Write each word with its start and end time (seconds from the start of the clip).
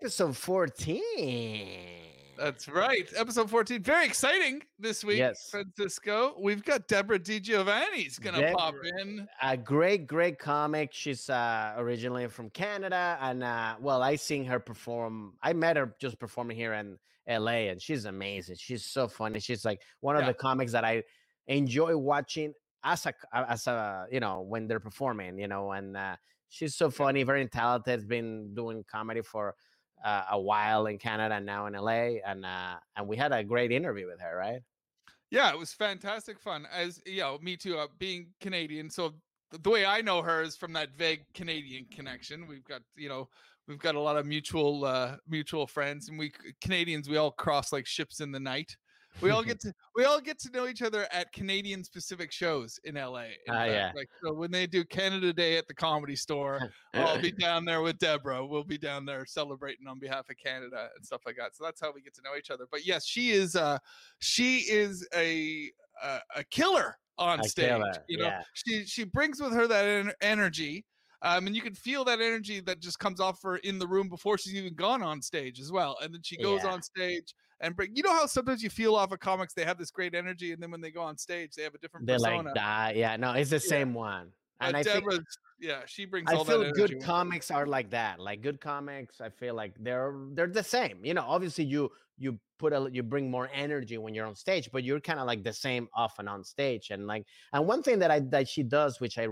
Episode 0.00 0.36
14. 0.36 1.68
That's 2.36 2.68
right. 2.68 3.08
Episode 3.16 3.48
14. 3.48 3.80
Very 3.82 4.04
exciting 4.04 4.60
this 4.78 5.04
week, 5.04 5.18
Yes. 5.18 5.48
Francisco. 5.50 6.34
We've 6.38 6.64
got 6.64 6.88
Debra 6.88 7.20
DiGiovanni's 7.20 8.18
gonna 8.18 8.52
pop 8.52 8.74
in. 8.98 9.28
A 9.40 9.56
great, 9.56 10.06
great 10.08 10.38
comic. 10.38 10.90
She's 10.92 11.30
uh, 11.30 11.74
originally 11.76 12.26
from 12.26 12.50
Canada, 12.50 13.16
and 13.20 13.44
uh, 13.44 13.76
well, 13.80 14.02
I 14.02 14.16
seen 14.16 14.44
her 14.46 14.58
perform. 14.58 15.34
I 15.42 15.52
met 15.52 15.76
her 15.76 15.94
just 16.00 16.18
performing 16.18 16.56
here 16.56 16.72
in 16.74 16.98
LA, 17.28 17.70
and 17.70 17.80
she's 17.80 18.04
amazing. 18.04 18.56
She's 18.58 18.84
so 18.84 19.06
funny. 19.06 19.38
She's 19.38 19.64
like 19.64 19.80
one 20.00 20.16
of 20.16 20.22
Yeah. 20.22 20.28
the 20.28 20.34
comics 20.34 20.72
that 20.72 20.84
I 20.84 21.04
enjoy 21.46 21.96
watching 21.96 22.52
as 22.82 23.06
a, 23.06 23.14
as 23.32 23.66
a 23.68 24.06
you 24.10 24.18
know 24.20 24.40
when 24.40 24.66
they're 24.66 24.80
performing. 24.80 25.38
You 25.38 25.46
know, 25.46 25.70
and 25.70 25.96
uh, 25.96 26.16
she's 26.48 26.74
so 26.74 26.90
funny, 26.90 27.22
very 27.22 27.46
talented. 27.46 28.08
Been 28.08 28.54
doing 28.54 28.84
comedy 28.90 29.22
for 29.22 29.54
uh, 30.04 30.24
a 30.30 30.40
while 30.40 30.86
in 30.86 30.98
Canada, 30.98 31.34
and 31.36 31.46
now 31.46 31.66
in 31.66 31.72
LA, 31.72 32.20
and 32.24 32.44
uh, 32.44 32.76
and 32.96 33.08
we 33.08 33.16
had 33.16 33.32
a 33.32 33.42
great 33.42 33.72
interview 33.72 34.06
with 34.06 34.20
her, 34.20 34.36
right? 34.36 34.62
Yeah, 35.30 35.50
it 35.50 35.58
was 35.58 35.72
fantastic 35.72 36.38
fun. 36.38 36.66
As 36.72 37.00
you 37.06 37.20
know, 37.20 37.38
me 37.42 37.56
too, 37.56 37.78
uh, 37.78 37.88
being 37.98 38.28
Canadian. 38.40 38.90
So 38.90 39.14
the 39.50 39.70
way 39.70 39.86
I 39.86 40.00
know 40.00 40.22
her 40.22 40.42
is 40.42 40.56
from 40.56 40.72
that 40.74 40.90
vague 40.96 41.24
Canadian 41.34 41.86
connection. 41.86 42.46
We've 42.46 42.64
got, 42.64 42.82
you 42.96 43.08
know, 43.08 43.28
we've 43.66 43.78
got 43.78 43.94
a 43.94 44.00
lot 44.00 44.16
of 44.16 44.26
mutual 44.26 44.84
uh 44.84 45.16
mutual 45.28 45.66
friends 45.66 46.08
and 46.08 46.18
we 46.18 46.32
Canadians 46.60 47.08
we 47.08 47.16
all 47.16 47.30
cross 47.30 47.72
like 47.72 47.86
ships 47.86 48.20
in 48.20 48.32
the 48.32 48.40
night. 48.40 48.76
We 49.20 49.30
all 49.30 49.42
get 49.44 49.60
to 49.60 49.72
we 49.94 50.04
all 50.04 50.20
get 50.20 50.38
to 50.40 50.50
know 50.50 50.66
each 50.66 50.82
other 50.82 51.06
at 51.12 51.32
Canadian 51.32 51.84
specific 51.84 52.32
shows 52.32 52.78
in 52.84 52.94
LA. 52.96 53.20
in 53.24 53.30
Ah, 53.50 53.64
yeah. 53.64 53.92
Like 53.94 54.08
so 54.22 54.32
when 54.34 54.50
they 54.50 54.66
do 54.66 54.84
Canada 54.84 55.32
Day 55.32 55.56
at 55.56 55.66
the 55.68 55.74
comedy 55.74 56.16
store, 56.16 56.70
I'll 56.94 57.20
be 57.20 57.30
down 57.46 57.64
there 57.64 57.82
with 57.82 57.98
Debra. 57.98 58.44
We'll 58.44 58.64
be 58.64 58.78
down 58.78 59.04
there 59.04 59.24
celebrating 59.26 59.86
on 59.86 59.98
behalf 59.98 60.28
of 60.30 60.36
Canada 60.36 60.88
and 60.96 61.04
stuff 61.04 61.22
like 61.26 61.36
that. 61.36 61.54
So 61.56 61.64
that's 61.64 61.80
how 61.80 61.92
we 61.92 62.02
get 62.02 62.14
to 62.14 62.22
know 62.22 62.36
each 62.36 62.50
other. 62.50 62.66
But 62.70 62.86
yes, 62.86 63.06
she 63.06 63.30
is 63.30 63.56
uh 63.56 63.78
she 64.18 64.58
is 64.58 65.06
a 65.14 65.70
a, 66.02 66.18
a 66.36 66.44
killer 66.50 66.96
on 67.16 67.38
A 67.40 67.44
stage. 67.44 67.68
killer, 67.68 67.92
You 68.08 68.18
know, 68.18 68.24
yeah. 68.24 68.42
she 68.54 68.84
she 68.84 69.04
brings 69.04 69.40
with 69.40 69.52
her 69.52 69.66
that 69.68 69.84
en- 69.84 70.12
energy. 70.20 70.84
Um, 71.22 71.46
and 71.46 71.56
you 71.56 71.62
can 71.62 71.74
feel 71.74 72.04
that 72.04 72.20
energy 72.20 72.60
that 72.60 72.80
just 72.80 72.98
comes 72.98 73.18
off 73.18 73.40
her 73.44 73.56
in 73.58 73.78
the 73.78 73.86
room 73.86 74.10
before 74.10 74.36
she's 74.36 74.54
even 74.56 74.74
gone 74.74 75.02
on 75.02 75.22
stage 75.22 75.58
as 75.58 75.72
well. 75.72 75.96
And 76.02 76.12
then 76.12 76.20
she 76.22 76.36
goes 76.36 76.60
Yeah. 76.64 76.72
on 76.72 76.82
stage 76.82 77.32
and 77.64 77.74
bring. 77.74 77.96
You 77.96 78.02
know 78.02 78.12
how 78.12 78.26
sometimes 78.26 78.62
you 78.62 78.70
feel 78.70 78.94
off 78.94 79.12
of 79.12 79.20
comics 79.20 79.54
they 79.54 79.64
have 79.64 79.78
this 79.78 79.90
great 79.90 80.14
energy, 80.14 80.52
and 80.52 80.62
then 80.62 80.70
when 80.70 80.80
they 80.80 80.90
go 80.90 81.02
on 81.02 81.16
stage 81.16 81.54
they 81.56 81.62
have 81.62 81.74
a 81.74 81.78
different 81.78 82.06
They're 82.06 82.18
persona. 82.18 82.44
like 82.44 82.54
that. 82.54 82.96
Yeah, 82.96 83.16
no, 83.16 83.32
it's 83.32 83.50
the 83.50 83.60
same 83.60 83.94
one. 83.94 84.30
But 84.60 84.68
And 84.68 84.76
I 84.76 84.82
think 84.82 85.04
yeah, 85.60 85.80
she 85.86 86.04
brings 86.04 86.30
I 86.30 86.36
all 86.36 86.44
feel 86.44 86.60
that 86.60 86.74
good 86.74 87.02
comics 87.02 87.50
are 87.50 87.66
like 87.66 87.90
that. 87.90 88.20
Like 88.20 88.42
good 88.42 88.60
comics, 88.60 89.20
I 89.20 89.30
feel 89.30 89.54
like 89.54 89.72
they're 89.80 90.14
they're 90.32 90.46
the 90.46 90.62
same. 90.62 91.04
You 91.04 91.14
know, 91.14 91.24
obviously 91.26 91.64
you 91.64 91.90
you 92.18 92.38
put 92.58 92.72
a 92.72 92.88
you 92.92 93.02
bring 93.02 93.30
more 93.30 93.50
energy 93.52 93.98
when 93.98 94.14
you're 94.14 94.26
on 94.26 94.36
stage, 94.36 94.70
but 94.72 94.84
you're 94.84 95.00
kind 95.00 95.18
of 95.18 95.26
like 95.26 95.42
the 95.42 95.52
same 95.52 95.88
off 95.94 96.18
and 96.18 96.28
on 96.28 96.44
stage. 96.44 96.90
And 96.90 97.06
like 97.06 97.24
and 97.52 97.66
one 97.66 97.82
thing 97.82 97.98
that 98.00 98.10
I 98.10 98.20
that 98.30 98.48
she 98.48 98.62
does, 98.62 99.00
which 99.00 99.18
I 99.18 99.28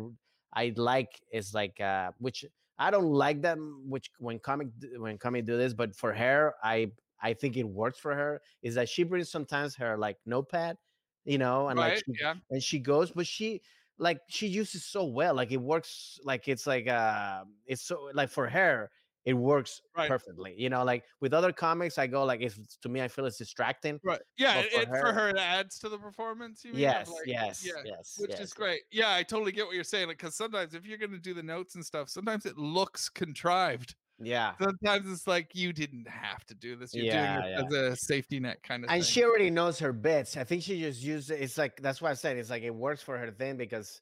I 0.52 0.72
like, 0.76 1.20
is 1.32 1.54
like 1.54 1.80
uh 1.80 2.10
which 2.18 2.44
I 2.78 2.90
don't 2.90 3.12
like 3.12 3.42
them, 3.42 3.84
which 3.86 4.10
when 4.18 4.38
comic 4.40 4.68
when 4.96 5.18
comic 5.18 5.44
do 5.44 5.56
this, 5.56 5.74
but 5.74 5.94
for 5.94 6.12
her, 6.12 6.54
I 6.64 6.90
I 7.22 7.34
think 7.34 7.56
it 7.56 7.64
works 7.64 7.98
for 7.98 8.14
her. 8.14 8.42
Is 8.62 8.74
that 8.74 8.88
she 8.88 9.04
brings 9.04 9.30
sometimes 9.30 9.74
her 9.76 9.96
like 9.96 10.18
notepad, 10.26 10.76
you 11.24 11.38
know, 11.38 11.68
and 11.68 11.78
like 11.78 11.98
she 11.98 12.04
yeah. 12.20 12.34
and 12.50 12.62
she 12.62 12.78
goes 12.78 13.10
but 13.12 13.26
she 13.26 13.62
like 13.98 14.20
she 14.28 14.46
uses 14.48 14.84
so 14.84 15.04
well 15.04 15.34
like 15.34 15.52
it 15.52 15.60
works 15.60 16.18
like 16.24 16.48
it's 16.48 16.66
like 16.66 16.88
uh 16.88 17.44
it's 17.66 17.82
so 17.82 18.10
like 18.14 18.30
for 18.30 18.48
her 18.48 18.90
it 19.24 19.34
works 19.34 19.80
Right. 19.96 20.08
perfectly 20.08 20.54
you 20.56 20.70
know 20.70 20.82
like 20.82 21.04
with 21.20 21.32
other 21.34 21.52
comics 21.52 21.98
i 21.98 22.06
go 22.08 22.24
like 22.24 22.40
if 22.40 22.58
to 22.80 22.88
me 22.88 23.02
i 23.02 23.06
feel 23.06 23.26
it's 23.26 23.36
distracting 23.38 24.00
Right. 24.02 24.20
Yeah, 24.36 24.62
But 24.62 24.64
it, 24.72 24.88
for 24.88 24.96
for 24.96 25.06
her- 25.06 25.12
her 25.12 25.28
it 25.28 25.36
adds 25.38 25.78
to 25.80 25.88
the 25.90 25.98
performance. 25.98 26.64
You 26.64 26.72
mean, 26.72 26.80
yes 26.80 27.08
like- 27.08 27.26
yes 27.26 27.64
yeah, 27.64 27.82
yes 27.84 28.16
Which 28.18 28.30
yes, 28.30 28.40
is 28.40 28.52
great. 28.54 28.80
Yeah, 28.90 29.14
I 29.14 29.22
totally 29.22 29.52
get 29.52 29.66
what 29.66 29.74
you're 29.76 29.84
saying. 29.84 30.08
Like, 30.08 30.18
because 30.18 30.34
sometimes 30.34 30.74
if 30.74 30.86
you're 30.86 30.98
going 30.98 31.12
to 31.12 31.18
do 31.20 31.34
the 31.34 31.42
notes 31.42 31.76
and 31.76 31.84
stuff, 31.84 32.08
sometimes 32.08 32.46
it 32.46 32.56
looks 32.58 33.08
contrived. 33.08 33.94
Yeah 34.24 34.52
Sometimes 34.60 35.10
it's 35.10 35.26
like 35.26 35.54
you 35.54 35.72
didn't 35.72 36.06
have 36.08 36.44
to 36.46 36.54
do 36.54 36.76
this. 36.76 36.94
You're 36.94 37.06
Yeah, 37.06 37.40
doing 37.40 37.44
it 37.44 37.76
as 37.76 37.92
a 37.92 37.96
safety 37.96 38.40
net 38.40 38.62
kind 38.62 38.84
of 38.84 38.90
and 38.90 39.02
thing. 39.02 39.12
she 39.12 39.24
already 39.24 39.50
knows 39.50 39.78
her 39.78 39.92
bits 39.92 40.36
i 40.36 40.44
think 40.44 40.62
she 40.62 40.80
just 40.80 41.02
used 41.02 41.30
it 41.30 41.40
it's 41.40 41.56
like 41.58 41.80
that's 41.80 42.00
why 42.02 42.10
i 42.10 42.14
said 42.14 42.36
it's 42.36 42.50
like 42.50 42.62
it 42.62 42.74
works 42.74 43.02
for 43.02 43.16
her 43.18 43.30
thing 43.30 43.56
because 43.56 44.00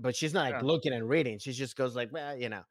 but 0.00 0.14
she's 0.16 0.34
not 0.34 0.50
like 0.50 0.54
Yeah. 0.54 0.62
looking 0.62 0.92
and 0.92 1.08
reading 1.08 1.38
she 1.38 1.52
just 1.52 1.76
goes 1.76 1.94
like 1.94 2.12
well 2.12 2.36
you 2.36 2.48
know 2.48 2.62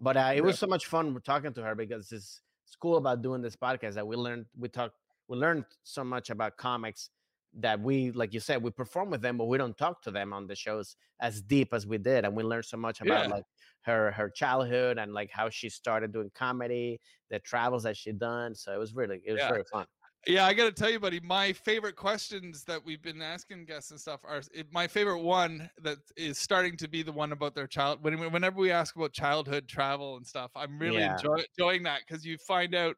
but 0.00 0.16
uh, 0.16 0.32
it 0.34 0.36
Yeah. 0.36 0.42
was 0.42 0.58
so 0.58 0.66
much 0.66 0.86
fun 0.86 1.18
talking 1.24 1.52
to 1.54 1.62
her 1.62 1.74
because 1.74 2.12
it's, 2.12 2.42
it's 2.66 2.76
cool 2.76 2.96
about 2.96 3.22
doing 3.22 3.42
this 3.42 3.56
podcast 3.56 3.94
that 3.94 4.06
we 4.06 4.16
learned 4.16 4.46
we 4.56 4.68
talked 4.68 4.94
we 5.28 5.36
learned 5.36 5.64
so 5.82 6.04
much 6.04 6.30
about 6.30 6.56
comics 6.56 7.10
that 7.54 7.80
we 7.80 8.10
like 8.12 8.34
you 8.34 8.40
said 8.40 8.62
we 8.62 8.70
perform 8.70 9.10
with 9.10 9.22
them 9.22 9.36
but 9.38 9.46
we 9.46 9.56
don't 9.58 9.78
talk 9.78 10.02
to 10.02 10.10
them 10.10 10.32
on 10.32 10.46
the 10.46 10.54
shows 10.54 10.96
as 11.20 11.40
deep 11.40 11.72
as 11.72 11.86
we 11.86 11.96
did 11.98 12.24
and 12.24 12.36
we 12.36 12.42
learned 12.42 12.64
so 12.64 12.76
much 12.76 13.00
about 13.00 13.26
Yeah. 13.26 13.28
like 13.28 13.44
her 13.82 14.10
her 14.12 14.28
childhood 14.28 14.98
and 14.98 15.14
like 15.14 15.30
how 15.30 15.48
she 15.48 15.68
started 15.70 16.12
doing 16.12 16.30
comedy 16.34 17.00
the 17.30 17.38
travels 17.38 17.82
that 17.84 17.96
she 17.96 18.12
done 18.12 18.54
so 18.54 18.72
it 18.74 18.78
was 18.78 18.94
really 18.94 19.22
it 19.24 19.32
was 19.32 19.44
Yeah. 19.44 19.50
very 19.50 19.64
fun 19.64 19.86
Yeah, 20.26 20.46
I 20.46 20.54
got 20.54 20.66
to 20.66 20.72
tell 20.72 20.90
you, 20.90 21.00
buddy, 21.00 21.20
my 21.20 21.52
favorite 21.52 21.96
questions 21.96 22.64
that 22.64 22.84
we've 22.84 23.02
been 23.02 23.22
asking 23.22 23.66
guests 23.66 23.90
and 23.92 24.00
stuff 24.00 24.20
are 24.24 24.42
it, 24.54 24.72
my 24.72 24.86
favorite 24.88 25.22
one 25.22 25.70
that 25.78 25.98
is 26.16 26.38
starting 26.38 26.76
to 26.78 26.88
be 26.88 27.02
the 27.02 27.12
one 27.12 27.32
about 27.32 27.54
their 27.54 27.66
child. 27.68 28.02
When, 28.04 28.18
whenever 28.32 28.58
we 28.58 28.70
ask 28.72 28.96
about 28.96 29.12
childhood 29.14 29.68
travel 29.68 30.16
and 30.16 30.26
stuff, 30.26 30.52
I'm 30.56 30.78
really 30.78 31.04
Yeah. 31.04 31.06
enjoy, 31.06 31.44
enjoying 31.58 31.84
that 31.84 32.02
because 32.06 32.24
you 32.26 32.38
find 32.38 32.74
out, 32.74 32.96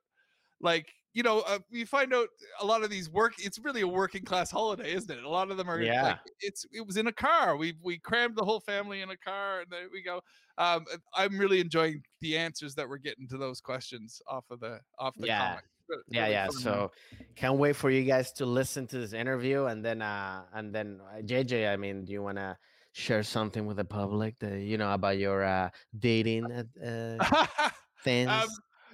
like, 0.61 0.95
you 1.13 1.23
know, 1.23 1.41
uh, 1.41 1.59
you 1.71 1.87
find 1.87 2.15
out 2.15 2.29
a 2.61 2.65
lot 2.67 2.83
of 2.83 2.91
these 2.91 3.11
work. 3.11 3.35
It's 3.39 3.59
really 3.59 3.81
a 3.81 3.89
working 3.89 4.23
class 4.25 4.51
holiday, 4.51 4.93
isn't 4.95 5.11
it? 5.11 5.25
A 5.25 5.29
lot 5.29 5.51
of 5.51 5.57
them 5.57 5.69
are. 5.69 5.81
Yeah. 5.81 6.03
Like, 6.05 6.19
it's 6.41 6.65
it 6.73 6.87
was 6.87 6.97
in 6.97 7.07
a 7.09 7.13
car. 7.13 7.57
We 7.57 7.75
we 7.83 7.99
crammed 7.99 8.37
the 8.37 8.45
whole 8.45 8.61
family 8.61 9.01
in 9.03 9.11
a 9.11 9.17
car, 9.17 9.61
and 9.61 9.71
there 9.71 9.89
we 9.93 10.03
go. 10.03 10.21
Um, 10.59 10.85
I'm 11.15 11.39
really 11.39 11.61
enjoying 11.61 12.03
the 12.21 12.37
answers 12.37 12.75
that 12.77 12.89
we're 12.89 12.99
getting 12.99 13.27
to 13.29 13.39
those 13.39 13.61
questions 13.61 14.21
off 14.29 14.45
of 14.51 14.61
the 14.61 14.81
off 14.99 15.15
the 15.17 15.27
Yeah. 15.27 15.49
comic. 15.49 15.65
Re- 15.89 15.97
yeah 16.11 16.29
yeah 16.29 16.47
fun 16.47 16.55
so 16.63 16.93
can't 17.35 17.57
wait 17.59 17.75
for 17.75 17.91
you 17.91 18.05
guys 18.05 18.31
to 18.35 18.47
listen 18.47 18.87
to 18.87 18.99
this 19.01 19.13
interview 19.13 19.65
and 19.65 19.85
then 19.85 20.01
uh 20.03 20.43
and 20.55 20.73
then 20.73 21.01
uh, 21.13 21.21
jj 21.23 21.69
i 21.69 21.77
mean 21.77 22.05
do 22.05 22.13
you 22.13 22.23
want 22.23 22.37
to 22.37 22.57
share 22.93 23.25
something 23.25 23.67
with 23.67 23.77
the 23.77 23.85
public 23.85 24.39
that 24.39 24.61
you 24.61 24.79
know 24.79 24.93
about 24.93 25.19
your 25.19 25.43
uh 25.43 25.69
dating 25.99 26.45
uh, 26.53 26.63
uh 26.87 27.71
things 28.05 28.31
Um, 28.31 28.49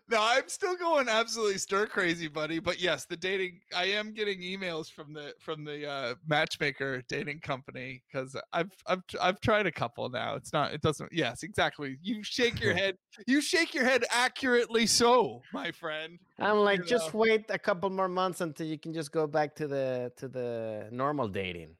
no, 0.08 0.18
I'm 0.20 0.48
still 0.48 0.76
going 0.76 1.08
absolutely 1.08 1.58
stir 1.58 1.86
crazy, 1.86 2.28
buddy. 2.28 2.60
But 2.60 2.80
yes, 2.80 3.06
the 3.06 3.16
dating. 3.16 3.60
I 3.74 3.86
am 3.86 4.12
getting 4.12 4.40
emails 4.40 4.90
from 4.90 5.12
the 5.12 5.34
from 5.40 5.64
the 5.64 5.88
uh, 5.88 6.14
matchmaker 6.26 7.02
dating 7.08 7.40
company 7.40 8.02
because 8.06 8.36
I've 8.52 8.70
I've 8.86 9.02
I've 9.20 9.40
tried 9.40 9.66
a 9.66 9.72
couple 9.72 10.08
now. 10.08 10.36
It's 10.36 10.52
not. 10.52 10.72
It 10.72 10.80
doesn't. 10.80 11.12
Yes, 11.12 11.42
exactly. 11.42 11.98
You 12.02 12.22
shake 12.22 12.60
your 12.60 12.74
head. 12.82 12.96
You 13.26 13.40
shake 13.40 13.74
your 13.74 13.84
head 13.84 14.04
accurately. 14.10 14.86
So, 14.86 15.42
my 15.52 15.72
friend. 15.72 16.18
i'm 16.38 16.58
like 16.58 16.80
you 16.80 16.84
just 16.84 17.12
know. 17.12 17.20
wait 17.20 17.44
a 17.48 17.58
couple 17.58 17.88
more 17.90 18.08
months 18.08 18.40
until 18.40 18.66
you 18.66 18.78
can 18.78 18.92
just 18.92 19.10
go 19.10 19.26
back 19.26 19.54
to 19.56 19.66
the 19.66 20.12
to 20.16 20.28
the 20.28 20.86
normal 20.92 21.28
dating 21.28 21.74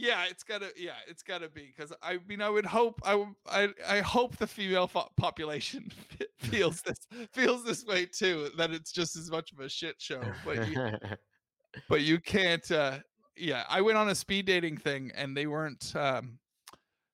Yeah, 0.00 0.24
it's 0.30 0.42
gotta. 0.42 0.70
Yeah, 0.76 0.92
it's 1.06 1.22
gotta 1.22 1.48
be 1.48 1.72
because 1.76 1.92
I 2.02 2.18
mean, 2.26 2.40
I 2.40 2.48
would 2.48 2.64
hope. 2.64 3.00
I 3.04 3.26
I 3.46 3.68
I 3.86 4.00
hope 4.00 4.36
the 4.38 4.46
female 4.46 4.86
fo- 4.86 5.10
population 5.16 5.92
feels 6.38 6.80
this 6.80 7.06
feels 7.32 7.64
this 7.64 7.84
way 7.84 8.06
too. 8.06 8.48
That 8.56 8.70
it's 8.70 8.92
just 8.92 9.14
as 9.16 9.30
much 9.30 9.52
of 9.52 9.60
a 9.60 9.68
shit 9.68 9.96
show. 10.00 10.22
But 10.44 10.68
you, 10.68 10.76
but 11.88 12.00
you 12.02 12.18
can't 12.18 12.68
uh 12.70 12.98
yeah 13.36 13.64
i 13.68 13.80
went 13.80 13.96
on 13.96 14.08
a 14.08 14.14
speed 14.14 14.44
dating 14.46 14.76
thing 14.76 15.10
and 15.14 15.36
they 15.36 15.46
weren't 15.46 15.94
um 15.94 16.38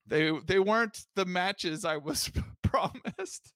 they 0.06 0.32
they 0.46 0.58
weren't 0.58 1.04
the 1.14 1.24
matches 1.24 1.84
i 1.84 1.96
was 1.96 2.30
promised 2.62 3.52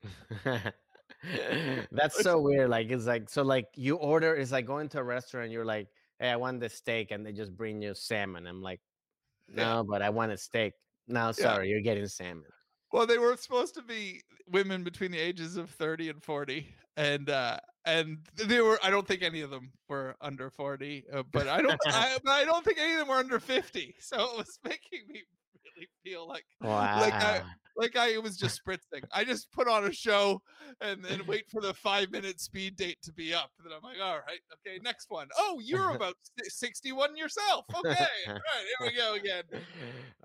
That's 1.93 2.23
so 2.23 2.41
weird. 2.41 2.71
Like 2.71 2.91
it's 2.91 3.07
like 3.07 3.29
so 3.29 3.43
like 3.43 3.67
you 3.75 3.97
order 3.97 4.35
it's 4.35 4.53
like 4.53 4.67
going 4.67 4.89
to 4.91 5.01
a 5.01 5.03
restaurant, 5.03 5.51
you're 5.51 5.65
like, 5.65 5.89
Hey, 6.19 6.31
I 6.31 6.37
want 6.37 6.61
this 6.61 6.75
steak, 6.75 7.11
and 7.11 7.25
they 7.25 7.33
just 7.33 7.55
bring 7.57 7.83
you 7.83 7.95
salmon. 7.95 8.47
I'm 8.47 8.63
like, 8.63 8.81
Yeah. 9.55 9.65
No, 9.75 9.85
but 9.85 10.03
I 10.03 10.11
want 10.11 10.33
a 10.33 10.37
steak. 10.37 10.75
No, 11.09 11.33
sorry, 11.33 11.69
you're 11.69 11.81
getting 11.81 12.07
salmon. 12.07 12.45
well 12.93 13.07
they 13.07 13.19
were 13.19 13.37
supposed 13.37 13.75
to 13.75 13.83
be 13.83 14.21
women 14.49 14.83
between 14.85 15.11
the 15.11 15.19
ages 15.19 15.57
of 15.57 15.71
30 15.71 16.11
and 16.11 16.23
40 16.23 16.67
and 16.97 17.31
uh 17.31 17.57
and 17.87 18.19
they 18.35 18.61
were 18.61 18.79
i 18.83 18.91
don't 18.91 19.07
think 19.07 19.23
any 19.23 19.41
of 19.41 19.51
them 19.51 19.71
were 19.89 20.15
under 20.21 20.51
40 20.51 21.05
uh, 21.13 21.23
but 21.33 21.49
i 21.49 21.63
don't 21.63 21.79
I, 21.87 22.19
but 22.25 22.33
I 22.33 22.45
don't 22.45 22.65
think 22.65 22.79
any 22.79 22.93
of 22.95 22.99
them 22.99 23.09
were 23.09 23.15
under 23.15 23.39
50 23.41 23.95
so 24.01 24.17
it 24.33 24.37
was 24.37 24.59
making 24.65 25.01
me 25.09 25.23
feel 26.03 26.27
like 26.27 26.45
like 26.63 27.13
I 27.15 27.43
like 27.77 27.97
I 27.97 28.09
it 28.11 28.23
was 28.23 28.37
just 28.37 28.61
spritzing. 28.65 29.05
I 29.13 29.25
just 29.25 29.51
put 29.53 29.69
on 29.69 29.85
a 29.85 29.93
show 29.93 30.43
and 30.81 31.03
then 31.05 31.23
wait 31.27 31.45
for 31.51 31.61
the 31.61 31.75
five 31.75 32.11
minute 32.11 32.41
speed 32.41 32.77
date 32.77 32.99
to 33.03 33.13
be 33.13 33.33
up. 33.33 33.51
And 33.59 33.67
then 33.71 33.77
I'm 33.77 33.83
like, 33.83 34.01
all 34.03 34.17
right, 34.17 34.41
okay, 34.55 34.79
next 34.83 35.11
one. 35.11 35.29
Oh, 35.39 35.61
you're 35.63 35.91
about 35.97 36.15
61 36.43 37.17
yourself. 37.17 37.65
Okay, 37.75 38.07
all 38.29 38.35
right, 38.35 38.41
here 38.79 38.91
we 38.91 38.97
go 38.97 39.15
again. 39.15 39.45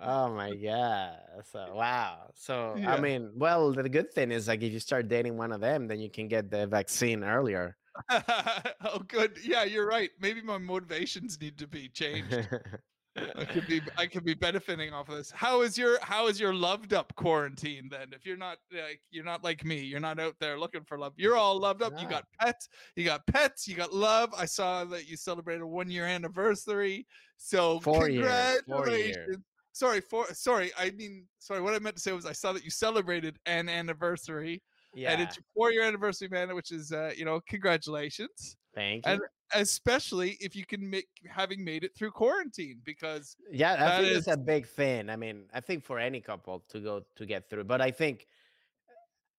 oh 0.02 0.34
my 0.34 0.54
god. 0.56 1.18
So 1.52 1.74
wow. 1.74 2.32
So 2.36 2.76
I 2.86 3.00
mean, 3.00 3.32
well, 3.36 3.72
the 3.72 3.90
good 3.90 4.12
thing 4.14 4.32
is 4.32 4.48
like 4.48 4.62
if 4.62 4.72
you 4.72 4.80
start 4.80 5.08
dating 5.08 5.38
one 5.38 5.52
of 5.52 5.62
them, 5.62 5.88
then 5.88 6.00
you 6.00 6.10
can 6.10 6.28
get 6.28 6.52
the 6.52 6.68
vaccine 6.68 7.24
earlier. 7.24 7.78
oh, 8.12 9.00
good. 9.08 9.38
Yeah, 9.44 9.64
you're 9.64 9.88
right. 9.88 10.10
Maybe 10.20 10.42
my 10.42 10.58
motivations 10.58 11.40
need 11.40 11.58
to 11.60 11.68
be 11.68 11.90
changed. 11.90 12.48
I 13.18 13.46
could 13.46 13.66
be 13.68 13.82
I 13.98 14.08
could 14.08 14.26
be 14.26 14.34
benefiting 14.34 14.92
off 14.94 15.08
of 15.10 15.16
this. 15.16 15.32
How 15.32 15.62
is 15.62 15.78
your 15.78 15.98
how 16.02 16.28
is 16.28 16.40
your 16.40 16.54
loved 16.54 16.94
up 16.94 17.16
quarantine 17.16 17.88
then? 17.90 18.08
If 18.12 18.26
you're 18.26 18.36
not 18.38 18.58
like 18.74 19.02
you're 19.12 19.24
not 19.24 19.44
like 19.44 19.64
me, 19.64 19.80
you're 19.80 20.00
not 20.02 20.20
out 20.20 20.36
there 20.40 20.60
looking 20.60 20.84
for 20.84 20.98
love. 20.98 21.14
You're 21.16 21.38
all 21.38 21.58
loved 21.60 21.82
up. 21.82 21.94
You 22.00 22.08
got 22.10 22.26
pets, 22.40 22.68
you 22.96 23.06
got 23.06 23.26
pets, 23.28 23.68
you 23.68 23.76
got 23.76 23.94
love. 23.94 24.34
I 24.38 24.46
saw 24.46 24.84
that 24.86 25.08
you 25.08 25.16
celebrated 25.16 25.62
a 25.62 25.68
one 25.68 25.90
year 25.90 26.06
anniversary. 26.06 27.08
So 27.38 27.80
Four 27.80 28.10
years, 28.10 28.26
four 28.68 28.84
congratulations. 28.84 29.16
years. 29.28 29.38
Sorry, 29.72 30.02
for 30.02 30.26
sorry, 30.34 30.72
I 30.78 30.92
mean 30.92 31.26
sorry, 31.40 31.62
what 31.62 31.74
I 31.74 31.80
meant 31.80 31.96
to 31.96 32.02
say 32.02 32.12
was 32.12 32.26
I 32.26 32.32
saw 32.34 32.52
that 32.54 32.64
you 32.64 32.70
celebrated 32.70 33.38
an 33.46 33.68
anniversary 33.70 34.62
Yeah. 34.94 35.12
and 35.12 35.22
it's 35.22 35.36
your 35.38 35.44
four 35.54 35.72
year 35.72 35.84
anniversary, 35.84 36.28
man, 36.30 36.54
which 36.56 36.72
is 36.72 36.92
uh, 36.92 37.12
you 37.16 37.24
know, 37.26 37.40
congratulations 37.48 38.58
Thank 38.74 39.06
you. 39.06 39.12
and 39.14 39.22
especially 39.54 40.32
if 40.40 40.56
you 40.56 40.66
can 40.66 40.90
make 40.90 41.08
having 41.30 41.64
made 41.64 41.84
it 41.84 41.96
through 41.96 42.12
quarantine 42.12 42.82
because 42.84 43.38
Yeah, 43.52 43.86
I 43.86 43.92
That 43.92 43.92
think 43.92 44.12
it's 44.12 44.28
a 44.28 44.38
big 44.38 44.68
thing. 44.68 45.10
I 45.10 45.16
mean, 45.18 45.50
I 45.54 45.60
think 45.62 45.84
for 45.84 46.00
any 46.00 46.20
couple 46.20 46.62
to 46.70 46.80
go 46.80 47.06
to 47.16 47.26
get 47.26 47.50
through, 47.50 47.66
but 47.66 47.80
I 47.82 47.92
think 47.92 48.28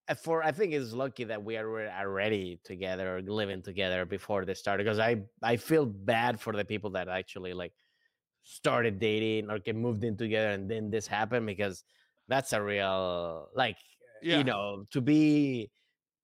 uh, 0.09 0.15
for 0.15 0.43
I 0.43 0.53
think 0.53 0.73
it's 0.73 0.93
lucky 0.93 1.25
that 1.25 1.43
we 1.43 1.57
are 1.57 1.89
already 1.89 2.59
together, 2.65 3.21
living 3.23 3.63
together 3.63 4.05
before 4.05 4.45
this 4.45 4.59
started. 4.59 4.85
Because 4.85 4.99
I 4.99 5.25
I 5.43 5.57
feel 5.57 5.87
bad 5.87 6.41
for 6.41 6.53
the 6.55 6.65
people 6.65 6.91
that 6.91 7.09
actually 7.09 7.53
like 7.55 7.75
started 8.43 8.99
dating 9.01 9.51
or 9.51 9.59
get 9.59 9.77
moved 9.77 10.05
in 10.05 10.17
together 10.17 10.51
and 10.51 10.71
then 10.71 10.91
this 10.91 11.07
happened 11.07 11.47
because 11.47 11.85
that's 12.29 12.53
a 12.53 12.63
real 12.63 13.49
like 13.55 13.79
Yeah. 14.21 14.37
you 14.37 14.45
know 14.45 14.87
to 14.91 15.01
be 15.01 15.71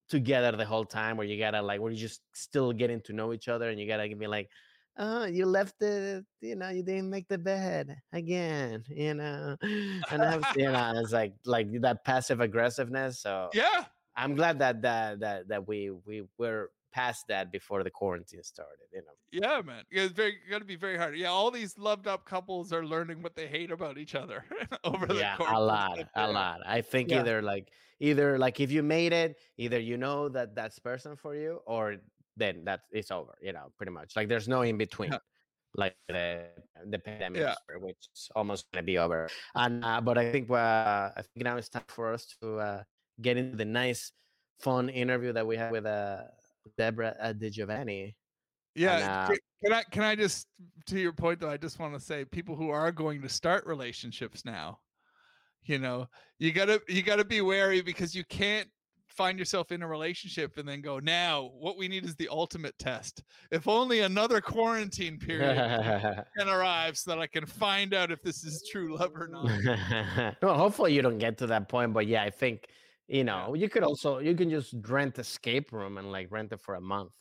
together 0.08 0.56
the 0.56 0.64
whole 0.64 0.84
time 0.84 1.16
where 1.16 1.26
you 1.26 1.38
gotta 1.38 1.62
like 1.62 1.80
where 1.80 1.92
you 1.92 1.98
just 1.98 2.20
still 2.32 2.72
getting 2.72 3.00
to 3.00 3.12
know 3.12 3.32
each 3.32 3.48
other 3.48 3.70
and 3.70 3.80
you 3.80 3.86
gotta 3.86 4.14
be 4.14 4.26
like 4.26 4.50
oh 4.98 5.24
you 5.24 5.46
left 5.46 5.78
the 5.78 6.24
you 6.40 6.54
know 6.54 6.68
you 6.68 6.82
didn't 6.82 7.08
make 7.08 7.26
the 7.28 7.38
bed 7.38 7.96
again 8.12 8.84
you 8.88 9.14
know? 9.14 9.56
And 10.10 10.22
I 10.22 10.32
have, 10.32 10.44
you 10.56 10.70
know 10.70 10.92
it's 10.96 11.12
like 11.12 11.34
like 11.46 11.68
that 11.80 12.04
passive 12.04 12.40
aggressiveness 12.40 13.20
so 13.20 13.48
yeah. 13.54 13.84
I'm 14.14 14.34
glad 14.34 14.58
that 14.58 14.82
that 14.82 15.20
that 15.20 15.48
that 15.48 15.66
we 15.66 15.90
we 15.90 16.24
were 16.36 16.70
past 16.92 17.24
that 17.28 17.50
before 17.50 17.82
the 17.82 17.90
quarantine 17.90 18.42
started 18.42 18.86
you 18.92 19.02
know 19.02 19.14
yeah 19.30 19.60
man 19.62 19.84
Yeah, 19.90 20.02
it's 20.04 20.12
very 20.12 20.38
going 20.50 20.60
to 20.60 20.66
be 20.66 20.76
very 20.76 20.96
hard 20.96 21.16
yeah 21.16 21.28
all 21.28 21.50
these 21.50 21.78
loved 21.78 22.06
up 22.06 22.24
couples 22.24 22.72
are 22.72 22.84
learning 22.84 23.22
what 23.22 23.34
they 23.34 23.46
hate 23.48 23.70
about 23.70 23.96
each 23.98 24.14
other 24.14 24.44
over 24.84 25.06
the 25.06 25.14
yeah 25.16 25.36
a 25.38 25.60
lot 25.60 25.98
a 25.98 26.06
yeah. 26.16 26.26
lot 26.26 26.60
i 26.66 26.80
think 26.80 27.10
Yeah. 27.10 27.20
either 27.20 27.42
like 27.42 27.72
either 28.00 28.38
like 28.38 28.60
if 28.60 28.70
you 28.70 28.82
made 28.82 29.12
it 29.12 29.38
either 29.56 29.78
you 29.80 29.96
know 29.96 30.28
that 30.28 30.54
that's 30.54 30.78
person 30.78 31.16
for 31.16 31.34
you 31.34 31.60
or 31.66 31.96
then 32.36 32.64
that's 32.64 32.86
it's 32.92 33.10
over 33.10 33.34
you 33.42 33.52
know 33.52 33.72
pretty 33.76 33.92
much 33.92 34.16
like 34.16 34.28
there's 34.28 34.48
no 34.48 34.62
in 34.62 34.76
between 34.78 35.12
like 35.74 35.96
the 36.08 36.48
the 36.90 36.98
pandemic 36.98 37.40
Yeah. 37.40 37.54
which 37.80 37.96
is 38.14 38.28
almost 38.36 38.70
gonna 38.72 38.82
be 38.84 38.98
over 38.98 39.28
and 39.54 39.84
uh, 39.84 40.00
but 40.00 40.18
i 40.18 40.30
think 40.32 40.50
uh, 40.50 41.10
i 41.16 41.22
think 41.22 41.44
now 41.44 41.56
it's 41.56 41.68
time 41.68 41.84
for 41.88 42.12
us 42.12 42.26
to 42.40 42.58
uh, 42.58 42.82
get 43.20 43.36
into 43.38 43.56
the 43.56 43.64
nice 43.64 44.12
fun 44.60 44.88
interview 44.88 45.32
that 45.32 45.46
we 45.46 45.56
had 45.56 45.72
with 45.72 45.86
uh 45.86 46.24
debra 46.76 47.14
uh, 47.20 47.32
di 47.32 47.50
giovanni 47.50 48.14
yeah 48.74 49.28
uh, 49.28 49.34
can 49.64 49.72
i 49.72 49.82
can 49.90 50.02
i 50.02 50.14
just 50.14 50.46
to 50.86 50.98
your 50.98 51.12
point 51.12 51.40
though 51.40 51.50
i 51.50 51.56
just 51.56 51.78
want 51.78 51.92
to 51.92 52.00
say 52.00 52.24
people 52.24 52.56
who 52.56 52.70
are 52.70 52.90
going 52.90 53.20
to 53.20 53.28
start 53.28 53.66
relationships 53.66 54.44
now 54.44 54.78
you 55.64 55.78
know 55.78 56.06
you 56.38 56.52
gotta 56.52 56.80
you 56.88 57.02
gotta 57.02 57.24
be 57.24 57.40
wary 57.40 57.82
because 57.82 58.14
you 58.14 58.24
can't 58.24 58.68
find 59.12 59.38
yourself 59.38 59.72
in 59.72 59.82
a 59.82 59.86
relationship 59.86 60.56
and 60.56 60.68
then 60.68 60.80
go 60.80 60.98
now 60.98 61.50
what 61.58 61.76
we 61.76 61.86
need 61.86 62.04
is 62.04 62.16
the 62.16 62.28
ultimate 62.30 62.76
test. 62.78 63.22
If 63.50 63.68
only 63.68 64.00
another 64.00 64.40
quarantine 64.40 65.18
period 65.18 65.56
can 66.38 66.48
arrive 66.48 66.96
so 66.96 67.10
that 67.10 67.20
i 67.20 67.26
can 67.26 67.46
find 67.46 67.94
out 67.94 68.10
if 68.10 68.22
this 68.22 68.42
is 68.42 68.66
true 68.70 68.96
love 68.96 69.12
or 69.14 69.28
not. 69.28 70.36
Well, 70.42 70.56
hopefully 70.56 70.94
you 70.94 71.02
don't 71.02 71.18
get 71.18 71.38
to 71.38 71.46
that 71.48 71.68
point, 71.68 71.92
but 71.92 72.06
yeah, 72.06 72.22
I 72.22 72.30
think 72.30 72.68
you 73.08 73.24
know 73.24 73.54
you 73.54 73.68
could 73.68 73.82
also 73.82 74.18
you 74.18 74.34
can 74.34 74.50
just 74.50 74.74
rent 74.88 75.18
escape 75.18 75.72
room 75.72 75.98
and 75.98 76.10
like 76.10 76.28
rent 76.30 76.52
it 76.52 76.60
for 76.60 76.76
a 76.76 76.80
month 76.80 77.12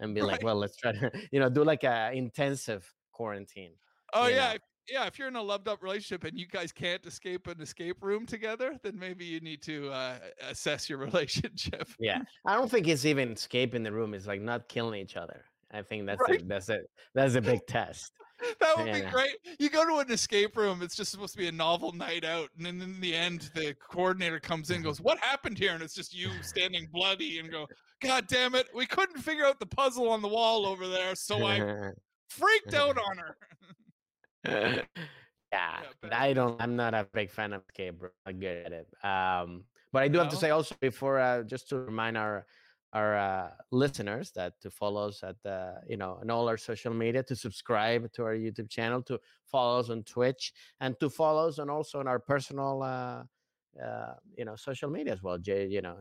and 0.00 0.14
be 0.14 0.22
like, 0.22 0.42
well, 0.42 0.56
let's 0.56 0.76
try 0.76 0.92
to 0.92 1.10
you 1.32 1.38
know 1.38 1.48
do 1.48 1.62
like 1.62 1.84
a 1.84 2.10
intensive 2.12 2.92
quarantine. 3.12 3.72
Oh 4.12 4.26
yeah, 4.26 4.54
know. 4.54 4.58
yeah. 4.88 5.06
If 5.06 5.18
you're 5.18 5.28
in 5.28 5.36
a 5.36 5.42
loved 5.42 5.68
up 5.68 5.82
relationship 5.82 6.24
and 6.24 6.38
you 6.38 6.46
guys 6.48 6.72
can't 6.72 7.04
escape 7.06 7.46
an 7.46 7.60
escape 7.60 8.02
room 8.02 8.26
together, 8.26 8.76
then 8.82 8.98
maybe 8.98 9.24
you 9.24 9.40
need 9.40 9.62
to 9.62 9.90
uh, 9.90 10.18
assess 10.48 10.88
your 10.88 10.98
relationship. 11.10 11.88
Yeah, 11.98 12.22
I 12.44 12.54
don't 12.54 12.70
think 12.70 12.88
it's 12.88 13.04
even 13.04 13.32
escaping 13.32 13.82
the 13.82 13.92
room. 13.92 14.14
It's 14.14 14.26
like 14.26 14.40
not 14.40 14.68
killing 14.68 15.00
each 15.00 15.16
other. 15.16 15.44
I 15.72 15.82
think 15.82 16.06
that's 16.06 16.20
Right. 16.20 16.40
it. 16.40 16.48
That's 16.48 16.68
it. 16.68 16.90
That's 17.14 17.34
a 17.34 17.40
big 17.40 17.66
test. 17.66 18.12
that 18.60 18.76
would 18.76 18.92
be 18.92 19.02
great. 19.02 19.36
You 19.58 19.68
go 19.68 19.86
to 19.86 19.98
an 19.98 20.10
escape 20.10 20.56
room; 20.56 20.80
it's 20.82 20.96
just 20.96 21.10
supposed 21.10 21.32
to 21.32 21.38
be 21.38 21.48
a 21.48 21.52
novel 21.52 21.92
night 21.92 22.24
out, 22.24 22.48
and 22.56 22.64
then 22.64 22.80
in 22.80 23.00
the 23.00 23.14
end, 23.14 23.50
the 23.54 23.74
coordinator 23.90 24.40
comes 24.40 24.70
in, 24.70 24.76
and 24.76 24.84
goes, 24.84 25.00
"What 25.00 25.18
happened 25.18 25.58
here?" 25.58 25.72
And 25.74 25.82
it's 25.82 25.94
just 25.94 26.14
you 26.14 26.30
standing 26.42 26.88
bloody, 26.92 27.38
and 27.38 27.50
go, 27.50 27.66
"God 28.02 28.26
damn 28.28 28.54
it, 28.54 28.68
we 28.74 28.86
couldn't 28.86 29.20
figure 29.20 29.44
out 29.44 29.60
the 29.60 29.66
puzzle 29.66 30.08
on 30.08 30.22
the 30.22 30.28
wall 30.28 30.66
over 30.66 30.88
there, 30.88 31.14
so 31.14 31.44
I 31.44 31.92
freaked 32.30 32.72
out 32.74 32.96
on 32.98 33.18
her." 33.18 33.36
yeah, 35.52 35.82
but- 36.00 36.14
I 36.14 36.32
don't. 36.32 36.60
I'm 36.62 36.76
not 36.76 36.94
a 36.94 37.06
big 37.12 37.30
fan 37.30 37.52
of 37.52 37.62
escape 37.68 38.00
room. 38.00 38.10
I'm 38.24 38.40
good 38.40 38.66
at 38.66 38.72
it. 38.72 38.88
Um, 39.04 39.64
but 39.92 40.02
I 40.02 40.08
do 40.08 40.18
have 40.18 40.28
to 40.28 40.36
say 40.36 40.50
also 40.50 40.74
before, 40.80 41.18
uh, 41.18 41.42
just 41.42 41.68
to 41.70 41.76
remind 41.76 42.16
our 42.16 42.46
our 42.92 43.16
uh, 43.16 43.50
listeners 43.70 44.32
that 44.32 44.54
to 44.60 44.70
follow 44.70 45.08
us 45.08 45.22
at 45.22 45.36
uh, 45.50 45.74
you 45.88 45.96
know 45.96 46.18
on 46.20 46.30
all 46.30 46.48
our 46.48 46.56
social 46.56 46.92
media, 46.92 47.22
to 47.22 47.36
subscribe 47.36 48.12
to 48.12 48.24
our 48.24 48.34
YouTube 48.34 48.68
channel, 48.68 49.02
to 49.02 49.18
follow 49.46 49.80
us 49.80 49.90
on 49.90 50.02
Twitch, 50.02 50.52
and 50.80 50.98
to 51.00 51.08
follow 51.08 51.48
us 51.48 51.58
and 51.58 51.70
also 51.70 52.00
on 52.00 52.08
our 52.08 52.18
personal 52.18 52.82
uh, 52.82 53.22
uh, 53.82 54.14
you 54.36 54.44
know 54.44 54.56
social 54.56 54.90
media 54.90 55.12
as 55.12 55.22
well. 55.22 55.38
Jay, 55.38 55.66
you 55.66 55.82
know, 55.82 55.96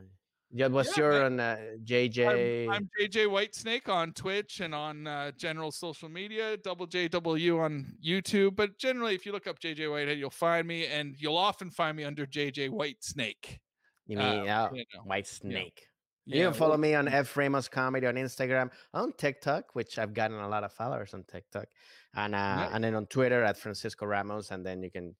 yeah, 0.52 0.68
what's 0.68 0.98
Yeah, 0.98 1.04
your 1.04 1.26
on 1.26 1.40
uh, 1.40 1.58
JJ? 1.84 2.68
I'm, 2.68 2.74
I'm 2.74 2.90
JJ 3.00 3.28
Whitesnake 3.28 3.88
on 3.88 4.14
Twitch 4.14 4.62
and 4.62 4.74
on 4.74 5.06
uh, 5.06 5.32
general 5.38 5.72
social 5.72 6.10
media, 6.10 6.58
double 6.58 6.88
JW 6.88 7.60
on 7.60 7.94
YouTube. 8.04 8.56
But 8.56 8.80
generally, 8.80 9.14
if 9.14 9.28
you 9.28 9.32
look 9.32 9.46
up 9.46 9.60
JJ 9.60 9.92
Whitehead, 9.92 10.18
you'll 10.18 10.32
find 10.32 10.68
me, 10.68 10.88
and 10.88 11.16
you'll 11.20 11.38
often 11.38 11.70
find 11.70 11.96
me 11.96 12.04
under 12.04 12.26
JJ 12.26 12.72
Whitesnake. 12.72 13.60
you 14.08 14.18
uh, 14.18 14.24
mean 14.24 14.50
oh, 14.50 14.70
you 14.74 14.86
know, 14.96 15.02
White 15.04 15.28
Snake? 15.28 15.89
Yeah, 16.30 16.44
you 16.44 16.46
can 16.50 16.54
follow 16.54 16.78
me 16.78 16.96
on 16.96 17.08
F 17.26 17.36
Ramos 17.38 17.68
Comedy 17.68 18.08
on 18.08 18.16
Instagram, 18.16 18.70
on 18.94 19.14
TikTok, 19.14 19.76
which 19.76 19.98
I've 20.00 20.14
gotten 20.14 20.38
a 20.40 20.48
lot 20.48 20.64
of 20.64 20.72
followers 20.74 21.14
on 21.14 21.24
TikTok, 21.24 21.66
and 22.16 22.36
uh, 22.36 22.56
Nice. 22.56 22.70
and 22.74 22.84
then 22.84 22.96
on 22.96 23.06
Twitter 23.08 23.44
at 23.44 23.58
Francisco 23.58 24.06
Ramos, 24.06 24.52
and 24.52 24.66
then 24.66 24.82
you 24.84 24.92
can 24.92 25.16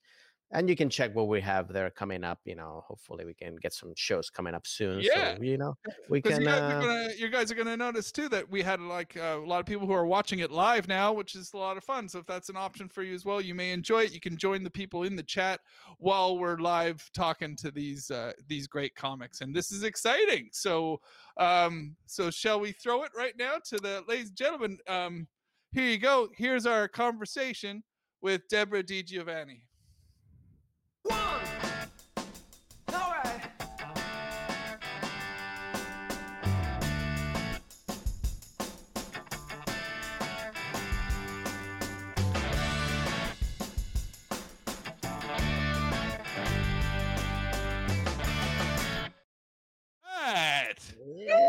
and 0.52 0.70
you 0.70 0.76
can 0.76 0.90
check 0.90 1.16
what 1.16 1.28
we 1.28 1.40
have 1.42 1.72
there 1.72 1.90
coming 1.90 2.24
up. 2.24 2.40
You 2.46 2.56
know, 2.56 2.84
hopefully 2.88 3.26
we 3.26 3.34
can 3.34 3.56
get 3.58 3.74
some 3.74 3.94
shows 3.96 4.30
coming 4.30 4.54
up 4.54 4.66
soon. 4.66 5.00
Yeah. 5.02 5.36
so, 5.36 5.44
you 5.44 5.58
know 5.58 5.76
we 6.10 6.22
can. 6.22 6.42
you, 6.42 6.48
guys 6.48 6.60
are 6.62 6.78
Uh, 6.78 6.82
gonna, 6.82 7.10
you 7.18 7.30
guys 7.30 7.52
are 7.52 7.56
gonna 7.56 7.78
notice 7.78 8.12
too 8.12 8.30
that 8.30 8.50
we 8.50 8.62
had 8.62 8.80
like 8.82 9.16
uh, 9.18 9.38
a 9.40 9.46
lot 9.46 9.60
of 9.60 9.66
people 9.66 9.86
who 9.86 9.94
are 9.94 10.06
watching 10.06 10.40
it 10.40 10.52
live 10.52 10.88
now, 10.88 11.14
which 11.14 11.36
is 11.36 11.54
a 11.54 11.58
lot 11.58 11.78
of 11.78 11.84
fun. 11.84 12.08
So 12.10 12.20
if 12.20 12.26
that's 12.26 12.50
an 12.50 12.58
option 12.58 12.90
for 12.90 13.04
you 13.04 13.14
as 13.14 13.26
well, 13.26 13.42
you 13.42 13.54
may 13.54 13.72
enjoy 13.72 14.04
it. 14.04 14.14
You 14.14 14.20
can 14.20 14.38
join 14.38 14.64
the 14.64 14.70
people 14.70 15.04
in 15.04 15.16
the 15.16 15.24
chat 15.24 15.60
while 15.98 16.38
we're 16.38 16.58
live 16.58 17.08
talking 17.14 17.56
to 17.58 17.72
these 17.72 18.10
uh, 18.10 18.34
these 18.48 18.68
great 18.68 18.96
comics, 18.96 19.42
and 19.42 19.56
this 19.56 19.72
is 19.72 19.84
exciting. 19.84 20.50
So 20.52 21.00
um, 21.38 21.96
so 22.06 22.32
shall 22.32 22.60
we 22.60 22.72
throw 22.72 23.04
it 23.04 23.12
right 23.16 23.38
now 23.38 23.58
to 23.66 23.78
the 23.78 24.04
ladies 24.08 24.30
and 24.30 24.38
gentlemen? 24.38 24.78
Um, 24.88 25.28
here 25.72 25.86
you 25.86 26.00
go. 26.00 26.30
Here's 26.36 26.66
our 26.66 26.88
conversation 26.88 27.84
with 28.22 28.48
Debra 28.50 28.84
Di 28.84 29.04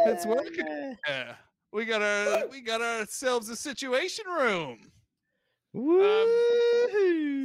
It's 0.07 0.27
working. 0.27 0.67
yeah. 0.67 0.95
Yeah. 1.09 1.35
We 1.73 1.85
got 1.85 2.03
our 2.03 2.49
we 2.49 2.61
got 2.63 2.81
ourselves 2.83 3.49
a 3.49 3.57
situation 3.57 4.25
room. 4.27 4.79
Woo! 5.73 6.01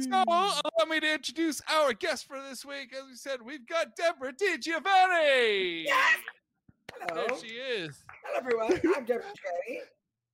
So 0.02 0.24
allow 0.26 0.60
me 0.88 0.98
to 1.00 1.14
introduce 1.14 1.62
our 1.72 1.92
guest 1.92 2.26
for 2.26 2.40
this 2.48 2.64
week. 2.64 2.92
As 2.92 3.04
we 3.08 3.14
said, 3.14 3.40
we've 3.40 3.66
got 3.66 3.94
Debra 3.96 4.32
DiGiovanni. 4.32 5.84
Yes! 5.84 6.18
There 7.14 7.28
she 7.40 7.54
is. 7.54 7.96
Hello, 8.24 8.38
everyone. 8.38 8.80
I'm 8.96 9.04
Debra 9.04 9.22
Cherry. 9.22 9.80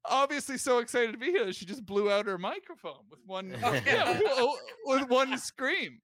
Obviously, 0.06 0.58
so 0.58 0.78
excited 0.78 1.12
to 1.12 1.18
be 1.18 1.26
here. 1.26 1.52
She 1.52 1.64
just 1.66 1.84
blew 1.84 2.10
out 2.10 2.26
her 2.26 2.38
microphone 2.38 3.04
with 3.10 3.20
one, 3.26 3.54
Oh, 3.64 3.72
yeah, 3.86 4.18
oh, 4.26 4.56
with 4.86 5.08
one 5.08 5.36
scream. 5.38 6.00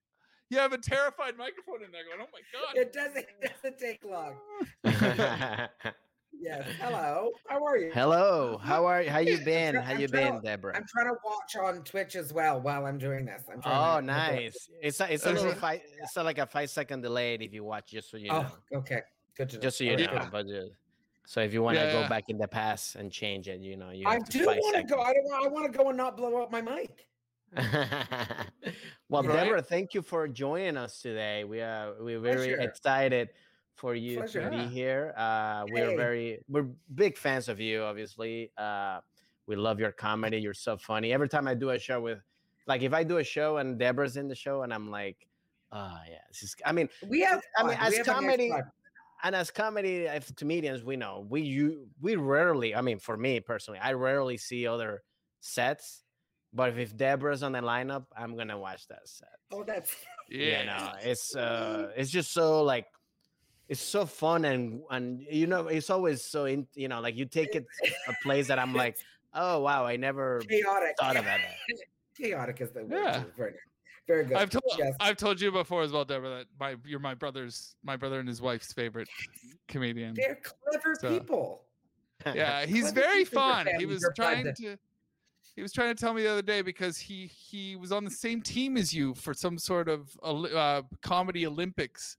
You 0.49 0.57
have 0.59 0.73
a 0.73 0.77
terrified 0.77 1.37
microphone 1.37 1.83
in 1.83 1.91
there 1.91 2.03
going, 2.05 2.21
"Oh 2.21 2.29
my 2.31 2.41
god!" 2.53 2.75
It 2.75 2.91
doesn't, 2.93 3.25
it 3.41 3.53
doesn't 3.61 3.77
take 3.77 4.03
long. 4.03 4.35
Yes. 6.37 6.65
Hello. 6.79 7.31
How 7.47 7.63
are 7.65 7.77
you? 7.77 7.91
Hello, 7.93 8.57
how 8.61 8.85
are 8.85 9.01
you? 9.01 9.09
How 9.09 9.19
you 9.19 9.37
been? 9.45 9.75
How 9.75 9.93
you 9.93 10.07
been, 10.07 10.35
to- 10.35 10.41
Debra? 10.41 10.75
I'm 10.75 10.85
trying 10.87 11.07
to 11.07 11.15
watch 11.25 11.55
on 11.57 11.83
Twitch 11.83 12.15
as 12.15 12.31
well 12.33 12.61
while 12.61 12.85
I'm 12.85 12.97
doing 12.97 13.25
this. 13.25 13.43
I'm 13.51 13.61
Oh, 13.65 13.99
to- 13.99 14.05
nice. 14.05 14.69
It's 14.81 14.99
a, 15.01 15.11
it's 15.13 15.25
a 15.25 15.31
little 15.33 15.51
five. 15.55 15.81
It's 16.01 16.15
a, 16.17 16.23
like 16.23 16.37
a 16.37 16.45
five 16.45 16.69
second 16.69 17.01
delayed 17.01 17.41
if 17.41 17.53
you 17.53 17.63
watch, 17.63 17.91
just 17.91 18.09
so 18.11 18.17
you 18.17 18.29
know. 18.29 18.45
Oh, 18.73 18.77
okay. 18.79 19.01
Good 19.35 19.49
to 19.49 19.55
know. 19.57 19.61
Just 19.61 19.77
so 19.79 19.83
you 19.83 19.97
know. 19.97 20.27
But 20.31 20.45
uh, 20.47 20.61
so 21.25 21.41
if 21.41 21.53
you 21.53 21.61
want 21.61 21.77
to 21.77 21.83
Yeah, 21.83 21.91
go 21.93 21.99
yeah. 22.01 22.07
back 22.09 22.25
in 22.29 22.37
the 22.37 22.47
past 22.47 22.95
and 22.95 23.11
change 23.11 23.47
it, 23.47 23.59
you 23.59 23.75
know, 23.75 23.89
you 23.91 24.07
I 24.07 24.19
to 24.19 24.37
do 24.37 24.45
want 24.45 24.75
to 24.75 24.83
go. 24.83 25.01
I 25.01 25.13
don't 25.13 25.23
want. 25.25 25.45
I 25.45 25.49
want 25.49 25.71
to 25.71 25.77
go 25.77 25.89
and 25.89 25.97
not 25.97 26.15
blow 26.15 26.41
up 26.41 26.51
my 26.51 26.61
mic. 26.61 27.05
well, 29.09 29.23
Right? 29.23 29.43
Debra, 29.45 29.63
thank 29.63 29.93
you 29.95 30.03
for 30.03 30.27
joining 30.27 30.77
us 30.77 31.01
today. 31.01 31.43
We 31.43 31.61
are 31.61 31.93
we're 31.99 32.19
very 32.19 32.49
Pleasure. 32.53 32.61
excited 32.61 33.29
for 33.79 33.95
you 33.95 34.17
Pleasure. 34.17 34.43
to 34.43 34.49
be 34.49 34.65
here. 34.65 35.13
Uh, 35.17 35.63
we're 35.71 35.91
Hey. 35.91 35.95
very 35.95 36.39
we're 36.49 36.67
big 36.95 37.17
fans 37.17 37.47
of 37.49 37.59
you. 37.59 37.81
Obviously, 37.83 38.51
uh, 38.57 38.99
we 39.47 39.55
love 39.55 39.79
your 39.79 39.91
comedy. 39.93 40.37
You're 40.37 40.53
so 40.53 40.75
funny. 40.77 41.13
Every 41.13 41.29
time 41.29 41.47
I 41.47 41.53
do 41.55 41.69
a 41.71 41.79
show 41.79 42.01
with, 42.01 42.19
like, 42.67 42.81
if 42.81 42.93
I 42.93 43.03
do 43.03 43.17
a 43.17 43.23
show 43.23 43.57
and 43.57 43.79
Debra's 43.79 44.17
in 44.17 44.27
the 44.27 44.35
show, 44.35 44.63
and 44.63 44.73
I'm 44.73 44.91
like, 44.91 45.17
oh 45.71 45.97
yeah, 46.09 46.19
this 46.29 46.43
is. 46.43 46.55
I 46.65 46.71
mean, 46.73 46.89
We 47.07 47.21
have. 47.21 47.41
I 47.57 47.63
mean, 47.63 47.77
as 47.79 47.91
we 47.91 47.97
have 47.97 48.07
a 48.07 48.11
nice 48.11 48.19
comedy- 48.19 48.51
and 49.23 49.35
as 49.35 49.51
comedy 49.51 50.07
as 50.07 50.31
comedians 50.37 50.81
we 50.85 50.95
know 50.95 51.25
we 51.29 51.41
you 51.41 51.89
we 51.99 52.15
rarely 52.15 52.73
i 52.73 52.79
mean 52.79 52.97
for 52.99 53.17
me 53.17 53.37
personally 53.41 53.77
i 53.83 53.91
rarely 53.91 54.37
see 54.37 54.65
other 54.65 55.03
sets 55.41 56.05
but 56.53 56.69
if, 56.69 56.77
if 56.77 56.95
debra's 56.95 57.43
on 57.43 57.51
the 57.51 57.59
lineup 57.59 58.05
i'm 58.15 58.37
gonna 58.37 58.57
watch 58.57 58.87
that 58.87 59.05
set 59.05 59.27
Oh, 59.51 59.65
that's. 59.65 59.93
yeah 60.29 60.63
no 60.71 60.93
it's 61.03 61.35
uh 61.35 61.91
it's 61.97 62.09
just 62.09 62.31
so 62.31 62.63
like 62.63 62.85
it's 63.69 63.81
so 63.81 64.05
fun 64.05 64.45
and 64.45 64.81
and 64.91 65.21
you 65.29 65.47
know 65.47 65.67
it's 65.67 65.89
always 65.89 66.23
so 66.23 66.45
in 66.45 66.67
you 66.75 66.87
know 66.87 66.99
like 66.99 67.15
you 67.15 67.25
take 67.25 67.55
it 67.55 67.65
a 68.07 68.13
place 68.23 68.47
that 68.47 68.57
i'm 68.59 68.73
like 68.73 68.97
oh 69.35 69.59
wow 69.59 69.85
i 69.85 69.95
never 69.95 70.39
chaotic. 70.49 70.95
thought 70.99 71.15
about 71.15 71.39
that 71.39 71.77
chaotic 72.17 72.59
is 72.61 72.71
the 72.71 72.83
word. 72.83 72.91
Yeah. 73.03 73.19
too. 73.19 73.25
Very, 73.37 73.53
very 74.07 74.25
good. 74.25 74.37
I've 74.37 74.49
told 74.49 74.63
Yes. 74.77 74.95
I've 74.99 75.15
told 75.17 75.39
you 75.39 75.51
before 75.51 75.83
as 75.83 75.91
well, 75.91 76.03
Debra, 76.03 76.29
that 76.29 76.45
my 76.59 76.75
you're 76.85 76.99
my 76.99 77.13
brother's 77.13 77.75
my 77.83 77.95
brother 77.95 78.19
and 78.19 78.27
his 78.27 78.41
wife's 78.41 78.73
favorite 78.73 79.07
comedian. 79.67 80.15
They're 80.15 80.39
clever 80.43 80.95
So- 80.99 81.09
people. 81.17 81.61
Yeah, 82.25 82.65
he's 82.73 82.91
Clever 82.91 83.01
very 83.01 83.23
fun. 83.23 83.65
He 83.67 83.71
families 83.73 83.87
was 83.89 84.03
are 84.03 84.13
trying 84.13 84.43
to- 84.45 84.53
to 84.53 84.77
he 85.55 85.61
was 85.61 85.71
trying 85.71 85.93
to 85.95 85.99
tell 85.99 86.13
me 86.13 86.23
the 86.23 86.31
other 86.31 86.41
day 86.41 86.61
because 86.61 86.97
he 86.97 87.27
he 87.27 87.75
was 87.77 87.91
on 87.91 88.03
the 88.03 88.11
same 88.11 88.41
team 88.41 88.75
as 88.77 88.93
you 88.93 89.13
for 89.13 89.33
some 89.33 89.57
sort 89.57 89.87
of 89.87 90.09
uh, 90.23 90.81
comedy 91.01 91.45
Olympics 91.47 92.03
s- 92.03 92.17
s- 92.17 92.18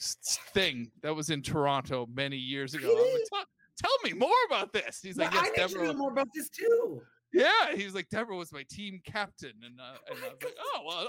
thing 0.00 0.90
that 1.02 1.14
was 1.14 1.30
in 1.30 1.42
Toronto 1.42 2.08
many 2.12 2.36
years 2.36 2.74
ago. 2.74 2.88
Like, 3.32 3.46
tell, 3.76 3.90
me 4.04 4.12
more 4.12 4.30
about 4.46 4.72
this. 4.72 5.00
He's 5.02 5.16
like, 5.16 5.34
I 5.34 5.36
yes, 5.36 5.44
need 5.44 5.54
to 5.54 5.68
Debra. 5.68 5.86
know 5.88 5.98
more 5.98 6.10
about 6.10 6.28
this 6.34 6.48
too. 6.48 7.02
Yeah, 7.32 7.74
he 7.74 7.84
was 7.84 7.94
like, 7.94 8.08
Debra 8.08 8.36
was 8.36 8.52
my 8.52 8.64
team 8.68 9.00
captain, 9.04 9.52
and 9.64 9.80
uh, 9.80 9.98
and 10.10 10.18
I 10.18 10.28
was 10.28 10.42
like, 10.42 10.54
oh 10.58 10.80
well, 10.84 11.08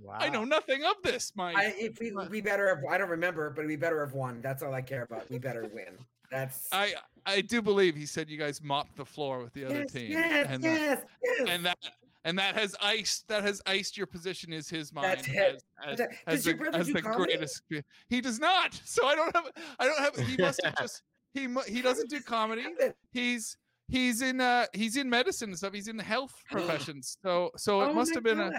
wow 0.00 0.18
I, 0.20 0.26
I 0.26 0.28
know 0.28 0.44
nothing 0.44 0.84
of 0.84 0.96
this. 1.02 1.32
My 1.34 1.52
I, 1.54 1.74
if 1.78 1.98
we, 1.98 2.12
we 2.30 2.40
better 2.40 2.68
have, 2.68 2.84
I 2.90 2.98
don't 2.98 3.08
remember, 3.08 3.50
but 3.50 3.66
we 3.66 3.76
better 3.76 4.04
have 4.04 4.12
won. 4.12 4.40
That's 4.42 4.62
all 4.62 4.74
I 4.74 4.82
care 4.82 5.02
about. 5.02 5.30
We 5.30 5.38
better 5.38 5.70
win. 5.72 5.96
That's 6.30 6.68
I 6.72 6.94
I 7.26 7.42
do 7.42 7.62
believe 7.62 7.94
he 7.94 8.06
said 8.06 8.28
you 8.28 8.38
guys 8.38 8.62
mopped 8.62 8.96
the 8.96 9.04
floor 9.04 9.42
with 9.42 9.52
the 9.52 9.64
other 9.64 9.80
yes, 9.80 9.92
team, 9.92 10.10
yes, 10.10 10.46
and 10.48 10.64
uh, 10.64 10.68
yes, 10.68 11.02
yes. 11.22 11.48
and 11.48 11.64
that 11.64 11.78
and 12.24 12.38
that 12.38 12.54
has 12.56 12.74
iced 12.80 13.26
that 13.28 13.42
has 13.42 13.60
iced 13.66 13.96
your 13.96 14.06
position 14.06 14.52
is 14.52 14.68
his 14.68 14.92
mind 14.92 15.06
That's 15.18 15.28
it. 15.28 15.36
as, 15.36 15.64
as, 15.86 15.98
That's 15.98 16.14
as 16.26 16.46
your 16.46 16.54
the, 16.54 16.62
brother 16.62 16.78
as 16.78 16.86
do 16.86 16.92
the 16.92 17.02
comedy? 17.02 17.32
greatest. 17.32 17.62
He 18.08 18.20
does 18.20 18.38
not. 18.38 18.74
So 18.84 19.06
I 19.06 19.14
don't 19.14 19.34
have. 19.34 19.50
I 19.78 19.86
don't 19.86 19.98
have. 19.98 20.16
He 20.28 20.36
must 20.36 20.60
have 20.64 20.76
just. 20.80 21.02
He 21.34 21.48
he 21.66 21.80
doesn't 21.82 22.10
do 22.10 22.20
comedy. 22.20 22.64
He's 23.12 23.56
he's 23.88 24.22
in 24.22 24.40
uh 24.40 24.66
he's 24.72 24.96
in 24.96 25.08
medicine 25.10 25.50
and 25.50 25.58
stuff. 25.58 25.72
He's 25.72 25.88
in 25.88 25.96
the 25.96 26.02
health 26.04 26.34
professions. 26.50 27.16
So 27.22 27.50
so 27.56 27.80
it 27.82 27.86
Oh 27.86 27.94
must 27.94 28.14
have 28.14 28.22
been 28.22 28.38
a. 28.40 28.52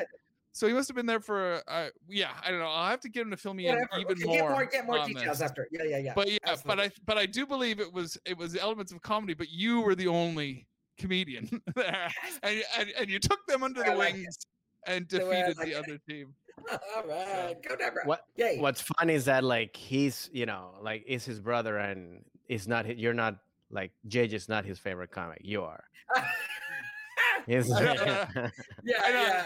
So 0.55 0.67
he 0.67 0.73
must 0.73 0.87
have 0.87 0.95
been 0.95 1.05
there 1.07 1.19
for 1.19 1.61
uh 1.67 1.89
yeah 2.07 2.31
I 2.45 2.49
don't 2.51 2.59
know. 2.59 2.67
I'll 2.67 2.89
have 2.89 2.99
to 3.01 3.09
get 3.09 3.21
him 3.23 3.31
to 3.31 3.37
fill 3.37 3.53
me 3.53 3.67
in 3.67 3.75
Whatever. 3.75 3.99
even 4.01 4.29
Okay, 4.29 4.41
more. 4.41 4.49
Get 4.49 4.49
more, 4.49 4.65
get 4.65 4.85
more 4.85 5.05
details 5.05 5.39
this. 5.39 5.41
after. 5.49 5.67
Yeah, 5.71 5.83
yeah, 5.83 5.97
yeah. 5.97 6.13
But 6.15 6.31
yeah, 6.31 6.55
but. 6.65 6.79
I 6.79 6.91
but 7.05 7.17
I 7.17 7.25
do 7.25 7.45
believe 7.45 7.79
it 7.79 7.91
was 7.91 8.17
it 8.25 8.37
was 8.37 8.55
elements 8.55 8.91
of 8.91 9.01
comedy, 9.01 9.33
but 9.33 9.49
you 9.49 9.81
were 9.81 9.95
the 9.95 10.07
only 10.07 10.67
comedian 10.97 11.61
there, 11.75 12.09
and 12.43 12.63
and, 12.77 12.89
and 12.99 13.09
you 13.09 13.19
took 13.19 13.45
them 13.47 13.63
under 13.63 13.83
I 13.83 13.89
the 13.91 13.95
like 13.95 14.09
it. 14.13 14.17
wings 14.17 14.37
and 14.87 15.07
The 15.09 15.19
defeated 15.19 15.57
like 15.57 15.67
the 15.67 15.75
other 15.75 15.97
team. 16.07 16.33
all 16.71 17.03
right, 17.07 17.55
go 17.67 17.75
Debra. 17.75 18.03
What- 18.05 18.25
Yay. 18.35 18.59
what's 18.59 18.81
funny 18.81 19.13
is 19.15 19.25
that 19.25 19.43
like 19.43 19.75
he's 19.75 20.29
you 20.33 20.45
know 20.45 20.75
like 20.81 21.03
is 21.07 21.25
his 21.25 21.39
brother 21.39 21.77
and 21.77 22.23
is 22.47 22.67
not 22.67 22.97
you're 22.97 23.13
not 23.13 23.37
like 23.71 23.91
JJ's 24.07 24.47
not 24.49 24.63
his 24.65 24.77
favorite 24.77 25.09
comic 25.11 25.39
you 25.43 25.63
are 25.63 25.83
He's- 27.47 27.67
Yeah. 27.69 28.27
yeah, 28.83 29.01
I 29.03 29.11
know. 29.11 29.21
yeah. 29.21 29.45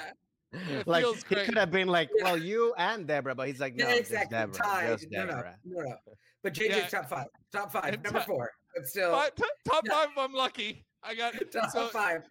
It 0.79 0.87
like 0.87 1.05
he 1.05 1.13
great. 1.27 1.45
could 1.45 1.57
have 1.57 1.71
been 1.71 1.87
like 1.87 2.09
Yeah. 2.17 2.23
well 2.25 2.37
you 2.37 2.73
and 2.77 3.05
Debra 3.07 3.35
but 3.35 3.47
he's 3.47 3.59
like 3.59 3.75
no 3.75 3.87
yeah, 3.87 3.95
exactly. 3.95 4.37
Debra 4.37 4.53
Tied. 4.55 4.87
just 4.99 5.11
No, 5.11 5.25
no, 5.25 5.35
no, 5.35 5.81
no. 5.83 5.95
But 6.43 6.53
JJ's 6.53 6.69
Yeah. 6.77 6.87
top 6.87 7.09
five. 7.09 7.27
Top 7.51 7.71
five. 7.71 7.85
And 7.93 8.03
Number 8.03 8.19
top- 8.19 8.27
four. 8.27 8.51
But 8.75 8.85
still, 8.87 9.11
But 9.11 9.35
t- 9.35 9.43
top 9.67 9.83
Yeah. 9.85 9.93
five, 9.93 10.07
I'm 10.17 10.33
lucky. 10.33 10.85
I 11.07 11.15
got 11.15 11.33
top 11.51 11.71
so 11.71 11.87
five. 11.87 12.23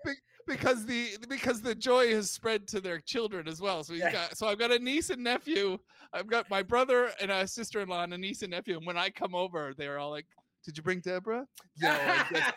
because 0.47 0.85
the 0.87 1.16
because 1.28 1.61
the 1.62 1.75
joy 1.75 2.12
has 2.14 2.30
spread 2.30 2.68
to 2.68 2.80
their 2.80 3.00
children 3.00 3.49
as 3.49 3.61
well. 3.61 3.83
So 3.83 3.92
he's 3.95 4.02
Yeah. 4.02 4.12
got 4.12 4.37
so 4.37 4.47
I've 4.47 4.59
got 4.59 4.71
a 4.73 4.78
niece 4.78 5.11
and 5.11 5.23
nephew. 5.25 5.78
I've 6.12 6.26
got 6.26 6.49
my 6.50 6.62
brother 6.62 7.11
and 7.21 7.30
a 7.30 7.47
sister-in-law 7.47 8.04
and 8.04 8.14
a 8.14 8.18
niece 8.18 8.42
and 8.42 8.50
nephew. 8.50 8.76
And 8.76 8.87
when 8.87 8.97
I 8.97 9.11
come 9.11 9.35
over, 9.35 9.75
they're 9.76 9.99
all 9.99 10.11
like, 10.11 10.26
"Did 10.64 10.76
you 10.76 10.83
bring 10.83 11.00
Debra?" 11.00 11.47
No, 11.80 11.90
I 11.90 12.26
guess, 12.33 12.52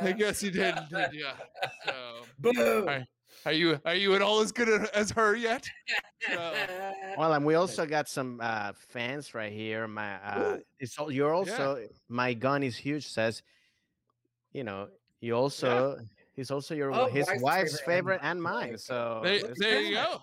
I 0.00 0.12
guess 0.12 0.42
you 0.42 0.50
didn't, 0.50 0.88
did 0.88 1.12
you? 1.12 1.26
So, 1.86 2.22
Boom. 2.38 2.56
Alright. 2.80 3.06
are 3.46 3.52
you 3.52 3.80
are 3.84 3.94
you 3.94 4.14
at 4.14 4.22
all 4.22 4.40
as 4.40 4.52
good 4.52 4.68
as 4.94 5.10
her 5.12 5.34
yet? 5.34 5.68
So, 6.30 6.54
well 7.18 7.32
and 7.32 7.44
we 7.44 7.54
also 7.54 7.84
got 7.84 8.08
some 8.08 8.40
uh 8.42 8.72
fans 8.74 9.34
right 9.34 9.52
here 9.52 9.88
my 9.88 10.14
uh 10.22 10.56
Ooh. 10.56 10.62
it's 10.78 10.96
all 10.98 11.10
you're 11.10 11.34
also 11.34 11.84
my 12.08 12.32
gun 12.32 12.62
is 12.62 12.76
huge 12.76 13.08
says 13.08 13.42
you 14.52 14.62
know 14.64 14.88
you 15.22 15.34
also 15.34 15.96
he's 16.34 16.50
also 16.50 16.74
your 16.74 16.92
Oh, 16.92 17.06
his 17.06 17.26
wife's 17.28 17.42
wife's 17.42 17.80
favorite 17.80 17.94
favorite 17.94 18.20
and 18.22 18.30
and 18.32 18.42
mine. 18.42 18.68
mine 18.70 18.78
so 18.78 19.20
there, 19.24 19.40
there 19.56 19.80
you 19.80 19.94
good. 19.94 20.04
go. 20.04 20.20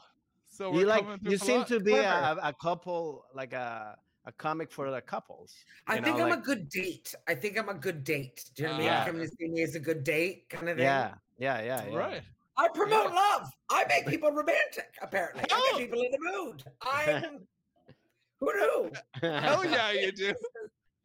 So 0.52 0.72
we're 0.72 0.82
you 0.82 0.86
like 0.86 1.06
you 1.22 1.38
seem 1.38 1.64
to 1.66 1.80
be 1.80 1.94
a, 1.96 2.38
a 2.44 2.54
couple 2.62 3.26
like 3.34 3.54
a 3.54 3.98
a 4.26 4.32
comic 4.34 4.70
for 4.72 4.92
the 4.92 5.02
couples 5.02 5.56
I 5.88 5.96
you 5.96 6.02
think 6.04 6.18
I'm 6.20 6.30
like- 6.30 6.40
a 6.40 6.42
good 6.42 6.70
date. 6.70 7.16
I 7.28 7.34
think 7.34 7.58
I'm 7.58 7.70
a 7.70 7.74
good 7.88 8.04
date. 8.04 8.38
Do 8.56 8.64
you 8.64 8.68
know 8.70 8.74
what 8.76 8.82
I 8.82 8.84
mean? 8.84 8.94
Ah. 8.94 9.06
Come 9.08 9.18
to 9.20 9.28
see 9.28 9.48
me 9.48 9.62
as 9.64 9.76
a 9.76 9.80
good 9.80 10.04
date 10.04 10.50
kind 10.50 10.68
of 10.70 10.76
thing. 10.78 10.86
yeah 10.86 11.14
yeah 11.40 11.62
yeah, 11.70 11.82
yeah. 11.90 11.96
Right. 11.98 12.22
I 12.58 12.68
promote 12.80 13.10
Yeah. 13.14 13.22
love. 13.24 13.44
I 13.72 13.86
make 13.88 14.06
people 14.14 14.32
romantic, 14.32 14.92
apparently. 15.02 15.44
I 15.44 15.48
Oh. 15.56 15.78
get 15.78 15.78
people 15.88 16.02
in 16.02 16.12
the 16.12 16.24
mood. 16.32 16.64
I'm 16.82 17.48
who 18.42 18.48
knew? 18.60 18.92
Hell 19.22 19.64
yeah, 19.78 19.92
you 19.94 20.12
do. 20.12 20.34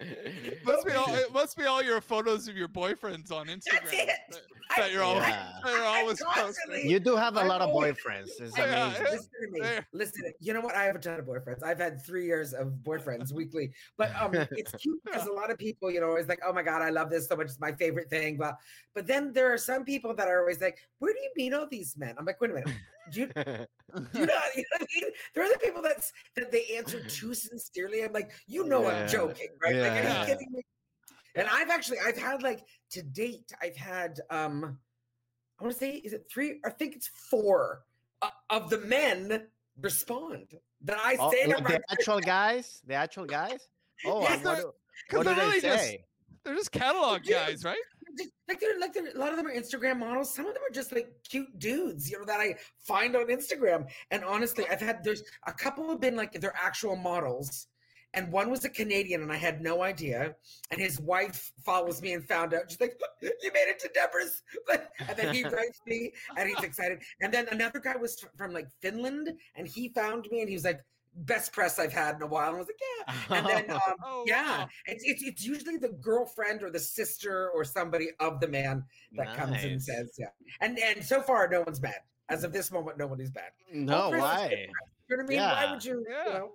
Must 0.64 0.84
be 0.86 0.92
all 0.92 1.14
it 1.14 1.32
must 1.32 1.56
be 1.56 1.64
all 1.64 1.82
your 1.82 2.00
photos 2.00 2.48
of 2.48 2.56
your 2.56 2.66
boyfriends 2.68 3.30
on 3.30 3.46
Instagram. 3.46 3.92
it. 3.92 4.06
that- 4.30 4.40
that 4.76 4.90
you're 4.92 5.02
always 5.02 5.22
Yeah. 5.28 5.52
that 5.62 5.72
you're 5.72 5.84
always 5.84 6.22
posting. 6.22 6.90
you 6.90 6.98
do 6.98 7.14
have 7.16 7.36
a 7.36 7.40
I'm 7.40 7.48
lot 7.48 7.60
of 7.60 7.70
boyfriends 7.70 8.30
it's 8.40 8.56
Yeah, 8.58 8.86
amazing. 8.88 9.04
Listen 9.04 9.28
to 9.42 9.50
me. 9.52 9.60
There. 9.60 9.86
Listen, 9.92 10.32
you 10.40 10.52
know 10.52 10.60
what? 10.62 10.74
I 10.74 10.84
have 10.84 10.96
a 10.96 10.98
ton 10.98 11.20
of 11.20 11.26
boyfriends. 11.26 11.62
I've 11.62 11.78
had 11.78 12.04
three 12.04 12.24
years 12.26 12.54
of 12.54 12.68
boyfriends 12.82 13.32
weekly, 13.32 13.72
but 13.96 14.10
um, 14.20 14.34
it's 14.34 14.72
cute 14.72 15.00
because 15.04 15.26
a 15.28 15.32
lot 15.32 15.50
of 15.50 15.58
people, 15.58 15.90
you 15.92 16.00
know, 16.00 16.16
is 16.16 16.26
like, 16.28 16.40
"Oh 16.44 16.52
my 16.52 16.62
god, 16.62 16.80
I 16.82 16.88
love 16.90 17.08
this 17.10 17.28
so 17.28 17.36
much. 17.36 17.46
It's 17.46 17.60
my 17.60 17.72
favorite 17.72 18.08
thing." 18.10 18.36
But 18.36 18.56
but 18.94 19.06
then 19.06 19.32
there 19.32 19.52
are 19.52 19.58
some 19.58 19.84
people 19.84 20.14
that 20.14 20.26
are 20.28 20.40
always 20.40 20.60
like, 20.60 20.78
"Where 20.98 21.12
do 21.12 21.18
you 21.20 21.30
meet 21.36 21.52
all 21.54 21.68
these 21.70 21.96
men?" 21.96 22.14
I'm 22.18 22.24
like, 22.24 22.40
"Wait 22.40 22.50
a 22.50 22.54
minute, 22.54 22.74
do 23.12 23.20
you, 23.20 23.26
do 23.34 23.40
you 23.44 23.46
know, 23.46 23.66
you 24.14 24.26
know 24.26 24.26
what 24.32 24.82
I 24.82 24.86
mean? 24.94 25.10
There 25.34 25.44
are 25.44 25.52
the 25.52 25.58
people 25.62 25.82
that's 25.82 26.12
that 26.36 26.50
they 26.52 26.76
answer 26.76 27.02
too 27.08 27.34
sincerely. 27.34 28.04
I'm 28.04 28.12
like, 28.12 28.30
you 28.46 28.66
know, 28.66 28.82
Yeah. 28.82 28.88
I'm 29.02 29.08
joking, 29.08 29.48
right? 29.62 29.74
Like, 29.76 29.92
are 29.92 29.94
Yeah. 29.96 30.20
you 30.20 30.26
kidding 30.26 30.48
me? 30.52 30.62
And 31.36 31.48
I've 31.50 31.70
actually, 31.70 31.98
I've 31.98 32.16
had 32.16 32.42
like 32.42 32.64
to 32.92 33.02
date, 33.02 33.50
I've 33.60 33.76
had, 33.76 34.20
um, 34.30 34.78
I 35.58 35.64
want 35.64 35.72
to 35.74 35.78
say, 35.78 35.90
is 35.96 36.12
it 36.12 36.26
three? 36.32 36.60
I 36.64 36.70
think 36.70 36.94
it's 36.96 37.08
four 37.08 37.82
uh, 38.22 38.30
of 38.50 38.70
the 38.70 38.78
men 38.78 39.48
respond 39.80 40.54
that 40.82 40.98
I 40.98 41.16
Oh, 41.18 41.30
say 41.32 41.44
to 41.44 41.50
like 41.50 41.62
my 41.64 41.70
the 41.72 41.82
actual 41.90 42.20
guys 42.20 42.80
the 42.86 42.94
actual 42.94 43.24
guys 43.24 43.58
oh 44.06 44.22
Yes, 44.22 44.30
what, 44.30 44.44
they're- 44.44 44.62
do- 44.62 44.72
'Cause 45.08 45.16
what 45.18 45.26
do 45.26 45.34
they're 45.34 45.50
they 45.50 45.60
just- 45.60 45.96
They're 46.44 46.54
just 46.54 46.70
catalog 46.72 47.24
guys, 47.24 47.64
right? 47.64 47.76
Like 48.48 48.60
they're 48.60 48.78
like 48.78 48.92
they're, 48.92 49.08
a 49.14 49.18
lot 49.18 49.30
of 49.30 49.36
them 49.36 49.46
are 49.46 49.54
Instagram 49.54 49.98
models. 49.98 50.34
Some 50.34 50.46
of 50.46 50.54
them 50.54 50.62
are 50.68 50.72
just 50.72 50.92
like 50.92 51.08
cute 51.28 51.58
dudes, 51.58 52.10
you 52.10 52.18
know, 52.18 52.24
that 52.26 52.40
I 52.40 52.56
find 52.78 53.16
on 53.16 53.26
Instagram. 53.26 53.86
And 54.10 54.24
honestly, 54.24 54.64
I've 54.70 54.80
had 54.80 55.02
there's 55.02 55.22
a 55.46 55.52
couple 55.52 55.88
have 55.88 56.00
been 56.00 56.16
like 56.16 56.32
they're 56.40 56.54
actual 56.60 56.96
models, 56.96 57.68
and 58.14 58.30
one 58.30 58.50
was 58.50 58.64
a 58.64 58.68
Canadian, 58.68 59.22
and 59.22 59.32
I 59.32 59.36
had 59.36 59.60
no 59.60 59.82
idea. 59.82 60.34
And 60.70 60.80
his 60.80 61.00
wife 61.00 61.52
follows 61.64 62.00
me 62.00 62.12
and 62.12 62.26
found 62.26 62.54
out. 62.54 62.70
She's 62.70 62.80
like, 62.80 62.98
"You 63.22 63.50
made 63.52 63.68
it 63.68 63.78
to 63.80 63.88
Debra's," 63.88 64.42
and 65.08 65.16
then 65.16 65.34
he 65.34 65.44
writes 65.56 65.80
me, 65.86 66.12
and 66.36 66.48
he's 66.48 66.62
excited. 66.62 67.02
And 67.20 67.32
then 67.32 67.46
another 67.50 67.80
guy 67.80 67.96
was 67.96 68.24
from 68.36 68.52
like 68.52 68.68
Finland, 68.80 69.32
and 69.56 69.66
he 69.66 69.88
found 69.88 70.28
me, 70.30 70.40
and 70.40 70.48
he 70.48 70.54
was 70.54 70.64
like. 70.64 70.80
Best 71.16 71.52
press 71.52 71.78
I've 71.78 71.92
had 71.92 72.16
in 72.16 72.22
a 72.22 72.26
while. 72.26 72.48
And 72.48 72.56
I 72.56 72.58
was 72.58 72.66
like, 72.66 72.80
yeah. 73.30 73.36
And 73.38 73.46
then, 73.46 73.70
um, 73.88 73.94
Oh, 74.04 74.24
yeah, 74.26 74.58
wow. 74.58 74.68
it's, 74.86 75.04
it's 75.04 75.22
it's 75.22 75.44
usually 75.44 75.76
the 75.76 75.90
girlfriend 75.90 76.62
or 76.62 76.70
the 76.70 76.80
sister 76.80 77.50
or 77.50 77.64
somebody 77.64 78.08
of 78.20 78.40
the 78.40 78.48
man 78.48 78.84
that 79.16 79.36
comes 79.36 79.62
and 79.62 79.80
says, 79.82 80.12
yeah. 80.18 80.26
And 80.60 80.78
and 80.78 81.04
so 81.04 81.22
far, 81.22 81.48
no 81.48 81.62
one's 81.62 81.78
bad. 81.78 81.98
As 82.28 82.42
of 82.42 82.52
this 82.52 82.72
moment, 82.72 82.96
nobody's 82.98 83.30
bad. 83.30 83.50
No, 83.72 84.08
Chris 84.10 84.18
is 84.18 84.22
why? 84.22 84.66
You 85.08 85.16
know 85.16 85.22
what 85.22 85.24
I 85.24 85.28
mean? 85.28 85.38
Why 85.40 85.70
would 85.72 85.84
you? 85.84 86.04
Yeah. 86.08 86.26
You 86.26 86.32
know? 86.32 86.50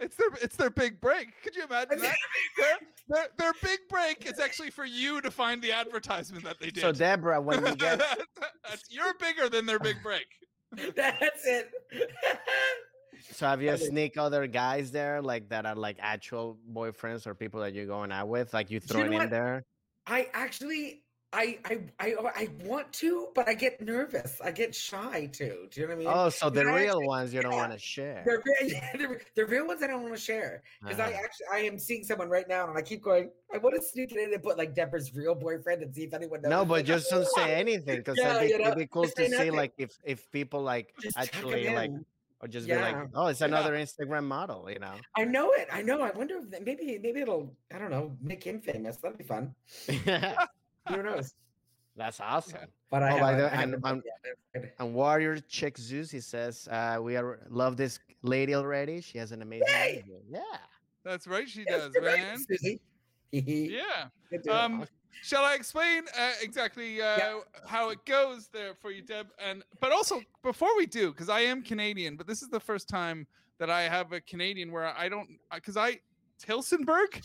It's 0.00 0.16
their 0.16 0.28
it's 0.40 0.56
their 0.56 0.70
big 0.70 1.00
break. 1.00 1.28
Could 1.44 1.54
you 1.54 1.62
imagine 1.64 2.00
that? 2.00 2.16
their, 2.58 2.78
their 3.08 3.26
their 3.38 3.52
big 3.62 3.78
break 3.88 4.26
is 4.26 4.40
actually 4.40 4.70
for 4.70 4.84
you 4.84 5.20
to 5.20 5.30
find 5.30 5.62
the 5.62 5.70
advertisement 5.70 6.42
that 6.44 6.58
they 6.58 6.70
did. 6.70 6.80
So 6.80 6.90
Deborah, 6.90 7.40
when 7.40 7.64
you 7.64 7.76
get 7.76 7.98
That's- 8.00 8.82
you're 8.90 9.14
bigger 9.20 9.48
than 9.48 9.64
their 9.66 9.78
big 9.78 10.02
break. 10.02 10.26
That's 10.96 11.46
it. 11.46 11.70
So 13.30 13.46
have 13.46 13.62
you 13.62 13.70
I 13.72 13.76
sneak 13.76 14.16
other 14.18 14.46
guys 14.46 14.90
there 14.90 15.22
like 15.22 15.48
that 15.50 15.66
are 15.66 15.74
like 15.76 15.96
actual 16.00 16.58
boyfriends 16.72 17.26
or 17.26 17.34
people 17.34 17.60
that 17.60 17.72
you're 17.74 17.86
going 17.86 18.12
out 18.12 18.28
with, 18.28 18.52
like 18.52 18.70
you 18.70 18.80
You 18.88 18.94
know 18.98 19.04
in 19.04 19.12
what? 19.12 19.30
there? 19.30 19.64
I 20.06 20.28
actually, 20.34 21.02
I, 21.34 21.58
I, 21.64 21.78
I, 21.98 22.14
I 22.36 22.48
want 22.64 22.92
to, 22.94 23.28
but 23.34 23.48
I 23.48 23.54
get 23.54 23.80
nervous. 23.80 24.38
I 24.44 24.50
get 24.50 24.74
shy 24.74 25.30
too. 25.32 25.66
Do 25.70 25.80
you 25.80 25.86
know 25.86 25.94
what 25.94 26.02
I 26.02 26.04
mean? 26.04 26.08
Oh, 26.12 26.28
so 26.28 26.50
the 26.50 26.66
real 26.66 26.76
actually- 26.88 27.06
ones 27.06 27.32
you 27.32 27.40
don't 27.40 27.52
yeah. 27.52 27.56
want 27.58 27.72
to 27.72 27.78
share. 27.78 28.22
They're, 28.26 28.42
very, 28.44 28.80
they're, 28.98 29.20
they're 29.34 29.46
real 29.46 29.66
ones 29.66 29.82
I 29.82 29.86
don't 29.86 30.02
want 30.02 30.14
to 30.14 30.20
share 30.20 30.62
because 30.82 30.98
I 31.00 31.04
Uh-huh. 31.04 31.20
actually 31.24 31.46
I 31.52 31.58
am 31.60 31.78
seeing 31.78 32.04
someone 32.04 32.28
right 32.28 32.46
now 32.48 32.68
and 32.68 32.76
I 32.76 32.82
keep 32.82 33.02
going. 33.02 33.30
I 33.54 33.58
want 33.58 33.76
to 33.76 33.82
sneak 33.82 34.12
it 34.12 34.18
in 34.18 34.34
and 34.34 34.42
put 34.42 34.58
like 34.58 34.74
Deborah's 34.74 35.14
real 35.14 35.34
boyfriend 35.34 35.82
and 35.82 35.94
see 35.94 36.02
if 36.04 36.12
anyone 36.12 36.42
knows. 36.42 36.50
No, 36.50 36.64
but 36.66 36.84
just 36.84 37.08
don't 37.08 37.26
say 37.28 37.54
anything 37.54 37.98
because 37.98 38.18
Yeah, 38.20 38.36
it'd, 38.36 38.40
be, 38.42 38.48
you 38.48 38.58
know, 38.58 38.64
it'd 38.66 38.78
be 38.78 38.86
cool 38.88 39.04
to 39.04 39.10
see 39.16 39.28
nothing. 39.28 39.52
like 39.54 39.72
if 39.78 39.96
if 40.04 40.30
people 40.32 40.62
like 40.62 40.92
Just 41.00 41.16
actually 41.16 41.72
like. 41.74 41.92
Or 42.42 42.48
just 42.48 42.66
be 42.66 42.74
like, 42.74 42.96
oh, 43.14 43.28
it's 43.28 43.40
Yeah. 43.40 43.46
another 43.46 43.74
Instagram 43.74 44.24
model, 44.24 44.68
you 44.68 44.78
know. 44.80 44.94
I 45.16 45.24
know 45.24 45.52
it. 45.52 45.68
I 45.72 45.80
know. 45.82 46.02
I 46.02 46.10
wonder 46.10 46.38
if 46.38 46.50
that- 46.50 46.64
maybe 46.64 46.98
maybe 47.00 47.20
it'll 47.20 47.54
I 47.72 47.78
don't 47.78 47.90
know 47.90 48.16
make 48.20 48.42
him 48.44 48.60
famous. 48.60 48.96
That'd 48.96 49.16
be 49.16 49.24
fun. 49.24 49.54
Who 50.88 51.02
knows? 51.02 51.34
That's 51.94 52.20
awesome. 52.20 52.68
But 52.90 53.02
I 53.02 53.16
Oh, 53.16 53.20
by 53.20 53.30
haven't- 53.32 53.38
the- 53.38 53.44
I 53.44 53.62
and- 53.62 53.72
haven't 53.72 53.74
um, 53.74 53.80
done 53.80 54.02
it 54.24 54.38
yet. 54.64 54.74
And 54.80 54.94
Warrior 54.94 55.38
Chick 55.40 55.78
Zeus, 55.78 56.10
he 56.10 56.20
says, 56.20 56.66
uh, 56.70 56.98
we 57.00 57.16
are 57.16 57.46
love 57.48 57.76
this 57.76 57.98
lady 58.22 58.54
already. 58.54 59.00
She 59.00 59.18
has 59.18 59.30
an 59.32 59.42
amazing 59.42 59.68
Yay! 59.68 60.04
Yeah. 60.28 60.40
That's 61.04 61.26
right, 61.26 61.48
she 61.48 61.64
Yes, 61.68 61.80
does, 61.82 61.94
you're 61.94 62.04
right, 62.04 62.18
man. 62.18 62.38
Yeah. 63.32 64.08
Good 64.30 64.42
deal. 64.42 64.52
Um, 64.52 64.86
shall 65.20 65.44
I 65.44 65.54
explain 65.54 66.04
uh, 66.18 66.32
exactly 66.40 67.00
uh, 67.00 67.16
Yeah. 67.18 67.40
how 67.66 67.90
it 67.90 68.04
goes 68.06 68.48
there 68.48 68.74
for 68.74 68.90
you, 68.90 69.02
Deb? 69.02 69.28
And 69.38 69.62
but 69.80 69.92
also 69.92 70.22
before 70.42 70.76
we 70.76 70.86
do, 70.86 71.10
because 71.12 71.28
I 71.28 71.40
am 71.40 71.62
Canadian, 71.62 72.16
but 72.16 72.26
this 72.26 72.42
is 72.42 72.48
the 72.48 72.60
first 72.60 72.88
time 72.88 73.26
that 73.58 73.70
I 73.70 73.82
have 73.82 74.12
a 74.12 74.20
Canadian 74.20 74.72
where 74.72 74.86
I 74.96 75.08
don't, 75.08 75.28
because 75.54 75.76
I 75.76 76.00
Tillsonburg, 76.44 77.22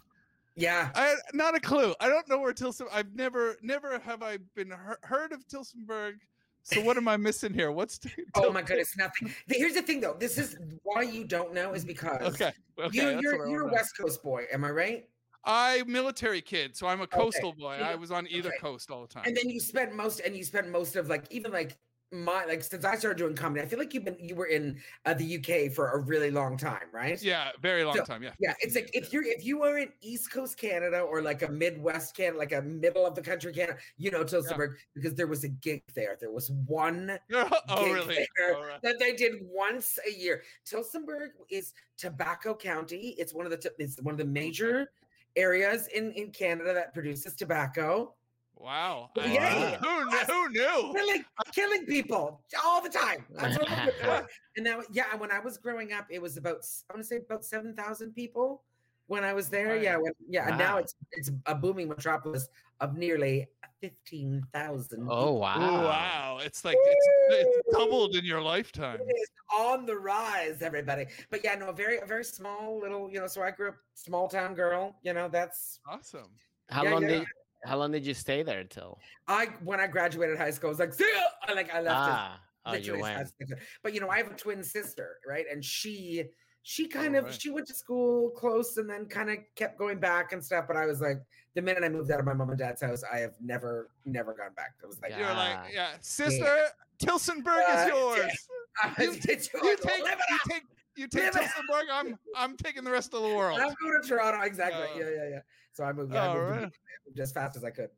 yeah. 0.56 0.89
I 0.96 1.15
not 1.34 1.56
a 1.56 1.60
clue. 1.60 1.94
I 2.00 2.08
don't 2.10 2.27
know 2.29 2.39
where 2.39 2.53
Tillson. 2.53 2.88
I've 2.91 3.13
never, 3.15 3.58
never 3.62 4.00
have 4.00 4.22
I 4.24 4.38
been 4.56 4.70
heard, 4.72 4.98
heard 5.03 5.32
of 5.32 5.48
Tillsonburg. 5.48 6.15
So 6.63 6.82
what 6.82 6.98
am 6.98 7.08
I 7.08 7.15
missing 7.15 7.53
here? 7.53 7.72
What's 7.72 7.98
Til- 7.98 8.12
Oh 8.36 8.51
my 8.51 8.62
goodness, 8.62 8.98
nothing. 8.98 9.34
Here's 9.48 9.74
the 9.75 9.82
thing, 9.82 10.01
though. 10.01 10.17
This 10.20 10.38
is 10.38 10.58
why 10.84 11.03
you 11.03 11.24
don't 11.24 11.53
know 11.53 11.74
is 11.74 11.86
because 11.86 12.22
Okay, 12.22 12.51
okay, 12.77 13.10
you, 13.10 13.15
what 13.15 13.22
you're 13.22 13.48
you're 13.48 13.67
a. 13.70 13.72
West 13.72 13.98
Coast 13.98 14.22
boy. 14.22 14.46
Am 14.51 14.65
I 14.65 14.72
right? 14.72 15.08
I 15.44 15.84
military 15.88 16.41
kid, 16.41 16.75
so 16.75 16.88
I'm 16.88 17.01
a 17.01 17.08
coastal 17.08 17.53
boy. 17.53 17.77
Yeah, 17.79 17.89
I 17.89 17.96
was 17.96 18.12
on 18.12 18.27
either 18.27 18.50
okay. 18.50 18.58
coast 18.60 18.91
all 18.91 19.01
the 19.01 19.08
time. 19.08 19.24
And 19.25 19.36
then 19.36 19.50
you 19.50 19.60
spent 19.60 19.96
most, 19.96 20.20
and 20.20 20.36
you 20.36 20.44
spent 20.44 20.70
most 20.70 20.96
of 20.96 21.08
like 21.08 21.25
even 21.32 21.51
like 21.51 21.77
my 22.12 22.46
like 22.46 22.63
since 22.63 22.86
I 22.86 22.96
started 22.96 23.17
doing 23.17 23.36
comedy. 23.36 23.62
I 23.62 23.65
feel 23.65 23.79
like 23.79 23.94
you've 23.94 24.06
been 24.06 24.15
you 24.20 24.36
were 24.36 24.46
in 24.46 24.79
uh, 25.06 25.13
the 25.13 25.38
UK 25.38 25.74
for 25.74 25.91
a 25.91 26.00
really 26.00 26.32
long 26.32 26.56
time, 26.56 26.88
right? 26.94 27.22
yeah, 27.22 27.50
very 27.62 27.84
long 27.84 27.98
So, 27.98 28.06
time. 28.06 28.24
Yeah. 28.24 28.32
Yeah, 28.39 28.53
it's 28.62 28.75
like 28.75 28.89
if 28.94 29.12
you're 29.12 29.24
if 29.24 29.46
you 29.46 29.63
are 29.63 29.77
in 29.77 29.89
East 30.01 30.32
Coast 30.32 30.58
Canada 30.58 31.01
or 31.01 31.22
like 31.22 31.41
a 31.41 31.50
Midwest 31.50 32.15
Canada, 32.15 32.38
like 32.38 32.53
a 32.53 32.62
middle 32.62 33.06
of 33.06 33.15
the 33.15 33.22
country 33.22 33.51
Canada, 33.51 33.77
you 33.98 34.10
know 34.10 34.24
Tillsonburg 34.24 34.75
because 34.96 35.15
there 35.15 35.27
was 35.27 35.44
a 35.44 35.50
gig 35.50 35.84
there. 35.96 36.17
There 36.20 36.32
was 36.32 36.50
one 36.65 37.20
oh 37.34 37.86
gig 37.86 37.94
really? 37.94 38.27
right. 38.40 38.81
that 38.83 39.00
they 39.00 39.14
did 39.14 39.33
once 39.42 40.00
a 40.07 40.12
year. 40.12 40.44
Tillsonburg 40.66 41.31
is 41.50 41.74
Tobacco 41.98 42.55
County. 42.55 43.16
It's 43.18 43.33
one 43.33 43.46
of 43.46 43.51
the 43.51 43.72
it's 43.79 44.01
one 44.01 44.14
of 44.14 44.18
the 44.18 44.25
major 44.25 44.92
areas 45.38 45.88
in 45.88 46.12
in 46.14 46.32
Canada 46.32 46.74
that 46.74 46.94
produces 46.94 47.36
tobacco. 47.36 48.14
Wow. 48.56 49.12
Well, 49.16 49.28
I- 49.28 49.34
yeah. 49.34 49.78
Who, 49.78 50.10
kn- 50.10 50.26
who 50.28 50.50
knew? 50.50 50.94
Killing 50.94 51.26
killing 51.54 51.86
people 51.86 52.42
all 52.66 52.82
the 52.82 52.90
time. 52.90 53.24
That's 53.30 53.58
what 53.60 53.70
we're. 54.04 54.28
And 54.58 54.64
now, 54.66 54.82
yeah, 54.92 55.16
when 55.16 55.32
I 55.32 55.40
was 55.40 55.58
growing 55.60 55.94
up, 55.94 56.08
it 56.10 56.20
was 56.20 56.38
about 56.38 56.58
s- 56.60 56.84
I 56.90 56.94
want 56.94 57.04
to 57.04 57.08
say 57.08 57.18
about 57.18 57.46
seven 57.46 57.76
thousand 57.76 58.14
people 58.14 58.64
when 59.07 59.24
I 59.24 59.33
was 59.33 59.50
there. 59.50 59.70
Right. 59.70 59.81
Yeah, 59.81 59.98
when, 59.98 60.13
yeah. 60.29 60.48
And 60.50 60.57
now 60.57 60.77
it's 60.77 60.96
it's 61.11 61.31
a 61.46 61.55
booming 61.55 61.87
metropolis 61.89 62.48
of 62.79 62.98
nearly 62.98 63.48
fifteen 63.81 64.43
thousand. 64.53 65.07
Oh 65.09 65.35
Ooh, 65.35 65.39
wow. 65.39 65.83
wow. 65.83 66.39
It's 66.43 66.63
like 66.63 66.77
it's, 66.79 67.07
it's 67.29 67.77
doubled 67.77 68.15
in 68.15 68.24
your 68.25 68.41
lifetime. 68.41 69.00
It 69.01 69.11
is 69.11 69.29
on 69.57 69.85
the 69.85 69.96
rise, 69.96 70.61
everybody. 70.61 71.05
But 71.31 71.43
yeah, 71.43 71.55
no, 71.55 71.70
a 71.70 71.74
very 71.74 71.98
a 72.00 72.05
very 72.05 72.24
small 72.24 72.79
little, 72.79 73.09
you 73.11 73.20
know. 73.20 73.27
So 73.27 73.41
I 73.41 73.51
grew 73.51 73.70
up 73.70 73.75
small 73.96 74.27
town 74.27 74.53
girl. 74.53 74.96
You 75.03 75.13
know, 75.13 75.27
that's 75.27 75.79
Awesome. 75.87 76.29
How 76.70 76.83
Yeah, 76.83 76.93
long 76.93 77.01
yeah. 77.03 77.07
did 77.09 77.25
how 77.65 77.77
long 77.77 77.91
did 77.91 78.05
you 78.05 78.13
stay 78.13 78.43
there 78.43 78.63
till? 78.63 79.00
I 79.27 79.48
when 79.63 79.79
I 79.79 79.87
graduated 79.87 80.37
high 80.37 80.51
school. 80.51 80.70
I 80.70 80.72
was 80.72 80.79
like, 80.79 80.93
see 80.93 81.09
ya! 81.15 81.22
I 81.48 81.53
like 81.53 81.74
I 81.74 81.81
left. 81.81 81.87
it. 81.87 82.13
Ah, 82.13 82.39
oh, 82.65 82.74
you 82.75 82.93
went. 83.00 83.05
as 83.05 83.17
fast 83.17 83.33
as 83.41 83.48
I 83.51 83.55
could. 83.55 83.63
But 83.83 83.93
you 83.93 84.00
know, 84.00 84.09
I 84.09 84.17
have 84.17 84.31
a 84.31 84.35
twin 84.35 84.63
sister, 84.63 85.17
right? 85.27 85.46
And 85.51 85.63
she 85.63 86.25
she 86.70 86.86
kind 86.86 87.16
Oh, 87.16 87.20
of 87.20 87.25
right. 87.25 87.42
she 87.42 87.50
went 87.50 87.66
to 87.68 87.74
school 87.74 88.30
close 88.32 88.75
and 88.75 88.90
then 88.90 89.06
kind 89.06 89.30
of 89.30 89.38
kept 89.56 89.77
going 89.80 90.00
back 90.01 90.34
and 90.34 90.44
stuff. 90.44 90.66
But 90.68 90.75
I 90.75 90.86
was 90.86 91.00
like, 91.00 91.18
the 91.56 91.62
minute 91.62 91.82
I 91.82 91.88
moved 91.88 92.12
out 92.12 92.20
of 92.20 92.25
my 92.25 92.34
mom 92.34 92.50
and 92.50 92.60
dad's 92.60 92.82
house, 92.82 93.03
I 93.10 93.20
have 93.20 93.36
never 93.40 93.90
never 94.03 94.34
gone 94.34 94.51
back. 94.53 94.74
I 94.84 94.88
was 94.88 95.00
like, 95.01 95.12
Yeah. 95.12 95.20
You're 95.20 95.27
like, 95.30 95.58
Ah. 95.60 95.68
yeah, 95.74 95.90
sister, 96.01 96.66
Tillsonburg 97.00 97.64
Uh, 97.70 97.80
is 97.84 97.88
yours. 97.88 98.48
I 98.84 99.01
You- 99.01 99.12
You 99.14 99.16
take, 99.18 99.50
you 99.53 99.77
take, 99.77 100.64
you 100.98 101.08
take 101.08 101.24
Live 101.24 101.36
it 101.38 101.42
up. 101.42 101.42
Tillsonburg. 101.51 101.84
I'm, 101.90 102.20
I'm 102.36 102.58
taking 102.58 102.84
the 102.84 102.92
rest 102.92 103.14
of 103.14 103.22
the 103.22 103.34
world. 103.34 103.60
I'm 103.62 103.74
going 103.82 104.01
to 104.01 104.06
Toronto. 104.06 104.42
Exactly. 104.46 104.84
Uh, 105.01 105.06
yeah, 105.08 105.16
yeah, 105.16 105.30
yeah. 105.30 105.40
So 105.72 105.86
I 105.86 105.94
moved, 105.94 106.12
yeah, 106.14 106.32
I 106.32 106.36
moved, 106.36 106.51
right. 106.51 106.72
I 107.18 107.22
as 107.22 107.32
fast 107.32 107.56
as 107.56 107.64
I 107.64 107.70
could. 107.70 107.92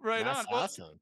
Right 0.00 0.24
That's 0.24 0.38
on. 0.40 0.46
Well, 0.50 0.62
awesome. 0.62 0.98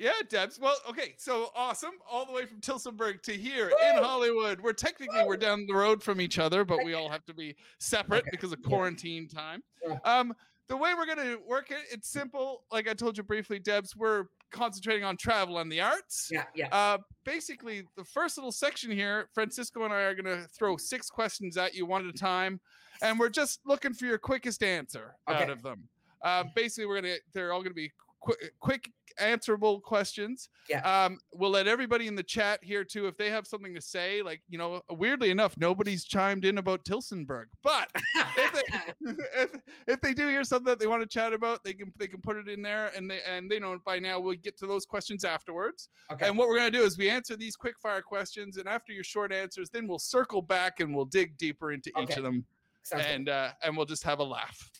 Yeah, 0.00 0.12
Debs. 0.30 0.58
Well, 0.58 0.76
okay, 0.88 1.12
so 1.18 1.50
awesome. 1.54 1.92
All 2.10 2.24
the 2.24 2.32
way 2.32 2.46
from 2.46 2.58
Tillsonburg 2.60 3.20
to 3.24 3.32
here 3.32 3.68
in 3.68 4.02
Hollywood. 4.02 4.58
We're 4.58 4.72
technically 4.72 5.22
we're 5.26 5.36
down 5.36 5.66
the 5.66 5.74
road 5.74 6.02
from 6.02 6.22
each 6.22 6.38
other, 6.38 6.64
but 6.64 6.82
we 6.82 6.94
all 6.94 7.10
have 7.10 7.22
to 7.26 7.34
be 7.34 7.54
separate 7.78 8.22
Okay, 8.22 8.30
because 8.30 8.50
of 8.50 8.60
yeah. 8.62 8.68
quarantine 8.68 9.28
time. 9.28 9.62
Yeah. 9.86 9.98
Um, 10.04 10.32
the 10.68 10.76
way 10.76 10.94
we're 10.94 11.04
gonna 11.04 11.36
work 11.46 11.70
it, 11.70 11.80
it's 11.92 12.08
simple. 12.08 12.62
Like 12.72 12.88
I 12.88 12.94
told 12.94 13.18
you 13.18 13.24
briefly, 13.24 13.58
Debs, 13.58 13.94
we're 13.94 14.24
concentrating 14.52 15.04
on 15.04 15.18
travel 15.18 15.58
and 15.58 15.70
the 15.70 15.82
arts. 15.82 16.30
Yeah, 16.32 16.44
yeah. 16.54 16.68
Uh, 16.72 16.98
basically, 17.24 17.82
the 17.98 18.04
first 18.04 18.38
little 18.38 18.52
section 18.52 18.90
here, 18.90 19.28
Francisco 19.34 19.84
and 19.84 19.92
I 19.92 20.02
are 20.02 20.14
going 20.14 20.24
to 20.24 20.48
throw 20.48 20.78
six 20.78 21.10
questions 21.10 21.58
at 21.58 21.74
you 21.74 21.84
one 21.84 22.08
at 22.08 22.14
a 22.14 22.18
time, 22.18 22.58
and 23.02 23.18
we're 23.18 23.28
just 23.28 23.60
looking 23.66 23.92
for 23.92 24.06
your 24.06 24.16
quickest 24.18 24.62
answer 24.62 25.14
out 25.28 25.50
of 25.50 25.62
them. 25.62 25.88
Uh, 26.24 26.44
basically, 26.54 26.86
we're 26.86 27.02
gonna 27.02 27.16
they're 27.34 27.52
all 27.52 27.60
going 27.60 27.72
to 27.72 27.74
be 27.74 27.90
qu- 28.20 28.48
quick 28.60 28.90
answerable 29.18 29.80
questions. 29.80 30.48
Yeah. 30.68 30.80
Um, 30.80 31.18
we'll 31.32 31.50
let 31.50 31.66
everybody 31.66 32.06
in 32.06 32.14
the 32.14 32.22
chat 32.22 32.62
here 32.62 32.84
too 32.84 33.06
if 33.06 33.16
they 33.16 33.30
have 33.30 33.46
something 33.46 33.74
to 33.74 33.80
say. 33.80 34.22
Like 34.22 34.42
you 34.48 34.58
know, 34.58 34.82
weirdly 34.90 35.30
enough, 35.30 35.56
nobody's 35.56 36.04
chimed 36.04 36.44
in 36.44 36.58
about 36.58 36.84
Tillsonburg, 36.84 37.46
but 37.62 37.90
if 38.36 38.52
they, 38.52 38.62
if, 39.42 39.56
if 39.86 40.00
they 40.00 40.14
do 40.14 40.28
hear 40.28 40.44
something 40.44 40.66
that 40.66 40.78
they 40.78 40.86
want 40.86 41.02
to 41.02 41.08
chat 41.08 41.32
about, 41.32 41.62
they 41.64 41.74
can 41.74 41.92
they 41.98 42.06
can 42.06 42.20
put 42.20 42.36
it 42.36 42.48
in 42.48 42.62
there, 42.62 42.90
and 42.96 43.10
they 43.10 43.20
and 43.28 43.50
they 43.50 43.58
know 43.58 43.78
by 43.84 43.98
now 43.98 44.18
we'll 44.18 44.36
get 44.36 44.56
to 44.58 44.66
those 44.66 44.86
questions 44.86 45.24
afterwards. 45.24 45.88
okay. 46.12 46.26
And 46.26 46.36
what 46.36 46.48
we're 46.48 46.58
going 46.58 46.72
to 46.72 46.78
do 46.78 46.84
is 46.84 46.98
we 46.98 47.10
answer 47.10 47.36
these 47.36 47.56
quick 47.56 47.78
fire 47.78 48.02
questions, 48.02 48.56
and 48.56 48.68
after 48.68 48.92
your 48.92 49.04
short 49.04 49.32
answers, 49.32 49.70
then 49.70 49.86
we'll 49.86 49.98
circle 49.98 50.42
back 50.42 50.80
and 50.80 50.94
we'll 50.94 51.04
dig 51.04 51.36
deeper 51.38 51.72
into 51.72 51.90
each 52.00 52.16
of 52.16 52.22
them, 52.22 52.44
Sounds 52.82 53.04
and 53.06 53.28
uh, 53.28 53.50
and 53.62 53.76
we'll 53.76 53.86
just 53.86 54.04
have 54.04 54.18
a 54.18 54.24
laugh. 54.24 54.70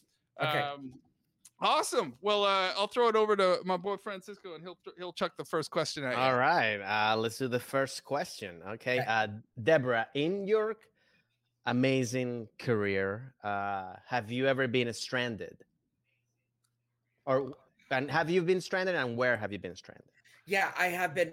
Okay. 0.42 0.58
Um, 0.58 0.92
awesome. 1.60 2.14
Well, 2.20 2.44
uh, 2.44 2.72
I'll 2.76 2.86
throw 2.86 3.08
it 3.08 3.16
over 3.16 3.36
to 3.36 3.60
my 3.64 3.76
boy 3.76 3.96
Francisco, 3.96 4.54
and 4.54 4.62
he'll 4.62 4.78
he'll 4.98 5.12
chuck 5.12 5.32
the 5.36 5.44
first 5.44 5.70
question 5.70 6.04
at 6.04 6.12
you. 6.12 6.18
All 6.18 6.36
right. 6.36 6.80
Uh, 6.80 7.16
let's 7.16 7.38
do 7.38 7.48
the 7.48 7.60
first 7.60 8.04
question. 8.04 8.60
Okay. 8.66 9.00
Okay. 9.00 9.04
Uh, 9.06 9.28
Debra, 9.62 10.08
in 10.14 10.46
your 10.46 10.76
amazing 11.66 12.48
career, 12.58 13.34
uh, 13.44 13.94
have 14.06 14.30
you 14.30 14.46
ever 14.46 14.66
been 14.66 14.92
stranded? 14.92 15.58
Or 17.26 17.52
And 17.90 18.10
have 18.10 18.30
you 18.30 18.42
been 18.42 18.60
stranded? 18.60 18.94
And 18.94 19.16
where 19.16 19.36
have 19.36 19.52
you 19.52 19.58
been 19.58 19.76
stranded? 19.76 20.08
Yeah, 20.46 20.72
I 20.78 20.86
have 20.86 21.14
been. 21.14 21.32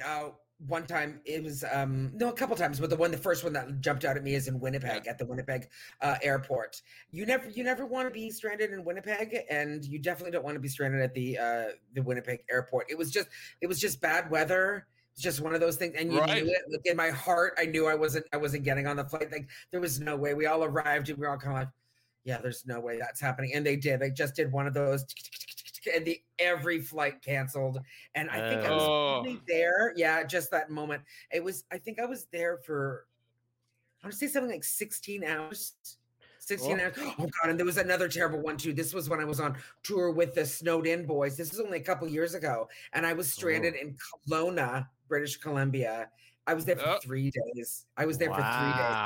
One 0.65 0.87
time 0.87 1.21
it 1.23 1.43
was 1.43 1.63
um 1.71 2.11
no 2.15 2.29
a 2.29 2.33
couple 2.33 2.55
times 2.55 2.79
but 2.79 2.89
the 2.89 2.95
one 2.95 3.11
the 3.11 3.17
first 3.17 3.43
one 3.43 3.53
that 3.53 3.79
jumped 3.79 4.03
out 4.05 4.17
at 4.17 4.23
me 4.23 4.33
is 4.33 4.47
in 4.47 4.59
winnipeg 4.59 5.05
at 5.05 5.19
the 5.19 5.25
winnipeg 5.25 5.69
uh, 6.01 6.15
airport. 6.23 6.81
You 7.11 7.27
never 7.27 7.47
you 7.47 7.63
never 7.63 7.85
want 7.85 8.07
to 8.07 8.11
be 8.11 8.31
stranded 8.31 8.71
in 8.71 8.83
winnipeg 8.83 9.37
and 9.51 9.85
you 9.85 9.99
definitely 9.99 10.31
don't 10.31 10.43
want 10.43 10.55
to 10.55 10.59
be 10.59 10.67
stranded 10.67 10.99
at 11.01 11.13
the 11.13 11.37
uh 11.37 11.65
the 11.93 12.01
winnipeg 12.01 12.39
airport. 12.49 12.87
It 12.89 12.97
was 12.97 13.11
just 13.11 13.27
it 13.61 13.67
was 13.67 13.79
just 13.79 14.01
bad 14.01 14.31
weather. 14.31 14.87
It's 15.13 15.21
just 15.21 15.41
one 15.41 15.53
of 15.53 15.59
those 15.59 15.77
things 15.77 15.93
and 15.95 16.11
you 16.11 16.19
Right. 16.21 16.43
knew 16.43 16.49
it. 16.51 16.61
Like 16.71 16.81
in 16.85 16.97
my 16.97 17.11
heart 17.11 17.53
i 17.59 17.65
knew 17.65 17.85
i 17.85 17.93
wasn't 17.93 18.25
i 18.33 18.37
wasn't 18.37 18.63
getting 18.63 18.87
on 18.87 18.95
the 18.97 19.05
flight. 19.05 19.31
Like 19.31 19.47
there 19.69 19.79
was 19.79 19.99
no 19.99 20.15
way. 20.17 20.33
We 20.33 20.47
all 20.47 20.63
arrived 20.63 21.09
and 21.09 21.19
we 21.19 21.21
were 21.27 21.29
all 21.29 21.37
kind 21.37 21.53
of 21.55 21.59
like 21.65 21.69
yeah 22.23 22.39
there's 22.41 22.65
no 22.65 22.79
way 22.79 22.97
that's 22.97 23.21
happening. 23.21 23.51
And 23.53 23.63
they 23.63 23.75
did. 23.75 23.99
They 23.99 24.09
just 24.09 24.35
did 24.35 24.51
one 24.51 24.65
of 24.65 24.73
those 24.73 25.05
and 25.93 26.05
the 26.05 26.21
every 26.39 26.79
flight 26.81 27.21
canceled 27.21 27.79
and 28.15 28.29
i 28.29 28.49
think 28.49 28.61
i 28.63 28.71
was 28.71 28.83
Oh. 28.83 29.15
only 29.19 29.39
there. 29.47 29.93
Yeah, 29.95 30.23
just 30.23 30.51
that 30.51 30.69
moment. 30.69 31.03
It 31.31 31.43
was. 31.43 31.65
I 31.71 31.77
think 31.77 31.99
I 31.99 32.05
was 32.05 32.25
there 32.31 32.57
for. 32.57 33.05
I 34.03 34.07
want 34.07 34.13
to 34.13 34.17
say 34.17 34.27
something 34.27 34.51
like 34.51 34.63
sixteen 34.63 35.23
hours. 35.23 35.73
16 36.39 36.79
Oh. 36.79 36.83
hours. 36.83 36.93
Oh 36.97 37.15
god, 37.17 37.49
and 37.49 37.59
there 37.59 37.65
was 37.65 37.77
another 37.77 38.07
terrible 38.07 38.39
one 38.39 38.55
too. 38.55 38.71
This 38.71 38.93
was 38.93 39.09
when 39.09 39.19
I 39.19 39.25
was 39.25 39.39
on 39.41 39.57
tour 39.83 40.11
with 40.11 40.33
the 40.33 40.45
Snowed 40.45 40.87
In 40.87 41.05
Boys. 41.05 41.35
This 41.35 41.51
was 41.51 41.59
only 41.59 41.79
a 41.79 41.83
couple 41.83 42.07
years 42.07 42.33
ago, 42.35 42.69
and 42.93 43.05
I 43.05 43.11
was 43.13 43.31
stranded 43.33 43.73
Oh. 43.75 43.81
in 43.81 43.97
Kelowna, 44.29 44.87
British 45.09 45.35
Columbia. 45.37 46.09
I 46.45 46.53
was 46.53 46.63
there 46.63 46.77
for 46.77 46.87
Oh. 46.87 46.99
three 47.03 47.29
days. 47.31 47.85
I 47.97 48.05
was 48.05 48.17
there 48.17 48.29
for 48.29 48.35
three 48.35 48.43
days. 48.43 48.47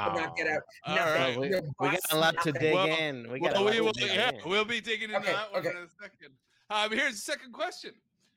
Could 0.06 0.22
not 0.22 0.38
get 0.38 0.48
out. 0.48 0.62
All 0.86 0.96
Nothing. 0.96 1.22
right. 1.22 1.40
we, 1.40 1.48
we 1.48 1.90
got 1.96 2.00
a 2.12 2.18
lot 2.18 2.32
to 2.44 2.52
nothing. 2.52 2.54
dig 2.62 2.74
Well- 2.76 2.86
in. 2.86 3.32
We 3.32 3.40
got 3.40 3.54
Well, 3.54 3.62
a 3.62 3.64
lot 3.64 3.72
we 3.72 3.78
to 3.78 3.84
will, 3.86 3.92
dig 3.94 4.08
yeah, 4.10 4.30
in. 4.30 4.42
we'll 4.50 4.66
be 4.66 4.80
digging 4.80 5.10
into 5.10 5.18
Okay, 5.22 5.32
that 5.32 5.52
one 5.52 5.60
okay. 5.66 5.70
in 5.72 5.78
a 5.84 5.88
second. 6.00 6.36
Um, 6.72 6.90
here's 6.92 7.16
the 7.16 7.22
second 7.22 7.52
question. 7.52 7.92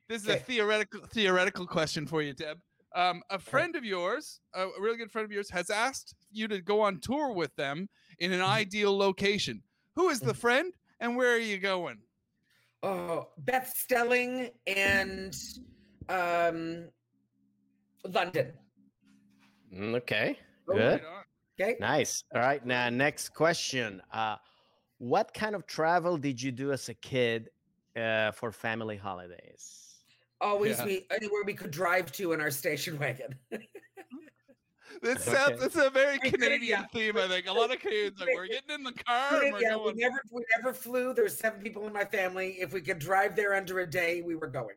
This 0.08 0.22
is 0.22 0.28
a 0.28 0.36
theoretical 0.36 1.00
theoretical 1.06 1.66
question 1.68 2.04
for 2.04 2.20
you, 2.20 2.32
Deb. 2.32 2.58
Um, 2.96 3.22
a 3.30 3.38
friend 3.38 3.76
of 3.76 3.84
yours, 3.84 4.40
a 4.54 4.66
a 4.66 4.80
really 4.80 4.96
good 4.96 5.10
friend 5.12 5.24
of 5.24 5.30
yours, 5.30 5.48
has 5.50 5.70
asked 5.70 6.14
you 6.32 6.48
to 6.48 6.60
go 6.60 6.80
on 6.80 6.98
tour 7.00 7.32
with 7.32 7.54
them 7.54 7.88
in 8.18 8.32
an 8.32 8.40
Mhm. 8.40 8.48
ideal 8.62 8.96
location. 8.96 9.62
Who 9.94 10.08
is 10.08 10.20
the 10.20 10.32
Mhm. 10.32 10.36
friend, 10.36 10.74
and 10.98 11.16
where 11.16 11.32
are 11.32 11.38
you 11.38 11.58
going? 11.58 12.02
Oh, 12.82 13.30
Beth 13.38 13.72
Stelling 13.76 14.50
and 14.66 15.34
um, 16.08 16.90
London. 18.04 18.58
Mm, 19.72 19.94
Okay, 19.96 20.38
Oh, 20.68 20.74
good. 20.74 21.04
Okay. 21.58 21.76
Nice. 21.80 22.24
All 22.34 22.40
right. 22.40 22.64
Now, 22.66 22.90
next 22.90 23.30
question. 23.30 24.02
Uh, 24.12 24.36
what 24.98 25.32
kind 25.32 25.54
of 25.54 25.66
travel 25.66 26.18
did 26.18 26.42
you 26.42 26.52
do 26.52 26.72
as 26.72 26.88
a 26.88 26.94
kid 26.94 27.48
uh, 27.96 28.32
for 28.32 28.52
family 28.52 28.96
holidays? 28.96 30.00
Always 30.40 30.78
Yeah. 30.78 30.84
we 30.84 31.06
anywhere 31.10 31.42
we 31.44 31.54
could 31.54 31.70
drive 31.70 32.12
to 32.12 32.32
in 32.32 32.40
our 32.40 32.50
station 32.50 32.98
wagon. 32.98 33.38
This 35.02 35.26
Okay. 35.26 35.36
sounds. 35.36 35.62
It's 35.62 35.74
a 35.74 35.90
very 35.90 36.18
Canadian 36.20 36.86
theme. 36.92 37.16
I 37.16 37.26
think 37.26 37.48
a 37.48 37.52
lot 37.52 37.74
of 37.74 37.80
Canadians 37.80 38.20
like 38.20 38.28
we're 38.34 38.46
getting 38.46 38.70
in 38.76 38.84
the 38.84 38.92
car 38.92 39.40
We 39.40 39.46
and 39.48 39.52
we're 39.52 39.60
yeah, 39.60 39.76
we 39.76 39.92
never 39.94 40.22
we 40.30 40.42
never 40.56 40.72
flew. 40.72 41.12
There 41.12 41.24
were 41.24 41.28
seven 41.28 41.60
people 41.60 41.84
in 41.88 41.92
my 41.92 42.04
family. 42.04 42.58
If 42.60 42.72
we 42.72 42.80
could 42.80 43.00
drive 43.00 43.34
there 43.34 43.54
under 43.54 43.80
a 43.80 43.90
day, 43.90 44.22
we 44.22 44.36
were 44.36 44.46
going. 44.46 44.76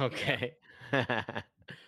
Okay. 0.00 0.54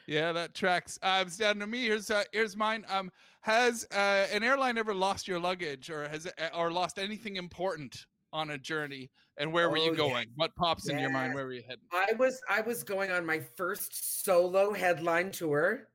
Yeah, 0.06 0.32
that 0.32 0.54
tracks. 0.54 0.98
Uh, 1.02 1.24
it's 1.26 1.36
down 1.36 1.58
to 1.58 1.66
me. 1.66 1.84
Here's 1.84 2.10
uh, 2.10 2.22
here's 2.32 2.56
mine. 2.56 2.84
Um, 2.88 3.10
has 3.40 3.86
uh, 3.92 4.26
an 4.32 4.44
airline 4.44 4.78
ever 4.78 4.94
lost 4.94 5.26
your 5.26 5.40
luggage, 5.40 5.90
or 5.90 6.08
has 6.08 6.26
uh, 6.26 6.48
or 6.56 6.70
lost 6.70 6.98
anything 6.98 7.36
important 7.36 8.06
on 8.32 8.50
a 8.50 8.58
journey? 8.58 9.10
And 9.38 9.52
where 9.52 9.68
were 9.68 9.76
Oh, 9.78 9.84
you 9.84 9.90
yeah. 9.90 9.96
going? 9.96 10.26
What 10.36 10.54
pops 10.56 10.88
in 10.88 10.98
your 10.98 11.10
mind? 11.10 11.34
Where 11.34 11.44
were 11.44 11.52
you 11.52 11.62
heading? 11.62 11.84
I 11.92 12.12
was 12.18 12.40
I 12.48 12.60
was 12.62 12.82
going 12.82 13.10
on 13.10 13.24
my 13.26 13.40
first 13.56 14.24
solo 14.24 14.72
headline 14.72 15.30
tour. 15.30 15.88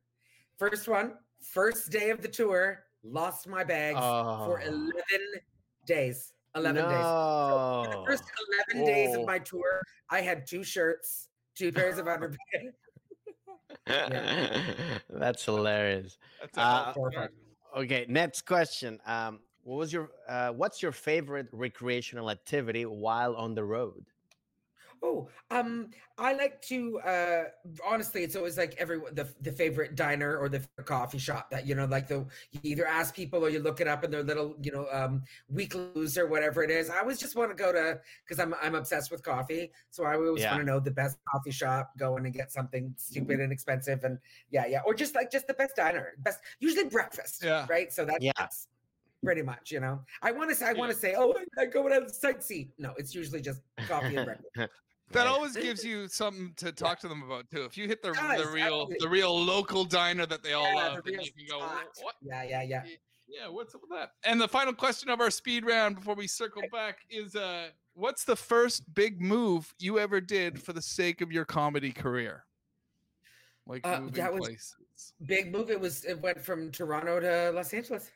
First 0.59 0.87
one, 0.87 1.17
first 1.41 1.89
day 1.91 2.11
of 2.11 2.21
the 2.21 2.27
tour, 2.27 2.83
lost 3.03 3.47
my 3.47 3.63
bags 3.63 3.97
for 3.97 4.61
Oh. 4.61 4.67
11 4.67 4.93
days. 5.87 6.33
11 6.55 6.83
days. 6.83 6.91
For 6.93 7.87
the 7.89 8.03
first 8.05 8.23
11 8.73 8.85
days 8.85 9.15
Oh. 9.15 9.21
of 9.21 9.27
my 9.27 9.39
tour, 9.39 9.81
I 10.09 10.21
had 10.21 10.45
two 10.45 10.63
shirts, 10.63 11.29
two 11.55 11.71
pairs 11.71 11.97
of 11.97 12.05
underpants. 12.05 12.75
That's 15.09 15.43
hilarious. 15.45 16.17
That's 16.41 16.57
a 16.57 16.61
Uh, 16.61 16.83
hell 16.85 16.93
Four 16.93 17.07
or 17.07 17.11
start. 17.11 17.33
Okay, 17.77 18.05
next 18.07 18.45
question. 18.45 18.99
Um, 19.05 19.39
what 19.63 19.77
was 19.77 19.93
your 19.93 20.11
uh, 20.27 20.51
what's 20.53 20.81
your 20.81 20.91
favorite 20.91 21.47
recreational 21.51 22.29
activity 22.29 22.85
while 22.85 23.35
on 23.35 23.55
the 23.55 23.63
road? 23.63 24.05
Oh, 25.03 25.29
um, 25.49 25.89
I 26.17 26.33
like 26.33 26.61
to 26.63 26.99
uh 27.01 27.45
honestly, 27.83 28.23
it's 28.23 28.35
always 28.35 28.57
like 28.57 28.75
every 28.75 28.99
the 29.11 29.33
the 29.39 29.51
favorite 29.51 29.95
diner 29.95 30.37
or 30.37 30.47
the 30.47 30.59
coffee 30.85 31.17
shop 31.17 31.49
that 31.49 31.65
you 31.65 31.73
know, 31.73 31.85
like 31.85 32.07
the 32.07 32.27
you 32.51 32.59
either 32.63 32.85
ask 32.85 33.15
people 33.15 33.43
or 33.43 33.49
you 33.49 33.59
look 33.59 33.79
it 33.81 33.87
up 33.87 34.03
in 34.03 34.11
their 34.11 34.21
little, 34.23 34.55
you 34.61 34.71
know, 34.71 34.87
um 34.91 35.23
weeklies 35.49 36.17
or 36.17 36.27
whatever 36.27 36.61
it 36.63 36.69
is. 36.69 36.89
I 36.89 36.99
always 36.99 37.19
just 37.19 37.35
want 37.35 37.49
to 37.49 37.55
go 37.55 37.71
to 37.71 37.99
because 38.23 38.39
I'm 38.39 38.53
I'm 38.55 38.75
obsessed 38.75 39.09
with 39.11 39.23
coffee. 39.23 39.71
So 39.89 40.03
I 40.03 40.15
always 40.15 40.43
Yeah. 40.43 40.51
want 40.51 40.61
to 40.61 40.65
know 40.65 40.79
the 40.79 40.91
best 40.91 41.17
coffee 41.25 41.51
shop, 41.51 41.97
go 41.97 42.15
in 42.17 42.25
and 42.25 42.33
get 42.33 42.51
something 42.51 42.93
stupid 42.97 43.39
and 43.39 43.51
expensive 43.51 44.03
and 44.03 44.19
yeah, 44.51 44.67
yeah. 44.67 44.81
Or 44.85 44.93
just 44.93 45.15
like 45.15 45.31
just 45.31 45.47
the 45.47 45.53
best 45.55 45.75
diner. 45.75 46.13
Best 46.19 46.41
usually 46.59 46.89
breakfast. 46.89 47.43
Yeah. 47.43 47.67
Right. 47.67 47.91
So 47.91 48.05
Yeah. 48.17 48.33
that's 48.37 48.67
pretty 49.23 49.41
much, 49.41 49.71
you 49.71 49.79
know. 49.79 49.99
I 50.21 50.31
want 50.31 50.49
to 50.49 50.55
say 50.55 50.65
I 50.67 50.73
want 50.73 50.91
to 50.91 50.97
say, 50.97 51.15
oh, 51.17 51.33
I, 51.57 51.61
I 51.61 51.65
go 51.65 51.85
out 51.87 52.03
and 52.03 52.11
sightsee. 52.11 52.69
No, 52.77 52.93
it's 52.97 53.13
usually 53.13 53.41
just 53.41 53.61
coffee 53.87 54.15
and 54.15 54.25
breakfast. 54.25 54.47
That 55.11 55.27
always 55.27 55.57
gives 55.57 55.83
you 55.83 56.07
something 56.07 56.53
to 56.55 56.71
talk 56.71 56.97
to 56.99 57.09
them 57.09 57.21
about 57.23 57.49
too. 57.49 57.65
If 57.65 57.77
you 57.77 57.85
hit 57.85 58.01
the 58.01 58.13
does, 58.13 58.43
the 58.45 58.47
real 58.49 58.63
absolutely. 58.83 58.95
the 59.01 59.09
real 59.09 59.37
local 59.43 59.83
diner 59.83 60.25
that 60.25 60.41
they 60.41 60.53
all 60.53 60.63
Yeah, 60.63 60.75
love, 60.75 61.03
the 61.03 61.11
then 61.11 61.19
you 61.19 61.31
can 61.33 61.47
go. 61.49 61.59
What? 61.59 62.15
Yeah, 62.21 62.43
yeah, 62.43 62.61
yeah. 62.61 62.83
Yeah, 63.27 63.49
what's 63.49 63.75
up 63.75 63.81
with 63.81 63.89
that? 63.89 64.11
And 64.23 64.39
the 64.39 64.47
final 64.47 64.71
question 64.71 65.09
of 65.09 65.19
our 65.19 65.29
speed 65.29 65.65
round 65.65 65.97
before 65.97 66.15
we 66.15 66.27
circle 66.27 66.61
back 66.71 66.99
is 67.09 67.35
uh 67.35 67.71
what's 67.93 68.23
the 68.23 68.37
first 68.37 68.83
big 68.93 69.21
move 69.21 69.73
you 69.79 69.99
ever 69.99 70.21
did 70.21 70.63
for 70.63 70.71
the 70.71 70.81
sake 70.81 71.19
of 71.19 71.29
your 71.29 71.43
comedy 71.43 71.91
career? 71.91 72.45
Like 73.67 73.85
Uh, 73.85 73.99
moving 73.99 74.13
that 74.13 74.33
was- 74.33 74.47
places. 74.47 74.75
Big 75.25 75.51
move. 75.51 75.69
It 75.69 75.79
was. 75.81 76.05
It 76.05 76.21
went 76.21 76.39
from 76.39 76.71
Toronto 76.71 77.19
to 77.19 77.51
Los 77.53 77.73
Angeles. 77.73 78.11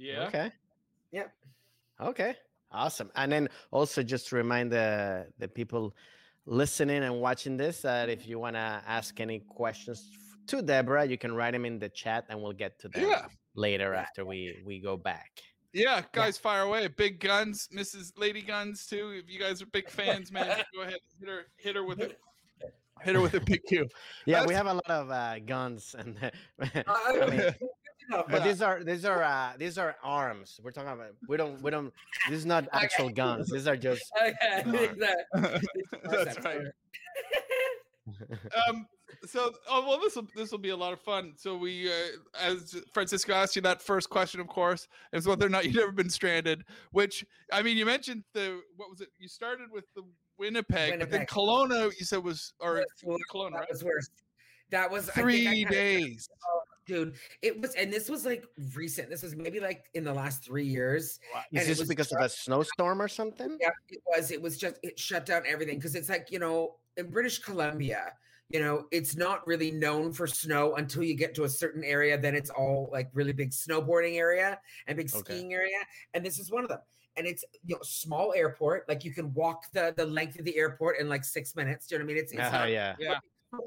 Yeah. 0.00 0.26
Okay. 0.28 0.50
Yeah. 1.12 1.24
Okay. 2.00 2.34
Awesome. 2.72 3.10
And 3.16 3.30
then 3.30 3.48
also 3.70 4.02
just 4.02 4.28
to 4.28 4.36
remind 4.36 4.72
the 4.72 5.26
the 5.38 5.48
people 5.48 5.94
listening 6.46 7.02
and 7.02 7.20
watching 7.20 7.56
this 7.56 7.82
that 7.82 8.08
if 8.08 8.26
you 8.26 8.38
want 8.38 8.56
to 8.56 8.82
ask 8.86 9.20
any 9.20 9.40
questions 9.40 10.10
to 10.46 10.62
Debra, 10.62 11.04
you 11.04 11.18
can 11.18 11.34
write 11.34 11.52
them 11.52 11.64
in 11.66 11.78
the 11.78 11.88
chat 11.90 12.24
and 12.30 12.40
we'll 12.40 12.52
get 12.52 12.78
to 12.80 12.88
them 12.88 13.04
Yeah. 13.08 13.26
later 13.54 13.94
after 13.94 14.24
we 14.24 14.62
we 14.64 14.80
go 14.80 14.96
back. 14.96 15.30
Yeah, 15.72 16.02
guys, 16.12 16.36
fire 16.38 16.62
away. 16.62 16.88
Big 16.88 17.20
guns, 17.20 17.68
Mrs. 17.72 18.18
Lady 18.18 18.42
Guns 18.42 18.86
too. 18.86 19.10
If 19.14 19.30
you 19.30 19.38
guys 19.38 19.62
are 19.62 19.66
big 19.66 19.88
fans, 19.88 20.32
man, 20.32 20.64
go 20.74 20.80
ahead, 20.82 20.98
hit 21.20 21.28
her, 21.28 21.42
hit 21.56 21.76
her 21.76 21.84
with 21.84 22.00
it, 22.00 22.18
hit 23.02 23.14
her 23.14 23.20
with 23.20 23.34
a 23.34 23.40
big 23.40 23.62
Q. 23.68 23.86
Yeah, 24.26 24.46
we 24.46 24.54
have 24.54 24.66
a 24.66 24.74
lot 24.74 24.90
of 24.90 25.10
uh, 25.10 25.38
guns 25.40 25.94
and 25.96 26.16
I 26.88 27.26
mean, 27.30 27.54
no, 28.10 28.24
but 28.28 28.44
these 28.44 28.60
are 28.60 28.82
these 28.84 29.04
are 29.04 29.22
uh, 29.22 29.52
these 29.58 29.78
are 29.78 29.96
arms. 30.02 30.60
We're 30.62 30.72
talking 30.72 30.90
about 30.92 31.14
we 31.28 31.36
don't 31.36 31.62
we 31.62 31.70
don't 31.70 31.92
this 32.28 32.38
is 32.38 32.46
not 32.46 32.68
actual 32.72 33.08
guns. 33.08 33.50
These 33.50 33.66
are 33.66 33.76
just 33.76 34.02
okay, 34.22 34.62
Darn. 34.64 34.72
that- 34.98 35.62
That's 36.10 36.44
right. 36.44 36.66
Um, 38.68 38.86
so, 39.26 39.52
oh 39.68 39.86
well, 39.86 40.00
this 40.00 40.16
will 40.16 40.26
this 40.34 40.50
will 40.50 40.58
be 40.58 40.70
a 40.70 40.76
lot 40.76 40.92
of 40.92 41.00
fun. 41.00 41.32
So 41.36 41.56
we, 41.56 41.88
uh, 41.90 41.94
as 42.40 42.76
Francisco 42.92 43.32
asked 43.34 43.54
you 43.56 43.62
that 43.62 43.82
first 43.82 44.08
question, 44.10 44.40
of 44.40 44.48
course, 44.48 44.88
is 45.12 45.26
whether 45.26 45.46
or 45.46 45.48
not 45.50 45.64
you've 45.66 45.76
ever 45.78 45.92
been 45.92 46.10
stranded. 46.10 46.64
Which 46.92 47.24
I 47.52 47.62
mean, 47.62 47.76
you 47.76 47.84
mentioned 47.86 48.24
the 48.34 48.60
what 48.76 48.90
was 48.90 49.00
it? 49.00 49.08
You 49.18 49.28
started 49.28 49.70
with 49.70 49.84
the 49.94 50.02
Winnipeg, 50.38 50.98
but 50.98 51.10
then 51.10 51.20
Winnipeg. 51.20 51.28
Kelowna, 51.28 51.84
you 51.98 52.06
said 52.06 52.24
was 52.24 52.52
or 52.60 52.76
That's 52.76 53.04
worse. 53.04 53.20
Kelowna, 53.32 53.50
that 53.52 53.58
right? 53.60 53.68
was 53.70 53.84
worse. 53.84 54.08
That 54.70 54.90
was 54.90 55.08
I 55.10 55.12
think 55.12 55.18
I 55.18 55.22
Three 55.22 55.44
kinda- 55.44 55.70
days. 55.70 56.28
Dude. 56.90 57.14
It 57.42 57.60
was, 57.60 57.74
and 57.74 57.92
this 57.92 58.08
was 58.08 58.26
like 58.26 58.44
recent. 58.74 59.08
This 59.08 59.22
was 59.22 59.36
maybe 59.36 59.60
like 59.60 59.84
in 59.94 60.04
the 60.04 60.12
last 60.12 60.44
three 60.44 60.66
years. 60.66 61.20
Is 61.52 61.62
And 61.62 61.76
this 61.76 61.88
because 61.88 62.12
of 62.12 62.20
a 62.20 62.28
snowstorm 62.28 63.00
or 63.00 63.08
something? 63.08 63.56
Yeah, 63.60 63.70
it 63.88 64.02
was. 64.06 64.30
It 64.30 64.42
was 64.42 64.58
just 64.58 64.76
it 64.82 64.98
shut 64.98 65.26
down 65.26 65.42
everything 65.46 65.76
because 65.76 65.94
it's 65.94 66.08
like 66.08 66.28
you 66.30 66.38
know 66.38 66.76
in 66.96 67.10
British 67.10 67.38
Columbia, 67.38 68.12
you 68.48 68.60
know, 68.60 68.86
it's 68.90 69.16
not 69.16 69.46
really 69.46 69.70
known 69.70 70.12
for 70.12 70.26
snow 70.26 70.74
until 70.74 71.04
you 71.04 71.14
get 71.14 71.34
to 71.36 71.44
a 71.44 71.48
certain 71.48 71.84
area. 71.84 72.18
Then 72.18 72.34
it's 72.34 72.50
all 72.50 72.88
like 72.92 73.08
really 73.14 73.32
big 73.32 73.50
snowboarding 73.50 74.16
area 74.16 74.58
and 74.86 74.96
big 74.96 75.14
Okay. 75.14 75.34
skiing 75.34 75.52
area, 75.54 75.78
and 76.14 76.24
this 76.26 76.38
is 76.38 76.50
one 76.50 76.64
of 76.64 76.68
them. 76.68 76.80
And 77.16 77.26
it's 77.26 77.44
you 77.64 77.76
know 77.76 77.82
small 77.82 78.32
airport, 78.34 78.88
like 78.88 79.04
you 79.04 79.12
can 79.12 79.32
walk 79.34 79.64
the 79.72 79.94
the 79.96 80.06
length 80.06 80.38
of 80.38 80.44
the 80.44 80.56
airport 80.56 80.98
in 80.98 81.08
like 81.08 81.24
six 81.24 81.54
minutes. 81.54 81.86
Do 81.86 81.94
you 81.94 81.98
know 82.00 82.04
what 82.06 82.10
I 82.10 82.14
mean? 82.14 82.22
It's, 82.24 82.32
it's 82.32 82.40
Uh, 82.40 82.50
not, 82.50 82.70
yeah. 82.70 82.96
Yeah. 82.98 83.18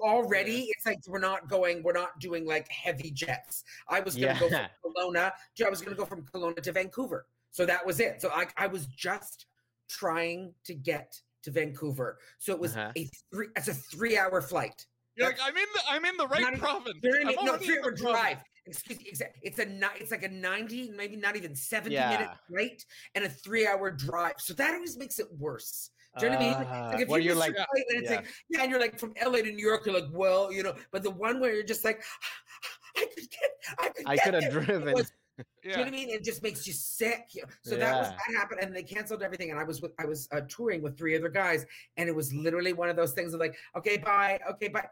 Already 0.02 0.68
it's 0.76 0.86
like 0.86 1.00
we're 1.08 1.20
not 1.20 1.48
going 1.50 1.84
we're 1.84 1.94
not 1.94 2.20
doing 2.20 2.46
like 2.46 2.70
heavy 2.72 3.12
jets 3.12 3.64
i 3.90 4.00
was 4.00 4.16
gonna 4.16 4.40
go 4.40 4.48
from 4.50 4.66
Kelowna 4.86 5.32
to, 5.56 5.66
i 5.66 5.70
was 5.70 5.82
gonna 5.82 5.96
go 5.96 6.06
from 6.06 6.24
Kelowna 6.24 6.62
to 6.62 6.72
vancouver 6.72 7.26
so 7.52 7.66
that 7.66 7.86
was 7.86 8.00
it 8.00 8.22
so 8.22 8.30
i, 8.34 8.46
I 8.58 8.68
was 8.68 8.86
just 8.88 9.48
trying 9.90 10.54
to 10.66 10.74
get 10.74 11.20
to 11.44 11.52
Vancouver. 11.52 12.20
So 12.40 12.54
it 12.54 12.60
was 12.60 12.74
Uh-huh. 12.74 12.94
a 12.96 13.10
three. 13.30 13.48
It's 13.58 13.68
a 13.68 13.74
three-hour 13.74 14.42
flight. 14.42 14.88
You're 15.18 15.28
like, 15.28 15.40
I'm 15.44 15.58
in 15.58 15.66
the 15.74 15.82
I'm 15.90 16.06
in 16.06 16.16
the 16.16 16.26
right 16.26 16.42
Not 16.42 16.58
province. 16.58 16.96
They're 17.02 17.20
in 17.20 17.28
I'm 17.28 17.36
no, 17.46 17.58
three-hour 17.58 17.92
the 17.92 18.02
province." 18.02 18.02
drive. 18.02 18.38
Excuse 18.66 19.00
me. 19.00 19.12
It's 19.42 19.60
a 19.60 19.66
ni- 19.66 19.86
it's 20.00 20.10
like 20.12 20.24
a 20.24 20.30
ninety, 20.30 20.90
maybe 20.96 21.18
not 21.18 21.36
even 21.36 21.54
seventy-minute 21.54 22.30
flight 22.50 22.86
and 23.14 23.26
a 23.26 23.30
three-hour 23.30 23.92
drive. 23.92 24.36
So 24.38 24.54
that 24.54 24.74
always 24.74 24.98
makes 24.98 25.20
it 25.20 25.28
worse. 25.38 25.90
Do 26.20 26.26
you 26.26 26.32
know 26.32 26.38
what 26.38 26.46
I 26.46 26.48
mean? 26.48 26.68
Uh, 26.68 26.90
Like 26.94 27.02
if 27.02 27.10
where 27.10 27.20
you 27.20 27.28
you're 27.28 27.36
like, 27.36 27.56
your 27.56 27.66
flight 27.66 27.86
and 27.90 28.02
it's 28.02 28.10
yeah. 28.12 28.16
like, 28.18 28.26
yeah, 28.50 28.62
and 28.62 28.72
you're 28.72 28.80
like 28.80 29.00
from 29.00 29.14
LA 29.24 29.38
to 29.38 29.52
New 29.52 29.66
York, 29.66 29.86
you're 29.86 29.96
like, 29.96 30.10
well, 30.12 30.52
you 30.52 30.62
know, 30.64 30.76
but 30.92 31.02
the 31.04 31.10
one 31.12 31.40
where 31.40 31.54
you're 31.54 31.64
just 31.64 31.84
like, 31.84 32.04
I 32.96 33.06
could 33.06 33.30
get, 33.30 33.50
I 33.80 33.90
could, 33.90 34.08
I 34.08 34.18
could 34.18 34.34
have. 34.36 34.52
Driven. 34.52 34.94
was- 34.94 35.12
Do 35.38 35.44
you 35.64 35.72
know 35.72 35.80
what 35.80 35.88
I 35.88 35.92
mean? 35.92 36.10
It 36.12 36.24
just 36.24 36.44
makes 36.44 36.68
you 36.68 36.74
sick. 36.74 37.28
So 37.64 37.76
that 37.76 37.98
was 37.98 38.10
that 38.10 38.38
happened, 38.38 38.60
and 38.62 38.76
they 38.76 38.84
canceled 38.84 39.24
everything. 39.24 39.50
And 39.50 39.60
I 39.60 39.64
was 39.64 39.82
with 39.82 39.92
I 39.98 40.06
was 40.06 40.28
uh, 40.32 40.42
touring 40.48 40.84
with 40.84 40.96
three 40.96 41.16
other 41.18 41.30
guys, 41.30 41.66
and 41.98 42.08
it 42.08 42.16
was 42.16 42.32
literally 42.36 42.74
one 42.74 42.88
of 42.88 42.96
those 42.96 43.14
things 43.14 43.34
of 43.34 43.40
like, 43.40 43.56
okay, 43.76 43.98
bye, 43.98 44.40
okay, 44.52 44.68
bye. 44.68 44.88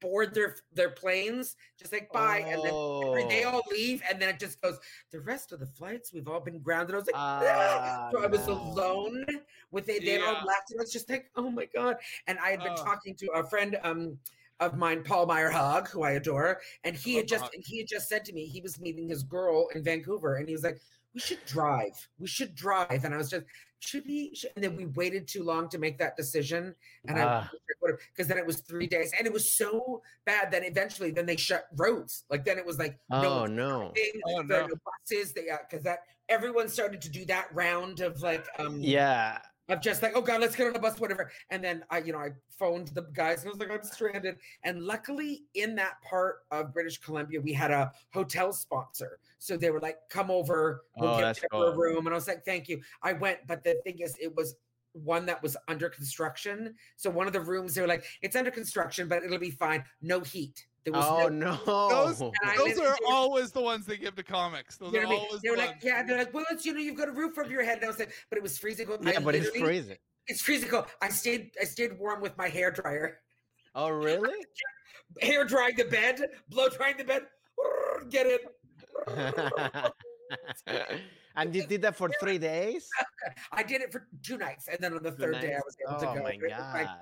Board 0.00 0.34
their 0.34 0.56
their 0.72 0.90
planes, 0.90 1.54
just 1.78 1.92
like 1.92 2.10
bye, 2.12 2.38
and 2.40 2.62
then 2.64 2.74
they 3.28 3.44
Oh. 3.44 3.50
all 3.52 3.62
leave, 3.70 4.02
and 4.10 4.20
then 4.20 4.28
it 4.30 4.40
just 4.40 4.60
goes. 4.60 4.78
The 5.12 5.20
rest 5.20 5.52
of 5.52 5.60
the 5.60 5.66
flights, 5.66 6.12
we've 6.12 6.26
all 6.26 6.40
been 6.40 6.58
grounded. 6.58 6.94
I 6.96 6.98
was 6.98 7.06
like. 7.06 7.14
Ah, 7.16 8.08
so 8.12 8.22
I 8.22 8.26
was 8.26 8.48
alone 8.48 9.24
with 9.70 9.88
it. 9.88 10.00
they. 10.00 10.06
They 10.06 10.20
all 10.20 10.32
Yeah. 10.32 10.42
left, 10.44 10.72
and 10.72 10.80
I 10.80 10.82
was 10.82 10.92
just 10.92 11.08
like, 11.08 11.30
oh 11.36 11.48
my 11.48 11.66
god. 11.66 11.96
And 12.26 12.40
I 12.40 12.50
had 12.50 12.60
been 12.64 12.72
Oh. 12.72 12.84
talking 12.84 13.14
to 13.16 13.26
a 13.34 13.48
friend 13.48 13.78
um 13.84 14.18
of 14.60 14.76
mine, 14.76 15.04
Paul 15.04 15.28
Myrehaug, 15.28 15.86
who 15.88 16.02
I 16.02 16.12
adore, 16.12 16.60
and 16.82 16.96
he 16.96 17.12
love 17.12 17.20
had 17.20 17.28
just 17.28 17.54
and 17.54 17.62
he 17.64 17.78
had 17.78 17.86
just 17.86 18.08
said 18.08 18.24
to 18.24 18.32
me 18.32 18.46
he 18.46 18.60
was 18.60 18.80
meeting 18.80 19.08
his 19.08 19.22
girl 19.22 19.68
in 19.76 19.84
Vancouver, 19.84 20.36
and 20.36 20.48
he 20.48 20.54
was 20.54 20.64
like, 20.64 20.80
we 21.14 21.20
should 21.20 21.44
drive. 21.46 22.08
We 22.18 22.26
should 22.26 22.54
drive. 22.56 23.04
And 23.04 23.14
I 23.14 23.16
was 23.16 23.30
just, 23.30 23.46
should 23.80 24.04
we? 24.06 24.34
Should? 24.34 24.50
And 24.56 24.64
then 24.64 24.76
we 24.76 24.86
waited 24.86 25.28
too 25.28 25.42
long 25.44 25.68
to 25.70 25.78
make 25.78 25.98
that 25.98 26.16
decision. 26.16 26.74
And 27.06 27.18
Ah. 27.18 27.50
I 27.52 27.56
because 28.12 28.28
then 28.28 28.36
it 28.36 28.44
was 28.44 28.60
three 28.60 28.86
days, 28.86 29.12
and 29.16 29.26
it 29.26 29.32
was 29.32 29.50
so 29.50 30.02
bad 30.26 30.50
that 30.50 30.62
eventually 30.64 31.10
then 31.10 31.24
they 31.26 31.36
shut 31.36 31.68
roads. 31.76 32.24
Like 32.28 32.44
then 32.44 32.58
it 32.58 32.66
was 32.66 32.78
like 32.78 32.98
Oh 33.10 33.46
no. 33.46 33.92
thing, 33.94 34.12
Oh, 34.26 34.42
there 34.42 34.62
no. 34.62 34.66
no 34.66 34.74
buses. 34.84 35.32
They 35.32 35.48
because 35.68 35.84
that 35.84 36.00
everyone 36.28 36.68
started 36.68 37.00
to 37.02 37.08
do 37.08 37.24
that 37.26 37.48
round 37.54 38.00
of 38.00 38.20
like 38.20 38.46
um 38.58 38.80
Yeah. 38.80 39.38
of 39.70 39.80
just 39.80 40.02
like, 40.02 40.12
oh 40.14 40.20
god, 40.20 40.40
let's 40.40 40.54
get 40.56 40.66
on 40.66 40.76
a 40.76 40.78
bus, 40.78 40.98
whatever. 40.98 41.30
And 41.50 41.62
then 41.64 41.84
I, 41.88 41.98
you 41.98 42.12
know, 42.12 42.18
I 42.18 42.30
phoned 42.58 42.88
the 42.88 43.02
guys 43.14 43.40
and 43.42 43.48
I 43.48 43.50
was 43.52 43.60
like, 43.60 43.70
I'm 43.70 43.82
stranded. 43.84 44.36
And 44.64 44.82
luckily, 44.82 45.44
in 45.54 45.74
that 45.76 46.02
part 46.02 46.40
of 46.50 46.72
British 46.74 46.98
Columbia, 46.98 47.40
we 47.40 47.52
had 47.52 47.70
a 47.70 47.92
hotel 48.12 48.52
sponsor. 48.52 49.18
So 49.38 49.56
they 49.56 49.70
were 49.70 49.80
like, 49.80 49.96
come 50.10 50.30
over, 50.30 50.82
we'll 50.96 51.10
Oh, 51.10 51.16
get 51.18 51.22
that's 51.22 51.42
you 51.52 51.58
a 51.58 51.76
room. 51.76 52.06
And 52.06 52.14
I 52.14 52.16
was 52.16 52.26
like, 52.28 52.44
thank 52.44 52.68
you. 52.68 52.80
I 53.02 53.12
went, 53.12 53.38
but 53.46 53.62
the 53.64 53.76
thing 53.84 53.98
is, 54.00 54.16
it 54.20 54.34
was 54.34 54.56
one 54.92 55.26
that 55.26 55.42
was 55.42 55.56
under 55.68 55.88
construction. 55.88 56.74
So 56.96 57.08
one 57.10 57.26
of 57.26 57.32
the 57.32 57.40
rooms, 57.40 57.74
they 57.74 57.80
were 57.80 57.86
like, 57.86 58.04
it's 58.22 58.34
under 58.34 58.50
construction, 58.50 59.06
but 59.08 59.22
it'll 59.22 59.38
be 59.38 59.50
fine. 59.50 59.84
No 60.02 60.20
heat. 60.20 60.66
There 60.84 60.92
was 60.92 61.04
Oh 61.06 61.28
no 61.28 61.58
no. 61.66 61.88
Those, 61.88 62.18
those 62.56 62.78
are 62.80 62.96
always 63.06 63.52
the 63.52 63.60
ones 63.60 63.84
they 63.86 63.96
give 63.96 64.14
to 64.16 64.22
comics. 64.22 64.76
Those 64.78 64.92
You 64.92 65.00
are 65.00 65.02
know 65.02 65.08
what 65.10 65.18
always 65.18 65.42
They 65.42 65.48
the 65.48 65.52
were 65.52 65.58
like, 65.58 65.70
ones. 65.70 65.82
yeah, 65.84 66.02
they're 66.02 66.18
like, 66.18 66.32
well, 66.34 66.46
it's 66.50 66.64
you 66.64 66.72
know, 66.72 66.80
you've 66.80 66.96
got 66.96 67.08
a 67.08 67.12
roof 67.12 67.38
over 67.38 67.50
your 67.50 67.62
head. 67.62 67.76
And 67.76 67.84
I 67.84 67.88
was 67.88 67.98
like, 67.98 68.12
but 68.30 68.38
it 68.38 68.42
was 68.42 68.58
freezing. 68.58 68.86
cold. 68.86 69.04
yeah, 69.04 69.18
I 69.18 69.20
but 69.20 69.34
it's 69.34 69.50
freezing. 69.56 69.98
It's 70.26 70.40
freezing 70.40 70.68
cold. 70.68 70.86
I 71.02 71.10
stayed, 71.10 71.50
I 71.60 71.64
stayed 71.64 71.98
warm 71.98 72.20
with 72.20 72.36
my 72.38 72.48
hair 72.48 72.70
dryer. 72.70 73.18
Oh 73.74 73.88
really? 73.90 74.34
hair 75.20 75.44
drying 75.44 75.76
the 75.76 75.84
bed, 75.84 76.20
blow 76.48 76.68
drying 76.68 76.96
the 76.96 77.04
bed. 77.04 77.22
Get 78.10 78.26
it? 78.26 78.42
and 81.36 81.54
you 81.54 81.66
did 81.66 81.82
that 81.82 81.96
for 81.96 82.10
three 82.20 82.38
days? 82.38 82.88
I 83.52 83.62
did 83.62 83.80
it 83.82 83.92
for 83.92 84.06
two 84.22 84.38
nights, 84.38 84.68
and 84.68 84.78
then 84.80 84.94
on 84.94 85.02
the 85.02 85.10
Two 85.10 85.16
third 85.16 85.40
day 85.40 85.54
I 85.54 85.60
was 85.64 85.76
able 85.86 85.96
oh 85.96 86.00
to 86.14 86.18
go. 86.18 86.22
my 86.24 86.30
It 86.32 86.42
was 86.42 86.50
like, 86.74 86.86
god. 86.86 86.98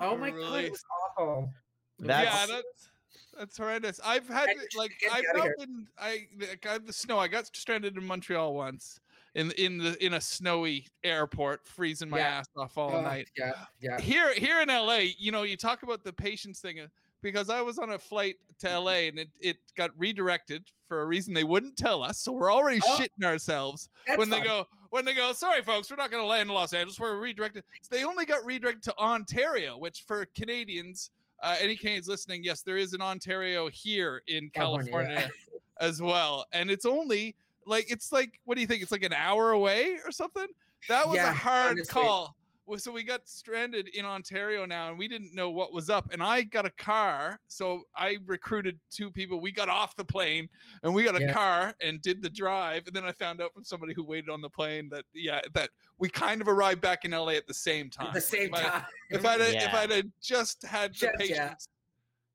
oh 0.00 0.16
my 0.16 0.30
god, 0.30 0.36
Really? 0.36 0.64
it 0.66 0.70
was 0.72 0.84
awful. 1.18 1.52
That's- 1.98 2.48
yeah, 2.48 2.56
that's 2.56 2.90
that's 3.38 3.56
horrendous. 3.56 4.00
I've 4.04 4.26
had 4.28 4.48
And 4.50 4.60
like 4.76 4.92
I've 5.10 5.24
outta 5.30 5.38
not 5.38 5.48
been 5.58 5.86
I 5.98 6.26
like, 6.38 6.66
I 6.66 6.78
the 6.78 6.92
snow. 6.92 7.18
I 7.18 7.28
got 7.28 7.46
stranded 7.54 7.96
in 7.96 8.04
Montreal 8.06 8.54
once 8.54 9.00
in 9.34 9.50
in 9.52 9.78
the 9.78 10.04
in 10.04 10.14
a 10.14 10.20
snowy 10.20 10.86
airport, 11.04 11.66
freezing 11.66 12.08
my 12.10 12.18
Yeah. 12.18 12.38
ass 12.38 12.46
off 12.56 12.76
all 12.76 12.94
Oh, 12.94 13.00
night. 13.02 13.28
Yeah, 13.36 13.52
yeah. 13.80 14.00
Here 14.00 14.34
here 14.34 14.60
in 14.60 14.68
LA, 14.68 15.02
you 15.18 15.30
know, 15.32 15.42
you 15.44 15.56
talk 15.56 15.82
about 15.82 16.02
the 16.04 16.12
patience 16.12 16.60
thing 16.60 16.80
uh, 16.80 16.86
because 17.22 17.50
I 17.50 17.60
was 17.60 17.78
on 17.78 17.90
a 17.90 17.98
flight 17.98 18.36
to 18.60 18.78
LA 18.78 19.08
and 19.08 19.18
it, 19.18 19.28
it 19.40 19.56
got 19.76 19.90
redirected 19.98 20.64
for 20.88 21.02
a 21.02 21.06
reason 21.06 21.32
they 21.34 21.44
wouldn't 21.44 21.76
tell 21.76 22.02
us. 22.02 22.18
So 22.18 22.32
we're 22.32 22.52
already 22.52 22.80
Oh. 22.84 22.98
shitting 22.98 23.24
ourselves 23.24 23.88
when 24.16 24.30
they 24.30 24.40
go 24.40 24.66
when 24.90 25.04
they 25.04 25.14
go 25.14 25.32
sorry 25.32 25.62
folks 25.62 25.88
we're 25.88 25.96
not 25.96 26.10
going 26.10 26.22
to 26.22 26.26
land 26.26 26.48
in 26.48 26.54
los 26.54 26.72
angeles 26.72 26.98
we're 26.98 27.16
redirected 27.16 27.62
so 27.80 27.94
they 27.94 28.02
only 28.02 28.24
got 28.26 28.44
redirected 28.44 28.82
to 28.82 28.96
ontario 28.98 29.78
which 29.78 30.02
for 30.04 30.26
canadians 30.34 31.10
uh, 31.44 31.56
any 31.60 31.76
canadians 31.76 32.08
listening 32.08 32.42
yes 32.42 32.62
there 32.62 32.76
is 32.76 32.92
an 32.92 33.00
ontario 33.00 33.68
here 33.68 34.20
in 34.26 34.50
California, 34.50 34.90
california, 34.90 35.30
as 35.80 36.02
well 36.02 36.44
and 36.52 36.70
it's 36.72 36.84
only 36.84 37.36
like 37.66 37.88
it's 37.88 38.10
like 38.10 38.40
what 38.46 38.56
do 38.56 38.60
you 38.62 38.66
think 38.66 38.82
it's 38.82 38.90
like 38.90 39.04
an 39.04 39.12
hour 39.12 39.52
away 39.52 39.96
or 40.04 40.10
something 40.10 40.46
that 40.88 41.06
was 41.06 41.16
Yeah, 41.16 41.30
a 41.30 41.34
hard 41.34 41.72
honestly. 41.72 41.92
call 42.02 42.34
so 42.78 42.92
we 42.92 43.02
got 43.02 43.26
stranded 43.28 43.88
in 43.94 44.04
ontario 44.04 44.64
now 44.64 44.88
and 44.90 44.98
we 44.98 45.08
didn't 45.08 45.34
know 45.34 45.50
what 45.50 45.72
was 45.72 45.90
up 45.90 46.08
and 46.12 46.22
i 46.22 46.42
got 46.42 46.64
a 46.66 46.70
car 46.70 47.38
so 47.48 47.82
i 47.96 48.16
recruited 48.26 48.78
two 48.90 49.10
people 49.10 49.40
we 49.40 49.50
got 49.50 49.68
off 49.68 49.96
the 49.96 50.04
plane 50.04 50.48
and 50.82 50.94
we 50.94 51.02
got 51.04 51.16
a 51.16 51.20
Yeah. 51.20 51.32
car 51.32 51.74
and 51.82 52.00
did 52.02 52.22
the 52.22 52.30
drive 52.30 52.86
and 52.86 52.94
then 52.94 53.04
i 53.04 53.12
found 53.12 53.40
out 53.40 53.52
from 53.54 53.64
somebody 53.64 53.92
who 53.94 54.04
waited 54.04 54.30
on 54.30 54.40
the 54.40 54.50
plane 54.50 54.88
that 54.90 55.04
yeah 55.14 55.40
that 55.54 55.70
we 55.98 56.08
kind 56.08 56.40
of 56.40 56.48
arrived 56.48 56.80
back 56.80 57.04
in 57.04 57.10
la 57.12 57.28
at 57.28 57.46
the 57.46 57.54
same 57.54 57.90
time 57.90 58.08
At 58.08 58.14
the 58.14 58.20
same 58.20 58.54
if 58.54 58.54
I- 58.54 58.62
time. 58.68 58.82
if 59.10 59.24
i'd 59.26 59.40
if 59.40 59.74
i'd 59.74 60.12
just 60.22 60.62
had 60.64 60.90
the 60.92 60.94
Just- 60.94 61.30
yeah. 61.30 61.48
patience 61.48 61.68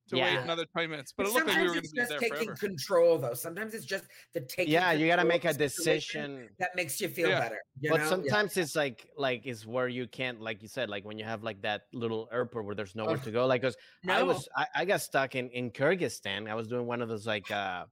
to 0.10 0.16
wait 0.18 0.34
Yeah. 0.34 0.44
another 0.44 0.66
20 0.66 0.88
minutes 0.88 1.14
but 1.16 1.24
But 1.24 1.30
it 1.30 1.34
looked 1.34 1.48
like 1.48 1.58
we 1.58 1.64
sometimes 1.64 1.76
were 1.76 1.82
going 1.82 1.84
to 1.84 1.84
it's 1.86 1.92
be 1.94 1.98
just 2.00 2.10
there 2.10 2.20
taking 2.20 2.38
forever 2.48 2.58
control, 2.58 3.18
though. 3.18 3.34
Sometimes 3.34 3.74
it's 3.74 3.86
just 3.86 4.06
the 4.34 4.42
taking. 4.42 4.74
Yeah, 4.74 4.92
you 4.92 5.08
gotta 5.08 5.26
make 5.26 5.46
a 5.46 5.50
of 5.50 5.58
the 5.58 5.70
situation 5.70 6.36
decision. 6.36 6.56
that 6.60 6.76
makes 6.76 7.00
you 7.02 7.08
feel 7.10 7.30
Yeah. 7.30 7.40
better. 7.40 7.60
You 7.82 7.90
but 7.90 7.98
know? 7.98 8.04
Yeah. 8.04 8.10
sometimes 8.10 8.58
it's 8.58 8.76
like 8.76 9.10
like 9.18 9.46
is 9.46 9.66
where 9.66 9.88
you 9.88 10.08
can't 10.08 10.40
like 10.42 10.62
you 10.62 10.68
said 10.68 10.90
like 10.90 11.06
when 11.06 11.18
you 11.18 11.26
have 11.26 11.44
like 11.44 11.62
that 11.62 11.84
little 11.94 12.30
airport 12.32 12.66
where 12.66 12.76
there's 12.76 12.96
nowhere 12.96 13.18
Ugh. 13.18 13.24
to 13.24 13.32
go 13.32 13.46
like 13.48 13.62
because 13.62 13.78
I 14.08 14.24
was 14.24 14.48
I, 14.56 14.68
I 14.76 14.86
got 14.86 15.02
stuck 15.02 15.36
in 15.36 15.50
in 15.50 15.72
Kyrgyzstan 15.72 16.50
I 16.50 16.56
was 16.56 16.68
doing 16.68 16.86
one 16.88 17.02
of 17.02 17.10
those 17.10 17.26
like 17.28 17.50
uh 17.52 17.86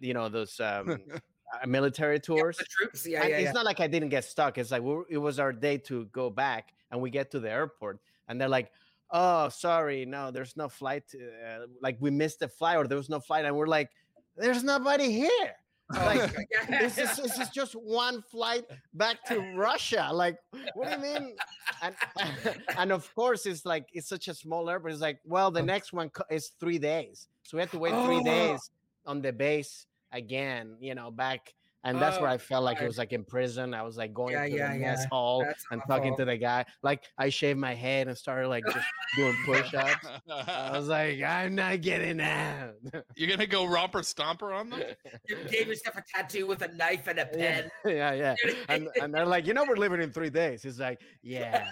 you 0.00 0.14
know 0.14 0.28
those 0.28 0.58
um 0.60 0.98
uh, 1.62 1.66
military 1.66 2.16
Yeah, 2.16 2.20
tours 2.20 2.56
the 2.58 2.64
troops. 2.70 3.06
Yeah, 3.06 3.22
and 3.22 3.30
yeah, 3.30 3.38
it's 3.38 3.52
not 3.54 3.64
like 3.64 3.80
I 3.80 3.86
didn't 3.86 4.10
get 4.10 4.24
stuck 4.24 4.58
it's 4.58 4.70
like 4.70 4.82
we 4.82 4.94
it 5.10 5.18
was 5.18 5.38
our 5.38 5.52
day 5.52 5.78
to 5.78 6.06
go 6.06 6.30
back 6.30 6.72
and 6.90 7.00
we 7.00 7.10
get 7.10 7.30
to 7.32 7.40
the 7.40 7.50
airport 7.50 8.00
and 8.28 8.40
they're 8.40 8.48
like 8.48 8.70
oh 9.10 9.48
sorry 9.48 10.04
no 10.04 10.30
there's 10.30 10.56
no 10.56 10.68
flight 10.68 11.04
uh, 11.14 11.66
like 11.80 11.96
we 12.00 12.10
missed 12.10 12.40
the 12.40 12.48
flight 12.48 12.76
or 12.76 12.86
there 12.86 12.98
was 12.98 13.08
no 13.08 13.20
flight 13.20 13.44
and 13.44 13.56
we're 13.56 13.66
like 13.66 13.90
there's 14.36 14.62
nobody 14.62 15.10
here 15.10 15.54
like 15.94 16.30
this 16.68 16.98
is 16.98 17.16
this 17.16 17.38
is 17.38 17.48
just 17.48 17.72
one 17.72 18.20
flight 18.30 18.64
back 18.92 19.24
to 19.24 19.38
Russia. 19.56 20.10
Like, 20.12 20.36
what 20.74 20.84
do 20.90 20.96
you 20.96 21.14
mean? 21.14 21.34
And 21.80 21.94
and 22.76 22.92
of 22.92 23.08
course, 23.14 23.46
it's 23.46 23.64
like 23.64 23.86
it's 23.94 24.06
such 24.06 24.28
a 24.28 24.34
small 24.34 24.68
airport. 24.68 24.92
It's 24.92 25.00
like, 25.00 25.18
well, 25.24 25.50
the 25.50 25.62
next 25.62 25.94
one 25.94 26.10
is 26.30 26.52
three 26.60 26.78
days, 26.78 27.28
so 27.42 27.56
we 27.56 27.62
had 27.62 27.70
to 27.70 27.78
wait 27.78 27.94
three 28.04 28.20
Oh. 28.20 28.22
days 28.22 28.70
on 29.06 29.22
the 29.22 29.32
base 29.32 29.86
again. 30.12 30.76
You 30.78 30.94
know, 30.94 31.10
back, 31.10 31.54
and 31.84 32.00
that's 32.00 32.18
where 32.20 32.28
Oh, 32.28 32.32
I 32.32 32.38
felt 32.38 32.64
like 32.64 32.80
it 32.82 32.86
was 32.86 32.98
like 32.98 33.12
in 33.12 33.24
prison. 33.24 33.72
I 33.74 33.82
was 33.82 33.96
like 33.96 34.12
going 34.12 34.32
Yeah, 34.34 34.44
to 34.44 34.50
yeah, 34.50 34.72
the 34.72 34.78
mess 34.80 35.00
yeah. 35.02 35.08
hall 35.10 35.44
That's 35.44 35.64
and 35.70 35.80
talking 35.88 36.16
to 36.16 36.24
the 36.24 36.36
guy. 36.36 36.64
Like, 36.82 37.04
I 37.18 37.28
shaved 37.28 37.58
my 37.58 37.74
head 37.74 38.08
and 38.08 38.16
started 38.18 38.48
like 38.48 38.64
just 38.66 38.86
doing 39.16 39.34
push-ups. 39.46 40.06
I 40.46 40.76
was 40.76 40.88
like, 40.98 41.22
I'm 41.22 41.54
not 41.54 41.80
getting 41.80 42.20
out. 42.20 42.74
you're 43.16 43.28
going 43.28 43.38
to 43.40 43.46
go 43.46 43.64
romper 43.64 44.00
stomper 44.00 44.54
on 44.54 44.70
them 44.70 44.82
You 45.28 45.36
gave 45.50 45.68
yourself 45.68 45.96
a 45.96 46.02
tattoo 46.14 46.46
with 46.46 46.62
a 46.62 46.68
knife 46.74 47.06
and 47.06 47.18
a 47.20 47.26
pen. 47.26 47.70
yeah, 47.86 48.12
yeah. 48.12 48.34
And, 48.68 48.88
and 49.00 49.14
they're 49.14 49.26
like, 49.26 49.46
you 49.46 49.54
know, 49.54 49.64
we're 49.68 49.76
living 49.76 50.02
in 50.02 50.12
three 50.12 50.30
days. 50.30 50.64
It's 50.64 50.78
like, 50.78 51.00
yeah, 51.22 51.68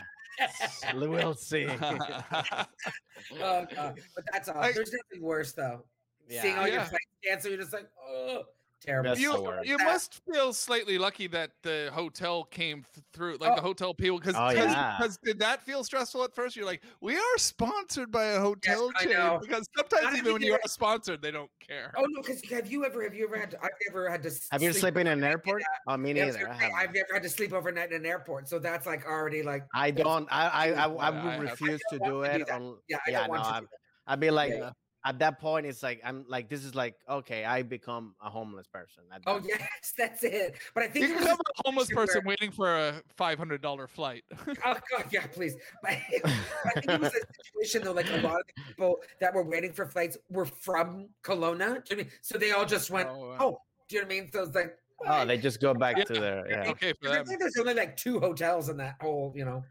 we'll 0.95 1.35
see. 1.35 1.67
oh 1.67 3.67
god, 3.75 4.01
but 4.15 4.25
that's 4.33 4.49
all. 4.49 4.59
I- 4.59 4.73
There's 4.73 4.93
nothing 4.93 5.25
worse 5.25 5.53
though. 5.53 5.85
Seeing 6.29 6.55
Yeah. 6.55 6.61
all 6.61 6.67
your 6.67 6.77
Yeah. 6.77 6.85
flights 6.85 7.05
cancel, 7.25 7.51
you're 7.51 7.61
just 7.61 7.73
like, 7.73 7.89
oh, 8.09 8.43
terrible. 8.81 9.17
You, 9.17 9.53
you 9.65 9.79
must 9.79 10.21
feel 10.31 10.53
slightly 10.53 10.99
lucky 10.99 11.27
that 11.29 11.51
the 11.63 11.91
hotel 11.93 12.45
came 12.45 12.85
th- 12.95 13.05
through, 13.13 13.37
like 13.39 13.55
the 13.57 13.61
Oh. 13.63 13.65
hotel 13.67 13.95
people, 13.95 14.19
because 14.19 14.35
Oh, 14.37 14.51
yeah. 14.51 14.99
did 15.25 15.39
that 15.39 15.63
feel 15.63 15.83
stressful 15.85 16.23
at 16.25 16.35
first? 16.35 16.57
You're 16.57 16.67
like, 16.67 16.83
we 17.01 17.17
are 17.17 17.39
sponsored 17.39 18.11
by 18.11 18.25
a 18.27 18.41
hotel 18.41 18.91
I 18.99 19.05
chain, 19.05 19.39
because 19.41 19.67
sometimes 19.77 20.05
Not 20.05 20.17
even 20.17 20.33
when 20.35 20.43
you 20.43 20.51
there- 20.53 20.61
are 20.65 20.69
sponsored, 20.69 21.23
they 21.23 21.31
don't 21.31 21.51
care. 21.67 21.93
Oh 21.97 22.05
no, 22.09 22.23
because 22.23 22.43
have 22.51 22.71
you 22.71 22.85
ever 22.85 23.03
have 23.03 23.15
you 23.15 23.25
ever 23.27 23.37
had 23.39 23.51
to, 23.53 23.63
I've 23.65 23.71
never 23.89 24.09
had 24.11 24.23
to 24.23 24.31
Have 24.53 24.63
you 24.63 24.73
sleep 24.73 24.81
slept 24.81 24.97
in 24.99 25.07
an 25.07 25.13
overnight 25.19 25.31
airport? 25.31 25.63
Oh, 25.87 25.97
me 25.97 26.11
I 26.21 26.27
was 26.27 26.35
neither. 26.37 26.47
gonna 26.47 26.59
I, 26.59 26.61
say, 26.61 26.71
haven't. 26.73 26.95
Never 26.95 27.15
had 27.15 27.23
to 27.23 27.29
sleep 27.31 27.53
overnight 27.53 27.91
in 27.93 27.97
an 27.97 28.07
airport, 28.07 28.49
so 28.49 28.59
that's 28.59 28.87
like 28.87 29.07
already 29.07 29.43
like 29.43 29.65
I 29.75 29.91
don't. 29.91 30.29
I 30.31 30.49
I 30.49 30.67
I, 30.73 30.85
I 30.85 31.11
would 31.11 31.23
have. 31.25 31.41
refuse 31.41 31.81
to 31.91 31.99
don't 31.99 32.05
to 32.07 32.11
do 32.11 32.23
it. 32.23 32.47
that. 32.47 32.55
On, 32.55 32.77
yeah, 32.89 32.99
I 33.07 33.11
yeah, 33.11 33.19
don't 33.21 33.29
want 33.31 33.43
no, 33.43 33.49
to 33.49 33.55
I'm, 33.57 33.63
do 33.65 33.69
that. 33.71 34.13
I'd 34.13 34.21
be 34.21 34.31
like, 34.31 34.53
Yeah. 34.53 34.65
Uh, 34.67 34.73
at 35.07 35.19
that 35.21 35.39
point 35.41 35.65
it's 35.65 35.83
like 35.83 36.01
i'm 36.05 36.25
like 36.29 36.49
this 36.49 36.65
is 36.65 36.75
like 36.75 36.97
okay 37.09 37.45
i 37.45 37.63
become 37.63 38.15
a 38.23 38.29
homeless 38.29 38.67
person 38.67 39.05
Oh 39.27 39.39
that- 39.39 39.49
yes, 39.49 39.93
that's 39.99 40.25
it. 40.25 40.57
But 40.75 40.83
I 40.85 40.89
think 40.89 41.07
You 41.07 41.13
it 41.13 41.15
was 41.17 41.25
become 41.25 41.39
a 41.39 41.63
homeless 41.65 41.87
situation 41.89 42.07
person 42.07 42.25
where- 42.25 42.33
waiting 42.33 42.51
for 42.51 42.77
a 42.77 43.03
five 43.17 43.39
hundred 43.39 43.63
dollar 43.63 43.87
flight. 43.87 44.25
Oh 44.65 44.77
god, 44.91 45.05
yeah, 45.11 45.27
please. 45.29 45.55
But 45.83 45.93
I 45.93 46.81
think 46.81 46.91
it 46.91 47.01
was 47.01 47.13
a 47.15 47.21
situation 47.45 47.85
though, 47.85 47.93
like 47.93 48.11
a 48.11 48.17
lot 48.19 48.41
of 48.41 48.47
the 48.49 48.63
people 48.67 48.97
that 49.21 49.33
were 49.33 49.45
waiting 49.45 49.73
for 49.73 49.87
flights 49.87 50.19
were 50.29 50.45
from 50.45 51.09
Kelowna. 51.23 51.85
Do 51.85 51.95
you 51.95 51.97
know 51.97 52.03
I 52.03 52.05
mean? 52.05 52.11
So 52.23 52.37
they 52.39 52.51
all 52.51 52.67
just 52.67 52.91
went, 52.91 53.09
Oh, 53.09 53.37
oh, 53.41 53.59
do 53.89 53.97
you 53.97 54.03
know 54.03 54.07
what 54.09 54.15
I 54.15 54.21
mean? 54.21 54.31
So 54.33 54.43
it's 54.43 54.55
like, 54.55 54.77
oh 55.07 55.25
they 55.25 55.39
just 55.39 55.61
go 55.61 55.73
back 55.73 55.97
Yeah. 55.99 56.05
to 56.05 56.15
their 56.15 56.51
yeah 56.51 56.71
okay 56.71 56.93
for 56.95 57.07
'cause 57.07 57.13
I 57.13 57.19
them. 57.19 57.27
think 57.27 57.41
there's 57.41 57.57
only 57.59 57.75
like 57.75 57.97
two 57.97 58.19
hotels 58.21 58.69
in 58.69 58.77
that 58.79 58.97
whole, 59.01 59.33
you 59.37 59.45
know, 59.45 59.63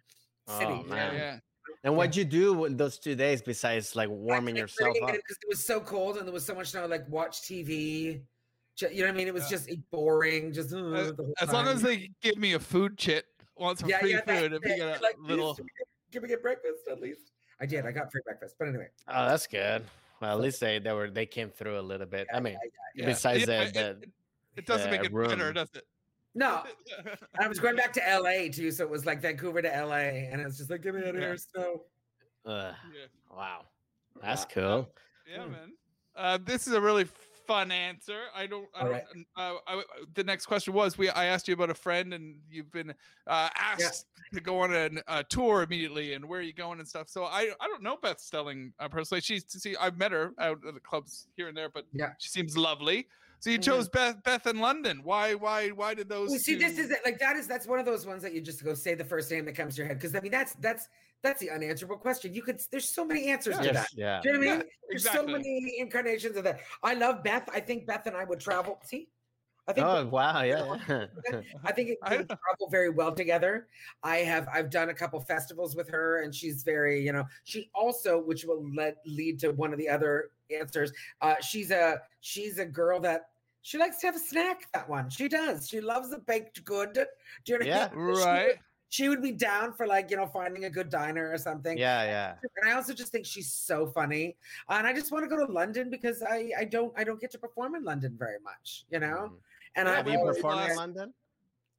oh, 0.48 0.60
city. 0.60 0.72
Oh, 0.86 0.90
man. 0.90 1.14
know? 1.14 1.18
Yeah. 1.20 1.38
And 1.84 1.96
what'd 1.96 2.16
you 2.16 2.26
do 2.26 2.54
with 2.54 2.78
those 2.78 2.98
two 3.00 3.16
days 3.16 3.42
besides 3.42 3.96
like 3.96 4.10
warming 4.10 4.56
yourself 4.56 4.96
up 5.04 5.12
because 5.12 5.38
it 5.42 5.50
was 5.50 5.66
so 5.66 5.80
cold 5.80 6.18
and 6.18 6.26
there 6.28 6.34
was 6.34 6.46
so 6.46 6.56
much 6.56 6.72
snow. 6.72 6.86
Like 6.86 7.08
watch 7.10 7.42
TV. 7.42 8.22
You 8.82 8.90
know 8.90 9.02
what 9.04 9.08
I 9.08 9.12
mean? 9.14 9.28
It 9.28 9.34
was 9.34 9.44
Yeah. 9.44 9.58
just 9.58 9.70
boring. 9.92 10.52
Just 10.52 10.74
uh, 10.74 10.86
As- 10.94 11.14
As 11.42 11.52
long 11.54 11.68
as 11.68 11.82
they 11.82 12.10
give 12.22 12.38
me 12.38 12.54
a 12.54 12.60
food 12.60 12.98
chit, 12.98 13.26
want 13.56 13.80
some 13.80 13.90
yeah, 13.90 14.00
free 14.00 14.12
yeah, 14.12 14.22
food, 14.22 14.54
if 14.54 14.64
you 14.66 14.76
get 14.76 15.00
a 15.00 15.02
Like, 15.02 15.16
little. 15.20 15.56
please 15.56 15.66
give 16.12 16.24
me 16.24 16.34
a 16.34 16.38
breakfast 16.38 16.82
at 16.92 17.00
least. 17.00 17.32
I 17.62 17.66
did. 17.66 17.86
I 17.86 17.92
got 17.92 18.12
free 18.12 18.22
breakfast. 18.26 18.56
But 18.60 18.68
anyway, 18.70 18.88
oh 19.08 19.28
that's 19.30 19.48
good 19.48 19.84
well 20.22 20.38
at 20.38 20.42
least 20.42 20.62
they 20.62 20.80
they 20.80 20.94
were 20.94 21.10
they 21.10 21.26
came 21.26 21.50
through 21.50 21.78
a 21.78 21.82
little 21.82 22.06
bit 22.08 22.26
i 22.34 22.40
mean 22.40 22.54
yeah, 22.54 22.60
yeah. 22.96 23.02
Yeah. 23.02 23.06
besides 23.14 23.40
Yeah, 23.42 23.46
the, 23.46 23.64
it- 23.64 23.76
it, 24.04 24.10
it 24.56 24.66
doesn't 24.66 24.90
make 24.90 25.02
the 25.02 25.08
it 25.08 25.14
better, 25.30 25.46
room. 25.46 25.54
does 25.54 25.68
it? 25.76 25.84
No, 26.36 26.64
I 27.40 27.48
was 27.48 27.60
going 27.60 27.76
back 27.78 27.94
to 27.94 28.02
LA 28.02 28.50
too, 28.52 28.70
so 28.72 28.84
it 28.84 28.90
was 28.90 29.06
like 29.06 29.22
Vancouver 29.22 29.62
to 29.62 29.70
LA, 29.70 29.96
and 30.30 30.42
it 30.42 30.46
was 30.46 30.58
just 30.58 30.70
like, 30.70 30.82
get 30.82 30.94
me 30.94 31.02
out 31.02 31.08
of 31.10 31.16
Yeah. 31.16 31.22
here, 31.22 31.38
snow. 31.38 31.86
uh, 32.46 32.74
Yeah. 32.94 33.06
wow 33.32 33.66
that's 34.22 34.42
Yeah. 34.44 34.54
cool 34.54 34.96
Yeah, 35.28 35.38
Mm. 35.40 35.52
man. 35.52 35.78
Uh, 36.16 36.38
this 36.38 36.68
is 36.68 36.74
a 36.74 36.80
really 36.82 37.06
fun 37.06 37.72
answer. 37.72 38.26
I 38.34 38.48
don't. 38.48 38.68
I 38.76 38.80
All 38.80 38.86
don't. 38.86 38.94
right. 38.94 39.04
Uh, 39.36 39.58
I, 39.68 39.84
the 40.14 40.24
next 40.24 40.46
question 40.46 40.74
was: 40.74 40.98
We 40.98 41.10
I 41.10 41.26
asked 41.26 41.48
you 41.48 41.54
about 41.54 41.70
a 41.70 41.74
friend, 41.76 42.14
and 42.14 42.40
you've 42.50 42.72
been 42.72 42.92
uh, 43.28 43.50
asked 43.56 44.06
to 44.34 44.40
go 44.40 44.60
on 44.62 44.74
a, 44.74 44.90
a 45.08 45.24
tour 45.24 45.64
immediately, 45.64 46.14
and 46.14 46.24
where 46.30 46.40
are 46.40 46.44
you 46.44 46.54
going 46.54 46.80
and 46.80 46.88
stuff. 46.88 47.10
So 47.10 47.26
I 47.26 47.52
I 47.60 47.68
don't 47.68 47.82
know 47.84 47.98
Beth 47.98 48.20
Stelling 48.20 48.74
uh, 48.80 48.88
personally. 48.88 49.22
She's 49.22 49.44
to 49.46 49.60
see. 49.60 49.76
I've 49.76 49.98
met 49.98 50.12
her 50.14 50.32
out 50.40 50.66
at 50.66 50.74
the 50.74 50.80
clubs 50.80 51.28
here 51.36 51.48
and 51.50 51.58
there, 51.58 51.70
but 51.70 51.86
Yeah. 51.92 52.14
she 52.20 52.30
seems 52.30 52.56
lovely. 52.58 53.08
So 53.40 53.50
you 53.50 53.60
Mhm. 53.60 53.64
chose 53.64 53.90
Beth 53.90 54.24
Beth 54.24 54.48
in 54.48 54.60
London. 54.60 55.02
Why 55.04 55.36
why 55.36 55.70
why 55.70 55.94
did 55.94 56.10
those? 56.10 56.30
Well, 56.30 56.40
see, 56.40 56.56
this 56.56 56.78
is 56.80 56.90
it. 56.92 57.00
Like 57.06 57.20
that 57.20 57.36
is 57.36 57.48
that's 57.48 57.68
one 57.68 57.80
of 57.80 57.86
those 57.86 58.06
ones 58.06 58.24
that 58.24 58.34
you 58.34 58.42
just 58.42 58.64
go 58.64 58.74
say 58.74 58.96
the 58.96 59.04
first 59.06 59.30
name 59.32 59.46
that 59.46 59.56
comes 59.56 59.76
to 59.76 59.82
your 59.82 59.88
head 59.88 59.98
because 59.98 60.16
I 60.16 60.20
mean 60.22 60.32
that's 60.32 60.54
that's 60.56 60.88
that's 61.22 61.40
the 61.40 61.50
unanswerable 61.52 61.98
question. 61.98 62.34
You 62.34 62.42
could 62.42 62.60
there's 62.72 62.90
so 62.90 63.06
many 63.06 63.28
answers 63.28 63.58
to 63.58 63.72
that. 63.72 63.88
yeah 63.96 64.22
Do 64.22 64.30
you 64.30 64.34
know 64.34 64.40
what 64.40 64.48
I 64.48 64.52
Yeah, 64.52 64.58
mean? 64.60 64.68
There's 64.90 65.10
so 65.10 65.26
many 65.26 65.76
incarnations 65.80 66.38
of 66.38 66.44
that. 66.46 66.62
I 66.84 66.94
love 66.94 67.24
Beth. 67.24 67.48
I 67.52 67.60
think 67.60 67.86
Beth 67.86 68.06
and 68.08 68.16
I 68.16 68.24
would 68.24 68.40
travel. 68.40 68.80
See, 68.84 69.10
I 69.68 69.74
think 69.74 69.88
oh 69.88 70.06
wow 70.08 70.42
yeah, 70.44 70.78
yeah. 70.88 71.42
I 71.64 71.72
think 71.76 71.90
it 71.90 71.98
I 72.04 72.18
would 72.18 72.28
travel 72.44 72.70
very 72.70 72.90
well 72.90 73.14
together. 73.14 73.68
I 74.04 74.18
have 74.18 74.48
I've 74.54 74.70
done 74.70 74.90
a 74.90 74.94
couple 74.94 75.20
festivals 75.22 75.76
with 75.76 75.90
her, 75.90 76.22
and 76.22 76.34
she's 76.34 76.62
very 76.64 77.04
you 77.04 77.12
know 77.12 77.26
she 77.46 77.70
also 77.74 78.20
which 78.22 78.46
will 78.46 78.64
let 78.76 78.98
lead 79.06 79.40
to 79.40 79.52
one 79.52 79.72
of 79.74 79.80
the 79.80 79.90
other 79.90 80.32
answers. 80.56 80.92
Uh, 81.22 81.36
she's 81.42 81.72
a 81.72 82.02
she's 82.22 82.60
a 82.60 82.66
girl 82.66 83.00
that 83.02 83.30
she 83.62 83.80
likes 83.80 83.98
to 84.02 84.06
have 84.08 84.16
a 84.16 84.20
snack. 84.20 84.72
That 84.74 84.88
one 84.88 85.10
she 85.10 85.28
does. 85.28 85.68
She 85.68 85.82
loves 85.82 86.12
a 86.14 86.20
baked 86.20 86.64
good. 86.64 86.94
Do 86.94 87.54
you 87.54 87.60
know 87.60 87.66
what 87.66 87.74
I 87.74 87.78
Yeah. 87.78 87.90
mean? 87.90 87.92
She 87.92 87.98
would- 88.20 88.26
right. 88.26 88.56
She 88.90 89.10
would 89.10 89.22
be 89.22 89.32
down 89.34 89.74
for 89.74 89.88
like 89.88 90.10
you 90.12 90.16
know 90.16 90.28
finding 90.28 90.66
a 90.66 90.70
good 90.70 90.90
diner 90.90 91.30
or 91.32 91.38
something. 91.40 91.76
yeah 91.76 92.04
yeah 92.04 92.36
And 92.62 92.70
I 92.70 92.76
also 92.76 92.94
just 92.94 93.12
think 93.12 93.26
she's 93.26 93.52
so 93.52 93.88
funny. 93.88 94.38
And 94.70 94.86
I 94.88 94.94
just 94.94 95.12
want 95.12 95.24
to 95.26 95.28
go 95.28 95.44
to 95.44 95.52
London 95.52 95.90
because 95.90 96.22
I 96.22 96.52
I 96.58 96.64
don't 96.66 96.94
I 96.96 97.04
don't 97.04 97.20
get 97.20 97.32
to 97.32 97.40
perform 97.40 97.74
in 97.76 97.84
London 97.84 98.16
very 98.18 98.40
much, 98.40 98.86
you 98.92 99.00
know. 99.00 99.32
Mhm. 99.34 99.38
And 99.76 99.88
Yeah, 99.88 99.94
I 99.94 99.98
have 99.98 100.08
you 100.08 100.20
performed 100.20 100.70
in 100.70 100.76
london 100.76 101.14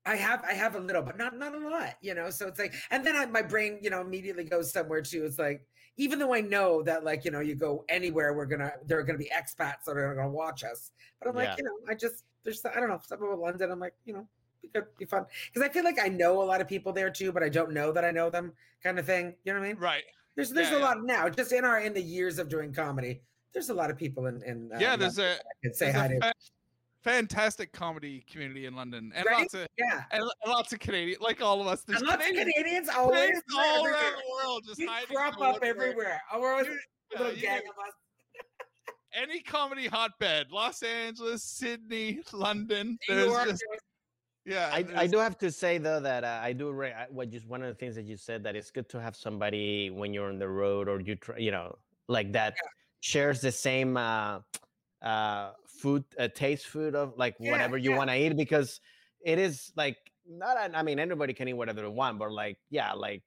I 0.06 0.14
have 0.14 0.44
I 0.44 0.52
have 0.52 0.76
a 0.76 0.78
little, 0.78 1.02
but 1.02 1.18
not 1.18 1.36
not 1.36 1.52
a 1.52 1.58
lot, 1.58 1.94
you 2.00 2.14
know. 2.14 2.30
So 2.30 2.46
it's 2.46 2.60
like, 2.60 2.74
and 2.92 3.04
then 3.04 3.16
I, 3.16 3.26
my 3.26 3.42
brain, 3.42 3.80
you 3.82 3.90
know, 3.90 4.00
immediately 4.00 4.44
goes 4.44 4.72
somewhere 4.72 5.02
too. 5.02 5.24
It's 5.24 5.38
like, 5.38 5.66
even 5.96 6.20
though 6.20 6.32
I 6.32 6.40
know 6.40 6.80
that, 6.84 7.02
like, 7.02 7.24
you 7.24 7.32
know, 7.32 7.40
you 7.40 7.56
go 7.56 7.84
anywhere, 7.88 8.32
we're 8.32 8.46
gonna 8.46 8.72
there 8.84 9.00
are 9.00 9.02
gonna 9.02 9.18
be 9.18 9.30
expats 9.34 9.82
that 9.86 9.96
are 9.96 10.14
gonna 10.14 10.30
watch 10.30 10.62
us. 10.62 10.92
But 11.18 11.28
I'm 11.28 11.34
like, 11.34 11.58
you 11.58 11.64
know, 11.64 11.76
I 11.88 11.94
just 11.94 12.24
there's 12.44 12.64
I 12.64 12.78
don't 12.78 12.88
know 12.88 13.00
something 13.02 13.26
about 13.26 13.40
London. 13.40 13.72
I'm 13.72 13.80
like, 13.80 13.94
you 14.04 14.12
know, 14.12 14.28
it 14.62 14.72
could 14.72 14.84
be 14.96 15.06
fun 15.06 15.26
because 15.52 15.68
I 15.68 15.72
feel 15.72 15.82
like 15.82 15.98
I 15.98 16.06
know 16.06 16.40
a 16.40 16.44
lot 16.44 16.60
of 16.60 16.68
people 16.68 16.92
there 16.92 17.10
too, 17.10 17.32
but 17.32 17.42
I 17.42 17.48
don't 17.48 17.72
know 17.72 17.90
that 17.90 18.04
I 18.04 18.12
know 18.12 18.30
them, 18.30 18.52
kind 18.84 19.00
of 19.00 19.06
thing. 19.06 19.34
You 19.42 19.54
know 19.54 19.58
what 19.58 19.66
I 19.66 19.68
mean? 19.70 19.78
Right. 19.78 20.04
There's 20.36 20.50
there's 20.50 20.70
Yeah, 20.70 20.76
a 20.76 20.78
yeah. 20.78 20.84
lot 20.84 21.02
now, 21.02 21.28
just 21.28 21.50
in 21.52 21.64
our 21.64 21.80
in 21.80 21.92
the 21.92 22.02
years 22.02 22.38
of 22.38 22.48
doing 22.48 22.72
comedy. 22.72 23.22
There's 23.52 23.70
a 23.70 23.74
lot 23.74 23.90
of 23.90 23.96
people 23.96 24.26
in 24.26 24.40
in 24.44 24.70
uh, 24.72 24.78
yeah. 24.78 24.94
There's 24.94 25.18
London 25.18 25.38
a 25.42 25.48
I 25.48 25.66
could 25.66 25.74
say 25.74 25.90
hi 25.90 26.06
a 26.06 26.20
to. 26.20 26.32
Fa- 27.06 27.16
fantastic 27.16 27.72
comedy 27.72 28.24
community 28.30 28.66
in 28.66 28.74
London, 28.74 29.12
and 29.14 29.24
Right? 29.26 29.38
lots 29.40 29.54
of 29.54 29.66
Yeah, 29.78 30.04
and 30.10 30.22
lo- 30.24 30.30
lots 30.46 30.72
of 30.72 30.80
Canadian, 30.80 31.18
like 31.20 31.40
all 31.40 31.60
of 31.60 31.66
us. 31.66 31.82
There's 31.82 32.00
and 32.00 32.08
lots 32.08 32.22
of 32.22 32.26
Canadians 32.28 32.54
Canadians 32.56 32.88
always 32.90 33.40
all 33.56 33.60
everywhere. 33.86 33.92
around 33.92 34.12
the 34.16 34.30
world 34.44 34.64
just 34.66 34.78
We 34.78 34.86
hiding 34.86 35.16
crop 35.16 35.34
up 35.34 35.40
woodwork. 35.40 35.62
everywhere. 35.64 36.20
Oh, 36.32 36.40
we're 36.40 36.52
always 36.52 36.66
You- 36.66 36.80
a 37.14 37.18
little 37.18 37.32
you 37.34 37.42
gang 37.42 37.60
do- 37.64 37.70
of 37.70 37.76
us. 37.86 37.94
any 39.12 39.40
comedy 39.40 39.86
hotbed, 39.86 40.50
Los 40.50 40.82
Angeles, 40.82 41.42
Sydney, 41.42 42.20
London. 42.32 42.98
New 43.08 43.14
There's 43.14 43.26
York, 43.28 43.48
just 43.48 43.64
yeah. 44.44 44.70
I, 44.72 44.84
I 44.94 45.06
do 45.06 45.18
have 45.18 45.38
to 45.38 45.50
say 45.50 45.78
though 45.78 46.00
that 46.00 46.22
uh, 46.24 46.40
I 46.42 46.52
do 46.52 46.70
re- 46.70 46.92
I- 46.92 47.06
what 47.10 47.30
just 47.30 47.46
one 47.46 47.62
of 47.62 47.68
the 47.68 47.74
things 47.74 47.94
that 47.94 48.04
you 48.04 48.16
said 48.16 48.42
that 48.44 48.54
it's 48.56 48.70
good 48.70 48.88
to 48.90 49.00
have 49.00 49.16
somebody 49.16 49.90
when 49.90 50.12
you're 50.12 50.28
on 50.28 50.38
the 50.38 50.48
road 50.48 50.88
or 50.88 51.00
you 51.00 51.16
try, 51.16 51.38
you 51.38 51.50
know 51.50 51.76
like 52.08 52.32
that 52.32 52.54
shares 53.00 53.40
the 53.40 53.50
same 53.52 53.96
uh, 53.96 54.40
uh, 55.02 55.52
food 55.66 56.04
uh, 56.18 56.28
taste 56.28 56.66
food 56.66 56.94
of 56.94 57.14
like 57.16 57.38
Yeah, 57.38 57.50
whatever 57.50 57.76
you 57.76 57.90
yeah. 57.90 57.96
want 57.96 58.10
to 58.10 58.16
eat 58.16 58.36
because 58.36 58.80
it 59.24 59.38
is 59.38 59.72
like 59.76 59.96
not 60.28 60.56
I 60.74 60.82
mean 60.82 60.98
anybody 60.98 61.34
can 61.34 61.48
eat 61.48 61.54
whatever 61.54 61.82
they 61.82 61.88
want 61.88 62.18
but 62.18 62.32
like 62.32 62.58
yeah 62.70 62.92
like 62.92 63.22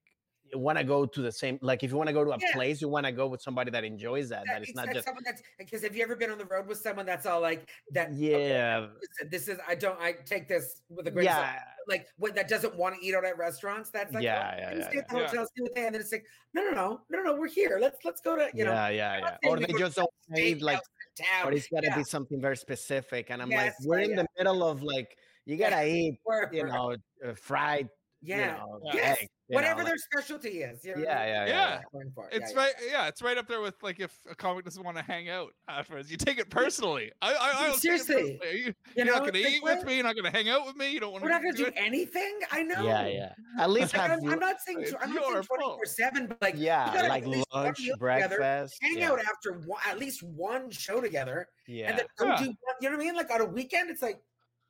you 0.52 0.58
want 0.60 0.78
to 0.78 0.84
go 0.84 1.06
to 1.06 1.22
the 1.22 1.32
same 1.32 1.60
like 1.62 1.84
if 1.84 1.92
you 1.92 1.98
want 1.98 2.08
to 2.08 2.14
go 2.14 2.24
to 2.24 2.32
a 2.32 2.40
Yeah. 2.40 2.52
place 2.52 2.82
you 2.82 2.90
want 2.90 3.06
to 3.06 3.12
go 3.12 3.28
with 3.28 3.42
somebody 3.42 3.72
that 3.72 3.84
enjoys 3.84 4.30
that 4.30 4.46
that 4.46 4.48
that, 4.48 4.62
it's 4.64 4.76
not 4.76 4.92
just 4.92 5.08
someone 5.08 5.24
that's 5.24 5.42
because 5.58 5.84
have 5.84 5.96
you 5.96 6.04
ever 6.04 6.16
been 6.16 6.32
on 6.32 6.38
the 6.38 6.46
road 6.46 6.68
with 6.68 6.80
someone 6.80 7.06
that's 7.06 7.26
all 7.26 7.42
like 7.42 7.70
that? 7.92 8.10
okay, 8.12 8.18
yeah 8.20 8.88
listen, 9.02 9.30
this 9.30 9.48
is 9.48 9.60
I 9.68 9.76
don't 9.76 10.00
I 10.00 10.14
take 10.14 10.48
this 10.48 10.82
with 10.90 11.08
a 11.08 11.12
great 11.12 11.26
yeah 11.26 11.60
Like 11.90 12.08
what 12.18 12.36
that 12.36 12.48
doesn't 12.48 12.76
want 12.76 12.96
to 12.96 13.06
eat 13.06 13.16
out 13.16 13.26
at 13.26 13.38
restaurants. 13.38 13.90
That's 13.90 14.14
like 14.14 14.24
Yeah, 14.24 14.54
oh, 14.54 14.58
yeah, 14.62 14.78
yeah, 14.78 14.90
stay 14.90 14.98
at 15.00 15.10
the 15.10 15.18
yeah. 15.18 15.28
hotel, 15.28 15.46
see 15.48 15.62
what 15.64 15.76
they 15.76 15.86
and 15.86 15.96
then 15.96 16.02
it's 16.02 16.12
like 16.12 16.26
no 16.54 16.62
no 16.64 16.72
no 16.72 17.02
no 17.10 17.24
no 17.24 17.36
we're 17.36 17.48
here. 17.50 17.78
Let's 17.82 17.98
let's 18.06 18.22
go 18.22 18.36
to 18.38 18.50
you 18.54 18.64
know 18.64 18.72
yeah 18.72 18.90
yeah 18.90 19.18
yeah 19.44 19.50
or 19.50 19.58
they 19.60 19.74
just 19.78 19.98
don't 19.98 20.10
eat 20.38 20.62
like 20.62 20.80
town. 21.18 21.44
but 21.46 21.54
it's 21.54 21.68
got 21.68 21.82
to 21.82 21.88
Yeah. 21.88 21.98
be 21.98 22.04
something 22.04 22.40
very 22.40 22.56
specific 22.56 23.30
and 23.32 23.42
i'm 23.42 23.52
Yes, 23.52 23.66
like 23.66 23.74
we're 23.88 24.00
in 24.00 24.12
yeah. 24.12 24.16
the 24.18 24.28
middle 24.38 24.64
of 24.64 24.82
like 24.84 25.18
you 25.46 25.58
gotta 25.58 25.86
eat 25.86 26.20
you 26.54 26.64
know 26.64 26.96
uh, 27.26 27.34
fried 27.34 27.90
yeah. 28.22 28.38
you 28.38 28.46
know 28.58 28.80
Yes, 28.94 29.18
egg, 29.22 29.28
you 29.48 29.54
know, 29.54 29.56
Whatever 29.56 29.80
like- 29.80 29.88
their 29.88 29.98
specialty 29.98 30.62
is. 30.62 30.84
You 30.86 30.96
know 30.96 31.02
yeah, 31.04 31.26
yeah 31.26 31.46
yeah 31.46 31.48
Yeah. 31.48 31.82
yeah 31.94 32.00
for. 32.14 32.30
It's 32.32 32.52
yeah, 32.52 32.58
yeah. 32.58 32.64
right, 32.64 32.74
yeah. 32.92 33.08
It's 33.08 33.22
right 33.22 33.38
up 33.38 33.48
there 33.48 33.62
with 33.62 33.82
like 33.82 34.00
if 34.00 34.16
a 34.30 34.36
comic 34.36 34.64
doesn't 34.66 34.84
want 34.84 34.98
to 34.98 35.04
hang 35.04 35.30
out 35.30 35.54
afterwards, 35.68 36.12
you 36.12 36.18
take 36.18 36.38
it 36.38 36.50
personally. 36.50 37.12
I, 37.22 37.34
I, 37.34 37.64
I 37.64 37.68
don't 37.68 37.80
Seriously, 37.80 38.16
personally. 38.16 38.40
Are 38.44 38.52
you, 38.56 38.66
You 38.66 38.74
you're 38.98 39.06
know, 39.08 39.12
not 39.14 39.20
going 39.22 39.34
to 39.34 39.40
eat 39.40 39.64
with 39.64 39.84
me. 39.86 39.96
You're 39.96 40.04
not 40.04 40.16
going 40.16 40.32
to 40.32 40.38
hang 40.38 40.50
out 40.50 40.66
with 40.68 40.76
me. 40.76 40.92
You 40.92 41.00
don't 41.00 41.12
want 41.14 41.24
We're 41.24 41.30
not 41.32 41.42
gonna 41.42 41.54
do 41.54 41.64
do 41.64 41.70
it. 41.70 41.74
anything. 41.78 42.40
I 42.52 42.64
know. 42.64 42.84
yeah 42.84 43.08
yeah 43.08 43.32
at 43.60 43.70
least 43.70 43.94
Like, 43.94 44.10
have 44.10 44.20
I'm, 44.24 44.30
I'm 44.30 44.40
not 44.40 44.58
saying 44.62 44.84
tw- 44.86 44.96
I'm 45.02 45.14
not 45.14 45.24
saying 45.24 45.44
fault. 45.44 45.80
24 45.80 45.86
seven, 45.86 46.28
but 46.28 46.42
like 46.42 46.56
yeah 46.58 46.94
gotta 46.94 47.08
like 47.08 47.24
at 47.24 47.30
least 47.30 47.48
one 47.52 47.64
lunch 47.66 47.80
meal 47.80 47.96
together, 47.98 48.38
breakfast 48.38 48.78
hang 48.82 49.02
out 49.04 49.20
after 49.20 49.54
one, 49.66 49.82
at 49.88 49.98
least 50.00 50.22
one 50.24 50.70
show 50.70 51.02
together, 51.02 51.48
yeah 51.68 51.90
and 51.90 51.98
then 52.00 52.06
go 52.18 52.26
do 52.38 52.44
you 52.46 52.50
know 52.82 52.90
what 52.90 52.94
I 52.94 52.98
mean? 52.98 53.16
Like 53.16 53.32
on 53.32 53.42
a 53.42 53.46
weekend, 53.46 53.90
it's 53.90 54.02
like 54.02 54.20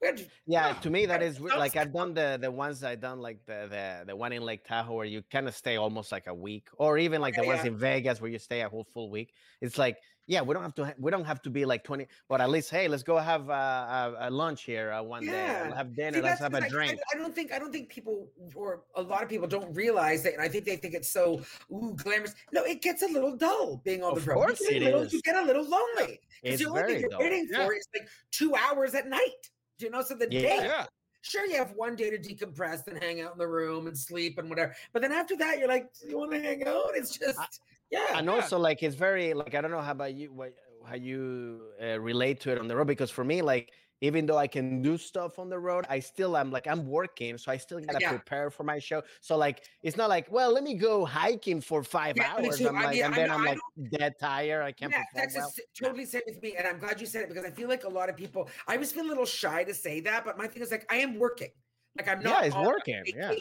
to- 0.01 0.25
yeah 0.45 0.67
Yeah. 0.67 0.73
to 0.75 0.89
me 0.89 1.05
that 1.05 1.21
I- 1.21 1.25
is 1.25 1.39
like 1.39 1.75
i've 1.75 1.93
done 1.93 2.13
the 2.13 2.37
the 2.41 2.49
ones 2.51 2.83
i've 2.83 3.01
done 3.01 3.19
like 3.19 3.39
the 3.45 3.67
the 3.69 4.05
the 4.07 4.15
one 4.15 4.31
in 4.31 4.41
lake 4.43 4.63
tahoe 4.65 4.95
where 4.95 5.05
you 5.05 5.21
kind 5.31 5.47
of 5.47 5.55
stay 5.55 5.75
almost 5.77 6.11
like 6.11 6.27
a 6.27 6.33
week 6.33 6.67
or 6.77 6.97
even 6.97 7.21
like 7.21 7.35
the 7.35 7.43
ones 7.43 7.61
yeah. 7.63 7.71
in 7.71 7.77
vegas 7.77 8.21
where 8.21 8.31
you 8.31 8.39
stay 8.39 8.61
a 8.61 8.69
whole 8.69 8.85
full 8.93 9.09
week 9.09 9.33
it's 9.61 9.77
like 9.77 9.97
yeah 10.27 10.41
we 10.41 10.53
don't 10.53 10.61
have 10.63 10.75
to 10.75 10.85
ha- 10.85 10.93
we 10.99 11.09
don't 11.11 11.25
have 11.25 11.41
to 11.41 11.49
be 11.49 11.65
like 11.65 11.83
20 11.83 12.05
but 12.29 12.39
at 12.39 12.49
least 12.49 12.69
hey 12.69 12.87
let's 12.87 13.03
go 13.03 13.17
have 13.17 13.49
uh, 13.49 13.53
a, 13.53 14.27
a 14.27 14.29
lunch 14.29 14.63
here 14.63 14.91
uh, 14.93 15.01
one 15.01 15.25
day 15.25 15.31
Yeah. 15.33 15.67
we'll 15.67 15.75
have 15.75 15.89
See, 15.89 15.95
dinner 15.95 16.21
let's 16.21 16.39
have 16.39 16.53
a 16.53 16.63
I- 16.63 16.69
drink 16.69 16.99
I, 17.13 17.17
don't 17.17 17.33
think 17.35 17.51
I 17.51 17.59
don't 17.59 17.71
think 17.71 17.89
people 17.89 18.29
or 18.55 18.83
a 18.95 19.01
lot 19.01 19.23
of 19.23 19.29
people 19.29 19.47
don't 19.47 19.73
realize 19.75 20.23
that, 20.23 20.33
and 20.33 20.41
I 20.41 20.47
think 20.47 20.65
they 20.65 20.75
think 20.77 20.93
it's 20.93 21.09
so 21.09 21.41
ooh 21.71 21.93
glamorous. 21.97 22.33
No, 22.53 22.63
it 22.63 22.81
gets 22.81 23.01
a 23.01 23.07
little 23.07 23.35
dull 23.35 23.81
being 23.83 24.03
on 24.03 24.15
Of 24.17 24.23
the 24.25 24.31
road. 24.31 24.39
You 24.39 24.45
course 24.45 24.59
get 24.59 24.81
it 24.81 24.83
little- 24.85 25.01
is. 25.01 25.13
You 25.13 25.21
get 25.23 25.35
a 25.35 25.41
little 25.43 25.63
lonely 25.67 26.19
because 26.43 26.59
the 26.59 26.65
only 26.69 26.83
thing 26.83 26.99
you're 27.01 27.09
dull. 27.09 27.19
waiting 27.19 27.47
Yeah. 27.51 27.65
for 27.65 27.73
is 27.73 27.87
like 27.95 28.07
two 28.31 28.53
hours 28.55 28.93
at 28.95 29.07
night. 29.07 29.41
Do 29.79 29.85
you 29.85 29.91
know? 29.91 30.01
So 30.01 30.13
the 30.13 30.27
Yeah. 30.29 30.41
day 30.41 30.59
Yeah. 30.61 30.85
sure 31.21 31.45
you 31.45 31.55
have 31.57 31.71
one 31.71 31.95
day 31.95 32.09
to 32.09 32.17
decompress 32.17 32.85
and 32.87 33.01
hang 33.01 33.21
out 33.21 33.31
in 33.31 33.37
the 33.37 33.47
room 33.47 33.87
and 33.87 33.97
sleep 33.97 34.37
and 34.37 34.49
whatever 34.49 34.73
but 34.93 35.01
then 35.01 35.11
after 35.11 35.35
that 35.35 35.59
you're 35.59 35.67
like 35.67 35.91
do 35.99 36.07
you 36.07 36.17
want 36.17 36.31
to 36.31 36.39
hang 36.39 36.65
out 36.65 36.91
it's 36.95 37.17
just 37.17 37.59
yeah 37.91 38.17
and 38.17 38.25
Yeah. 38.27 38.35
also 38.35 38.57
like 38.57 38.81
it's 38.83 38.95
very 38.95 39.33
like 39.33 39.53
i 39.53 39.59
don't 39.59 39.69
know 39.71 39.81
how 39.81 39.91
about 39.91 40.13
you 40.13 40.31
what 40.31 40.53
how 40.87 40.95
you 40.95 41.73
uh, 41.81 41.99
relate 41.99 42.39
to 42.41 42.51
it 42.53 42.57
on 42.57 42.69
the 42.69 42.75
road 42.75 42.87
because 42.87 43.11
for 43.11 43.25
me 43.25 43.41
like 43.41 43.73
even 44.01 44.25
though 44.25 44.37
I 44.37 44.47
can 44.47 44.81
do 44.81 44.97
stuff 44.97 45.39
on 45.39 45.49
the 45.49 45.59
road, 45.59 45.85
I 45.89 45.99
still 45.99 46.37
am 46.37 46.51
like 46.51 46.67
I'm 46.67 46.87
working, 46.87 47.37
so 47.37 47.51
I 47.51 47.57
still 47.57 47.79
gotta 47.79 47.99
Yeah. 47.99 48.09
prepare 48.09 48.49
for 48.49 48.63
my 48.63 48.79
show. 48.79 49.03
So 49.21 49.37
like 49.37 49.65
it's 49.83 49.97
not 49.97 50.09
like, 50.09 50.31
well, 50.31 50.51
let 50.51 50.63
me 50.63 50.75
go 50.75 51.05
hiking 51.05 51.61
for 51.61 51.83
five 51.83 52.15
Yeah, 52.17 52.33
hours. 52.33 52.57
too. 52.57 52.67
I'm 52.69 52.77
I 52.77 52.83
like, 52.85 52.91
mean, 52.95 53.03
and 53.05 53.13
I 53.13 53.17
then 53.17 53.27
know- 53.29 53.35
I'm 53.35 53.41
I 53.41 53.45
like 53.51 53.59
dead 53.91 54.13
tired. 54.19 54.63
I 54.63 54.71
can't 54.71 54.91
yeah, 54.91 55.03
perform 55.11 55.23
that's 55.23 55.35
well. 55.35 55.53
totally 55.81 56.05
same 56.05 56.21
with 56.27 56.41
me. 56.41 56.55
And 56.55 56.67
I'm 56.67 56.79
glad 56.79 56.99
you 57.01 57.07
said 57.07 57.23
it 57.23 57.29
because 57.29 57.45
I 57.45 57.51
feel 57.51 57.67
like 57.69 57.83
a 57.83 57.89
lot 57.89 58.09
of 58.09 58.15
people, 58.17 58.49
I 58.67 58.77
was 58.77 58.91
feel 58.91 59.05
a 59.05 59.07
little 59.07 59.25
shy 59.25 59.63
to 59.63 59.73
say 59.73 59.99
that, 60.01 60.23
but 60.25 60.37
my 60.37 60.47
thing 60.47 60.61
is 60.63 60.71
like, 60.71 60.85
I 60.91 60.97
am 60.97 61.19
working. 61.19 61.51
Like 61.97 62.07
I'm 62.07 62.21
not. 62.21 62.43
Yeah, 62.43 62.47
it's 62.47 62.55
on 62.55 62.65
working, 62.65 63.03
yeah. 63.07 63.33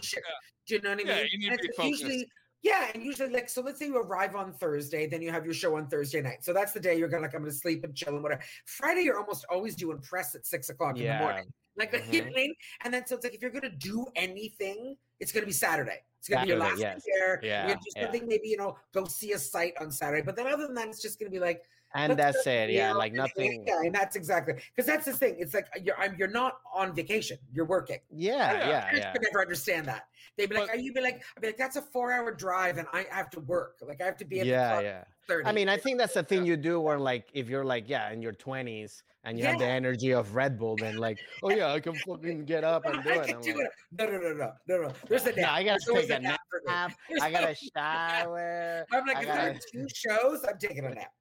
Do 0.67 0.75
you 0.75 0.81
know 0.81 0.91
what 0.91 1.01
I 1.01 1.05
mean? 1.05 1.07
Yeah, 1.07 1.23
you 1.31 1.39
need 1.39 1.51
to 1.57 1.59
be 1.63 1.69
focused. 1.77 2.03
usually, 2.03 2.29
yeah, 2.63 2.91
and 2.93 3.03
usually 3.03 3.31
like 3.31 3.49
so. 3.49 3.63
Let's 3.63 3.79
say 3.79 3.87
you 3.87 3.97
arrive 3.99 4.35
on 4.35 4.53
Thursday, 4.53 5.07
then 5.07 5.23
you 5.23 5.31
have 5.31 5.45
your 5.45 5.55
show 5.55 5.77
on 5.77 5.89
Thursday 5.89 6.21
night. 6.21 6.43
So 6.43 6.53
that's 6.53 6.73
the 6.73 6.81
day 6.81 6.99
you're 6.99 7.09
gonna 7.09 7.23
like 7.23 7.35
I'm 7.35 7.43
gonna 7.43 7.53
sleep 7.53 7.85
and 7.85 7.95
chill 7.95 8.15
and 8.15 8.23
whatever. 8.23 8.43
Friday 8.67 9.03
you're 9.03 9.19
almost 9.19 9.45
always 9.51 9.77
doing 9.77 9.99
press 10.01 10.35
at 10.35 10.47
six 10.47 10.69
o'clock 10.69 10.99
in 10.99 11.07
the 11.07 11.19
morning. 11.19 11.45
Like 11.77 11.93
you 11.93 11.99
know 11.99 12.05
Mhm. 12.05 12.25
what 12.25 12.27
I 12.27 12.35
mean? 12.35 12.55
And 12.85 12.95
then 12.95 13.07
so 13.07 13.15
it's 13.15 13.25
like 13.25 13.35
if 13.35 13.43
you're 13.43 13.53
gonna 13.53 13.71
do 13.71 14.07
anything, 14.17 14.97
it's 15.21 15.31
gonna 15.31 15.47
be 15.47 15.53
Saturday. 15.53 16.01
It's 16.19 16.29
gonna 16.29 16.43
be 16.43 16.49
your 16.49 16.59
last 16.59 16.81
yes. 16.81 17.05
day 17.05 17.13
there. 17.17 17.41
Yeah, 17.43 17.69
gonna 17.69 17.81
yeah. 17.95 18.03
something, 18.03 18.27
maybe 18.27 18.49
you 18.49 18.57
know, 18.57 18.77
go 18.93 19.05
see 19.05 19.33
a 19.33 19.39
site 19.39 19.75
on 19.81 19.93
Saturday. 19.93 20.23
But 20.23 20.35
then 20.35 20.49
other 20.49 20.67
than 20.67 20.75
that, 20.75 20.89
it's 20.89 21.01
just 21.01 21.21
gonna 21.21 21.31
be 21.31 21.39
like 21.39 21.63
And 21.95 22.17
let's 22.19 22.35
that's 22.45 22.47
it. 22.47 22.71
Yeah, 22.71 22.93
like 22.93 23.13
nothing. 23.15 23.67
out, 23.73 23.85
and 23.87 23.95
that's 23.95 24.15
exactly 24.15 24.55
because 24.75 24.87
that's 24.87 25.07
the 25.07 25.13
thing. 25.13 25.37
It's 25.39 25.55
like 25.55 25.67
uh, 25.75 25.81
you're 25.83 25.99
I'm, 25.99 26.15
you're 26.19 26.29
not 26.29 26.59
on 26.75 26.95
vacation. 26.95 27.39
You're 27.53 27.65
working. 27.65 27.99
Yeah, 28.11 28.35
Yeah. 28.53 28.69
yeah, 28.69 28.81
Parents 28.83 28.99
yeah. 29.01 29.13
could 29.13 29.23
never 29.23 29.41
understand 29.41 29.87
that. 29.87 30.03
They'd 30.37 30.49
be 30.51 30.57
like, 30.57 30.67
But- 30.69 30.77
"Are 30.77 30.79
you 30.79 30.93
be 30.93 31.01
like?" 31.01 31.23
I'd 31.37 31.41
be 31.41 31.47
like, 31.49 31.57
"That's 31.57 31.77
a 31.77 31.83
four-hour 31.83 32.33
drive, 32.35 32.77
and 32.79 32.87
I 32.93 33.07
have 33.11 33.31
to 33.31 33.41
work. 33.41 33.79
Like 33.81 34.03
I 34.03 34.05
have 34.05 34.19
to 34.19 34.25
be 34.27 34.41
at 34.41 34.45
the 34.45 34.51
Yeah, 34.51 34.71
club 34.73 34.85
yeah. 34.85 35.05
30. 35.29 35.47
I 35.47 35.53
mean, 35.53 35.69
I 35.69 35.77
think 35.79 35.99
that's 35.99 36.15
the 36.15 36.23
thing 36.23 36.45
you 36.45 36.57
do 36.57 36.79
where 36.81 36.99
like 36.99 37.29
if 37.33 37.49
you're 37.49 37.65
like, 37.65 37.89
yeah, 37.89 38.13
in 38.13 38.21
your 38.23 38.33
twenties 38.33 39.03
and 39.25 39.39
you 39.39 39.45
have 39.47 39.59
the 39.59 39.67
energy 39.67 40.13
of 40.13 40.35
Red 40.35 40.59
Bull, 40.59 40.77
then 40.77 40.97
like, 40.99 41.19
oh 41.43 41.51
yeah, 41.51 41.73
I 41.73 41.81
can 41.81 41.95
fucking 41.95 42.45
get 42.45 42.65
up 42.65 42.85
and 42.85 43.03
do 43.03 43.11
I 43.11 43.15
it. 43.15 43.27
can 43.29 43.41
do 43.41 43.55
like, 43.57 43.67
it. 43.67 43.71
No, 43.99 44.05
no, 44.07 44.19
no, 44.19 44.33
no, 44.35 44.53
no, 44.69 44.83
no. 44.89 44.93
There's 45.09 45.27
a 45.27 45.33
No. 45.41 45.49
I 45.49 45.65
gotta 45.65 45.81
There's 45.87 46.07
take 46.07 46.19
a 46.19 46.21
nap. 46.21 46.41
nap, 46.67 46.93
I 47.21 47.31
gotta 47.31 47.55
shower. 47.77 48.87
I'm 48.93 49.07
like, 49.07 49.17
I 49.17 49.21
if 49.21 49.27
there 49.27 49.39
are 49.39 49.53
gotta- 49.55 49.61
two 49.73 49.87
shows, 49.95 50.45
I'm 50.49 50.59
taking 50.59 50.85
a 50.85 50.91
nap. 50.91 51.13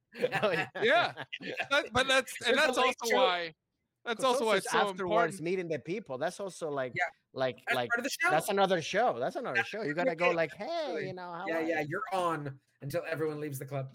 Oh, 0.43 0.51
yeah. 0.83 1.11
Yeah. 1.41 1.53
That- 1.71 1.85
but 1.93 2.07
that's 2.07 2.33
and 2.45 2.57
that's 2.57 2.77
also 2.77 2.93
show. 3.09 3.15
why 3.15 3.53
that's 4.05 4.23
also 4.23 4.45
why 4.45 4.55
it's 4.57 4.71
so 4.71 4.77
afterwards 4.79 5.35
important. 5.35 5.41
meeting 5.41 5.67
the 5.67 5.79
people. 5.79 6.17
That's 6.17 6.39
also 6.39 6.69
like, 6.69 6.93
Yeah. 6.95 7.03
like, 7.33 7.57
That's 7.67 7.75
like 7.75 7.89
part 7.89 7.99
of 7.99 8.03
the 8.05 8.09
show. 8.09 8.29
that's 8.29 8.47
another 8.47 8.81
show. 8.81 9.17
That's 9.19 9.35
another 9.35 9.57
That's 9.57 9.67
show. 9.67 9.81
You 9.83 9.93
gotta 9.93 10.15
go 10.15 10.31
like, 10.31 10.53
hey, 10.55 11.07
you 11.07 11.13
know, 11.13 11.23
how 11.33 11.43
yeah, 11.45 11.59
yeah. 11.59 11.81
You're 11.81 12.03
on 12.13 12.57
until 12.81 13.01
everyone 13.09 13.41
leaves 13.41 13.59
the 13.59 13.65
club. 13.65 13.89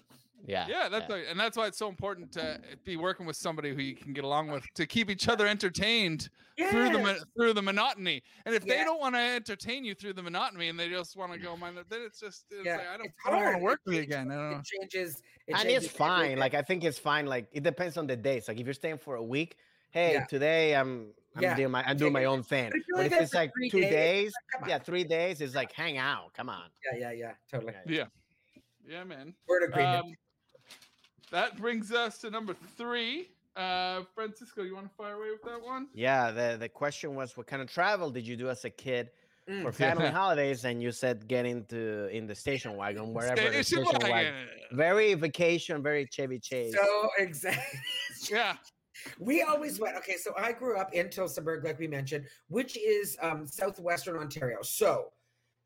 Yeah, 0.47 0.67
Yeah, 0.69 0.89
that's 0.89 1.09
right. 1.11 1.25
and 1.29 1.39
that's 1.39 1.57
why 1.57 1.67
it's 1.67 1.79
so 1.79 1.89
important 1.89 2.33
to 2.33 2.61
be 2.85 2.97
working 2.97 3.27
with 3.27 3.37
somebody 3.37 3.75
who 3.75 3.81
you 3.83 3.95
can 3.95 4.13
get 4.13 4.25
along 4.25 4.49
with 4.49 4.65
to 4.75 4.87
keep 4.87 5.11
each 5.11 5.29
other 5.29 5.47
entertained 5.47 6.29
through 6.71 6.91
the 6.91 7.25
through 7.37 7.53
the 7.55 7.63
monotony. 7.63 8.23
And 8.47 8.55
if 8.55 8.65
they 8.65 8.85
don't 8.85 9.01
want 9.01 9.15
to 9.15 9.21
entertain 9.21 9.85
you 9.85 9.95
through 9.95 10.13
the 10.15 10.23
monotony 10.23 10.69
and 10.69 10.79
they 10.79 10.89
just 10.89 11.17
want 11.17 11.33
to 11.33 11.39
go 11.39 11.57
mind 11.57 11.77
their- 11.77 11.85
then 11.89 12.03
it's 12.03 12.21
just 12.21 12.45
it's 12.51 12.65
Yeah, 12.65 12.77
like, 12.77 12.87
I 12.89 12.97
don't, 12.99 13.07
it's 13.07 13.15
I 13.27 13.31
don't 13.31 13.43
want 13.43 13.57
to 13.57 13.63
work 13.63 13.81
It 13.87 13.89
with 13.91 13.95
you 13.97 14.03
again. 14.03 14.31
I 14.31 14.35
don't. 14.51 14.61
It 14.61 14.65
changes. 14.65 15.23
It 15.47 15.55
and 15.55 15.63
changes 15.63 15.85
it's 15.87 15.93
fine. 15.97 16.19
everything. 16.21 16.39
Like 16.39 16.55
I 16.55 16.63
think 16.63 16.85
it's 16.85 16.99
fine. 16.99 17.27
Like 17.27 17.49
it 17.53 17.63
depends 17.63 17.97
on 17.97 18.07
the 18.07 18.17
days. 18.17 18.49
Like 18.49 18.59
if 18.61 18.67
you're 18.67 18.75
staying 18.75 18.99
for 18.99 19.17
a 19.17 19.23
week, 19.23 19.57
hey, 19.91 20.13
Yeah. 20.15 20.25
today 20.27 20.75
I'm 20.77 21.13
I'm 21.35 21.43
Yeah, 21.43 21.57
doing 21.57 21.71
my 21.71 21.83
I'm 21.83 21.91
I'm 21.91 21.97
doing 21.97 22.13
my 22.13 22.27
own 22.27 22.43
thing. 22.43 22.71
But 22.71 22.79
if 22.79 22.85
But 22.91 22.99
like 22.99 23.13
if 23.13 23.21
it's 23.23 23.35
like 23.35 23.51
two 23.71 23.81
days, 23.81 23.91
days, 23.91 24.33
come 24.53 24.69
yeah, 24.69 24.79
three 24.79 25.05
days 25.05 25.41
is 25.41 25.55
like 25.55 25.73
hang 25.73 25.97
out. 25.99 26.35
Come 26.35 26.49
on. 26.51 26.69
yeah, 26.93 26.99
yeah, 26.99 27.13
yeah. 27.13 27.33
Totally. 27.51 27.73
Yeah. 27.87 28.07
Yeah, 28.55 28.59
yeah, 28.87 29.05
man. 29.05 29.35
We're 29.49 29.65
agreement. 29.65 30.05
Um, 30.05 30.13
that 31.33 31.57
brings 31.59 31.93
us 31.93 32.19
to 32.19 32.31
number 32.31 32.55
three. 32.77 33.29
Uh, 33.57 34.03
Francisco, 34.15 34.63
you 34.63 34.75
want 34.75 34.89
to 34.89 34.95
fire 34.95 35.15
away 35.15 35.31
with 35.33 35.43
that 35.43 35.63
one? 35.63 35.89
Yeah, 35.93 36.31
the 36.31 36.57
the 36.59 36.69
question 36.69 37.15
was 37.15 37.37
what 37.37 37.47
kind 37.47 37.61
of 37.61 37.69
travel 37.71 38.11
did 38.11 38.27
you 38.27 38.37
do 38.37 38.49
as 38.49 38.65
a 38.65 38.71
kid 38.71 39.11
Mm. 39.51 39.65
for 39.65 39.73
family 39.73 40.09
holidays? 40.21 40.65
And 40.65 40.81
you 40.81 40.93
said 40.93 41.27
get 41.27 41.45
into 41.47 42.07
in 42.17 42.29
the 42.29 42.35
station 42.35 42.77
wagon, 42.77 43.13
wherever 43.13 43.35
the 43.35 43.65
Station 43.65 43.85
station 43.85 43.87
wagon. 43.95 44.11
wagon. 44.11 44.35
Very 44.71 45.15
vacation, 45.15 45.83
very 45.83 46.07
Chevy 46.07 46.39
Chase. 46.39 46.73
So 46.75 47.09
exactly. 47.19 47.81
Yeah. 48.31 48.55
We 49.19 49.43
always 49.43 49.81
went. 49.81 49.97
Okay, 49.97 50.17
so 50.17 50.33
I 50.39 50.53
grew 50.53 50.77
up 50.79 50.95
in 50.95 51.09
Tillsonburg, 51.09 51.65
like 51.65 51.79
we 51.81 51.89
mentioned, 51.89 52.27
which 52.49 52.77
is 52.79 53.17
um, 53.21 53.47
southwestern 53.49 54.17
Ontario. 54.17 54.59
So 54.63 55.12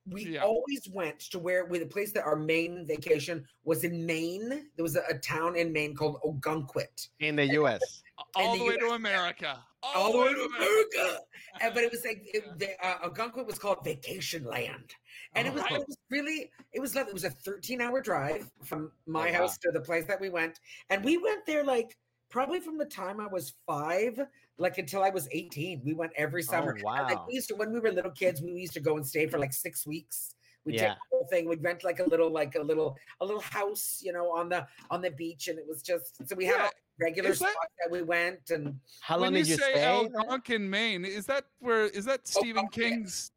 we 0.09 0.24
Yeah. 0.34 0.42
always 0.42 0.88
went 0.92 1.18
to 1.30 1.38
where, 1.38 1.64
where 1.66 1.80
the 1.80 1.86
place 1.86 2.12
that 2.12 2.24
our 2.24 2.36
main 2.36 2.86
vacation 2.86 3.44
was 3.64 3.84
in 3.84 4.07
Maine. 4.07 4.48
There 4.76 4.82
was 4.82 4.96
a, 4.96 5.02
a 5.11 5.18
town 5.18 5.57
in 5.57 5.72
Maine 5.72 5.94
called 5.94 6.20
Ogunquit. 6.24 7.09
in 7.20 7.36
the 7.36 7.46
U.S. 7.54 8.02
All 8.34 8.52
the 8.52 8.59
the 8.61 8.64
way 8.64 8.76
to 8.76 8.90
America. 8.90 9.59
all 9.82 10.12
the 10.12 10.18
way 10.18 10.32
to 10.32 10.42
America. 10.57 11.18
And, 11.61 11.74
but 11.74 11.82
it 11.84 11.90
was 11.90 12.04
like 12.04 12.22
it, 12.32 12.44
the, 12.59 12.70
uh, 12.86 12.98
Algonquin 13.04 13.46
was 13.46 13.59
called 13.59 13.78
Vacation 13.84 14.44
Land, 14.44 14.94
and 15.34 15.46
it 15.46 15.52
was, 15.54 15.62
Alright. 15.62 15.80
it 15.80 15.86
was 15.88 15.96
really 16.11 16.50
it 16.72 16.80
was 16.80 16.94
lovely. 16.94 17.11
It 17.11 17.14
was 17.14 17.24
a 17.24 17.30
13 17.30 17.80
hour 17.80 18.00
drive 18.00 18.50
from 18.64 18.92
my 19.07 19.28
Oh, 19.28 19.32
wow. 19.32 19.38
house 19.38 19.59
to 19.59 19.70
the 19.72 19.80
place 19.80 20.04
that 20.07 20.20
we 20.20 20.28
went, 20.28 20.61
and 20.90 21.02
we 21.04 21.16
went 21.18 21.44
there 21.46 21.64
like 21.64 21.96
probably 22.30 22.61
from 22.61 22.76
the 22.78 22.84
time 22.86 23.20
I 23.20 23.26
was 23.26 23.54
five, 23.66 24.20
like 24.59 24.78
until 24.78 25.02
I 25.02 25.11
was 25.11 25.28
18. 25.32 25.82
We 25.84 25.92
went 25.94 26.12
every 26.16 26.42
summer. 26.42 26.70
And, 26.72 26.82
like, 26.82 27.11
wow. 27.11 27.24
we 27.28 27.34
used 27.34 27.48
to 27.48 27.54
when 27.57 27.72
we 27.72 27.80
were 27.80 27.92
little 27.92 28.11
kids, 28.11 28.40
we 28.40 28.52
used 28.52 28.72
to 28.74 28.80
go 28.80 28.96
and 28.96 29.07
stay 29.07 29.26
for 29.26 29.38
like 29.38 29.52
six 29.52 29.86
weeks. 29.86 30.34
We'd 30.64 30.76
Yeah. 30.76 30.88
take 30.88 30.96
the 30.96 31.16
whole 31.16 31.26
thing. 31.28 31.48
We'd 31.48 31.62
rent 31.62 31.84
like 31.84 32.00
a 32.00 32.04
little, 32.04 32.30
like 32.30 32.54
a 32.57 32.62
little, 32.62 32.96
a 33.20 33.24
little 33.24 33.40
house, 33.40 34.00
you 34.02 34.12
know, 34.12 34.30
on 34.32 34.48
the 34.48 34.66
on 34.90 35.00
the 35.02 35.11
beach, 35.11 35.48
and 35.48 35.59
it 35.59 35.66
was 35.68 35.82
just 35.82 36.26
so 36.28 36.34
we 36.34 36.46
had 36.46 36.57
Yeah, 36.57 36.64
all 36.64 36.70
regular 36.98 37.30
is 37.30 37.38
that- 37.38 37.52
spots 37.52 37.72
that 37.84 37.90
we 37.90 38.02
went 38.02 38.50
and 38.50 38.80
How 39.00 39.18
long 39.18 39.32
you 39.32 39.38
did 39.44 39.48
you 39.48 39.57
say 39.57 39.72
stay? 39.72 39.74
there? 39.74 39.88
Algonquin, 40.20 40.68
Maine, 40.68 41.04
is 41.04 41.26
that 41.26 41.44
where 41.61 41.82
is 41.82 42.04
that 42.07 42.26
Stephen 42.26 42.64
Algonquin. 42.64 42.90
King's? 42.90 43.30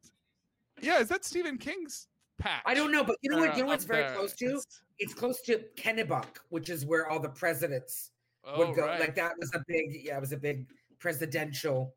Yeah, 0.80 0.98
is 1.00 1.08
that 1.08 1.24
Stephen 1.24 1.58
King's 1.58 2.08
patch? 2.38 2.62
I 2.64 2.74
don't 2.74 2.90
know, 2.90 3.04
but 3.04 3.16
you 3.20 3.30
know 3.30 3.38
what? 3.38 3.50
Uh, 3.50 3.56
You 3.56 3.62
know 3.64 3.68
what's 3.68 3.84
very 3.84 4.02
there? 4.04 4.14
close 4.14 4.34
to? 4.36 4.46
It's- 4.46 4.80
It's 5.02 5.14
close 5.14 5.40
to 5.42 5.64
Kennebunk, 5.76 6.36
which 6.50 6.68
is 6.68 6.84
where 6.84 7.08
all 7.08 7.20
the 7.20 7.28
presidents 7.30 8.10
Oh, 8.44 8.58
would 8.58 8.74
go. 8.76 8.86
right, 8.86 9.00
Like 9.00 9.14
that 9.14 9.32
was 9.38 9.50
a 9.54 9.62
big, 9.68 10.04
yeah, 10.04 10.16
it 10.16 10.20
was 10.20 10.32
a 10.32 10.36
big 10.36 10.66
presidential 11.00 11.94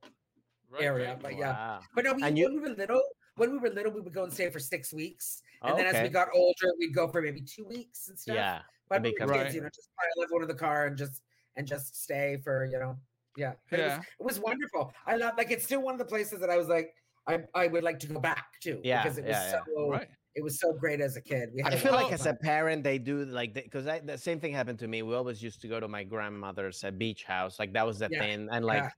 right, 0.72 0.82
area. 0.84 1.10
right. 1.10 1.22
But 1.22 1.38
yeah, 1.38 1.52
Wow. 1.52 1.80
but 1.96 2.06
no, 2.06 2.14
we, 2.14 2.24
you- 2.32 2.46
when 2.46 2.56
we 2.56 2.62
were 2.62 2.76
little, 2.76 3.02
when 3.36 3.52
we 3.52 3.58
were 3.60 3.70
little, 3.70 3.92
we 3.92 4.02
would 4.02 4.14
go 4.14 4.24
and 4.24 4.34
stay 4.34 4.50
for 4.50 4.60
six 4.60 4.92
weeks, 4.94 5.42
and 5.62 5.78
then 5.78 5.86
as 5.86 6.02
we 6.02 6.10
got 6.10 6.28
older, 6.34 6.74
we'd 6.80 6.94
go 6.94 7.08
for 7.08 7.22
maybe 7.22 7.42
two 7.42 7.66
weeks 7.66 8.08
and 8.10 8.18
stuff. 8.18 8.36
Yeah. 8.36 8.62
but 8.90 9.02
we 9.02 9.10
were 9.12 9.28
kids, 9.28 9.32
Right. 9.32 9.54
you 9.54 9.62
know, 9.62 9.70
just 9.70 9.90
pile 9.98 10.24
everyone 10.24 10.44
in 10.44 10.48
the 10.48 10.56
car 10.56 10.88
and 10.88 10.98
just 10.98 11.22
and 11.56 11.68
just 11.68 12.02
stay 12.02 12.38
for 12.44 12.66
you 12.66 12.80
know, 12.80 12.98
yeah. 13.38 13.54
But 13.70 13.80
It, 13.80 13.84
was, 13.84 13.98
it 14.20 14.24
was 14.26 14.40
wonderful. 14.40 14.94
I 15.06 15.16
love 15.18 15.34
like 15.38 15.52
it's 15.52 15.64
still 15.66 15.82
one 15.82 15.94
of 15.94 16.00
the 16.00 16.06
places 16.06 16.40
that 16.40 16.50
I 16.50 16.58
was 16.58 16.68
like. 16.68 16.94
I, 17.26 17.40
I 17.56 17.68
would 17.68 17.84
like 17.86 18.00
to 18.00 18.08
go 18.08 18.20
back 18.20 18.60
to 18.64 18.82
Yeah, 18.84 19.02
because 19.02 19.18
it 19.18 19.24
was 19.24 19.32
yeah, 19.32 19.52
yeah. 19.52 19.62
so 19.74 19.90
Right. 19.92 20.10
It 20.36 20.44
was 20.44 20.60
so 20.60 20.74
great 20.74 21.00
as 21.02 21.16
a 21.16 21.22
kid. 21.22 21.50
We 21.54 21.62
had 21.64 21.74
I 21.74 21.78
feel 21.78 21.92
like 21.94 22.12
as 22.12 22.26
a 22.26 22.34
parent, 22.34 22.84
they 22.84 22.98
do 22.98 23.26
like 23.26 23.54
because 23.54 23.86
the 23.86 24.18
same 24.18 24.40
thing 24.40 24.54
happened 24.54 24.80
to 24.80 24.88
me. 24.88 25.02
We 25.02 25.16
always 25.16 25.42
used 25.42 25.62
to 25.62 25.68
go 25.68 25.80
to 25.80 25.88
my 25.88 26.04
grandmother's 26.04 26.84
uh, 26.84 26.92
beach 26.92 27.24
house. 27.24 27.60
Like 27.60 27.74
that 27.74 27.86
was 27.86 28.00
the 28.00 28.10
Yeah, 28.10 28.20
thing, 28.20 28.50
and 28.52 28.66
like 28.66 28.84
yeah. 28.84 28.90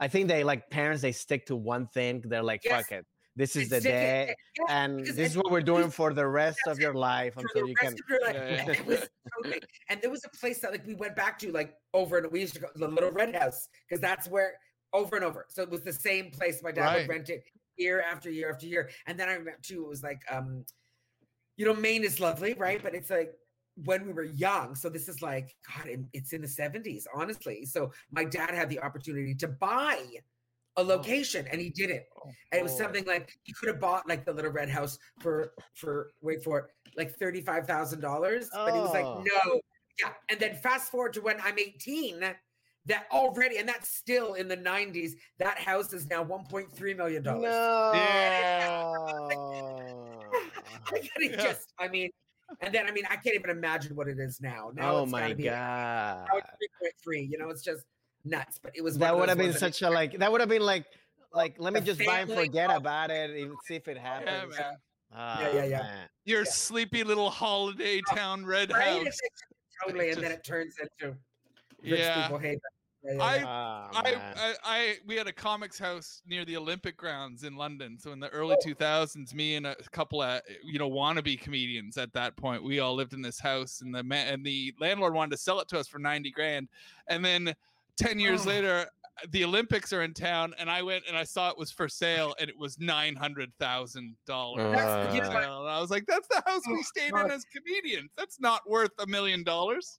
I 0.00 0.08
think 0.08 0.28
they 0.28 0.42
like 0.44 0.70
parents 0.70 1.02
they 1.02 1.12
stick 1.12 1.46
to 1.46 1.56
one 1.56 1.86
thing. 1.88 2.22
They're 2.26 2.42
like, 2.42 2.62
Yes. 2.64 2.84
fuck 2.86 2.92
it, 2.92 3.06
this 3.36 3.56
is 3.56 3.70
It's 3.70 3.70
the 3.70 3.80
day, 3.80 4.34
Yeah, 4.58 4.64
and 4.68 5.00
this 5.06 5.30
is 5.30 5.36
what 5.36 5.50
we're 5.50 5.60
doing 5.60 5.90
for 5.90 6.12
the 6.14 6.26
rest 6.26 6.60
of 6.66 6.80
your 6.80 6.94
life 6.94 7.36
until 7.36 7.66
you 7.68 7.74
can. 7.76 7.92
life. 8.22 8.34
Yeah, 8.34 8.48
yeah. 8.66 8.70
It 8.70 8.86
was 8.86 9.08
totally, 9.36 9.60
and 9.88 10.00
there 10.00 10.10
was 10.10 10.24
a 10.24 10.36
place 10.38 10.60
that 10.60 10.72
like 10.72 10.86
we 10.86 10.94
went 10.94 11.16
back 11.16 11.38
to 11.40 11.52
like 11.52 11.74
over 11.94 12.18
and 12.18 12.32
we 12.32 12.40
used 12.40 12.54
to 12.54 12.60
go 12.60 12.68
the 12.74 12.88
Little 12.88 13.10
Red 13.10 13.36
House 13.36 13.68
because 13.88 14.00
that's 14.00 14.28
where 14.28 14.54
over 14.92 15.16
and 15.16 15.24
over. 15.24 15.46
So 15.48 15.62
it 15.62 15.70
was 15.70 15.82
the 15.82 15.92
same 15.92 16.30
place 16.30 16.62
my 16.62 16.72
dad 16.72 16.86
Right. 16.86 17.00
would 17.02 17.08
rent 17.08 17.28
it 17.28 17.44
year 17.80 18.00
after 18.02 18.30
year 18.30 18.50
after 18.50 18.66
year. 18.66 18.90
And 19.06 19.18
then 19.18 19.28
I 19.28 19.32
remember 19.32 19.58
too, 19.62 19.84
it 19.84 19.88
was 19.88 20.02
like 20.02 20.20
um, 20.30 20.64
you 21.56 21.66
know, 21.66 21.74
Maine 21.74 22.04
is 22.04 22.20
lovely, 22.20 22.54
right? 22.54 22.82
But 22.82 22.94
it's 22.94 23.10
like 23.10 23.32
when 23.84 24.06
we 24.06 24.12
were 24.12 24.24
young. 24.24 24.74
So 24.74 24.88
this 24.88 25.08
is 25.08 25.22
like 25.22 25.54
God, 25.68 26.06
it's 26.12 26.32
in 26.32 26.42
the 26.42 26.48
seventies, 26.48 27.06
honestly. 27.14 27.64
So 27.64 27.92
my 28.10 28.24
dad 28.24 28.54
had 28.54 28.68
the 28.68 28.80
opportunity 28.80 29.34
to 29.36 29.48
buy 29.48 29.98
a 30.76 30.82
location, 30.82 31.46
and 31.50 31.60
he 31.60 31.70
did 31.70 31.90
it. 31.90 32.06
Oh, 32.16 32.30
And 32.52 32.60
it 32.60 32.62
was 32.62 32.76
something 32.76 33.04
like 33.04 33.32
he 33.42 33.52
could 33.52 33.68
have 33.68 33.80
bought 33.80 34.08
like 34.08 34.24
the 34.24 34.32
little 34.32 34.52
red 34.52 34.68
house 34.70 34.98
for 35.20 35.52
for 35.74 36.10
wait 36.22 36.42
for 36.42 36.58
it 36.60 36.64
like 36.96 37.14
thirty 37.18 37.40
five 37.40 37.66
thousand 37.66 38.00
dollars, 38.00 38.48
but 38.54 38.72
he 38.72 38.80
was 38.80 38.92
like, 38.92 39.04
Oh. 39.04 39.24
no, 39.44 39.60
yeah. 39.98 40.12
And 40.30 40.38
then 40.40 40.54
fast 40.56 40.90
forward 40.90 41.12
to 41.14 41.20
when 41.20 41.36
I'm 41.42 41.58
eighteen, 41.58 42.20
that 42.86 43.06
already, 43.12 43.58
and 43.58 43.68
that's 43.68 43.88
still 43.88 44.34
in 44.34 44.48
the 44.48 44.56
nineties. 44.56 45.16
That 45.38 45.58
house 45.58 45.92
is 45.92 46.08
now 46.08 46.22
one 46.22 46.44
point 46.44 46.72
three 46.72 46.94
million 46.94 47.22
dollars. 47.22 47.42
No. 47.42 47.92
I 50.86 50.92
gotta 50.92 51.08
Yeah. 51.20 51.36
just, 51.36 51.72
I 51.78 51.88
mean, 51.88 52.10
and 52.60 52.74
then 52.74 52.86
I 52.86 52.90
mean, 52.92 53.04
I 53.08 53.16
can't 53.16 53.34
even 53.36 53.50
imagine 53.50 53.94
what 53.94 54.08
it 54.08 54.18
is 54.18 54.40
now. 54.40 54.70
Now 54.74 54.96
oh 54.96 55.02
it's 55.04 55.12
my 55.12 55.32
be, 55.34 55.44
god. 55.44 56.26
Three 56.30 56.68
point 56.80 56.94
three. 57.02 57.22
You 57.30 57.38
know, 57.38 57.50
it's 57.50 57.62
just 57.62 57.84
nuts. 58.24 58.58
But 58.62 58.72
it 58.74 58.82
was 58.82 58.98
That 58.98 59.16
would 59.16 59.28
have 59.28 59.38
been 59.38 59.52
such 59.52 59.82
a 59.82 59.90
like. 59.90 60.18
That 60.18 60.32
would 60.32 60.40
have 60.40 60.50
been 60.50 60.62
like. 60.62 60.86
Like, 61.32 61.54
let 61.60 61.72
me 61.72 61.80
just 61.80 62.04
buy 62.04 62.20
and 62.22 62.32
forget 62.32 62.70
of- 62.70 62.78
about 62.78 63.12
it 63.12 63.30
and 63.30 63.54
see 63.64 63.76
if 63.76 63.86
it 63.86 63.96
happens. 63.96 64.52
man. 64.58 64.72
Ah, 65.14 65.40
yeah, 65.54 65.64
yeah. 65.64 65.78
man. 65.78 66.08
Your 66.24 66.42
Yeah. 66.42 66.50
sleepy 66.50 67.04
little 67.04 67.30
holiday 67.30 68.00
town 68.12 68.44
red 68.44 68.72
right? 68.72 68.82
house. 68.82 69.06
It's 69.06 69.20
like- 69.22 69.86
totally, 69.86 70.10
and 70.10 70.20
then 70.20 70.32
it 70.32 70.42
turns 70.42 70.74
into 70.80 71.16
rich 71.82 71.98
Yeah. 72.00 72.22
people 72.22 72.38
hate. 72.38 72.58
Yeah, 73.02 73.12
yeah, 73.14 73.22
I- 73.22 73.38
Oh, 73.38 73.90
I. 73.94 74.14
I, 74.36 74.54
I, 74.62 74.94
we 75.06 75.16
had 75.16 75.26
a 75.26 75.32
comics 75.32 75.78
house 75.78 76.20
near 76.26 76.44
the 76.44 76.56
Olympic 76.58 76.98
grounds 76.98 77.44
in 77.44 77.56
London. 77.56 77.98
So 77.98 78.12
in 78.12 78.20
the 78.20 78.28
early 78.28 78.56
Oh. 78.60 78.66
2000s, 78.68 79.32
me 79.32 79.54
and 79.54 79.66
a 79.66 79.74
couple 79.90 80.20
of 80.20 80.42
you 80.62 80.78
know 80.78 80.90
wannabe 80.90 81.40
comedians 81.40 81.96
at 81.96 82.12
that 82.12 82.36
point, 82.36 82.62
we 82.62 82.80
all 82.80 82.94
lived 82.94 83.14
in 83.14 83.22
this 83.22 83.40
house, 83.40 83.80
and 83.80 83.94
the 83.94 84.02
man 84.02 84.28
and 84.34 84.44
the 84.44 84.74
landlord 84.78 85.14
wanted 85.14 85.30
to 85.30 85.38
sell 85.38 85.60
it 85.60 85.68
to 85.68 85.78
us 85.78 85.88
for 85.88 85.98
90 85.98 86.30
grand, 86.30 86.68
and 87.08 87.24
then 87.24 87.54
10 87.96 88.18
years 88.18 88.44
Oh. 88.46 88.50
later. 88.50 88.86
The 89.32 89.44
Olympics 89.44 89.92
are 89.92 90.00
in 90.02 90.14
town, 90.14 90.54
and 90.58 90.70
I 90.70 90.80
went 90.80 91.04
and 91.06 91.14
I 91.14 91.24
saw 91.24 91.50
it 91.50 91.58
was 91.58 91.70
for 91.70 91.90
sale, 91.90 92.34
and 92.40 92.48
it 92.48 92.56
was 92.56 92.78
nine 92.78 93.14
hundred 93.16 93.52
thousand 93.58 94.16
dollars. 94.26 94.74
That's- 94.74 95.14
you 95.14 95.20
know 95.20 95.28
what? 95.28 95.42
And 95.42 95.52
I 95.52 95.78
was 95.78 95.90
like, 95.90 96.06
"That's 96.06 96.26
the 96.28 96.42
house 96.46 96.62
we 96.66 96.76
Oh, 96.78 96.82
stayed 96.82 97.12
God. 97.12 97.26
in 97.26 97.30
as 97.32 97.44
comedians. 97.44 98.10
That's 98.16 98.40
not 98.40 98.66
worth 98.68 98.92
a 98.98 99.06
million 99.06 99.42
dollars." 99.44 99.98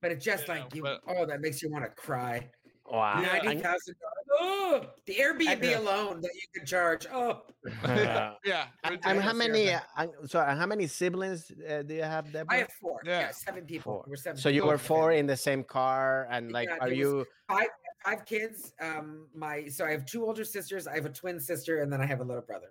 But 0.00 0.12
it's 0.12 0.24
just 0.24 0.48
Yeah, 0.48 0.54
like 0.54 0.74
you. 0.74 0.82
but- 0.82 1.00
Oh, 1.06 1.26
that 1.26 1.40
makes 1.40 1.62
you 1.62 1.70
want 1.70 1.84
to 1.84 1.90
cry. 1.90 2.50
wow. 2.86 3.20
Yeah, 3.20 3.38
Ninety 3.42 3.60
thousand 3.62 3.96
dollars. 4.00 4.16
Oh, 4.32 4.86
the 5.06 5.14
Airbnb 5.14 5.76
alone 5.76 6.20
that 6.22 6.30
you 6.34 6.40
can 6.54 6.64
charge. 6.66 7.06
Oh, 7.12 7.42
Uh, 7.84 8.34
Yeah, 8.44 8.66
and 8.84 8.92
ridiculous. 8.92 9.24
how 9.24 9.32
many? 9.34 9.64
yeah. 9.66 9.82
Uh, 9.96 10.06
uh, 10.22 10.26
so 10.26 10.42
how 10.42 10.66
many 10.66 10.86
siblings 10.86 11.50
uh, 11.68 11.82
do 11.82 11.94
you 11.94 12.02
have, 12.02 12.32
Debra? 12.32 12.46
I 12.54 12.56
have 12.58 12.72
four. 12.80 13.00
Yeah. 13.04 13.20
Yeah, 13.20 13.30
seven 13.32 13.64
people. 13.66 13.92
Four. 13.92 14.04
We're 14.08 14.16
seven. 14.16 14.40
So 14.40 14.48
you 14.48 14.64
were 14.66 14.78
four 14.78 15.08
family. 15.10 15.18
in 15.18 15.26
the 15.26 15.36
same 15.36 15.62
car, 15.64 16.26
and 16.30 16.50
like, 16.52 16.68
Yeah, 16.68 16.78
are 16.80 16.90
you? 16.92 17.26
five 17.48 17.68
five 18.04 18.24
kids. 18.24 18.72
Um, 18.80 19.28
my 19.34 19.68
so 19.68 19.84
I 19.84 19.90
have 19.90 20.06
two 20.06 20.24
older 20.24 20.44
sisters. 20.44 20.86
I 20.86 20.94
have 20.94 21.04
a 21.06 21.10
twin 21.10 21.38
sister, 21.38 21.82
and 21.82 21.92
then 21.92 22.00
I 22.00 22.06
have 22.06 22.20
a 22.20 22.24
little 22.24 22.42
brother. 22.42 22.70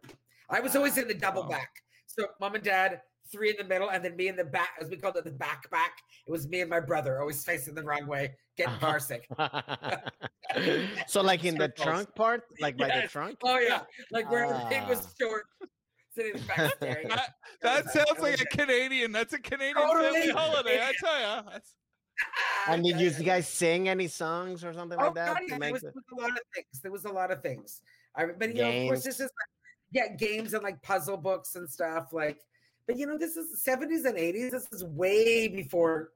I 0.49 0.59
was 0.59 0.75
always 0.75 0.97
in 0.97 1.07
the 1.07 1.13
double 1.13 1.43
Wow. 1.43 1.49
back. 1.49 1.69
So 2.07 2.25
mom 2.41 2.55
and 2.55 2.63
dad, 2.63 3.01
three 3.31 3.49
in 3.51 3.55
the 3.57 3.63
middle, 3.63 3.89
and 3.89 4.03
then 4.03 4.15
me 4.15 4.27
in 4.27 4.35
the 4.35 4.43
back, 4.43 4.69
as 4.81 4.89
we 4.89 4.97
called 4.97 5.15
it, 5.17 5.23
the 5.23 5.31
back 5.31 5.69
back. 5.71 5.91
It 6.27 6.31
was 6.31 6.47
me 6.47 6.61
and 6.61 6.69
my 6.69 6.79
brother, 6.79 7.19
always 7.19 7.43
facing 7.43 7.75
the 7.75 7.83
wrong 7.83 8.07
way, 8.07 8.35
getting 8.57 8.73
Uh-huh. 8.73 8.85
car 8.87 8.99
sick. 8.99 9.27
so 11.07 11.21
like 11.21 11.43
in 11.45 11.55
the 11.57 11.69
trunk 11.69 12.13
part, 12.15 12.43
like 12.59 12.77
by 12.77 12.87
the 13.01 13.07
trunk. 13.07 13.37
Oh 13.43 13.59
yeah, 13.59 13.81
like 14.11 14.29
where 14.31 14.45
everything 14.45 14.87
was 14.87 14.99
Ah. 15.05 15.09
short, 15.19 15.43
sitting 16.15 16.33
in 16.35 16.41
the 16.41 16.47
back 16.47 16.73
staring. 16.75 17.07
That, 17.09 17.33
that 17.61 17.89
sounds 17.91 18.19
like 18.19 18.41
a 18.41 18.45
Canadian. 18.45 19.11
That's 19.11 19.33
a 19.33 19.39
Canadian 19.39 19.75
Totally. 19.75 20.13
family 20.19 20.29
holiday. 20.31 20.81
I 20.81 20.93
tell 21.03 21.19
you. 21.19 21.51
That's, 21.51 21.75
And 22.67 22.83
did 22.83 22.95
Yeah, 22.95 23.01
you 23.01 23.09
yeah. 23.11 23.23
guys 23.23 23.47
sing 23.47 23.87
any 23.89 24.07
songs 24.07 24.63
or 24.63 24.73
something 24.73 24.99
Oh 24.99 25.05
like 25.05 25.15
that? 25.15 25.27
God, 25.27 25.35
to 25.35 25.43
yeah, 25.43 25.49
there 25.49 25.59
make 25.59 25.73
was, 25.73 25.81
the- 25.81 25.91
there 25.91 26.01
was 26.11 26.17
a 26.17 26.21
lot 26.21 26.31
of 26.31 26.43
things. 26.55 26.81
There 26.83 26.91
was 26.91 27.05
a 27.05 27.11
lot 27.11 27.31
of 27.31 27.41
things. 27.41 27.81
I 28.15 28.25
but 28.37 28.49
you 28.55 28.61
know, 28.61 28.69
of 28.69 28.87
course, 28.87 29.03
this 29.03 29.15
is 29.15 29.21
like, 29.21 29.31
yeah, 29.91 30.15
games 30.15 30.53
and 30.53 30.63
like 30.63 30.81
puzzle 30.81 31.17
books 31.17 31.55
and 31.55 31.69
stuff. 31.69 32.07
Like, 32.11 32.39
but 32.89 32.97
you 32.97 33.05
know, 33.05 33.19
this 33.19 33.37
is 33.37 33.61
seventies 33.61 34.05
and 34.05 34.17
eighties. 34.17 34.49
This 34.51 34.67
is 34.71 34.83
way 34.83 35.47
before 35.47 36.09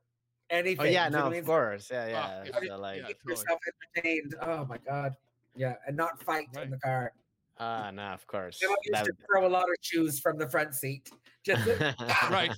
anything. 0.49 0.87
Oh 0.87 0.89
yeah, 0.89 1.07
no, 1.07 1.31
of 1.31 1.45
course, 1.45 1.89
yeah, 1.91 2.05
Oh, 2.05 2.07
yeah. 2.09 2.43
yeah, 2.63 2.67
so 2.69 2.77
like, 2.77 2.97
yeah. 3.01 3.07
Keep 3.09 3.17
totally. 3.19 3.31
yourself 3.41 3.59
entertained. 3.95 4.35
Oh 4.41 4.65
my 4.65 4.79
god, 4.79 5.15
yeah, 5.55 5.75
and 5.85 5.95
not 5.95 6.19
fight 6.23 6.47
Right. 6.55 6.65
in 6.65 6.71
the 6.71 6.79
car. 6.79 7.13
ah, 7.59 7.91
no, 7.91 8.01
of 8.01 8.25
course. 8.25 8.59
You 8.59 8.69
know, 8.69 8.75
I 8.95 8.99
used 9.01 9.05
to 9.05 9.13
throw 9.29 9.45
a 9.45 9.49
lot 9.49 9.65
of 9.65 9.75
shoes 9.81 10.19
from 10.19 10.39
the 10.39 10.49
front 10.49 10.73
seat 10.73 11.11
just 11.45 11.63
to, 11.65 11.95
Right. 12.31 12.51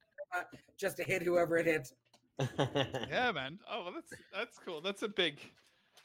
just 0.78 0.96
to 0.96 1.02
hit 1.04 1.20
whoever 1.22 1.58
it 1.58 1.66
hit. 1.66 1.92
yeah, 3.10 3.30
man. 3.32 3.58
Oh, 3.70 3.84
well, 3.84 3.92
that's 3.92 4.14
that's 4.32 4.58
cool. 4.64 4.80
That's 4.80 5.02
a 5.02 5.08
big. 5.08 5.38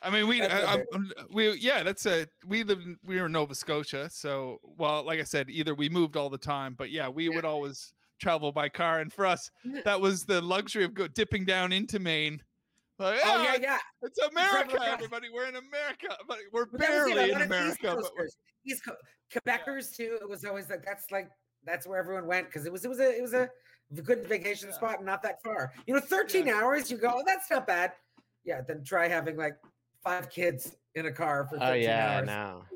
I 0.02 0.10
mean, 0.12 0.28
we, 0.28 0.42
I, 0.44 0.74
I'm- 0.76 1.12
we, 1.32 1.52
yeah, 1.54 1.82
that's 1.84 2.06
a. 2.06 2.28
We 2.46 2.64
live, 2.64 2.80
in, 2.80 2.98
we 3.04 3.20
were 3.20 3.26
in 3.26 3.32
Nova 3.32 3.56
Scotia, 3.56 4.10
so 4.12 4.60
well, 4.78 5.04
like 5.04 5.20
I 5.20 5.24
said, 5.24 5.50
either 5.50 5.74
we 5.74 5.90
moved 5.90 6.16
all 6.16 6.30
the 6.30 6.38
time, 6.38 6.76
but 6.78 6.92
yeah, 6.92 7.10
we 7.10 7.28
Yeah. 7.30 7.36
would 7.36 7.46
always 7.46 7.94
travel 8.20 8.52
by 8.52 8.70
car, 8.70 9.00
and 9.00 9.12
for 9.12 9.26
us, 9.26 9.50
that 9.86 10.00
was 10.00 10.24
the 10.26 10.40
luxury 10.42 10.84
of 10.84 10.94
go 10.94 11.08
dipping 11.08 11.46
down 11.46 11.72
into 11.72 12.00
Maine. 12.00 12.42
Like, 13.00 13.20
Oh 13.24 13.34
"Ah, 13.38 13.44
yeah, 13.44 13.58
yeah. 13.62 13.78
It's 14.04 14.18
America, 14.20 14.80
everybody. 14.84 15.30
We're 15.34 15.46
in 15.48 15.56
America, 15.56 16.08
but 16.28 16.38
we're 16.52 16.66
But 16.66 16.80
that 16.82 16.90
was 16.90 17.08
it, 17.08 17.12
a 17.12 17.16
barely 17.16 17.32
in 17.32 17.42
of 17.52 17.68
East 17.70 17.78
But 17.82 18.04
East 18.66 18.84
Co- 18.86 18.96
Quebecers 19.32 19.96
too. 19.96 20.18
It 20.22 20.28
was 20.28 20.46
always 20.46 20.70
like 20.70 20.84
that's 20.86 21.12
like 21.12 21.30
that's 21.64 21.86
where 21.86 22.00
everyone 22.00 22.26
went 22.28 22.48
because 22.48 22.66
it 22.66 22.72
was 22.72 22.86
it 22.86 22.90
was 22.90 23.00
a 23.00 23.16
it 23.16 23.22
was 23.22 23.34
a 23.34 23.50
good 24.04 24.26
vacation 24.28 24.70
Yeah. 24.70 24.76
spot 24.76 25.04
not 25.04 25.22
that 25.24 25.42
far. 25.44 25.74
You 25.86 25.94
know, 25.94 26.00
13 26.00 26.50
hours. 26.50 26.90
You 26.90 26.98
go, 26.98 27.12
oh, 27.14 27.24
that's 27.26 27.50
not 27.52 27.68
bad. 27.68 27.94
Yeah, 28.46 28.62
then 28.68 28.84
try 28.84 29.08
having 29.08 29.38
like 29.38 29.58
five 30.08 30.30
kids 30.30 30.76
in 30.96 31.06
a 31.08 31.12
car 31.12 31.46
for 31.50 31.58
13 31.58 31.68
oh 31.70 31.74
yeah, 31.74 32.18
hours. 32.18 32.28
no. 32.28 32.64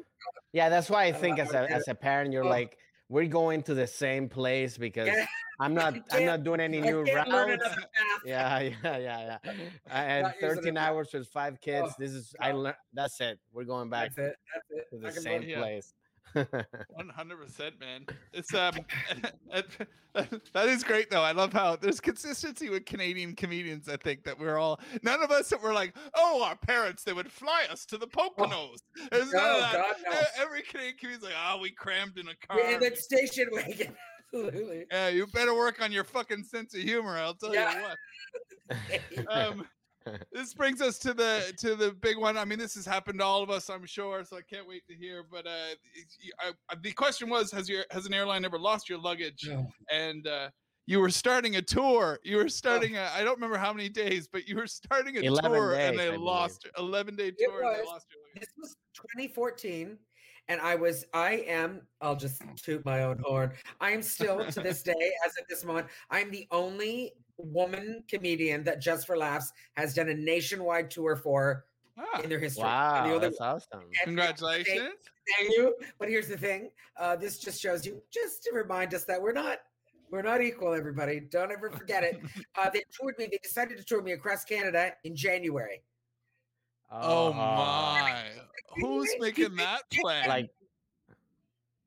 Yeah, 0.53 0.67
that's 0.67 0.89
why 0.89 1.03
I 1.03 1.07
I 1.07 1.11
think 1.13 1.37
love 1.37 1.47
as 1.47 1.55
uh, 1.55 1.57
a 1.69 1.71
as 1.77 1.87
a 1.87 1.95
parent, 1.95 2.33
you're 2.33 2.43
Oh. 2.43 2.49
like, 2.59 2.77
we're 3.07 3.25
going 3.41 3.63
to 3.63 3.73
the 3.73 3.87
same 3.87 4.27
place 4.27 4.77
because 4.77 5.07
Yeah, 5.07 5.25
I'm 5.61 5.73
not 5.81 5.93
I'm 5.95 6.03
can't- 6.25 6.43
doing 6.43 6.59
any 6.59 6.79
I 6.79 6.81
new 6.91 7.05
can't 7.05 7.29
routes. 7.31 7.69
Yeah, 8.25 8.59
yeah, 8.59 8.97
yeah, 8.97 9.37
yeah. 9.45 9.53
And 9.89 10.33
13 10.41 10.75
hours 10.77 11.07
with 11.13 11.27
five 11.29 11.53
oh, 11.55 11.63
kids. 11.67 11.87
Oh, 11.91 11.95
this 11.97 12.11
is 12.11 12.35
I 12.39 12.51
God. 12.51 12.57
learned. 12.63 12.75
That's 12.93 13.19
it. 13.21 13.39
We're 13.53 13.63
going 13.63 13.89
back 13.89 14.13
That's 14.13 14.31
it. 14.31 14.35
That's 14.69 14.93
it. 14.93 14.95
to 14.95 14.97
the 15.01 15.11
same 15.21 15.41
vote. 15.41 15.47
Yeah. 15.49 15.57
place. 15.59 15.93
One 16.33 17.09
hundred 17.09 17.37
percent, 17.45 17.79
man. 17.79 18.05
It's 18.33 18.53
um, 18.53 18.73
that 20.13 20.67
is 20.67 20.83
great 20.83 21.09
though. 21.09 21.21
I 21.21 21.31
love 21.31 21.53
how 21.53 21.75
there's 21.75 21.99
consistency 21.99 22.69
with 22.69 22.85
Canadian 22.85 23.35
comedians. 23.35 23.89
I 23.89 23.97
think 23.97 24.23
that 24.23 24.39
we're 24.39 24.57
all 24.57 24.79
none 25.03 25.21
of 25.23 25.31
us 25.31 25.49
that 25.49 25.61
were 25.61 25.73
like, 25.73 25.95
oh, 26.15 26.43
our 26.43 26.55
parents 26.55 27.03
they 27.03 27.13
would 27.13 27.31
fly 27.31 27.65
us 27.71 27.85
to 27.87 27.97
the 27.97 28.07
Poconos. 28.07 28.79
There's 29.11 29.31
none 29.31 29.43
No. 29.43 29.59
God, 29.73 29.95
no. 30.09 30.19
Every 30.39 30.61
Canadian 30.63 30.95
comedian's 30.97 31.23
like, 31.23 31.33
oh, 31.47 31.59
we 31.61 31.71
crammed 31.71 32.17
in 32.17 32.27
a 32.27 32.35
car. 32.47 32.59
Yeah, 32.59 32.75
in 32.75 32.79
that 32.81 32.97
station 32.97 33.47
wagon. 33.51 33.95
Absolutely. 34.33 34.85
Yeah, 34.89 35.09
you 35.09 35.27
better 35.27 35.53
work 35.53 35.81
on 35.81 35.91
your 35.91 36.05
fucking 36.05 36.43
sense 36.43 36.73
of 36.73 36.81
humor. 36.81 37.17
I'll 37.17 37.33
tell 37.33 37.53
Yeah. 37.53 37.75
you 37.75 37.81
what. 37.83 37.97
Um, 39.27 39.67
this 40.31 40.53
brings 40.53 40.81
us 40.81 40.97
to 40.99 41.13
the 41.13 41.53
to 41.57 41.75
the 41.75 41.91
big 41.91 42.17
one. 42.17 42.37
I 42.37 42.45
mean, 42.45 42.59
this 42.59 42.75
has 42.75 42.85
happened 42.85 43.19
to 43.19 43.25
all 43.25 43.43
of 43.43 43.49
us, 43.49 43.69
I'm 43.69 43.85
sure. 43.85 44.23
So 44.23 44.37
I 44.37 44.41
can't 44.41 44.67
wait 44.67 44.85
to 44.87 44.95
hear. 44.95 45.23
But 45.29 45.45
uh, 45.47 45.75
I, 46.39 46.51
I- 46.69 46.75
the 46.81 46.91
question 46.91 47.29
was, 47.29 47.51
has 47.51 47.69
your 47.69 47.83
has 47.91 48.05
an 48.05 48.13
airline 48.13 48.45
ever 48.45 48.57
lost 48.59 48.89
your 48.89 48.99
luggage? 48.99 49.47
No. 49.47 49.69
And 49.91 50.27
uh, 50.27 50.49
you 50.87 50.99
were 50.99 51.09
starting 51.11 51.57
a 51.57 51.61
tour. 51.61 52.19
You 52.23 52.37
were 52.37 52.49
starting. 52.49 52.97
A, 52.97 53.09
I 53.15 53.23
don't 53.23 53.35
remember 53.35 53.57
how 53.57 53.71
many 53.73 53.87
days, 53.89 54.27
but 54.27 54.47
you 54.47 54.55
were 54.55 54.67
starting 54.67 55.17
a 55.17 55.21
11 55.21 55.51
tour, 55.51 55.73
and 55.75 55.91
days, 55.91 55.97
they 55.99 56.07
I 56.07 56.11
believe. 56.11 56.21
lost 56.21 56.67
eleven 56.77 57.15
day 57.15 57.31
tour. 57.31 57.63
and 57.63 57.75
they 57.75 57.79
was. 57.81 57.87
lost 57.87 58.07
your 58.11 58.21
luggage. 58.25 58.39
This 58.39 58.49
was 58.57 58.75
2014, 58.95 59.97
and 60.47 60.59
I 60.61 60.75
was, 60.75 61.05
I 61.13 61.43
am, 61.47 61.81
I'll 62.01 62.15
just 62.15 62.41
toot 62.57 62.83
my 62.83 63.03
own 63.03 63.19
horn. 63.23 63.51
I 63.79 63.91
am 63.91 64.01
still 64.01 64.43
to 64.51 64.59
this 64.61 64.81
day, 64.83 65.11
as 65.25 65.31
of 65.39 65.45
this 65.49 65.63
moment, 65.63 65.87
I'm 66.09 66.31
the 66.31 66.47
only 66.51 67.13
woman 67.45 68.03
comedian 68.09 68.63
that 68.65 68.81
Just 68.81 69.05
for 69.07 69.17
Laughs 69.17 69.51
has 69.75 69.93
done 69.93 70.09
a 70.09 70.13
nationwide 70.13 70.89
tour 70.91 71.15
for 71.15 71.65
Ah, 71.97 72.21
in 72.21 72.29
their 72.29 72.39
history. 72.39 72.63
Wow, 72.63 73.03
the 73.05 73.13
only 73.13 73.27
that's 73.27 73.41
awesome. 73.41 73.81
and- 73.81 73.93
congratulations! 74.05 74.95
Thank 75.37 75.51
you. 75.51 75.75
But 75.99 76.09
here's 76.09 76.27
the 76.27 76.37
thing: 76.37 76.71
uh, 76.97 77.15
this 77.17 77.37
just 77.37 77.61
shows 77.61 77.85
you, 77.85 78.01
just 78.11 78.43
to 78.43 78.51
remind 78.53 78.93
us 78.93 79.03
that 79.05 79.21
we're 79.21 79.33
not, 79.33 79.59
we're 80.09 80.21
not 80.21 80.41
equal. 80.41 80.73
Everybody, 80.73 81.19
don't 81.19 81.51
ever 81.51 81.69
forget 81.69 82.03
it. 82.03 82.19
Uh, 82.57 82.69
they 82.69 82.81
toured 82.97 83.15
me. 83.19 83.27
They 83.29 83.39
decided 83.43 83.77
to 83.77 83.83
tour 83.83 84.01
me 84.01 84.13
across 84.13 84.43
Canada 84.45 84.93
in 85.03 85.15
January. 85.15 85.83
Oh 86.91 87.29
Uh, 87.29 87.33
my! 87.33 88.23
Who's 88.77 89.09
making 89.19 89.55
that 89.57 89.81
plan? 89.91 90.27
Like 90.29 90.49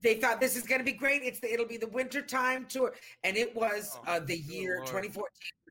they 0.05 0.15
thought 0.15 0.39
this 0.41 0.55
is 0.55 0.63
going 0.65 0.79
to 0.81 0.85
be 0.85 0.93
great. 0.93 1.23
It's 1.25 1.41
the, 1.41 1.53
it'll 1.53 1.67
be 1.67 1.79
the 1.79 1.89
winter 1.89 2.23
time 2.23 2.67
tour, 2.69 2.95
and 3.25 3.37
it 3.37 3.57
was 3.57 3.99
Oh, 4.07 4.13
uh, 4.13 4.21
the 4.21 4.39
year 4.39 4.77
Lord. 4.77 4.87
2014, 4.87 5.25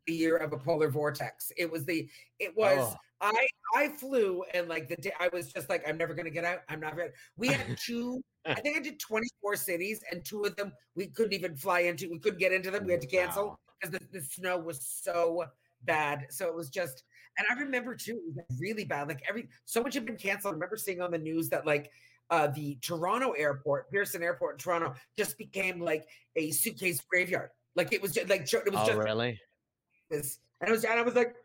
the 0.08 0.14
year 0.14 0.36
of 0.38 0.52
a 0.52 0.58
polar 0.58 0.90
vortex. 0.90 1.52
It 1.56 1.72
was 1.72 1.86
the 1.86 2.10
it 2.40 2.56
was 2.58 2.80
Oh. 2.94 2.98
I 3.22 3.48
I 3.76 3.88
flew 3.88 4.44
and 4.54 4.68
like 4.68 4.90
the 4.90 4.98
day 4.98 5.14
I 5.18 5.30
was 5.32 5.54
just 5.54 5.70
like 5.70 5.88
I'm 5.88 5.98
never 5.98 6.14
going 6.14 6.26
to 6.26 6.32
get 6.32 6.44
out. 6.44 6.60
I'm 6.68 6.82
not. 6.82 6.96
Ready. 6.98 7.12
We 7.38 7.48
had 7.48 7.78
two. 7.86 8.22
I 8.46 8.56
think 8.56 8.76
I 8.76 8.82
did 8.82 9.00
24 9.00 9.56
cities, 9.56 10.04
and 10.12 10.26
two 10.26 10.44
of 10.44 10.56
them 10.58 10.74
we 10.96 11.08
couldn't 11.08 11.32
even 11.32 11.56
fly 11.56 11.82
into. 11.82 12.10
We 12.10 12.20
couldn't 12.20 12.40
get 12.40 12.52
into 12.52 12.70
them. 12.72 12.86
We 12.86 12.92
had 12.92 13.00
to 13.02 13.08
cancel 13.08 13.46
Wow. 13.46 13.60
because 13.80 13.98
the, 13.98 14.20
the 14.20 14.26
snow 14.26 14.58
was 14.58 14.86
so 14.86 15.46
bad. 15.86 16.26
So 16.32 16.48
it 16.48 16.56
was 16.56 16.70
just, 16.70 17.04
and 17.38 17.48
I 17.50 17.54
remember 17.62 17.96
too, 17.96 18.20
it 18.28 18.44
was 18.50 18.60
really 18.60 18.84
bad. 18.84 19.08
Like 19.08 19.22
every 19.30 19.48
so 19.64 19.82
much 19.82 19.94
had 19.94 20.06
been 20.06 20.18
canceled. 20.18 20.52
I 20.52 20.56
remember 20.56 20.76
seeing 20.76 21.00
on 21.02 21.12
the 21.12 21.18
news 21.18 21.48
that 21.50 21.66
like 21.66 21.92
uh 22.30 22.48
the 22.48 22.78
Toronto 22.82 23.32
airport, 23.32 23.92
Pearson 23.92 24.24
Airport 24.24 24.56
in 24.56 24.60
Toronto, 24.60 24.94
just 25.18 25.38
became 25.38 25.80
like 25.80 26.06
a 26.36 26.52
suitcase 26.52 27.02
graveyard. 27.02 27.50
Like 27.76 27.94
it 27.94 28.02
was 28.02 28.14
just 28.14 28.30
like 28.30 28.42
it 28.42 28.72
was 28.72 28.82
Oh, 28.82 28.86
just 28.86 28.98
really? 28.98 29.40
this, 30.10 30.40
and 30.62 30.70
it 30.70 30.72
was, 30.72 30.84
and 30.84 31.00
I 31.00 31.02
was 31.02 31.16
like, 31.16 31.36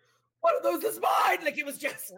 one 0.41 0.55
of 0.57 0.63
those 0.63 0.85
is 0.85 1.01
mine. 1.01 1.39
Like 1.45 1.59
it 1.59 1.67
was 1.67 1.79
just 1.79 2.13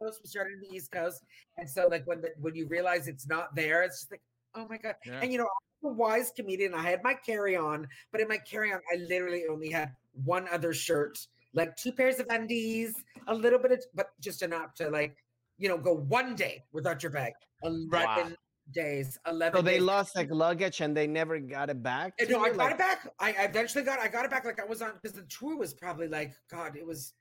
coast. 0.00 0.20
We 0.22 0.28
started 0.28 0.54
in 0.54 0.68
the 0.68 0.76
East 0.76 0.90
Coast, 0.92 1.24
and 1.56 1.68
so 1.68 1.88
like 1.90 2.06
when 2.06 2.20
the, 2.20 2.30
when 2.40 2.54
you 2.54 2.66
realize 2.66 3.08
it's 3.08 3.26
not 3.26 3.54
there, 3.54 3.82
it's 3.82 4.00
just 4.00 4.10
like, 4.10 4.22
oh 4.54 4.66
my 4.68 4.78
god. 4.78 4.94
Yeah. 5.04 5.20
And 5.22 5.32
you 5.32 5.38
know, 5.38 5.48
I'm 5.84 5.90
a 5.90 5.94
wise 5.94 6.32
comedian. 6.34 6.74
I 6.74 6.82
had 6.82 7.02
my 7.02 7.14
carry 7.14 7.56
on, 7.56 7.86
but 8.12 8.20
in 8.20 8.28
my 8.28 8.38
carry 8.38 8.72
on, 8.72 8.80
I 8.92 8.96
literally 9.08 9.44
only 9.50 9.70
had 9.70 9.92
one 10.24 10.46
other 10.50 10.72
shirt, 10.72 11.18
like 11.54 11.76
two 11.76 11.92
pairs 11.92 12.18
of 12.18 12.26
undies, 12.30 12.94
a 13.26 13.34
little 13.34 13.58
bit 13.58 13.72
of, 13.72 13.84
but 13.94 14.10
just 14.20 14.42
enough 14.42 14.74
to 14.74 14.90
like, 14.90 15.16
you 15.58 15.68
know, 15.68 15.76
go 15.78 15.94
one 15.94 16.34
day 16.34 16.64
without 16.72 17.02
your 17.02 17.12
bag. 17.12 17.32
Eleven 17.62 18.36
days. 18.72 19.18
Eleven. 19.26 19.58
so 19.58 19.62
they 19.62 19.74
days. 19.74 19.82
lost 19.82 20.16
like 20.16 20.30
luggage 20.30 20.80
and 20.80 20.96
they 20.96 21.06
never 21.06 21.38
got 21.38 21.70
it 21.70 21.82
back. 21.82 22.14
Eh, 22.18 22.26
to 22.26 22.32
No, 22.32 22.40
I 22.40 22.48
got 22.50 22.56
Like- 22.56 22.72
it 22.72 22.78
back. 22.78 23.08
I, 23.18 23.30
eventually 23.44 23.84
got. 23.84 23.98
I 23.98 24.08
got 24.08 24.24
it 24.24 24.30
back. 24.30 24.44
Like 24.44 24.60
I 24.60 24.64
was 24.64 24.82
on 24.82 24.92
because 24.94 25.16
the 25.16 25.26
tour 25.28 25.56
was 25.56 25.74
probably 25.74 26.08
like 26.08 26.32
God. 26.50 26.76
It 26.76 26.86
was. 26.86 27.14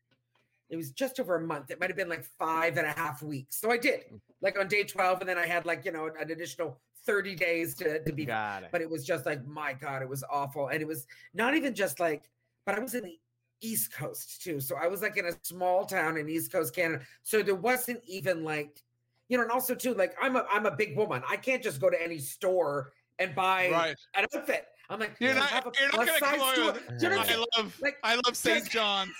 it 0.69 0.75
was 0.75 0.91
just 0.91 1.19
over 1.19 1.35
a 1.35 1.41
month. 1.41 1.71
It 1.71 1.79
might 1.79 1.89
have 1.89 1.97
been 1.97 2.09
like 2.09 2.25
five 2.38 2.77
and 2.77 2.85
a 2.85 2.91
half 2.91 3.23
weeks. 3.23 3.59
So 3.59 3.71
I 3.71 3.77
did 3.77 4.01
mm. 4.11 4.19
like 4.41 4.59
on 4.59 4.67
day 4.67 4.83
12, 4.83 5.21
and 5.21 5.29
then 5.29 5.38
I 5.38 5.45
had 5.45 5.65
like, 5.65 5.85
you 5.85 5.91
know, 5.93 6.07
an 6.19 6.29
additional 6.29 6.81
30 7.07 7.35
days 7.35 7.73
to, 7.75 8.03
to 8.03 8.11
be 8.11 8.25
Got 8.25 8.63
it. 8.63 8.69
but 8.71 8.81
it 8.81 8.89
was 8.89 9.05
just 9.05 9.25
like 9.25 9.45
my 9.47 9.71
god 9.71 10.01
it 10.01 10.09
was 10.09 10.23
awful 10.29 10.67
and 10.67 10.81
it 10.81 10.88
was 10.88 11.07
not 11.33 11.55
even 11.55 11.73
just 11.73 12.01
like 12.01 12.29
but 12.65 12.75
i 12.75 12.79
was 12.79 12.93
in 12.93 13.03
the 13.03 13.17
east 13.61 13.91
coast 13.91 14.41
too 14.43 14.59
so 14.59 14.75
i 14.75 14.87
was 14.87 15.01
like 15.01 15.17
in 15.17 15.25
a 15.25 15.31
small 15.43 15.85
town 15.85 16.17
in 16.17 16.29
east 16.29 16.51
coast 16.51 16.75
canada 16.75 17.03
so 17.23 17.41
there 17.41 17.55
wasn't 17.55 17.99
even 18.05 18.43
like 18.43 18.81
you 19.29 19.37
know 19.37 19.43
and 19.43 19.51
also 19.51 19.73
too 19.73 19.93
like 19.95 20.15
i'm 20.21 20.35
a 20.35 20.45
i'm 20.51 20.65
a 20.65 20.71
big 20.75 20.95
woman 20.95 21.21
i 21.29 21.35
can't 21.35 21.63
just 21.63 21.81
go 21.81 21.89
to 21.89 22.01
any 22.01 22.19
store 22.19 22.91
and 23.19 23.33
buy 23.33 23.69
Right. 23.71 23.95
an 24.15 24.25
outfit 24.35 24.67
i'm 24.89 24.99
like 24.99 25.15
You're 25.19 25.33
not. 25.33 25.49
You're 25.79 25.91
not 25.91 26.05
gonna 26.05 26.19
come 26.19 26.65
with. 26.67 27.01
You 27.01 27.09
know 27.09 27.19
I 27.19 27.43
love. 27.57 27.75
Like, 27.81 27.97
I 28.03 28.15
love 28.15 28.37
St. 28.37 28.69
John's. 28.69 29.11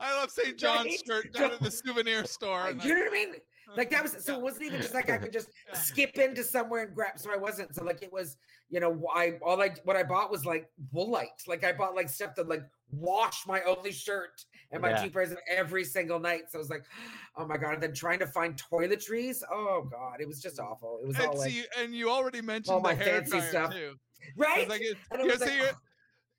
I 0.00 0.14
love 0.20 0.30
St. 0.30 0.58
John's 0.58 0.86
Right? 0.86 1.00
shirt 1.06 1.32
down 1.32 1.52
at 1.52 1.60
the 1.60 1.70
souvenir 1.70 2.24
store. 2.24 2.72
do 2.72 2.88
you 2.88 2.94
know 2.94 3.00
what 3.02 3.10
i 3.10 3.12
mean 3.12 3.34
like 3.76 3.90
that 3.90 4.02
was 4.02 4.12
so 4.24 4.34
it 4.36 4.42
wasn't 4.42 4.64
even 4.64 4.80
just 4.80 4.94
like 4.94 5.10
I 5.10 5.18
could 5.18 5.32
just 5.32 5.50
skip 5.72 6.16
into 6.18 6.44
somewhere 6.44 6.84
and 6.84 6.94
grab. 6.94 7.18
So 7.18 7.32
I 7.32 7.36
wasn't. 7.36 7.74
So 7.74 7.84
like 7.84 8.02
it 8.02 8.12
was, 8.12 8.36
you 8.68 8.80
know, 8.80 9.06
I 9.14 9.38
all 9.42 9.60
I 9.60 9.70
what 9.84 9.96
I 9.96 10.02
bought 10.02 10.30
was 10.30 10.44
like 10.44 10.70
woolite. 10.92 11.46
Like 11.46 11.64
I 11.64 11.72
bought 11.72 11.94
like 11.94 12.08
stuff 12.08 12.34
to 12.34 12.42
like 12.42 12.62
wash 12.90 13.46
my 13.46 13.62
only 13.62 13.92
shirt 13.92 14.44
and 14.70 14.80
my 14.82 14.90
Yeah. 14.90 15.02
toothbrush 15.02 15.30
every 15.48 15.84
single 15.84 16.20
night. 16.20 16.50
So 16.50 16.58
I 16.58 16.60
was 16.60 16.70
like, 16.70 16.84
oh 17.36 17.46
my 17.46 17.56
god. 17.56 17.74
And 17.74 17.82
then 17.82 17.94
trying 17.94 18.18
to 18.20 18.26
find 18.26 18.60
toiletries. 18.60 19.42
Oh 19.50 19.88
god, 19.90 20.20
it 20.20 20.26
was 20.28 20.40
just 20.40 20.58
awful. 20.60 21.00
It 21.02 21.06
was 21.06 21.16
And 21.16 21.26
all 21.28 21.38
like 21.38 21.50
see, 21.50 21.64
and 21.78 21.94
you 21.94 22.10
already 22.10 22.40
mentioned 22.42 22.74
all 22.74 22.80
the 22.80 22.88
my 22.88 22.94
hair 22.94 23.24
fancy 23.24 23.40
stuff. 23.40 23.72
too. 23.72 23.94
right. 24.36 24.68
Like, 24.68 24.80
it, 24.82 24.96
And 25.10 25.20
it 25.20 25.26
yeah, 25.26 25.32
was 25.32 25.38
so 25.40 25.46
like, 25.46 25.74
oh, 25.74 25.78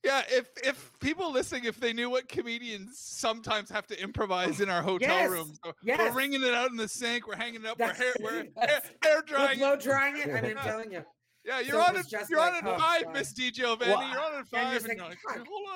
yeah, 0.06 0.22
if 0.30 0.48
if 0.64 0.92
people 1.00 1.32
listening, 1.34 1.66
if 1.66 1.80
they 1.80 1.92
knew 1.92 2.10
what 2.10 2.30
comedians 2.30 2.98
sometimes 3.00 3.70
have 3.72 3.88
to 3.88 4.02
improvise 4.02 4.62
in 4.62 4.70
our 4.70 4.82
hotel 4.92 5.10
Yes, 5.10 5.30
rooms, 5.32 5.60
so 5.66 5.74
yes. 5.84 6.00
we're 6.00 6.12
wringing 6.12 6.44
it 6.44 6.54
out 6.54 6.70
in 6.70 6.78
the 6.78 6.88
sink, 6.88 7.28
we're 7.28 7.36
hanging 7.36 7.62
it 7.62 7.66
up, 7.68 7.80
we're 7.80 7.88
That's- 7.88 7.98
hair, 8.04 8.14
we're 8.22 8.32
hair, 8.34 8.46
that's- 8.56 8.84
hair 9.04 9.16
we're 9.16 9.22
drying. 9.24 9.58
blow 9.60 9.76
drying 9.76 10.18
it. 10.18 10.30
I 10.30 10.42
mean, 10.42 10.58
I'm 10.58 10.64
telling 10.64 10.92
you. 10.92 11.04
Yeah, 11.46 11.60
you're 11.60 11.74
so 11.74 11.82
on 11.82 11.94
was 11.94 12.06
it. 12.08 12.10
just 12.10 12.30
You're 12.30 12.40
on 12.40 12.54
like, 12.54 12.64
it 12.64 12.68
oh, 12.68 12.78
five, 12.80 13.04
God. 13.04 13.14
Miss 13.14 13.32
DiGiovanni. 13.34 13.80
Well, 13.88 14.10
you're 14.10 14.20
on 14.20 14.34
it 14.34 14.38
and 14.40 14.48
five, 14.48 14.82
you're 14.82 14.92
and 14.92 15.00
like, 15.00 15.18
like, 15.28 15.48
hold 15.48 15.68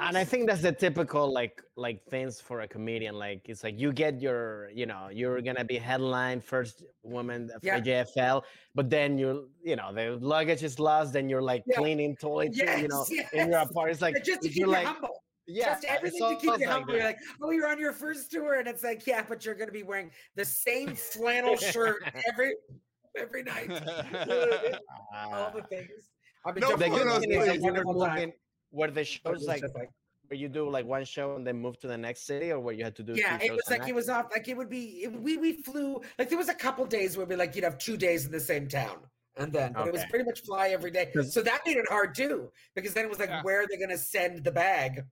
on. 0.00 0.08
and 0.08 0.18
I 0.18 0.24
think 0.24 0.48
that's 0.48 0.62
the 0.62 0.72
typical 0.72 1.32
like 1.32 1.62
like 1.76 2.04
things 2.06 2.40
for 2.40 2.62
a 2.62 2.68
comedian. 2.68 3.14
Like 3.14 3.48
it's 3.48 3.62
like 3.62 3.78
you 3.78 3.92
get 3.92 4.20
your, 4.20 4.70
you 4.74 4.86
know, 4.86 5.10
you're 5.12 5.40
gonna 5.40 5.64
be 5.64 5.78
headline 5.78 6.40
first 6.40 6.82
woman 7.04 7.48
for 7.60 7.66
Yeah. 7.66 7.78
JFL, 7.80 8.42
but 8.74 8.90
then 8.90 9.16
you, 9.16 9.48
you 9.62 9.76
know, 9.76 9.92
the 9.92 10.18
luggage 10.20 10.64
is 10.64 10.80
lost. 10.80 11.12
Then 11.12 11.28
you're 11.28 11.42
like 11.42 11.62
Yeah. 11.66 11.76
cleaning 11.76 12.16
toiletries, 12.16 12.82
you 12.82 12.88
know, 12.88 13.04
Yes, 13.08 13.32
in 13.32 13.50
your 13.50 13.60
apartment. 13.60 13.90
It's 13.92 14.02
like 14.02 14.24
just 14.24 14.42
to 14.42 14.48
keep 14.48 14.56
you're 14.58 14.68
like, 14.68 14.86
humble. 14.86 15.22
yeah, 15.46 15.74
just 15.74 15.84
everything 15.84 16.18
to 16.20 16.34
keep 16.34 16.50
almost 16.50 16.60
you 16.62 16.66
like 16.66 16.74
humble. 16.74 16.94
You're 16.96 17.04
like, 17.04 17.18
oh, 17.40 17.50
you're 17.50 17.68
on 17.68 17.78
your 17.78 17.92
first 17.92 18.32
tour, 18.32 18.54
and 18.58 18.66
it's 18.66 18.82
like, 18.82 19.06
yeah, 19.06 19.24
but 19.28 19.44
you're 19.44 19.54
going 19.54 19.68
to 19.68 19.72
be 19.72 19.84
wearing 19.84 20.10
the 20.34 20.44
same 20.44 20.96
flannel 20.96 21.56
shirt 21.56 22.02
every 22.32 22.54
every 23.16 23.42
night. 23.42 23.70
All 23.70 25.50
the 25.50 25.62
Ah. 25.62 25.66
things. 25.68 25.90
I've 26.44 26.54
been 26.54 26.62
No 26.62 26.76
the 26.76 26.88
good 26.88 27.20
thing 27.20 27.30
is 27.32 27.36
a 27.36 27.46
that 27.46 27.54
you're 27.56 27.62
wonderful 27.62 28.00
time, 28.00 28.14
moving 28.14 28.32
where 28.70 28.90
the 28.90 29.04
shows 29.04 29.44
like 29.46 29.62
like- 29.74 29.90
where 30.28 30.38
you 30.38 30.48
do 30.48 30.68
like 30.68 30.86
one 30.86 31.04
show 31.04 31.36
and 31.36 31.46
then 31.46 31.56
move 31.58 31.78
to 31.80 31.86
the 31.88 31.96
next 31.98 32.26
city, 32.26 32.50
or 32.52 32.58
where 32.58 32.74
you 32.74 32.82
had 32.84 32.96
to 32.96 33.02
do 33.02 33.14
yeah, 33.14 33.38
it 33.40 33.52
was 33.52 33.60
like 33.68 33.80
night? 33.80 33.90
it 33.90 33.94
was 33.94 34.08
off. 34.08 34.26
Like 34.32 34.48
it 34.48 34.56
would 34.56 34.70
be. 34.70 35.02
It, 35.04 35.12
we 35.12 35.36
we 35.36 35.62
flew. 35.62 36.00
Like 36.18 36.28
there 36.30 36.38
was 36.38 36.48
a 36.48 36.54
couple 36.54 36.84
days 36.86 37.16
where 37.16 37.26
we 37.26 37.36
like 37.36 37.54
you'd 37.54 37.64
have 37.64 37.78
two 37.78 37.96
days 37.96 38.24
in 38.26 38.32
the 38.32 38.40
same 38.40 38.66
town, 38.66 38.98
and 39.36 39.52
then 39.52 39.72
but 39.74 39.86
it 39.86 39.92
was 39.92 40.04
pretty 40.10 40.24
much 40.24 40.40
fly 40.42 40.68
every 40.68 40.90
day. 40.90 41.12
So 41.28 41.42
that 41.42 41.60
made 41.66 41.76
it 41.76 41.86
hard 41.88 42.14
too, 42.14 42.50
because 42.74 42.94
then 42.94 43.04
it 43.04 43.08
was 43.10 43.18
like, 43.18 43.28
Yeah. 43.28 43.42
where 43.42 43.60
are 43.62 43.66
they 43.70 43.76
going 43.76 43.90
to 43.90 43.98
send 43.98 44.42
the 44.42 44.52
bag? 44.52 45.02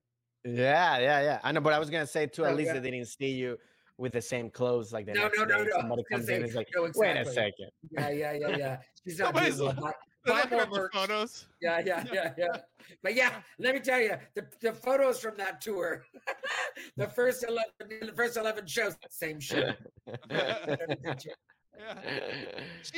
Yeah, 0.44 0.98
yeah, 0.98 1.20
yeah. 1.20 1.38
I 1.44 1.52
know, 1.52 1.60
but 1.60 1.74
I 1.74 1.78
was 1.78 1.90
gonna 1.90 2.06
say 2.06 2.26
too. 2.26 2.44
At 2.46 2.52
Oh, 2.52 2.56
least 2.56 2.68
yeah. 2.72 2.80
they 2.80 2.90
didn't 2.90 3.08
see 3.08 3.28
you 3.32 3.58
with 4.00 4.12
the 4.12 4.20
same 4.22 4.48
clothes 4.50 4.92
like 4.92 5.04
the 5.06 5.12
No, 5.12 5.30
no, 5.36 5.44
no, 5.44 5.62
no. 5.62 5.70
Somebody 5.76 6.04
comes 6.10 6.28
in, 6.28 6.40
say, 6.40 6.46
it's 6.46 6.54
like, 6.54 6.68
no, 6.74 6.90
wait 6.96 7.16
a 7.18 7.24
second. 7.26 7.70
Yeah, 7.90 8.08
yeah, 8.08 8.32
yeah, 8.32 8.56
yeah. 8.56 8.76
She's 9.04 9.18
not 9.20 9.34
Nobody's 9.34 9.58
doing 9.58 9.76
lo- 9.76 9.82
well. 9.82 9.94
They're 10.24 10.34
Buy 10.34 10.40
looking 10.40 10.50
more 10.58 10.62
at 10.62 10.70
the 10.70 10.78
merch. 10.80 10.92
photos. 10.92 11.46
Yeah, 11.62 11.82
yeah, 11.84 12.04
yeah, 12.12 12.32
yeah. 12.36 12.56
But 13.02 13.14
yeah, 13.14 13.32
let 13.58 13.74
me 13.74 13.80
tell 13.80 14.00
you, 14.00 14.14
the, 14.34 14.46
the 14.60 14.72
photos 14.72 15.20
from 15.20 15.36
that 15.36 15.60
tour, 15.60 16.04
the 16.96 17.08
first 17.08 17.44
eleven, 17.44 18.06
the 18.06 18.12
first 18.14 18.36
eleven 18.36 18.66
shows, 18.66 18.94
the 18.96 19.08
same 19.10 19.38
shit. 19.38 19.76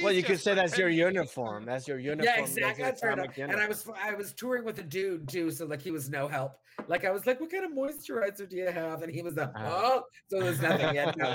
Well, 0.02 0.12
you 0.12 0.22
could 0.22 0.40
say 0.40 0.54
that's 0.54 0.76
your 0.78 0.88
uniform. 0.88 1.64
That's 1.64 1.86
your 1.88 1.98
uniform. 1.98 2.24
yeah, 2.36 2.40
exactly. 2.42 2.84
That's 2.84 3.02
right. 3.02 3.38
And 3.38 3.52
I 3.60 3.66
was 3.68 3.86
I 4.02 4.14
was 4.14 4.32
touring 4.32 4.64
with 4.64 4.78
a 4.78 4.82
dude 4.82 5.28
too, 5.28 5.50
so 5.50 5.66
like 5.66 5.80
he 5.82 5.90
was 5.90 6.08
no 6.10 6.28
help. 6.28 6.52
Like 6.88 7.04
I 7.04 7.10
was 7.10 7.26
like, 7.26 7.40
"What 7.40 7.50
kind 7.50 7.64
of 7.64 7.72
moisturizer 7.72 8.48
do 8.48 8.56
you 8.56 8.66
have?" 8.70 9.02
And 9.02 9.12
he 9.12 9.22
was 9.22 9.34
like, 9.36 9.48
Uh. 9.54 9.60
"Oh," 9.64 10.02
so 10.28 10.40
there's 10.40 10.60
nothing. 10.60 10.96
Had 10.96 11.16
no, 11.16 11.30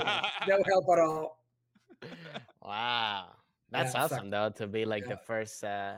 no 0.48 0.62
help 0.70 0.84
at 0.92 0.98
all. 0.98 1.44
Wow, 2.62 3.26
that's 3.70 3.94
Yeah, 3.94 4.02
awesome 4.04 4.30
though 4.30 4.50
to 4.56 4.66
be 4.66 4.84
like 4.84 5.04
Yeah. 5.04 5.10
the 5.14 5.16
first, 5.18 5.64
uh, 5.64 5.94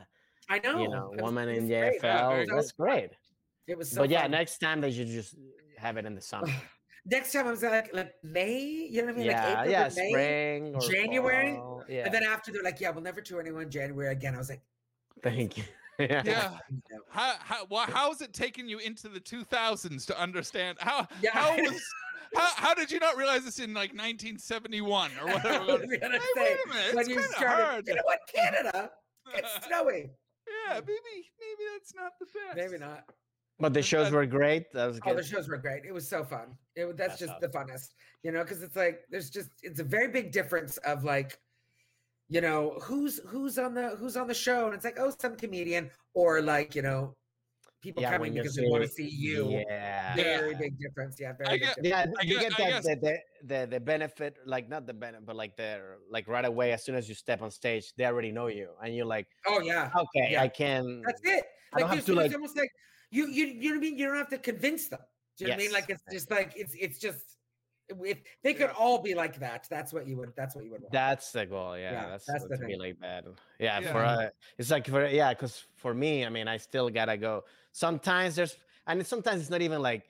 I 0.48 0.58
know. 0.60 0.80
you 0.82 0.88
know, 0.88 1.10
was- 1.12 1.22
woman 1.22 1.48
in 1.48 1.66
the 1.68 1.74
great. 1.78 2.00
Yeah, 2.02 2.20
JFL. 2.22 2.30
very 2.30 2.46
So- 2.46 2.54
that's 2.54 2.72
great. 2.72 3.10
It 3.66 3.78
was 3.78 3.90
so. 3.90 4.00
but 4.02 4.10
yeah, 4.10 4.22
fun. 4.22 4.30
next 4.32 4.58
time 4.58 4.80
they 4.80 4.90
should 4.90 5.06
just 5.08 5.34
have 5.78 5.96
it 5.96 6.04
in 6.06 6.14
the 6.14 6.20
summer. 6.20 6.48
next 7.10 7.32
time 7.32 7.46
I 7.46 7.50
was 7.50 7.62
like, 7.62 7.92
like 7.94 8.14
May. 8.22 8.88
You 8.90 9.02
know 9.02 9.06
what 9.08 9.14
I 9.14 9.18
mean? 9.18 9.26
yeah, 9.26 9.44
like 9.48 9.58
April 9.58 9.70
yeah, 9.72 9.88
to 9.88 9.96
May. 9.96 10.08
spring 10.10 10.74
or 10.74 10.80
January, 10.80 11.54
fall, 11.56 11.84
Yeah, 11.88 12.04
And 12.06 12.14
then 12.14 12.22
after 12.22 12.52
they're 12.52 12.62
like, 12.62 12.80
"Yeah, 12.80 12.90
we'll 12.90 13.02
never 13.02 13.20
tour 13.20 13.40
anyone 13.40 13.62
in 13.62 13.70
January 13.70 14.12
again." 14.12 14.34
I 14.34 14.38
was 14.38 14.48
like, 14.50 14.62
thank 15.22 15.56
you. 15.58 15.64
yeah. 15.98 16.22
Yeah. 16.24 16.58
"No." 16.90 17.00
How 17.10 17.34
how 17.40 17.66
wha- 17.68 17.86
how's 17.90 18.20
it 18.22 18.32
taken 18.32 18.68
you 18.68 18.78
into 18.78 19.08
the 19.08 19.20
2000s 19.20 20.06
to 20.06 20.18
understand 20.20 20.78
how 20.80 21.06
Yeah. 21.22 21.30
how 21.32 21.56
was 21.56 21.82
how, 22.34 22.48
how 22.56 22.74
did 22.74 22.90
you 22.92 23.00
not 23.00 23.16
realize 23.16 23.44
this 23.44 23.58
in 23.58 23.74
like 23.74 23.90
1971 23.92 25.10
or 25.22 25.28
I 25.30 25.34
whatever? 25.34 25.64
was 25.66 25.80
Hey, 25.82 25.98
say, 25.98 25.98
wait 26.36 26.56
a 26.64 26.68
minute, 26.68 26.94
when 26.94 27.00
it's 27.00 27.08
you 27.08 27.22
started, 27.22 27.64
hard. 27.64 27.88
you 27.88 27.94
know 27.96 28.02
what, 28.04 28.20
Canada, 28.32 28.90
it's 29.34 29.66
snowing. 29.66 30.10
yeah, 30.48 30.74
maybe 30.74 30.88
maybe 31.40 31.70
that's 31.74 31.94
not 31.94 32.12
the 32.20 32.26
best. 32.26 32.56
Maybe 32.56 32.78
not. 32.78 33.04
But 33.60 33.74
the 33.74 33.82
shows 33.82 34.10
were 34.10 34.24
great. 34.26 34.72
That 34.72 34.86
was 34.86 35.00
Oh, 35.04 35.14
the 35.14 35.22
shows 35.22 35.48
were 35.48 35.58
great. 35.58 35.84
It 35.84 35.92
was 35.92 36.08
so 36.08 36.24
fun. 36.24 36.56
It 36.76 36.84
was- 36.86 36.96
that's, 36.96 37.18
That's 37.18 37.20
just 37.32 37.40
the 37.40 37.48
funnest, 37.48 37.90
you 38.22 38.32
know, 38.32 38.42
because 38.42 38.62
it's 38.62 38.76
like 38.76 39.00
there's 39.10 39.30
just 39.30 39.50
it's 39.62 39.80
a 39.80 39.84
very 39.84 40.08
big 40.08 40.32
difference 40.32 40.78
of 40.78 41.04
like, 41.04 41.38
you 42.28 42.40
know, 42.40 42.78
who's 42.82 43.18
who's 43.26 43.58
on 43.58 43.74
the 43.74 43.90
who's 43.96 44.16
on 44.16 44.26
the 44.28 44.34
show, 44.34 44.66
and 44.66 44.74
it's 44.74 44.84
like 44.84 44.98
oh 44.98 45.12
some 45.20 45.36
comedian 45.36 45.90
or 46.14 46.40
like 46.40 46.74
you 46.74 46.82
know, 46.82 47.14
people 47.82 48.02
Yeah, 48.02 48.12
coming 48.12 48.34
because 48.34 48.54
they 48.54 48.66
want 48.66 48.82
to 48.84 48.88
see- 48.88 49.10
see 49.10 49.16
you. 49.16 49.50
Yeah. 49.50 50.14
Very 50.14 50.52
Yeah. 50.52 50.58
big 50.58 50.78
difference. 50.78 51.16
Yeah, 51.20 51.30
I 51.30 51.32
very 51.44 51.58
big 51.58 51.60
difference. 51.60 51.88
Yeah, 51.88 52.06
I 52.18 52.22
you 52.24 52.38
guess- 52.40 52.54
get 52.56 52.82
that 52.82 52.82
the, 52.84 52.96
the 52.96 53.18
the 53.44 53.66
the 53.72 53.80
benefit, 53.80 54.36
like 54.46 54.68
not 54.68 54.86
the 54.86 54.94
benefit, 54.94 55.26
but 55.26 55.36
like 55.36 55.56
the 55.56 55.80
like 56.08 56.28
right 56.28 56.44
away 56.44 56.72
as 56.72 56.84
soon 56.84 56.94
as 56.94 57.08
you 57.08 57.14
step 57.14 57.42
on 57.42 57.50
stage, 57.50 57.92
they 57.96 58.04
already 58.06 58.32
know 58.32 58.46
you, 58.46 58.70
and 58.82 58.94
you're 58.94 59.06
like, 59.06 59.26
Oh 59.46 59.60
yeah, 59.60 59.90
okay, 59.94 60.32
Yeah. 60.32 60.42
I 60.42 60.48
can. 60.48 61.02
that's 61.04 61.20
it. 61.24 61.44
I 61.72 61.80
don't 61.80 61.90
have 61.90 62.04
to, 62.06 62.14
like- 62.14 62.32
almost 62.34 62.56
like 62.56 62.70
you 63.10 63.26
you 63.26 63.46
you 63.46 63.70
know 63.70 63.76
what 63.76 63.76
I 63.76 63.80
mean. 63.80 63.98
You 63.98 64.06
don't 64.06 64.16
have 64.16 64.28
to 64.30 64.38
convince 64.38 64.88
them. 64.88 65.00
Do 65.36 65.44
you 65.44 65.50
know 65.50 65.54
what 65.56 65.60
I 65.60 65.64
mean? 65.64 65.72
Like 65.72 65.90
it's 65.90 66.02
just 66.10 66.30
like 66.30 66.52
it's 66.56 66.74
it's 66.78 66.98
just 66.98 67.36
if 67.88 68.18
they 68.44 68.54
could 68.54 68.70
all 68.70 69.02
be 69.02 69.14
like 69.14 69.38
that, 69.40 69.66
that's 69.68 69.92
what 69.92 70.06
you 70.06 70.16
would 70.16 70.32
that's 70.36 70.54
what 70.54 70.64
you 70.64 70.70
would 70.70 70.82
want. 70.82 70.92
That's 70.92 71.32
the 71.32 71.46
goal. 71.46 71.76
Yeah, 71.76 71.92
Yeah, 71.92 72.08
that's, 72.10 72.26
that's 72.26 72.44
the 72.44 72.56
to 72.56 72.64
be 72.64 72.72
thing. 72.72 72.80
like 72.80 73.00
that. 73.00 73.24
Yeah, 73.58 73.80
Yeah. 73.80 73.92
for 73.92 73.98
uh, 74.04 74.28
it's 74.58 74.70
like 74.70 74.86
for 74.86 75.06
yeah, 75.06 75.30
because 75.34 75.64
for 75.76 75.92
me, 75.94 76.24
I 76.24 76.28
mean, 76.28 76.46
I 76.48 76.56
still 76.56 76.88
gotta 76.88 77.16
go. 77.16 77.44
Sometimes 77.72 78.36
there's, 78.36 78.56
and 78.86 79.04
sometimes 79.06 79.40
it's 79.40 79.50
not 79.50 79.62
even 79.62 79.82
like 79.82 80.04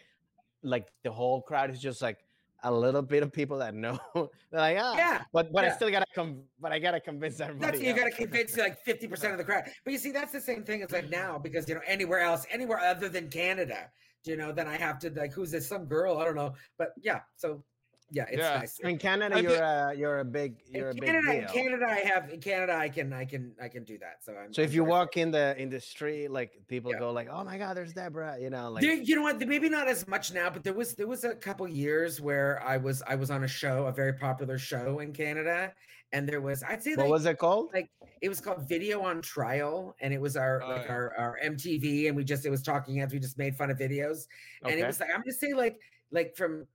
like 0.63 0.89
the 1.05 1.11
whole 1.11 1.41
crowd 1.41 1.71
is 1.71 1.81
just 1.81 2.03
like 2.03 2.19
a 2.63 2.73
little 2.73 3.03
bit 3.03 3.23
of 3.23 3.33
people 3.33 3.59
that 3.59 3.75
know. 3.75 3.99
They're 4.15 4.31
like, 4.53 4.77
ah, 4.81 4.97
yeah. 4.97 5.23
but 5.33 5.53
but 5.53 5.65
I 5.65 5.71
still 5.71 5.91
gotta 5.91 6.07
come. 6.15 6.43
But 6.61 6.73
I 6.73 6.79
gotta 6.79 7.01
convince 7.01 7.41
everybody. 7.41 7.73
That's 7.73 7.83
you 7.83 7.91
else. 7.91 8.01
got 8.01 8.05
to 8.07 8.17
convince 8.17 8.57
like 8.57 8.85
50% 8.85 9.33
of 9.33 9.39
the 9.39 9.45
crowd. 9.45 9.65
But 9.85 9.93
you 9.93 9.99
see, 9.99 10.13
that's 10.13 10.33
the 10.33 10.41
same 10.41 10.65
thing 10.65 10.83
as 10.83 10.91
like 10.91 11.09
now 11.11 11.39
because, 11.39 11.69
you 11.69 11.75
know, 11.75 11.81
anywhere 11.87 12.21
else, 12.21 12.47
anywhere 12.51 12.79
other 12.79 13.09
than 13.09 13.29
Canada, 13.29 13.91
you 14.25 14.37
know, 14.37 14.53
then 14.53 14.67
I 14.67 14.77
have 14.77 14.99
to 15.01 15.11
like, 15.11 15.33
who's 15.33 15.51
this? 15.51 15.69
Some 15.69 15.87
girl? 15.87 16.19
I 16.19 16.25
don't 16.25 16.37
know. 16.37 16.55
But 16.79 16.91
yeah. 17.01 17.21
So 17.37 17.65
yeah, 18.11 18.25
it's 18.29 18.39
Yeah. 18.39 18.59
nice. 18.59 18.79
In 18.81 18.99
Canada, 18.99 19.37
I 19.37 19.41
you're 19.41 19.51
thi- 19.53 19.57
a 19.59 19.93
you're 19.95 20.19
a 20.21 20.25
big 20.25 20.57
you're 20.67 20.91
a 20.91 20.95
big 20.95 21.05
Canada, 21.05 21.33
in 21.33 21.41
deal. 21.43 21.49
Canada, 21.53 21.87
I 21.89 21.99
have 22.01 22.31
in 22.31 22.41
Canada, 22.41 22.75
I 22.75 22.89
can, 22.89 23.13
I 23.13 23.25
can, 23.25 23.55
I 23.63 23.69
can 23.69 23.85
do 23.85 23.99
that. 23.99 24.25
So 24.25 24.35
I'm. 24.35 24.53
So 24.53 24.63
if 24.63 24.71
I'm 24.71 24.75
you 24.75 24.83
very 24.83 24.91
walk 24.91 25.17
in 25.17 25.31
the 25.31 25.55
in 25.61 25.69
the 25.71 25.81
street, 25.81 26.29
like 26.31 26.53
people 26.69 26.91
Yeah. 26.93 26.99
go 26.99 27.13
like, 27.13 27.29
"Oh 27.31 27.45
my 27.45 27.59
God, 27.59 27.77
there's 27.77 27.93
Debra," 27.93 28.39
you 28.41 28.51
know, 28.51 28.71
like 28.71 28.83
there, 28.83 28.95
you 28.95 29.15
know 29.17 29.23
what? 29.23 29.39
Maybe 29.47 29.69
not 29.69 29.89
as 29.89 30.07
much 30.09 30.33
now, 30.33 30.51
but 30.51 30.65
there 30.65 30.75
was 30.75 30.95
there 30.95 31.07
was 31.09 31.25
a 31.25 31.35
couple 31.35 31.67
years 31.69 32.21
where 32.21 32.63
I 32.63 32.77
was 32.77 33.03
I 33.07 33.15
was 33.15 33.31
on 33.31 33.45
a 33.45 33.49
show, 33.49 33.87
a 33.87 33.93
very 33.93 34.13
popular 34.15 34.59
show 34.59 34.99
in 35.01 35.13
Canada, 35.13 35.73
and 36.13 36.29
there 36.29 36.41
was 36.41 36.63
I'd 36.63 36.83
say 36.83 36.91
what 36.97 37.05
like 37.05 37.11
was 37.11 37.27
it 37.27 37.39
called? 37.39 37.71
like 37.73 37.91
it 38.21 38.29
was 38.29 38.41
called 38.41 38.69
Video 38.69 39.03
on 39.03 39.23
Trial, 39.23 39.95
and 40.01 40.13
it 40.13 40.21
was 40.21 40.37
our 40.37 40.63
Oh, 40.63 40.69
like 40.69 40.87
yeah. 40.87 40.93
our 40.93 41.15
our 41.17 41.39
MTV, 41.45 42.09
and 42.09 42.17
we 42.17 42.25
just 42.25 42.45
it 42.45 42.51
was 42.51 42.63
talking 42.63 42.97
heads. 42.97 43.13
We 43.13 43.21
just 43.21 43.39
made 43.39 43.57
fun 43.57 43.71
of 43.71 43.79
videos, 43.79 44.27
and 44.65 44.79
it 44.79 44.87
was 44.87 44.99
like 45.01 45.11
I'm 45.15 45.21
gonna 45.23 45.33
say 45.33 45.53
like 45.55 45.79
like 46.11 46.35
from 46.37 46.67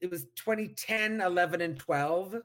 it 0.00 0.10
was 0.10 0.24
2010, 0.36 1.20
11, 1.20 1.60
and 1.60 1.78
12. 1.78 2.36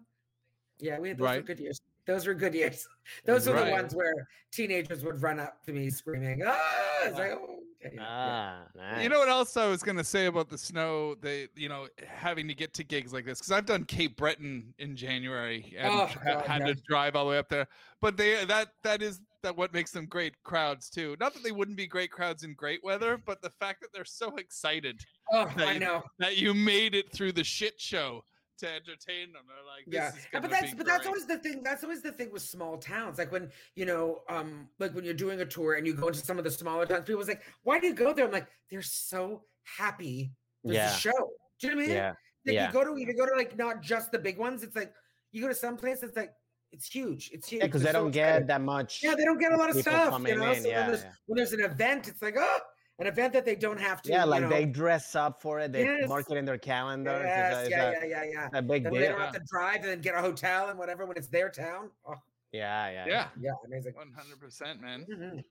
Yeah, 0.79 0.99
we 0.99 1.09
had 1.09 1.17
those 1.17 1.21
were 1.21 1.27
Right. 1.27 1.45
good 1.45 1.59
years. 1.59 1.81
Those 2.05 2.25
were 2.25 2.33
good 2.33 2.55
years. 2.55 2.87
Those 3.25 3.47
were 3.47 3.63
the 3.63 3.69
ones 3.71 3.93
where 3.93 4.27
teenagers 4.51 5.03
would 5.03 5.21
run 5.21 5.39
up 5.39 5.63
to 5.65 5.71
me 5.71 5.89
screaming, 5.91 6.41
"Ah!" 6.45 6.57
It's 7.03 7.17
like, 7.17 7.31
oh, 7.33 7.59
Okay, 7.83 7.95
yeah, 7.95 8.01
yeah. 8.01 8.07
Ah, 8.07 8.67
nice. 8.75 9.03
You 9.03 9.09
know 9.09 9.17
what 9.19 9.29
else 9.29 9.57
I 9.57 9.67
was 9.67 9.81
gonna 9.81 10.03
say 10.03 10.25
about 10.27 10.49
the 10.49 10.57
snow? 10.57 11.15
They, 11.15 11.47
you 11.55 11.67
know, 11.67 11.87
having 12.07 12.47
to 12.47 12.53
get 12.53 12.73
to 12.75 12.83
gigs 12.83 13.11
like 13.11 13.25
this 13.25 13.39
because 13.39 13.51
I've 13.51 13.65
done 13.65 13.85
Cape 13.85 14.17
Breton 14.17 14.71
in 14.77 14.95
January 14.95 15.73
and 15.77 15.87
Oh, 15.93 16.05
ha- 16.05 16.19
God, 16.23 16.45
had 16.45 16.61
yeah. 16.61 16.67
to 16.67 16.75
drive 16.87 17.15
all 17.15 17.25
the 17.25 17.31
way 17.31 17.37
up 17.39 17.49
there. 17.49 17.67
But 17.99 18.17
they 18.17 18.45
that 18.45 18.69
that 18.83 19.01
is 19.01 19.19
that 19.41 19.55
what 19.57 19.73
makes 19.73 19.89
them 19.91 20.05
great 20.05 20.35
crowds 20.43 20.91
too. 20.91 21.15
Not 21.19 21.33
that 21.33 21.41
they 21.43 21.51
wouldn't 21.51 21.77
be 21.77 21.87
great 21.87 22.11
crowds 22.11 22.43
in 22.43 22.53
great 22.53 22.83
weather, 22.83 23.17
but 23.17 23.41
the 23.41 23.49
fact 23.49 23.81
that 23.81 23.91
they're 23.93 24.05
so 24.05 24.35
excited 24.37 25.01
Oh, 25.31 25.45
that 25.57 25.67
I 25.67 25.73
you- 25.73 25.79
know. 25.79 26.03
that 26.19 26.37
you 26.37 26.53
made 26.53 26.95
it 26.95 27.11
through 27.11 27.31
the 27.33 27.43
shit 27.43 27.79
show 27.79 28.23
to 28.59 28.67
entertain 28.67 29.33
them. 29.33 29.43
They're 29.47 29.65
like, 29.65 29.85
this 29.87 29.93
Yeah, 29.95 30.09
is 30.09 30.41
but 30.41 30.49
that's 30.51 30.71
be 30.71 30.77
but 30.77 30.85
that's 30.85 31.07
always 31.07 31.25
the 31.25 31.37
thing. 31.39 31.63
That's 31.63 31.83
always 31.83 32.01
the 32.01 32.11
thing 32.11 32.31
with 32.31 32.41
small 32.43 32.77
towns. 32.77 33.17
Like 33.17 33.31
when 33.31 33.49
you 33.75 33.85
know, 33.85 34.21
um, 34.29 34.67
like 34.79 34.93
when 34.93 35.03
you're 35.03 35.13
doing 35.13 35.41
a 35.41 35.45
tour 35.45 35.75
and 35.75 35.87
you 35.87 35.93
go 35.93 36.07
into 36.07 36.19
some 36.19 36.37
of 36.37 36.43
the 36.43 36.51
smaller 36.51 36.85
towns, 36.85 37.05
people's 37.05 37.27
like, 37.27 37.41
"Why 37.63 37.79
do 37.79 37.87
you 37.87 37.93
go 37.93 38.13
there?" 38.13 38.25
I'm 38.25 38.31
like, 38.31 38.47
"They're 38.69 38.81
so 38.81 39.43
happy 39.63 40.31
with 40.63 40.75
Yeah. 40.75 40.89
the 40.89 40.95
show." 40.95 41.11
Do 41.59 41.67
you 41.67 41.69
know 41.69 41.75
what 41.77 41.83
I 41.83 41.87
mean? 41.87 41.95
Yeah. 41.95 42.09
Like 42.45 42.53
yeah. 42.55 42.67
you 42.67 42.73
go 42.73 42.83
to 42.83 42.99
you 42.99 43.13
go 43.15 43.25
to 43.25 43.35
like 43.35 43.57
not 43.57 43.81
just 43.81 44.11
the 44.11 44.19
big 44.19 44.37
ones. 44.37 44.63
It's 44.63 44.75
like 44.75 44.93
you 45.31 45.41
go 45.41 45.47
to 45.47 45.55
some 45.55 45.77
place. 45.77 46.03
It's 46.03 46.15
like 46.15 46.33
it's 46.71 46.87
huge. 46.87 47.31
It's 47.33 47.49
huge. 47.49 47.61
Yeah, 47.61 47.67
because 47.67 47.81
they 47.81 47.85
They're 47.85 47.93
so 47.93 48.03
don't 48.03 48.11
get 48.11 48.27
excited. 48.29 48.47
that 48.47 48.61
much. 48.61 48.99
Yeah, 49.03 49.15
they 49.15 49.25
don't 49.25 49.39
get 49.39 49.51
a 49.51 49.57
lot 49.57 49.69
of 49.69 49.77
stuff. 49.77 50.21
You 50.27 50.35
know, 50.35 50.51
in, 50.51 50.61
so 50.61 50.69
yeah, 50.69 50.79
when, 50.81 50.87
there's, 50.91 51.03
yeah. 51.03 51.11
when 51.25 51.37
there's 51.37 51.53
an 51.53 51.61
event, 51.61 52.07
it's 52.07 52.21
like 52.21 52.35
oh, 52.37 52.59
an 52.99 53.07
event 53.07 53.33
that 53.33 53.45
they 53.45 53.55
don't 53.55 53.79
have 53.79 54.01
to. 54.03 54.09
Yeah, 54.11 54.23
you 54.25 54.29
like 54.29 54.43
know, 54.43 54.49
they 54.49 54.65
dress 54.65 55.15
up 55.15 55.41
for 55.41 55.59
it. 55.59 55.71
They 55.71 55.83
Yes. 55.85 56.07
mark 56.07 56.29
it 56.29 56.37
in 56.37 56.45
their 56.45 56.57
calendar. 56.57 57.21
Yes, 57.23 57.67
yeah, 57.69 57.89
a, 57.89 58.07
yeah, 58.07 58.23
yeah, 58.23 58.23
yeah. 58.31 58.49
a 58.53 58.61
big 58.61 58.83
Then 58.83 58.93
deal. 58.93 59.01
they 59.01 59.07
don't 59.07 59.19
have 59.19 59.33
to 59.33 59.41
drive 59.51 59.75
and 59.77 59.85
then 59.85 60.01
get 60.01 60.15
a 60.15 60.21
hotel 60.21 60.69
and 60.69 60.77
whatever 60.77 61.05
when 61.05 61.17
it's 61.17 61.27
their 61.27 61.49
town. 61.49 61.89
Oh, 62.05 62.15
Yeah, 62.51 62.89
yeah, 62.89 63.05
yeah, 63.07 63.27
yeah, 63.39 63.51
amazing. 63.65 63.93
one 63.95 64.11
hundred 64.11 64.39
percent, 64.39 64.81
man. 64.81 65.05
Mhm. 65.09 65.43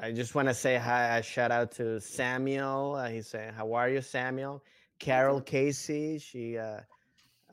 I 0.00 0.12
just 0.12 0.34
want 0.34 0.48
to 0.48 0.54
say 0.54 0.76
hi. 0.76 1.18
A 1.18 1.22
shout 1.22 1.50
out 1.50 1.72
to 1.72 2.00
Samuel. 2.00 2.94
Uh, 2.96 3.08
he's 3.08 3.26
saying, 3.28 3.52
"How 3.52 3.72
are 3.74 3.88
you, 3.88 4.00
Samuel?" 4.00 4.62
Carol 4.98 5.40
Casey. 5.40 6.18
She, 6.18 6.56
uh, 6.58 6.80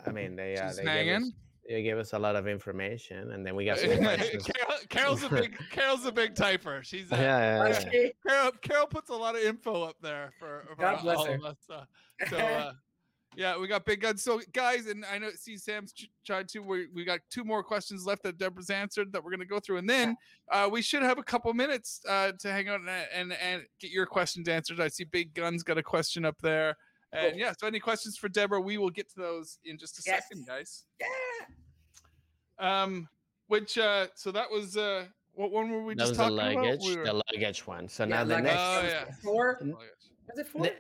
I 0.06 0.12
mean, 0.12 0.36
they, 0.36 0.56
uh, 0.58 0.68
She's 0.68 0.78
they 0.78 0.84
gave, 0.84 0.92
us, 0.92 0.98
hanging. 0.98 1.34
They 1.70 1.84
gave 1.84 1.98
us 2.00 2.14
a 2.14 2.20
lot 2.20 2.36
of 2.36 2.48
information, 2.48 3.32
and 3.32 3.46
then 3.46 3.56
we 3.56 3.64
got 3.64 3.78
some 3.78 3.96
questions. 4.04 4.44
Carol, 4.44 4.78
Carol's 4.90 5.24
a 5.24 5.30
big 5.42 5.56
Carol's 5.70 6.06
a 6.06 6.12
big 6.12 6.34
typer. 6.34 6.84
She's 6.84 7.06
yeah, 7.12 7.18
a, 7.18 7.22
yeah, 7.22 7.68
yeah. 7.70 7.80
Okay. 7.88 8.14
Carol, 8.28 8.52
Carol 8.62 8.88
puts 8.88 9.10
a 9.12 9.16
lot 9.16 9.36
of 9.36 9.42
info 9.42 9.84
up 9.84 9.96
there 10.02 10.34
for, 10.40 10.66
for 10.68 10.76
God 10.82 11.02
bless 11.04 11.18
all 11.18 11.26
her. 11.26 11.36
of 11.36 11.46
us. 11.46 11.58
Uh, 11.70 11.84
so 12.28 12.38
uh, 12.38 12.72
yeah, 13.36 13.56
we 13.56 13.68
got 13.68 13.86
big 13.86 14.02
guns. 14.02 14.24
So 14.24 14.42
guys, 14.52 14.88
and 14.88 15.06
I 15.06 15.20
know 15.20 15.30
see 15.36 15.58
Sam's 15.58 15.94
ch- 15.94 16.10
tried 16.26 16.48
to. 16.50 16.60
We 16.60 16.88
we 16.92 17.06
got 17.06 17.20
two 17.30 17.44
more 17.44 17.62
questions 17.64 18.04
left 18.04 18.24
that 18.24 18.40
Debra's 18.40 18.72
answered 18.72 19.14
that 19.14 19.24
we're 19.24 19.30
gonna 19.32 19.46
go 19.46 19.60
through, 19.60 19.78
and 19.78 19.88
then 19.88 20.18
uh, 20.52 20.68
we 20.72 20.82
should 20.82 21.04
have 21.04 21.20
a 21.20 21.24
couple 21.24 21.54
minutes 21.54 22.02
uh, 22.10 22.32
to 22.40 22.52
hang 22.52 22.68
out 22.68 22.80
and, 22.80 22.90
and 23.14 23.34
and 23.34 23.62
get 23.80 23.92
your 23.92 24.08
questions 24.08 24.48
answered. 24.50 24.80
I 24.82 24.88
see 24.88 25.04
Big 25.04 25.36
Guns 25.36 25.62
got 25.62 25.78
a 25.78 25.84
question 25.84 26.26
up 26.26 26.38
there. 26.42 26.76
And 27.12 27.32
Cool. 27.32 27.40
yeah, 27.40 27.54
so 27.60 27.66
any 27.66 27.80
questions 27.80 28.18
for 28.18 28.30
Debra? 28.30 28.62
We 28.62 28.78
will 28.78 28.92
get 28.92 29.10
to 29.14 29.20
those 29.20 29.58
in 29.66 29.80
just 29.80 29.98
a 29.98 30.02
Yes. 30.06 30.24
second, 30.30 30.46
guys. 30.46 30.86
Yeah. 31.00 31.08
Um, 32.60 33.08
which 33.48 33.78
uh, 33.78 34.08
so 34.16 34.32
that 34.32 34.50
was 34.52 34.78
uh, 34.78 35.06
what 35.34 35.52
one 35.52 35.72
were 35.72 35.84
we 35.84 35.94
That 35.96 36.00
just 36.08 36.12
was 36.12 36.18
the 36.18 36.24
talking 36.24 36.38
luggage, 36.60 36.76
about? 36.82 36.88
We 36.90 36.98
were- 36.98 37.06
the 37.06 37.24
luggage 37.34 37.66
one. 37.68 37.88
So 37.88 38.04
Yeah, 38.04 38.10
now 38.10 38.24
the 38.26 38.34
like, 38.36 38.44
next, 38.44 38.60
Oh, 38.60 38.82
was 38.84 38.92
it 38.94 38.96
yeah. 39.08 39.16
Four? 39.24 39.58
N- 39.62 39.68
yes. 39.80 40.10
Was 40.28 40.40
it 40.40 40.48
four? 40.48 40.62
Ne- 40.64 40.74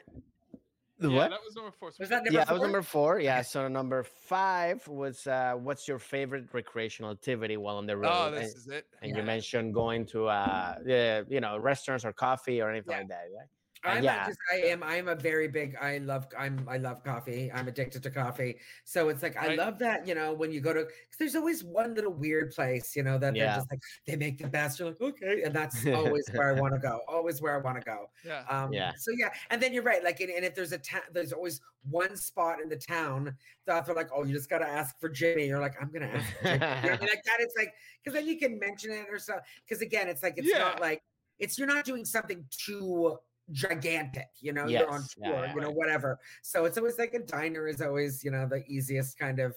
the 1.01 1.09
Yeah, 1.09 1.15
what? 1.15 1.29
that 1.29 1.39
was 1.45 1.55
number 1.55 1.71
four. 1.71 1.91
So 1.91 1.95
Was 2.01 2.09
that 2.09 2.15
got- 2.17 2.25
number 2.25 2.39
Yeah, 2.39 2.43
that 2.45 2.53
was 2.53 2.61
number 2.61 2.81
four. 2.81 3.19
Yeah. 3.21 3.41
So 3.41 3.67
number 3.69 4.03
five 4.03 4.85
was 4.87 5.25
uh, 5.27 5.53
what's 5.55 5.87
your 5.87 5.97
favorite 5.97 6.53
recreational 6.53 7.09
activity 7.11 7.55
while 7.57 7.77
on 7.77 7.85
the 7.87 7.95
road? 7.95 8.11
Oh, 8.11 8.27
and, 8.27 8.37
this 8.37 8.53
is 8.55 8.67
it. 8.67 8.85
and 9.01 9.15
you 9.15 9.23
mentioned 9.23 9.73
going 9.73 10.05
to 10.07 10.27
uh, 10.27 10.75
yeah, 10.85 11.21
you 11.29 11.39
know, 11.39 11.57
restaurants 11.57 12.03
or 12.03 12.11
coffee 12.13 12.61
or 12.61 12.69
anything 12.69 12.91
Yeah. 12.91 12.97
like 12.99 13.07
that, 13.07 13.27
right? 13.35 13.47
I'm 13.83 14.03
yeah. 14.03 14.27
yeah. 14.27 14.33
I 14.51 14.55
am 14.67 14.83
I'm 14.83 15.07
a 15.07 15.15
very 15.15 15.47
big 15.47 15.75
I 15.75 15.99
love 15.99 16.27
I'm 16.37 16.67
I 16.67 16.77
love 16.77 17.03
coffee. 17.03 17.51
I'm 17.51 17.67
addicted 17.69 18.03
to 18.03 18.11
coffee. 18.11 18.59
So 18.83 19.07
it's 19.09 19.23
like 19.23 19.37
I 19.37 19.47
Right. 19.47 19.57
love 19.57 19.79
that, 19.79 20.05
you 20.05 20.15
know, 20.15 20.33
when 20.33 20.51
you 20.51 20.59
go 20.61 20.73
to 20.73 20.85
cuz 20.85 21.17
there's 21.17 21.35
always 21.35 21.63
one 21.63 21.93
little 21.95 22.13
weird 22.13 22.51
place, 22.51 22.95
you 22.95 23.03
know, 23.03 23.17
that 23.19 23.35
Yeah. 23.35 23.37
they're 23.37 23.49
just 23.49 23.71
like 23.71 23.79
they 24.05 24.17
make 24.17 24.37
the 24.37 24.47
best. 24.47 24.79
You're 24.79 24.89
like, 24.89 25.01
"Okay." 25.01 25.43
And 25.43 25.55
that's 25.55 25.87
always 25.93 26.29
where 26.33 26.49
I 26.49 26.53
want 26.59 26.73
to 26.73 26.79
go. 26.79 27.01
Always 27.07 27.41
where 27.41 27.55
I 27.55 27.59
want 27.59 27.77
to 27.77 27.81
go. 27.83 28.11
Yeah. 28.23 28.45
Um 28.49 28.69
Yeah. 28.69 28.91
so 28.95 29.11
yeah, 29.17 29.29
and 29.49 29.61
then 29.61 29.73
you're 29.73 29.83
right 29.83 30.03
like 30.03 30.19
and, 30.19 30.29
and 30.31 30.43
if 30.45 30.55
there's 30.55 30.73
a 30.73 30.79
town 30.79 31.03
there's 31.13 31.31
always 31.33 31.61
one 31.83 32.17
spot 32.17 32.59
in 32.61 32.67
the 32.69 32.77
town 32.77 33.37
that 33.65 33.85
they're 33.85 33.95
like, 33.95 34.09
"Oh, 34.13 34.23
you 34.25 34.33
just 34.33 34.49
got 34.49 34.59
to 34.59 34.67
ask 34.67 34.99
for 34.99 35.07
Jimmy." 35.09 35.47
You're 35.47 35.61
like, 35.61 35.75
"I'm 35.81 35.89
going 35.91 36.01
to 36.01 36.13
ask 36.13 36.33
for 36.35 36.43
Jimmy." 36.43 36.65
You 36.83 36.89
know 36.89 36.95
what 36.95 37.01
I 37.01 37.05
mean? 37.05 37.09
like 37.09 37.23
that 37.25 37.37
it's 37.39 37.55
like 37.57 37.73
cuz 38.03 38.13
then 38.13 38.27
you 38.27 38.37
can 38.39 38.59
mention 38.59 38.91
it 38.91 39.07
or 39.09 39.19
so 39.19 39.39
cuz 39.69 39.81
again, 39.81 40.09
it's 40.09 40.21
like 40.23 40.37
it's 40.37 40.53
Yeah. 40.53 40.57
not 40.57 40.79
like 40.81 41.03
it's 41.39 41.57
you're 41.57 41.67
not 41.67 41.85
doing 41.85 42.03
something 42.05 42.45
too 42.51 43.17
gigantic, 43.51 44.27
you 44.39 44.53
know, 44.53 44.67
you're 44.67 44.89
on 44.89 45.01
tour, 45.01 45.45
yeah, 45.45 45.53
you 45.53 45.61
know, 45.61 45.71
whatever. 45.71 46.19
So 46.41 46.65
it's 46.65 46.77
always 46.77 46.97
like 46.97 47.13
a 47.13 47.19
diner 47.19 47.67
is 47.67 47.81
always, 47.81 48.23
you 48.23 48.31
know, 48.31 48.47
the 48.47 48.63
easiest 48.67 49.17
kind 49.17 49.39
of 49.39 49.55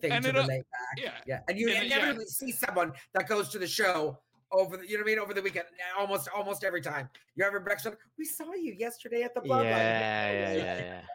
thing 0.00 0.12
And 0.12 0.24
to 0.24 0.30
uh, 0.30 0.42
relate 0.42 0.64
back. 0.70 0.98
Yeah. 1.04 1.12
Yeah. 1.26 1.40
And 1.48 1.58
you 1.58 1.68
and 1.70 1.84
it- 1.84 1.88
yeah. 1.90 1.96
inevitably 1.96 2.26
see 2.26 2.52
someone 2.52 2.92
that 3.14 3.28
goes 3.28 3.48
to 3.50 3.58
the 3.58 3.66
show 3.66 4.18
over 4.52 4.76
the, 4.76 4.86
you 4.88 4.96
know 4.96 5.02
what 5.02 5.10
I 5.10 5.14
mean, 5.14 5.18
over 5.18 5.34
the 5.34 5.42
weekend, 5.42 5.66
almost 5.98 6.28
almost 6.34 6.64
every 6.64 6.80
time. 6.80 7.08
You're 7.36 7.46
having 7.50 7.64
breakfast, 7.64 7.96
we 8.18 8.24
saw 8.24 8.52
you 8.54 8.74
yesterday 8.78 9.22
at 9.22 9.34
the 9.34 9.40
blah 9.40 9.62
yeah, 9.62 9.68
blah. 9.70 9.78
yeah, 9.78 10.52
yeah, 10.52 10.78
yeah. 10.78 11.00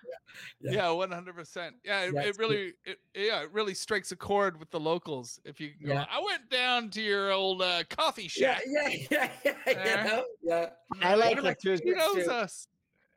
Yeah. 0.60 0.72
Yeah, 0.74 0.90
one 0.90 1.12
hundred 1.12 1.36
percent. 1.36 1.76
Yeah, 1.86 2.02
it, 2.02 2.14
Yeah, 2.14 2.22
it 2.24 2.38
really, 2.38 2.74
it, 2.84 3.00
yeah, 3.16 3.44
it 3.44 3.54
really 3.54 3.74
strikes 3.74 4.12
a 4.12 4.18
chord 4.18 4.60
with 4.60 4.70
the 4.70 4.80
locals. 4.80 5.40
If 5.46 5.62
you 5.62 5.70
can 5.78 5.88
go, 5.88 5.94
Yeah. 5.94 6.06
I 6.12 6.22
went 6.22 6.50
down 6.50 6.90
to 6.90 7.02
your 7.02 7.32
old 7.32 7.62
uh, 7.62 7.84
coffee 7.90 8.30
Yeah, 8.36 8.60
yeah, 8.68 8.90
yeah, 9.12 9.30
yeah, 9.46 10.04
you 10.04 10.10
know? 10.10 10.26
yeah. 10.44 10.70
I 11.02 11.16
like 11.16 11.38
One 11.38 11.46
it 11.46 11.62
too. 11.62 11.78
He 11.82 11.92
knows 11.92 12.26
too. 12.26 12.32
us. 12.32 12.68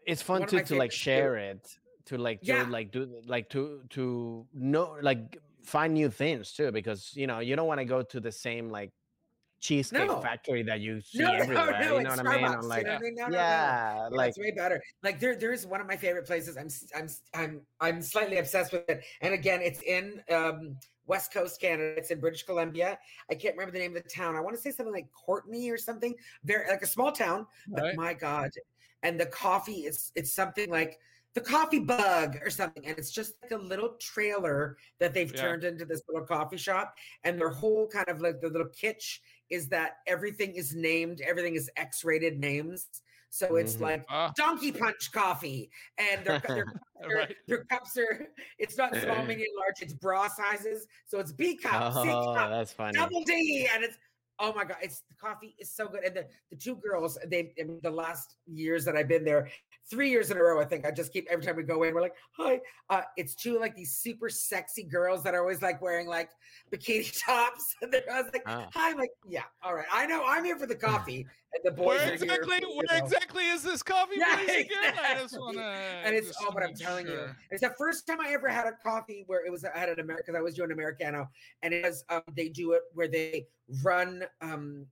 It's 0.07 0.23
fun 0.23 0.41
one 0.41 0.45
of 0.45 0.51
to 0.51 0.57
like 0.57 0.93
favorites 0.93 0.95
too. 0.97 1.01
share 1.01 1.37
it, 1.37 1.79
to 2.05 2.19
like 2.19 2.41
to 2.43 2.47
Yeah. 2.47 2.67
like 2.69 2.93
do 2.93 3.21
like 3.27 3.49
to 3.51 3.83
to 3.91 4.47
know 4.55 4.97
like 5.03 5.39
find 5.65 5.95
new 5.95 6.11
things 6.11 6.53
too, 6.53 6.71
because 6.71 7.11
you 7.17 7.27
know 7.27 7.41
you 7.41 7.57
don't 7.57 7.67
want 7.67 7.81
to 7.81 7.85
go 7.85 8.03
to 8.03 8.21
the 8.21 8.31
same 8.33 8.71
like 8.71 8.93
cheesecake 9.61 10.07
No. 10.09 10.21
factory 10.21 10.63
that 10.65 10.81
you 10.81 11.01
see 11.01 11.19
No, 11.23 11.33
everywhere. 11.33 11.73
no, 11.81 11.97
you 11.99 12.03
know 12.05 12.11
it's 12.13 12.23
what 12.23 12.27
I 12.27 12.37
mean? 12.37 12.47
Starbucks, 12.47 12.55
I'm 12.55 12.63
you 12.63 12.69
like, 12.69 12.87
know 12.87 12.93
what 12.93 12.99
I 12.99 13.03
mean? 13.03 13.15
No, 13.17 13.25
no, 13.25 13.31
no. 13.31 13.37
yeah, 13.37 14.09
like 14.11 14.29
it's 14.31 14.39
way 14.39 14.53
better. 14.53 14.81
Like 15.03 15.21
there, 15.21 15.37
there 15.37 15.53
is 15.53 15.67
one 15.67 15.81
of 15.81 15.87
my 15.87 15.97
favorite 15.97 16.27
places. 16.27 16.57
I'm, 16.57 16.69
I'm, 16.95 17.09
I'm, 17.35 17.67
I'm 17.81 18.03
slightly 18.03 18.39
obsessed 18.39 18.73
with 18.73 18.89
it. 18.89 19.05
And 19.21 19.35
again, 19.35 19.61
it's 19.63 19.83
in 19.83 20.23
um, 20.31 20.79
West 21.07 21.33
Coast 21.33 21.61
Canada. 21.61 21.95
It's 21.97 22.11
in 22.11 22.21
British 22.21 22.45
Columbia. 22.45 22.99
I 23.31 23.35
can't 23.35 23.55
remember 23.57 23.73
the 23.73 23.79
name 23.81 23.97
of 23.97 24.03
the 24.03 24.09
town. 24.09 24.37
I 24.37 24.41
want 24.41 24.55
to 24.57 24.63
say 24.63 24.71
something 24.71 24.93
like 24.95 25.11
Courtenay 25.13 25.69
or 25.71 25.79
something. 25.79 26.15
Very 26.45 26.69
like 26.69 26.83
a 26.83 26.87
small 26.87 27.13
town. 27.13 27.47
But 27.69 27.83
Right. 27.83 27.97
my 27.97 28.15
God, 28.15 28.51
and 29.03 29.19
the 29.19 29.27
coffee 29.27 29.87
is 29.87 30.13
it's 30.15 30.33
something 30.33 30.69
like 30.71 30.99
the 31.35 31.41
coffee 31.43 31.79
bug 31.79 32.37
or 32.43 32.51
something, 32.51 32.85
and 32.87 32.99
it's 32.99 33.11
just 33.13 33.41
like 33.43 33.53
a 33.53 33.57
little 33.57 33.97
trailer 33.99 34.77
that 34.99 35.15
they've 35.15 35.33
Yeah. 35.33 35.41
turned 35.41 35.63
into 35.65 35.85
this 35.85 36.03
little 36.09 36.27
coffee 36.27 36.57
shop. 36.57 36.95
And 37.23 37.39
their 37.41 37.51
whole 37.51 37.87
kind 37.89 38.09
of 38.09 38.21
like 38.21 38.41
the 38.41 38.49
little 38.49 38.69
kitsch 38.69 39.21
is 39.51 39.69
that 39.69 39.99
everything 40.07 40.53
is 40.55 40.75
named, 40.75 41.21
everything 41.21 41.55
is 41.55 41.71
X-rated 41.77 42.39
names. 42.39 42.87
So 43.31 43.57
it's 43.57 43.77
Mhm. 43.77 43.81
like 43.81 44.05
Ah, 44.09 44.33
Donkey 44.37 44.73
Punch 44.73 45.13
coffee, 45.13 45.71
and 45.99 46.25
their, 46.25 46.39
their, 46.41 46.65
their, 47.01 47.17
right. 47.17 47.37
their 47.47 47.65
cups 47.65 47.97
are 47.99 48.27
it's 48.59 48.79
not 48.79 48.97
small, 48.97 49.23
medium, 49.25 49.49
large, 49.59 49.83
it's 49.83 49.93
bra 49.93 50.29
sizes. 50.29 50.87
So 51.07 51.19
it's 51.19 51.33
B 51.33 51.57
cup, 51.57 51.93
C 51.93 52.11
oh, 52.11 52.35
cup, 52.35 52.51
that's 52.51 52.73
funny. 52.73 52.99
double 52.99 53.23
D, 53.25 53.69
and 53.73 53.85
it's 53.85 53.99
oh 54.41 54.53
my 54.53 54.65
god, 54.65 54.77
it's 54.83 55.03
the 55.09 55.15
coffee 55.15 55.55
is 55.59 55.71
so 55.71 55.89
good. 55.89 56.05
And 56.05 56.15
the, 56.17 56.27
the 56.51 56.57
two 56.57 56.77
girls, 56.77 57.19
they 57.27 57.53
in 57.57 57.79
the 57.83 57.91
last 57.91 58.37
years 58.47 58.85
that 58.85 58.97
I've 58.97 59.09
been 59.09 59.25
there, 59.25 59.49
three 59.91 60.11
years 60.11 60.31
in 60.31 60.37
a 60.37 60.43
row, 60.43 60.61
I 60.61 60.65
think 60.65 60.87
I 60.87 60.91
just 60.91 61.13
keep 61.13 61.27
every 61.31 61.45
time 61.45 61.57
we 61.57 61.63
go 61.63 61.83
in, 61.83 61.95
we're 61.95 62.01
like, 62.03 62.15
hi. 62.33 62.61
Uh, 62.91 63.03
it's 63.17 63.35
two 63.35 63.59
like 63.59 63.75
these 63.75 63.93
super 63.97 64.29
sexy 64.29 64.83
girls 64.85 65.23
that 65.25 65.35
are 65.35 65.41
always 65.41 65.63
like 65.63 65.81
wearing 65.83 66.07
like 66.07 66.31
bikini 66.73 67.11
tops. 67.27 67.75
And 67.83 67.93
they're 67.93 68.03
always 68.11 68.33
like, 68.33 68.43
Ah. 68.47 68.69
hi, 68.73 68.91
I'm 68.91 68.97
like, 68.97 69.11
yeah, 69.29 69.45
all 69.63 69.75
right. 69.75 69.87
I 69.93 70.07
know 70.07 70.25
I'm 70.27 70.45
here 70.45 70.59
for 70.59 70.67
the 70.67 70.75
coffee. 70.75 71.27
And 71.55 71.63
the 71.65 71.71
boys 71.71 71.87
Where 71.87 72.13
are 72.13 72.17
here 72.17 72.35
exactly? 72.35 72.59
you 72.61 72.77
Where 72.77 72.99
know. 72.99 73.05
exactly 73.05 73.47
is 73.47 73.63
this 73.63 73.83
coffee 73.83 74.17
Yeah, 74.19 74.37
place 74.37 74.67
again? 74.67 74.69
I 74.83 75.15
just 75.15 75.35
exactly. 75.35 75.39
want 75.41 75.57
to. 75.57 75.63
and 76.05 76.15
it's 76.15 76.33
oh, 76.43 76.51
but 76.53 76.63
I'm 76.63 76.75
telling 76.75 77.07
you, 77.09 77.31
it's 77.51 77.63
the 77.63 77.75
first 77.79 78.07
time 78.07 78.21
I 78.21 78.31
ever 78.31 78.49
had 78.49 78.67
a 78.67 78.73
coffee 78.83 79.25
where 79.27 79.45
it 79.47 79.51
was 79.51 79.65
I 79.65 79.77
had 79.77 79.89
an 79.89 80.01
American. 80.01 80.37
I 80.37 80.43
was 80.43 80.55
doing 80.55 80.73
Americano, 80.73 81.29
and 81.63 81.73
it 81.73 81.85
was 81.85 82.05
um, 82.11 82.23
they 82.33 82.49
do 82.51 82.73
it 82.73 82.83
where 82.93 83.09
they 83.09 83.49
run 83.83 84.25
um, 84.43 84.87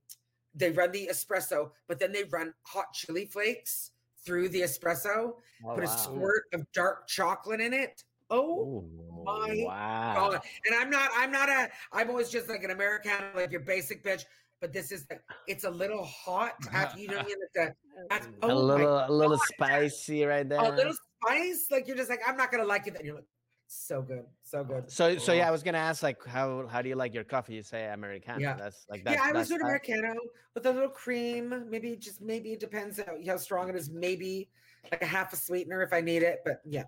they 0.55 0.71
run 0.71 0.91
the 0.91 1.07
espresso, 1.07 1.71
but 1.87 1.99
then 1.99 2.11
they 2.11 2.23
run 2.25 2.53
hot 2.63 2.87
chili 2.93 3.25
flakes 3.25 3.91
through 4.25 4.49
the 4.49 4.61
espresso, 4.61 5.35
Oh, 5.63 5.75
put 5.75 5.83
a 5.83 5.87
squirt 5.87 6.43
of 6.53 6.69
dark 6.71 7.07
chocolate 7.07 7.61
in 7.61 7.73
it. 7.73 8.03
Oh 8.29 8.65
Ooh, 8.65 9.23
my 9.23 9.55
wow. 9.63 10.29
God. 10.31 10.41
And 10.65 10.75
I'm 10.75 10.89
not, 10.89 11.09
I'm 11.13 11.31
not 11.31 11.49
a, 11.49 11.69
I'm 11.93 12.09
always 12.09 12.29
just 12.29 12.49
like 12.49 12.63
an 12.63 12.71
Americano, 12.71 13.31
like 13.35 13.51
your 13.51 13.61
basic 13.61 14.03
bitch. 14.03 14.23
But 14.59 14.73
this 14.73 14.91
is, 14.91 15.05
the, 15.05 15.19
it's 15.47 15.63
a 15.63 15.69
little 15.69 16.03
hot 16.03 16.53
after 16.73 16.99
you 16.99 17.07
know 17.07 17.17
what 17.17 17.25
I 17.25 17.27
mean? 17.27 17.37
Like 17.55 17.67
the, 17.69 17.73
that's, 18.09 18.25
a 18.25 18.29
oh 18.43 18.47
my 18.47 18.53
little, 18.53 19.05
a 19.07 19.11
little 19.11 19.39
spicy 19.53 20.23
right 20.25 20.47
there. 20.47 20.59
a 20.59 20.75
little 20.75 20.93
spice. 21.21 21.67
Like 21.71 21.87
you're 21.87 21.97
just 21.97 22.09
like, 22.09 22.21
I'm 22.27 22.37
not 22.37 22.51
gonna 22.51 22.65
like 22.65 22.87
it. 22.87 22.95
And 22.95 23.05
you're 23.05 23.15
like, 23.15 23.25
So 23.67 24.01
good, 24.01 24.23
so 24.43 24.63
good. 24.63 24.89
So 24.89 25.17
so 25.17 25.33
yeah, 25.33 25.47
I 25.47 25.51
was 25.51 25.61
gonna 25.61 25.77
ask 25.77 26.01
like 26.01 26.23
how 26.25 26.65
how 26.67 26.81
do 26.81 26.89
you 26.89 26.95
like 26.95 27.13
your 27.13 27.25
coffee? 27.25 27.55
You 27.55 27.63
say 27.63 27.85
Americano. 27.91 28.39
Yeah. 28.39 28.55
That's 28.55 28.85
like 28.89 29.03
that's 29.03 29.17
yeah, 29.17 29.23
I 29.23 29.31
was 29.31 29.49
doing 29.49 29.59
how- 29.61 29.67
Americano 29.67 30.13
with 30.55 30.65
a 30.65 30.71
little 30.71 30.89
cream. 30.89 31.65
Maybe 31.69 31.95
just 31.97 32.21
maybe 32.21 32.53
it 32.53 32.59
depends 32.59 32.99
how, 32.99 33.15
how 33.27 33.37
strong 33.37 33.69
it 33.69 33.75
is. 33.75 33.89
Maybe 33.89 34.49
like 34.91 35.01
a 35.01 35.05
half 35.05 35.33
a 35.33 35.35
sweetener 35.35 35.81
if 35.81 35.91
I 35.91 36.01
need 36.01 36.23
it. 36.23 36.39
But 36.45 36.61
yeah, 36.65 36.83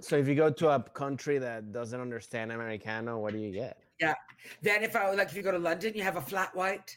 So 0.00 0.16
if 0.16 0.28
you 0.28 0.34
go 0.34 0.50
to 0.50 0.68
a 0.70 0.80
country 0.80 1.38
that 1.38 1.72
doesn't 1.72 2.00
understand 2.00 2.52
Americano, 2.52 3.18
what 3.18 3.32
do 3.32 3.38
you 3.38 3.50
get? 3.50 3.78
Then 4.62 4.82
if 4.82 4.96
I 4.96 5.10
like 5.12 5.28
if 5.28 5.36
you 5.36 5.42
go 5.42 5.52
to 5.52 5.58
London, 5.58 5.92
you 5.94 6.02
have 6.02 6.16
a 6.16 6.20
flat 6.22 6.54
white. 6.54 6.96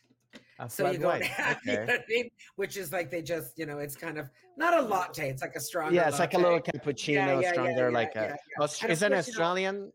A 0.60 0.70
So 0.70 0.84
flat 0.84 0.94
you 0.94 1.00
go, 1.00 1.08
white. 1.08 1.30
you 1.66 1.74
know 1.74 1.82
I 1.90 2.00
mean? 2.10 2.30
which 2.56 2.78
is 2.78 2.92
like 2.92 3.10
they 3.10 3.22
just 3.22 3.58
you 3.58 3.66
know 3.66 3.80
it's 3.80 3.96
kind 3.96 4.18
of 4.18 4.30
not 4.58 4.78
a 4.78 4.82
latte. 4.82 5.30
It's 5.30 5.42
like 5.42 5.56
a 5.56 5.60
stronger. 5.60 5.96
Yeah, 5.96 6.08
it's 6.08 6.20
like 6.20 6.34
a 6.34 6.38
little 6.38 6.60
cappuccino, 6.60 7.16
yeah, 7.16 7.40
yeah, 7.40 7.52
stronger, 7.52 7.90
yeah, 7.90 8.00
like 8.00 8.12
yeah, 8.16 8.24
a. 8.24 8.28
yeah. 8.28 8.36
Aus- 8.64 8.84
Is 8.84 9.02
an 9.04 9.12
course, 9.12 9.28
you 9.28 9.34
know- 9.34 9.40
Australian? 9.44 9.92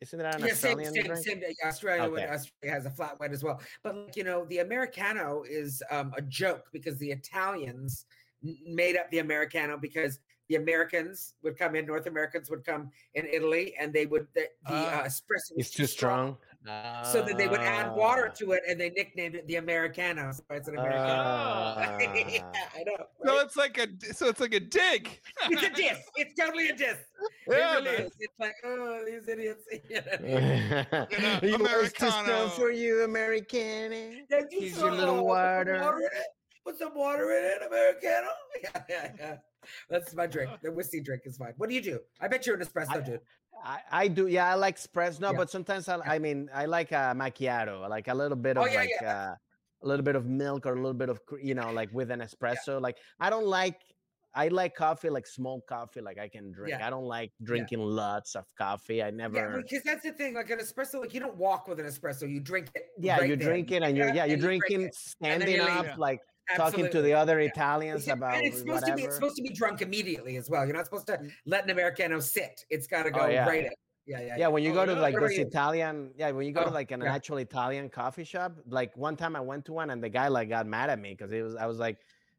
Isn't 0.00 0.18
that 0.18 0.34
an 0.34 0.40
yeah, 0.48 0.54
same, 0.54 0.80
Australian 0.80 1.16
same, 1.16 1.22
same. 1.22 1.42
yeah, 1.62 1.68
Australia, 1.68 2.10
would- 2.10 2.20
Okay. 2.22 2.32
Australia 2.32 2.74
has 2.74 2.86
a 2.86 2.90
flat 2.90 3.20
white 3.20 3.30
as 3.32 3.44
well. 3.44 3.60
But 3.84 3.94
like, 3.96 4.16
you 4.16 4.24
know, 4.24 4.44
the 4.46 4.58
Americano 4.58 5.44
is 5.48 5.80
um, 5.92 6.12
a 6.16 6.22
joke 6.22 6.64
because 6.72 6.98
the 6.98 7.10
Italians 7.12 8.04
n- 8.44 8.56
made 8.66 8.96
up 8.96 9.08
the 9.12 9.20
Americano 9.20 9.76
because 9.78 10.18
the 10.50 10.56
Americans 10.56 11.34
would 11.44 11.56
come 11.56 11.76
in, 11.76 11.86
North 11.86 12.06
Americans 12.06 12.50
would 12.50 12.64
come 12.64 12.90
in 13.14 13.24
Italy, 13.26 13.74
and 13.80 13.92
they 13.92 14.04
would 14.06 14.26
the, 14.34 14.42
the 14.66 14.74
Ah. 14.74 15.00
uh, 15.02 15.04
espresso 15.04 15.54
was 15.54 15.54
It's 15.56 15.70
too 15.70 15.86
strong. 15.86 16.36
So 17.12 17.22
then 17.26 17.36
they 17.38 17.48
would 17.48 17.60
add 17.60 17.94
water 17.96 18.26
Ah. 18.30 18.34
to 18.40 18.52
it, 18.52 18.62
and 18.68 18.78
they 18.80 18.90
nicknamed 18.90 19.34
it 19.36 19.46
the 19.46 19.56
Americano. 19.56 20.32
So 20.32 20.42
it's 20.50 20.66
an 20.68 20.76
Americano. 20.76 21.22
Ah. 21.24 21.98
yeah, 22.00 22.52
I 22.78 22.82
know. 22.84 23.06
So 23.24 23.38
it's 23.44 23.56
like 23.56 23.78
a 23.78 23.86
so 24.12 24.26
it's 24.28 24.40
like 24.40 24.54
a 24.54 24.60
dig. 24.60 25.20
It's 25.48 25.62
a 25.62 25.70
diss. 25.82 25.98
It's 26.16 26.34
totally 26.34 26.68
a 26.70 26.74
diss. 26.76 26.98
Yeah, 27.48 27.78
it 27.78 27.84
really 27.84 27.96
is. 28.06 28.12
It's 28.18 28.38
like, 28.40 28.54
oh, 28.64 29.04
these 29.06 29.28
idiots. 29.28 29.64
you 31.42 31.58
know, 31.58 31.80
it's 31.86 32.02
Americano. 32.02 32.48
for 32.48 32.70
you, 32.72 33.04
Americano. 33.04 33.96
Yeah, 34.30 34.40
Here's 34.50 34.78
your 34.78 34.90
little 34.90 35.30
uh, 35.30 35.62
put 35.64 35.68
some 35.68 35.80
water. 35.80 35.98
in 35.98 36.04
it. 36.04 36.26
Put 36.66 36.78
some 36.78 36.94
water 36.94 37.30
in 37.38 37.44
it, 37.44 37.58
Americano. 37.66 38.28
Yeah, 38.62 38.82
yeah, 38.88 39.12
yeah. 39.18 39.36
That's 39.88 40.14
my 40.14 40.26
drink. 40.26 40.50
The 40.62 40.72
whiskey 40.72 41.00
drink 41.00 41.22
is 41.24 41.36
fine. 41.36 41.54
What 41.56 41.68
do 41.68 41.74
you 41.74 41.82
do? 41.82 41.98
I 42.20 42.28
bet 42.28 42.46
you're 42.46 42.56
an 42.56 42.62
espresso 42.62 42.90
I- 42.90 43.00
dude. 43.00 43.20
I, 43.62 43.80
I 43.92 44.08
do, 44.08 44.26
yeah. 44.26 44.48
I 44.50 44.54
like 44.54 44.76
espresso, 44.78 45.20
no, 45.20 45.32
Yeah. 45.32 45.36
but 45.36 45.50
sometimes 45.50 45.86
I, 45.88 45.98
I 46.06 46.18
mean, 46.18 46.48
I 46.54 46.64
like 46.64 46.92
a 46.92 47.12
macchiato, 47.14 47.86
like 47.90 48.08
a 48.08 48.14
little 48.14 48.36
bit 48.36 48.56
Oh, 48.56 48.64
of 48.64 48.72
yeah, 48.72 48.78
like 48.78 49.02
uh, 49.04 49.34
a 49.82 49.86
little 49.86 50.04
bit 50.04 50.16
of 50.16 50.24
milk 50.24 50.64
or 50.64 50.72
a 50.72 50.76
little 50.76 50.94
bit 50.94 51.10
of, 51.10 51.20
you 51.42 51.54
know, 51.54 51.70
like 51.70 51.90
with 51.92 52.10
an 52.10 52.20
espresso. 52.20 52.80
Like 52.80 52.96
I 53.18 53.28
don't 53.28 53.46
like, 53.46 53.78
I 54.34 54.48
like 54.48 54.74
coffee, 54.74 55.10
like 55.10 55.26
small 55.26 55.60
coffee, 55.68 56.00
like 56.00 56.18
I 56.18 56.28
can 56.28 56.52
drink. 56.52 56.70
Yeah. 56.78 56.86
I 56.86 56.88
don't 56.88 57.04
like 57.04 57.32
drinking 57.42 57.80
lots 57.80 58.34
of 58.34 58.46
coffee. 58.56 59.02
I 59.02 59.06
Yeah, 59.06 59.10
never. 59.10 59.56
because 59.62 59.82
that's 59.84 60.04
the 60.04 60.12
thing. 60.12 60.34
Like 60.34 60.48
an 60.48 60.60
espresso, 60.60 60.98
like 61.00 61.12
you 61.12 61.20
don't 61.20 61.36
walk 61.36 61.68
with 61.68 61.80
an 61.80 61.86
espresso. 61.86 62.30
You 62.30 62.40
drink 62.40 62.68
it. 62.74 62.84
Yeah, 62.98 63.18
right 63.18 63.28
you 63.28 63.36
drink 63.36 63.72
it 63.72 63.82
and 63.82 63.94
you're 63.94 64.06
Yeah, 64.08 64.14
yeah, 64.14 64.24
you're 64.26 64.34
and 64.34 64.42
drinking 64.42 64.82
it, 64.82 64.96
and 65.20 65.42
then 65.42 65.48
standing 65.48 65.54
you 65.56 65.62
leave. 65.64 65.70
up, 65.70 65.84
Yeah. 65.84 65.94
Like 66.58 66.70
talking 66.72 66.90
to 66.90 67.02
the 67.02 67.14
other 67.14 67.40
Yeah. 67.40 67.48
Italians 67.48 68.02
It's- 68.02 68.16
about 68.16 68.34
and 68.36 68.46
it's 68.46 68.58
supposed 68.58 68.82
whatever. 68.82 68.96
to 68.96 68.96
be 68.96 69.06
it's 69.06 69.14
supposed 69.14 69.36
to 69.36 69.42
be 69.42 69.50
drunk 69.50 69.82
immediately 69.82 70.36
as 70.36 70.48
well. 70.50 70.64
You're 70.66 70.76
not 70.76 70.84
supposed 70.86 71.06
to 71.08 71.14
Mm. 71.18 71.32
let 71.46 71.64
an 71.64 71.70
Americano 71.70 72.20
sit. 72.20 72.64
It's 72.70 72.86
got 72.86 73.04
to 73.04 73.10
go 73.10 73.20
Oh, 73.20 73.26
yeah. 73.28 73.46
right 73.48 73.66
in. 73.66 73.72
Yeah, 74.06 74.20
yeah, 74.20 74.36
yeah, 74.38 74.48
when 74.48 74.64
you 74.64 74.70
Oh, 74.72 74.74
go 74.74 74.86
to 74.86 74.94
like 74.94 75.14
this? 75.20 75.38
Italian, 75.38 76.12
yeah, 76.16 76.30
when 76.32 76.44
you 76.46 76.52
go 76.52 76.62
to 76.64 76.70
Oh, 76.70 76.72
like 76.72 76.90
an 76.90 77.02
yeah. 77.02 77.14
actual 77.14 77.36
Italian 77.38 77.88
coffee 77.90 78.24
shop, 78.24 78.52
like 78.66 78.96
one 78.96 79.14
time 79.16 79.36
I 79.36 79.40
went 79.40 79.64
to 79.66 79.72
one 79.72 79.90
and 79.90 80.02
the 80.02 80.08
guy 80.08 80.26
like 80.28 80.48
got 80.48 80.66
mad 80.66 80.90
at 80.90 80.98
me 80.98 81.10
because 81.14 81.30
it 81.32 81.42
was 81.42 81.54
I 81.54 81.66
was 81.66 81.78
like, 81.78 81.98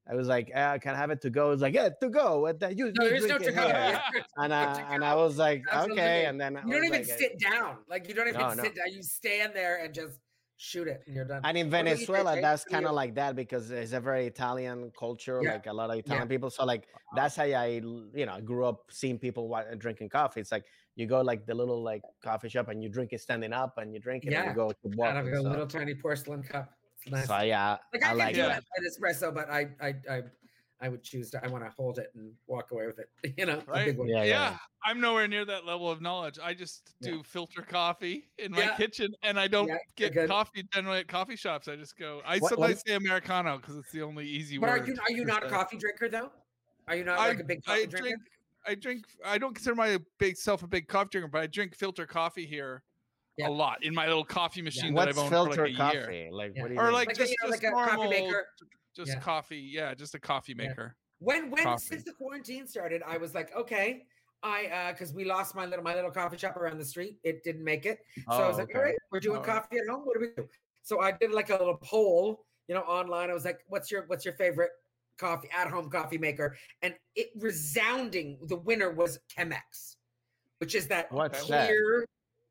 I 0.09 0.16
was 0.16 0.28
like, 0.28 0.51
uh, 0.53 0.80
can 0.80 0.95
I 0.95 0.97
have 0.97 1.12
it 1.12 1.22
to 1.22 1.30
go? 1.30 1.47
It 1.47 1.49
was 1.51 1.62
like, 1.62 1.76
yeah, 1.76 1.88
to 2.01 2.09
go. 2.09 2.39
What 2.39 2.59
the, 2.59 2.74
you, 2.76 2.91
No, 2.97 3.05
you 3.05 3.09
there's 3.12 3.28
no 3.28 3.38
to 3.38 3.51
go. 3.51 3.62
here." 3.62 4.01
There's 4.14 4.26
And 4.36 4.49
no 4.49 4.55
uh, 4.57 4.74
to 4.74 4.82
and 4.82 4.99
go. 5.01 5.05
I 5.05 5.14
was 5.14 5.38
like, 5.38 5.64
Absolutely. 5.72 6.01
okay. 6.01 6.26
And 6.26 6.41
then 6.41 6.59
You 6.66 6.74
don't 6.74 6.86
even 6.86 6.91
like, 7.03 7.09
uh, 7.09 7.18
sit 7.18 7.39
down. 7.39 7.78
Like 7.88 8.07
you 8.09 8.16
don't 8.16 8.28
even 8.28 8.41
No, 8.41 8.53
no. 8.53 8.64
sit 8.64 8.76
down. 8.76 8.91
You 8.91 9.03
stand 9.03 9.53
there 9.53 9.78
and 9.86 9.93
just 9.93 10.20
shoot 10.62 10.88
it, 10.88 11.01
and 11.07 11.16
you're 11.16 11.26
done. 11.26 11.41
And 11.43 11.57
in 11.57 11.70
Venezuela, 11.70 12.39
that's 12.39 12.64
kind 12.64 12.86
of 12.86 12.93
like 12.93 13.16
that 13.16 13.36
because 13.36 13.72
it's 13.72 13.93
a 13.93 13.99
very 13.99 14.28
Italian 14.28 14.91
culture, 14.97 15.41
Yeah. 15.43 15.53
like 15.53 15.66
a 15.66 15.74
lot 15.74 15.89
of 15.89 15.97
Italian 15.97 16.28
people. 16.28 16.51
So 16.51 16.66
like 16.66 16.84
uh-huh. 16.84 17.16
that's 17.16 17.36
how 17.36 17.43
I 17.43 17.82
you 18.14 18.26
know, 18.28 18.39
grew 18.41 18.66
up 18.66 18.91
seeing 18.91 19.18
people 19.18 19.47
wa- 19.47 19.66
uh, 19.72 19.76
drinking 19.76 20.09
coffee. 20.09 20.39
It's 20.41 20.51
like 20.51 20.66
you 20.95 21.07
go 21.07 21.22
like 21.22 21.47
the 21.47 21.55
little 21.55 21.82
like 21.82 22.03
coffee 22.24 22.49
shop 22.49 22.70
and 22.70 22.84
you 22.84 22.89
drink 22.89 23.12
it 23.12 23.22
standing 23.22 23.53
up 23.53 23.80
and 23.80 23.91
you 23.93 23.99
drink 23.99 24.26
it 24.26 24.34
and 24.34 24.49
you 24.49 24.53
go 24.53 24.70
to 24.70 24.88
out 24.88 24.95
walk. 24.97 25.16
of 25.16 25.28
a 25.28 25.41
little 25.41 25.68
tiny 25.68 25.95
porcelain 25.95 26.43
cup. 26.43 26.72
Nice. 27.07 27.28
So 27.28 27.39
yeah, 27.41 27.78
like 27.93 28.03
I, 28.03 28.05
I 28.05 28.09
can 28.09 28.18
like 28.20 28.36
do 28.36 28.41
Yeah. 28.41 28.57
it 28.57 28.64
an 28.78 28.86
espresso, 28.86 29.34
but 29.34 29.49
I, 29.49 29.62
I, 29.82 29.95
I, 30.09 30.22
I 30.82 30.90
would 30.90 31.04
choose 31.04 31.30
to. 31.32 31.46
I 31.46 31.48
want 31.48 31.64
to 31.64 31.70
hold 31.70 32.00
it 32.00 32.12
and 32.16 32.34
walk 32.48 32.72
away 32.72 32.88
with 32.88 32.98
it. 33.00 33.10
You 33.38 33.46
know, 33.46 33.60
a 33.60 33.72
Right? 33.72 33.96
big. 33.96 34.08
Yeah, 34.10 34.24
Yeah, 34.24 34.24
yeah. 34.24 34.58
I'm 34.84 35.00
nowhere 35.00 35.28
near 35.28 35.46
that 35.46 35.64
level 35.66 35.90
of 35.92 36.02
knowledge. 36.02 36.40
I 36.42 36.54
just 36.56 36.96
Yeah. 37.02 37.12
do 37.12 37.24
filter 37.24 37.62
coffee 37.62 38.32
in 38.40 38.52
my 38.52 38.64
Yeah. 38.64 38.76
kitchen, 38.76 39.14
and 39.22 39.40
I 39.40 39.48
don't 39.48 39.68
Yeah, 39.68 39.78
get 39.96 40.14
good. 40.14 40.28
coffee 40.28 40.64
generally 40.74 41.00
at 41.00 41.08
coffee 41.08 41.36
shops. 41.36 41.68
I 41.68 41.76
just 41.76 41.98
go. 41.98 42.22
I 42.26 42.40
What- 42.40 42.42
what 42.42 42.50
sometimes 42.50 42.76
is- 42.78 42.84
say 42.88 42.94
Americano 42.96 43.58
because 43.58 43.78
it's 43.78 43.92
the 43.92 44.02
only 44.02 44.26
easy 44.28 44.58
But 44.58 44.70
are 44.70 44.78
you 44.86 44.96
are 45.08 45.12
you 45.12 45.24
not 45.24 45.46
a 45.46 45.50
coffee 45.50 45.78
drinker 45.78 46.10
though? 46.10 46.32
Are 46.88 46.96
you 46.96 47.04
not 47.04 47.20
I- 47.20 47.28
like 47.30 47.40
a 47.40 47.44
big 47.44 47.60
I 47.68 47.72
coffee 47.76 47.88
drinker? 47.88 47.98
drink. 48.10 48.22
I 48.66 48.76
drink. 48.76 49.06
I 49.24 49.38
don't 49.38 49.54
consider 49.54 49.76
myself 49.76 50.64
a 50.64 50.68
big 50.68 50.88
coffee 50.88 51.10
drinker, 51.12 51.28
but 51.28 51.42
I 51.42 51.48
drink 51.48 51.76
filter 51.76 52.06
coffee 52.08 52.46
here 52.48 52.84
Yeah. 53.38 53.48
a 53.48 53.50
lot 53.50 53.84
in 53.84 53.94
my 53.94 54.08
little 54.08 54.26
coffee 54.26 54.62
machine 54.64 54.94
that 54.96 55.08
what's 55.08 55.18
I've 55.18 55.24
owned 55.24 55.30
filter 55.32 55.54
for 55.56 55.68
like 55.68 55.74
a 55.74 55.78
coffee? 55.78 55.98
year. 56.18 56.32
Like 56.32 56.54
Yeah. 56.56 56.62
what 56.64 56.68
do 56.70 56.74
you 56.74 56.80
Or 56.80 56.84
mean? 56.86 56.94
like, 56.94 57.08
Like 57.10 57.18
just, 57.18 57.32
you 57.32 57.38
know, 57.44 57.50
just 57.52 57.64
like 57.64 57.72
a 57.72 57.76
coffee 57.76 58.10
maker? 58.10 58.48
Just 58.96 59.14
Yeah. 59.14 59.20
coffee. 59.20 59.60
Yeah, 59.60 59.94
just 59.94 60.16
a 60.16 60.20
coffee 60.20 60.54
Yeah. 60.54 60.68
maker. 60.68 60.98
When 61.20 61.52
when 61.52 61.64
coffee. 61.64 61.86
since 61.86 62.04
the 62.04 62.14
quarantine 62.14 62.68
started, 62.68 63.04
I 63.04 63.18
was 63.18 63.36
like, 63.36 63.56
okay, 63.56 64.08
I 64.44 64.66
uh 64.68 64.92
because 64.92 65.14
we 65.14 65.24
lost 65.24 65.54
my 65.56 65.66
little 65.66 65.84
my 65.84 65.94
little 65.96 66.12
coffee 66.12 66.38
shop 66.38 66.58
around 66.58 66.80
the 66.80 66.86
street. 66.86 67.20
It 67.24 67.44
didn't 67.44 67.64
make 67.64 67.86
it. 67.86 68.00
So 68.16 68.24
I 68.30 68.44
Oh, 68.46 68.48
was 68.48 68.58
like, 68.58 68.70
okay. 68.70 68.78
all 68.80 68.84
right, 68.86 68.96
we're 69.12 69.20
doing 69.20 69.44
coffee 69.44 69.78
at 69.78 69.88
home. 69.88 70.06
What 70.06 70.16
do 70.16 70.22
we 70.22 70.34
do? 70.36 70.50
So 70.82 71.00
I 71.00 71.12
did 71.12 71.32
like 71.32 71.50
a 71.50 71.58
little 71.58 71.78
poll, 71.78 72.48
you 72.68 72.74
know, 72.74 72.82
online. 72.82 73.30
I 73.30 73.34
was 73.34 73.46
like, 73.46 73.62
what's 73.68 73.92
your 73.92 74.08
what's 74.08 74.26
your 74.26 74.34
favorite 74.34 74.72
coffee 75.18 75.50
at 75.52 75.68
home 75.70 75.89
coffee 75.92 76.18
maker? 76.18 76.58
And 76.82 76.96
it 77.16 77.30
resounding, 77.36 78.39
the 78.48 78.56
winner 78.56 78.89
was 78.92 79.20
Chemex, 79.30 79.96
which 80.58 80.74
is 80.74 80.88
that 80.88 81.12
What's 81.12 81.46
that? 81.48 81.70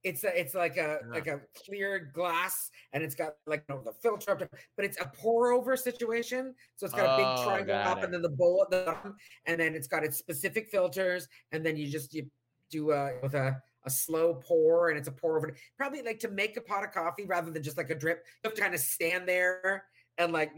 It's 0.03 0.25
a, 0.25 0.39
it's 0.39 0.55
like 0.55 0.77
a 0.79 1.01
Yeah. 1.03 1.09
like 1.11 1.27
a 1.27 1.41
clear 1.55 1.99
glass, 1.99 2.71
and 2.93 3.03
it's 3.03 3.15
got 3.15 3.35
like 3.47 3.65
you 3.69 3.75
know, 3.75 3.83
the 3.83 3.93
filter 3.93 4.31
up, 4.33 4.39
there, 4.39 4.49
but 4.77 4.85
it's 4.85 4.99
a 4.99 5.11
pour 5.15 5.53
over 5.53 5.77
situation. 5.77 6.55
So 6.77 6.87
it's 6.87 6.95
got 6.95 7.07
a 7.07 7.13
Oh, 7.13 7.17
big 7.17 7.45
triangle 7.45 7.75
up, 7.77 7.99
it. 7.99 8.05
and 8.05 8.15
then 8.15 8.23
the 8.23 8.31
bowl 8.31 8.63
at 8.63 8.71
the 8.71 8.85
bottom, 8.91 9.17
and 9.47 9.61
then 9.61 9.75
it's 9.75 9.89
got 9.89 10.03
its 10.05 10.17
specific 10.17 10.69
filters, 10.69 11.29
and 11.53 11.65
then 11.65 11.77
you 11.77 11.89
just 11.91 12.15
you 12.15 12.31
do 12.71 12.93
a 12.93 13.21
with 13.21 13.35
a 13.35 13.63
a 13.85 13.91
slow 13.91 14.35
pour, 14.35 14.89
and 14.89 14.99
it's 14.99 15.09
a 15.09 15.13
pour 15.13 15.37
over. 15.37 15.55
Probably 15.77 16.03
like 16.03 16.19
to 16.21 16.29
make 16.31 16.57
a 16.57 16.61
pot 16.63 16.85
of 16.85 16.93
coffee 16.93 17.27
rather 17.27 17.51
than 17.51 17.63
just 17.63 17.77
like 17.77 17.91
a 17.91 17.95
drip. 17.95 18.25
You 18.27 18.49
have 18.49 18.55
to 18.55 18.61
kind 18.61 18.75
of 18.75 18.81
stand 18.81 19.29
there 19.29 19.87
and 20.19 20.33
like 20.33 20.53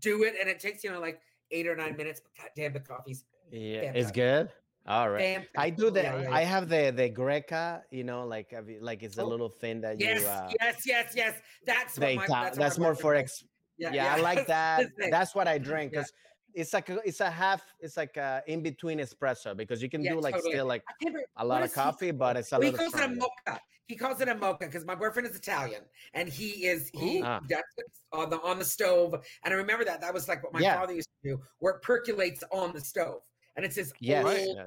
do 0.00 0.24
it, 0.24 0.34
and 0.40 0.48
it 0.48 0.58
takes 0.58 0.82
you 0.82 0.90
know 0.90 1.00
like 1.00 1.20
eight 1.52 1.68
or 1.68 1.76
nine 1.76 1.96
minutes. 1.96 2.20
But 2.20 2.34
god 2.42 2.50
damn, 2.56 2.72
the 2.72 2.80
coffee's 2.80 3.24
Yeah, 3.50 3.92
it's 3.94 4.10
good. 4.10 4.52
All 4.88 5.10
right. 5.10 5.20
fantastic. 5.36 5.50
I 5.58 5.70
do 5.70 5.90
the. 5.90 6.02
Yeah, 6.02 6.22
yeah, 6.22 6.30
I 6.34 6.42
have 6.42 6.68
the 6.68 6.92
the 6.94 7.10
Greca. 7.10 7.82
You 7.90 8.04
know, 8.04 8.24
like 8.26 8.54
like 8.80 9.02
it's 9.02 9.18
a 9.18 9.22
Oh, 9.22 9.26
little 9.26 9.48
thing 9.48 9.80
that 9.80 10.00
Yes, 10.00 10.22
you. 10.22 10.26
Uh, 10.28 10.50
yes, 10.60 10.82
yes, 10.86 11.12
yes. 11.16 11.34
That's 11.66 11.98
what 11.98 12.14
my, 12.14 12.26
that's, 12.28 12.58
that's, 12.58 12.78
what 12.78 12.82
more 12.84 12.94
for 12.94 13.14
ex. 13.14 13.42
likes. 13.78 13.94
Yeah, 13.94 14.14
I 14.14 14.20
like 14.20 14.46
that. 14.56 14.86
That's 15.10 15.34
what 15.34 15.48
I 15.48 15.58
drink 15.70 15.92
Yeah. 15.92 16.00
because 16.00 16.12
it's 16.54 16.72
like 16.72 16.88
a, 16.88 16.98
it's 17.04 17.20
a 17.20 17.30
half. 17.30 17.62
It's 17.80 17.96
like 17.96 18.16
a 18.16 18.42
in 18.46 18.62
between 18.62 18.98
espresso 18.98 19.56
because 19.56 19.82
you 19.82 19.88
can 19.90 20.02
Yeah, 20.02 20.12
do 20.12 20.20
like 20.20 20.34
totally. 20.34 20.52
still 20.52 20.66
like 20.66 20.82
I 20.88 20.92
can't 21.02 21.14
remember- 21.14 21.28
a 21.36 21.44
lot 21.44 21.62
of 21.62 21.68
does 21.68 21.74
he 21.74 21.80
coffee, 21.80 22.10
but 22.12 22.36
it's 22.36 22.52
a 22.52 22.54
Well, 22.58 22.62
he 22.62 22.70
little 22.70 22.90
calls 22.90 23.02
it 23.02 23.10
a 23.10 23.14
mocha. 23.14 23.60
He 23.88 23.94
calls 23.94 24.20
it 24.20 24.28
a 24.28 24.34
mocha 24.34 24.66
because 24.66 24.84
my 24.84 24.94
boyfriend 24.96 25.28
is 25.28 25.36
Italian 25.36 25.82
and 26.14 26.28
he 26.28 26.66
is 26.66 26.90
he 26.94 27.22
Ah. 27.24 27.40
that's 27.48 27.66
on 28.12 28.30
the 28.30 28.40
on 28.40 28.58
the 28.58 28.64
stove. 28.64 29.14
And 29.44 29.52
I 29.52 29.56
remember 29.56 29.84
that 29.84 30.00
that 30.00 30.12
was 30.14 30.26
like 30.28 30.42
what 30.42 30.52
my 30.52 30.60
Yeah. 30.60 30.76
father 30.76 30.94
used 30.94 31.08
to 31.22 31.30
do, 31.30 31.40
where 31.58 31.74
it 31.74 31.82
percolates 31.82 32.42
on 32.50 32.72
the 32.72 32.80
stove, 32.80 33.20
and 33.56 33.64
it's 33.64 33.76
his 33.76 33.92
Yes, 34.00 34.24
old 34.24 34.56
yeah. 34.56 34.64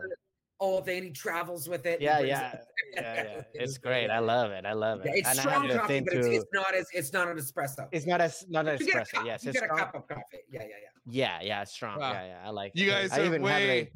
old 0.59 0.85
thing. 0.85 1.03
He 1.03 1.11
travels 1.11 1.69
with 1.69 1.85
it. 1.85 2.01
Yeah, 2.07 2.19
yeah, 2.19 2.51
it- 2.53 2.65
yeah, 2.95 3.23
yeah. 3.23 3.41
It's 3.53 3.77
great. 3.77 4.09
I 4.09 4.19
love 4.19 4.51
it. 4.51 4.65
I 4.65 4.73
love 4.73 5.01
it. 5.01 5.05
Yeah, 5.07 5.11
it's 5.15 5.29
and 5.29 5.39
I 5.39 5.41
strong 5.41 5.69
coffee, 5.69 5.99
but 6.01 6.13
it's, 6.13 6.27
it's 6.27 6.45
not 6.53 6.73
as 6.75 6.87
it's 6.93 7.13
not 7.13 7.27
an 7.27 7.37
espresso. 7.37 7.87
It's 7.91 8.05
not 8.05 8.19
as 8.21 8.45
not 8.49 8.67
an 8.67 8.77
you 8.79 8.85
get 8.87 8.95
a 8.95 8.99
espresso. 9.01 9.11
cup. 9.11 9.25
Yes, 9.25 9.43
you 9.43 9.49
it's 9.51 9.59
get 9.59 9.69
a 9.71 9.73
cup 9.75 9.95
of 9.95 10.07
coffee. 10.07 10.39
Yeah, 10.51 10.61
yeah, 10.63 10.67
yeah. 10.67 10.75
Yeah, 11.11 11.39
yeah, 11.41 11.63
strong. 11.63 11.99
Wow. 11.99 12.11
Yeah, 12.11 12.25
yeah. 12.25 12.41
I 12.47 12.49
like. 12.49 12.71
You 12.75 12.87
it. 12.87 12.91
guys 12.91 13.11
I 13.11 13.21
are 13.21 13.25
even 13.25 13.41
have 13.43 13.51
way- 13.61 13.79
it. 13.81 13.91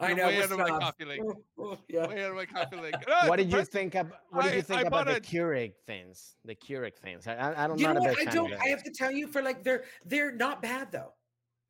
I 0.00 0.12
know. 0.12 0.26
way 0.26 0.42
out 0.42 0.50
of 0.50 0.58
my 0.58 0.68
coffee 0.70 1.04
league. 1.04 1.20
Oh, 1.24 1.34
oh, 1.58 1.78
yeah. 1.88 2.08
Way 2.08 2.24
out 2.24 2.30
of 2.30 2.36
my 2.36 2.46
coffee 2.46 2.76
league. 2.76 2.94
No, 3.06 3.14
What 3.28 3.30
ah, 3.32 3.36
did 3.36 3.52
you 3.52 3.64
think 3.64 3.94
of? 3.94 4.12
What 4.30 4.42
did 4.42 4.50
I- 4.52 4.54
you 4.54 4.58
I 4.58 4.62
think 4.62 4.80
about 4.82 4.90
bought 4.90 5.06
the 5.06 5.16
a- 5.16 5.20
Keurig 5.20 5.74
things? 5.86 6.34
The 6.44 6.54
Keurig 6.56 6.96
things. 6.96 7.26
I, 7.28 7.34
I, 7.34 7.64
I 7.64 7.66
don't 7.68 7.78
You 7.78 7.86
know 7.86 7.92
not 7.94 8.02
a 8.06 8.08
what? 8.08 8.18
big 8.18 8.28
I 8.28 8.32
don't. 8.32 8.52
I 8.54 8.66
have 8.68 8.82
to 8.82 8.90
tell 8.90 9.12
you, 9.12 9.28
for 9.28 9.42
like 9.42 9.62
they're 9.62 9.84
they're 10.04 10.32
not 10.32 10.60
bad 10.62 10.90
though. 10.90 11.12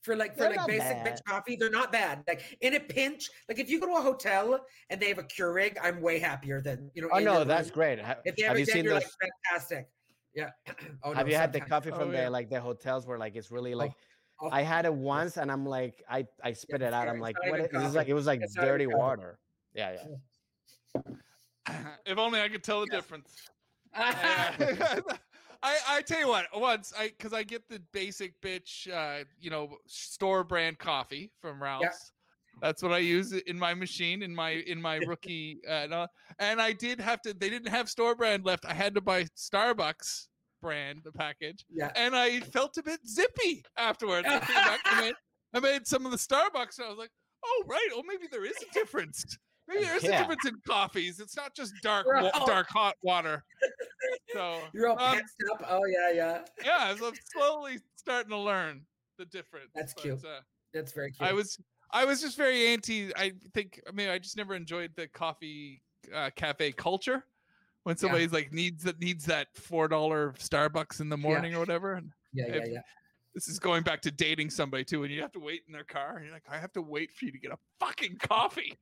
For 0.05 0.14
like 0.14 0.34
for 0.34 0.40
They're 0.40 0.57
like 0.57 0.66
basic 0.66 1.02
bad. 1.02 1.07
bitch 1.16 1.24
coffee, 1.26 1.57
they're 1.57 1.70
not 1.70 1.90
bad. 1.90 2.24
Like 2.28 2.59
in 2.61 2.74
a 2.74 2.80
pinch, 2.80 3.30
like 3.48 3.59
if 3.59 3.70
you 3.70 3.80
go 3.80 3.86
to 3.86 3.94
a 3.94 4.02
hotel 4.02 4.61
and 4.90 5.00
they 5.00 5.09
have 5.09 5.16
a 5.16 5.22
Keurig, 5.22 5.78
I'm 5.82 6.02
way 6.02 6.18
happier 6.18 6.61
than 6.61 6.90
you 6.94 7.00
know. 7.00 7.09
Oh 7.11 7.20
no, 7.20 7.42
that's 7.42 7.68
room. 7.68 7.74
great. 7.74 8.00
Ha- 8.02 8.16
If 8.26 8.36
they 8.36 8.42
have 8.42 8.50
ever 8.50 8.59
you 8.61 8.66
did, 8.66 8.72
seen 8.72 8.84
you're 8.84 8.92
those? 8.94 9.02
like 9.22 9.32
fantastic. 9.50 9.88
Yeah. 10.34 10.50
oh, 11.02 11.14
have 11.14 11.26
no, 11.26 11.30
you 11.30 11.36
had 11.38 11.52
the 11.55 11.61
sometimes. 11.61 11.70
coffee 11.70 11.90
Oh, 11.92 11.98
from 11.98 12.12
yeah. 12.12 12.24
the 12.24 12.30
like 12.30 12.50
the 12.50 12.61
hotels 12.61 13.07
where 13.07 13.18
like 13.18 13.34
it's 13.34 13.50
really 13.50 13.72
oh, 13.72 13.78
like 13.78 13.92
Oh, 14.42 14.50
I 14.50 14.62
had 14.62 14.84
it 14.84 14.92
once 14.92 15.38
and 15.38 15.50
I'm 15.50 15.64
like 15.64 16.02
I 16.11 16.26
I 16.42 16.52
spit 16.52 16.82
it 16.82 16.92
out. 16.92 17.09
I'm 17.09 17.20
like 17.20 17.36
not 17.42 17.50
what 17.50 17.61
even 17.61 17.76
is, 17.76 17.82
it 17.82 17.84
was 17.86 17.94
like 17.94 18.09
it 18.09 18.14
was 18.14 18.26
like 18.26 18.42
It's 18.42 18.55
dirty 18.55 18.86
water. 18.86 19.38
Yeah, 19.72 19.96
yeah. 20.96 21.02
if 22.05 22.18
only 22.18 22.40
I 22.42 22.48
could 22.48 22.62
tell 22.62 22.80
the 22.80 22.86
difference. 22.88 23.48
I, 25.64 25.78
I 25.88 26.02
tell 26.02 26.20
you 26.20 26.28
what, 26.28 26.46
once 26.54 26.92
I 26.96 27.08
because 27.08 27.32
I 27.32 27.42
get 27.42 27.66
the 27.70 27.80
basic 27.92 28.38
bitch, 28.42 28.92
uh, 28.92 29.24
you 29.40 29.48
know, 29.48 29.78
store 29.86 30.44
brand 30.44 30.78
coffee 30.78 31.32
from 31.40 31.62
Ralph's. 31.62 31.84
Yeah. 31.84 32.58
That's 32.60 32.82
what 32.82 32.92
I 32.92 32.98
use 32.98 33.32
in 33.32 33.58
my 33.58 33.72
machine 33.72 34.22
in 34.22 34.34
my 34.34 34.50
in 34.50 34.80
my 34.80 34.96
rookie, 35.06 35.60
uh, 35.68 36.06
and, 36.38 36.60
I 36.60 36.72
did 36.72 37.00
have 37.00 37.22
to. 37.22 37.32
They 37.32 37.48
didn't 37.48 37.70
have 37.70 37.88
store 37.88 38.14
brand 38.14 38.44
left. 38.44 38.66
I 38.66 38.74
had 38.74 38.94
to 38.94 39.00
buy 39.00 39.24
Starbucks 39.36 40.28
brand 40.60 41.00
the 41.02 41.12
package, 41.12 41.64
yeah. 41.72 41.90
and 41.96 42.14
I 42.14 42.40
felt 42.40 42.76
a 42.76 42.82
bit 42.82 43.00
zippy 43.06 43.64
afterwards. 43.76 44.28
I, 44.28 44.78
and 44.84 45.00
made, 45.00 45.14
I 45.54 45.60
made 45.60 45.86
some 45.86 46.04
of 46.04 46.12
the 46.12 46.18
Starbucks, 46.18 46.78
and 46.78 46.86
I 46.86 46.88
was 46.90 46.98
like, 46.98 47.10
"Oh 47.44 47.64
right, 47.66 47.88
oh 47.94 48.02
maybe 48.06 48.26
there 48.30 48.44
is 48.44 48.56
a 48.62 48.72
difference." 48.74 49.38
Maybe 49.66 49.84
there's 49.84 50.04
a 50.04 50.08
difference 50.08 50.44
in 50.46 50.54
coffees. 50.66 51.20
It's 51.20 51.36
not 51.36 51.54
just 51.54 51.72
dark, 51.82 52.06
wa- 52.06 52.30
all- 52.34 52.46
dark 52.46 52.68
hot 52.68 52.96
water. 53.02 53.42
So 54.32 54.60
You're 54.72 54.88
all 54.88 54.98
um, 55.00 55.16
pissed 55.18 55.34
up. 55.52 55.64
Oh 55.68 55.82
yeah, 55.86 56.10
yeah. 56.12 56.38
yeah, 56.64 56.94
so 56.96 57.08
I'm 57.08 57.14
slowly 57.32 57.78
starting 57.96 58.30
to 58.30 58.38
learn 58.38 58.82
the 59.18 59.24
difference. 59.24 59.70
That's 59.74 59.94
but, 59.94 60.02
cute. 60.02 60.24
Uh, 60.24 60.40
That's 60.72 60.92
very 60.92 61.12
cute. 61.12 61.28
I 61.28 61.32
was 61.32 61.58
I 61.90 62.04
was 62.04 62.20
just 62.20 62.36
very 62.36 62.66
anti. 62.68 63.14
I 63.16 63.32
think 63.54 63.80
I 63.88 63.92
mean 63.92 64.08
I 64.10 64.18
just 64.18 64.36
never 64.36 64.54
enjoyed 64.54 64.90
the 64.96 65.06
coffee 65.08 65.80
uh, 66.14 66.30
cafe 66.36 66.72
culture. 66.72 67.24
When 67.84 67.94
Yeah. 67.96 68.00
somebody's 68.00 68.32
like 68.32 68.52
needs 68.52 68.82
that 68.84 69.00
needs 69.00 69.24
that 69.26 69.48
four 69.54 69.88
dollar 69.88 70.32
Starbucks 70.38 71.00
in 71.00 71.08
the 71.08 71.16
morning 71.16 71.54
or 71.54 71.58
whatever. 71.60 71.94
And 71.94 72.10
yeah, 72.32 72.46
yeah, 72.48 72.54
if- 72.56 72.72
yeah. 72.72 72.80
this 73.34 73.48
is 73.48 73.58
going 73.58 73.82
back 73.82 74.02
to 74.02 74.10
dating 74.10 74.50
somebody 74.50 74.84
too, 74.84 75.04
and 75.04 75.12
you 75.12 75.20
have 75.22 75.32
to 75.32 75.40
wait 75.40 75.62
in 75.66 75.72
their 75.72 75.84
car. 75.84 76.16
And 76.16 76.24
you're 76.24 76.34
like, 76.34 76.44
I 76.50 76.58
have 76.58 76.72
to 76.72 76.82
wait 76.82 77.12
for 77.12 77.24
you 77.24 77.32
to 77.32 77.38
get 77.38 77.52
a 77.52 77.58
fucking 77.80 78.16
coffee. 78.22 78.76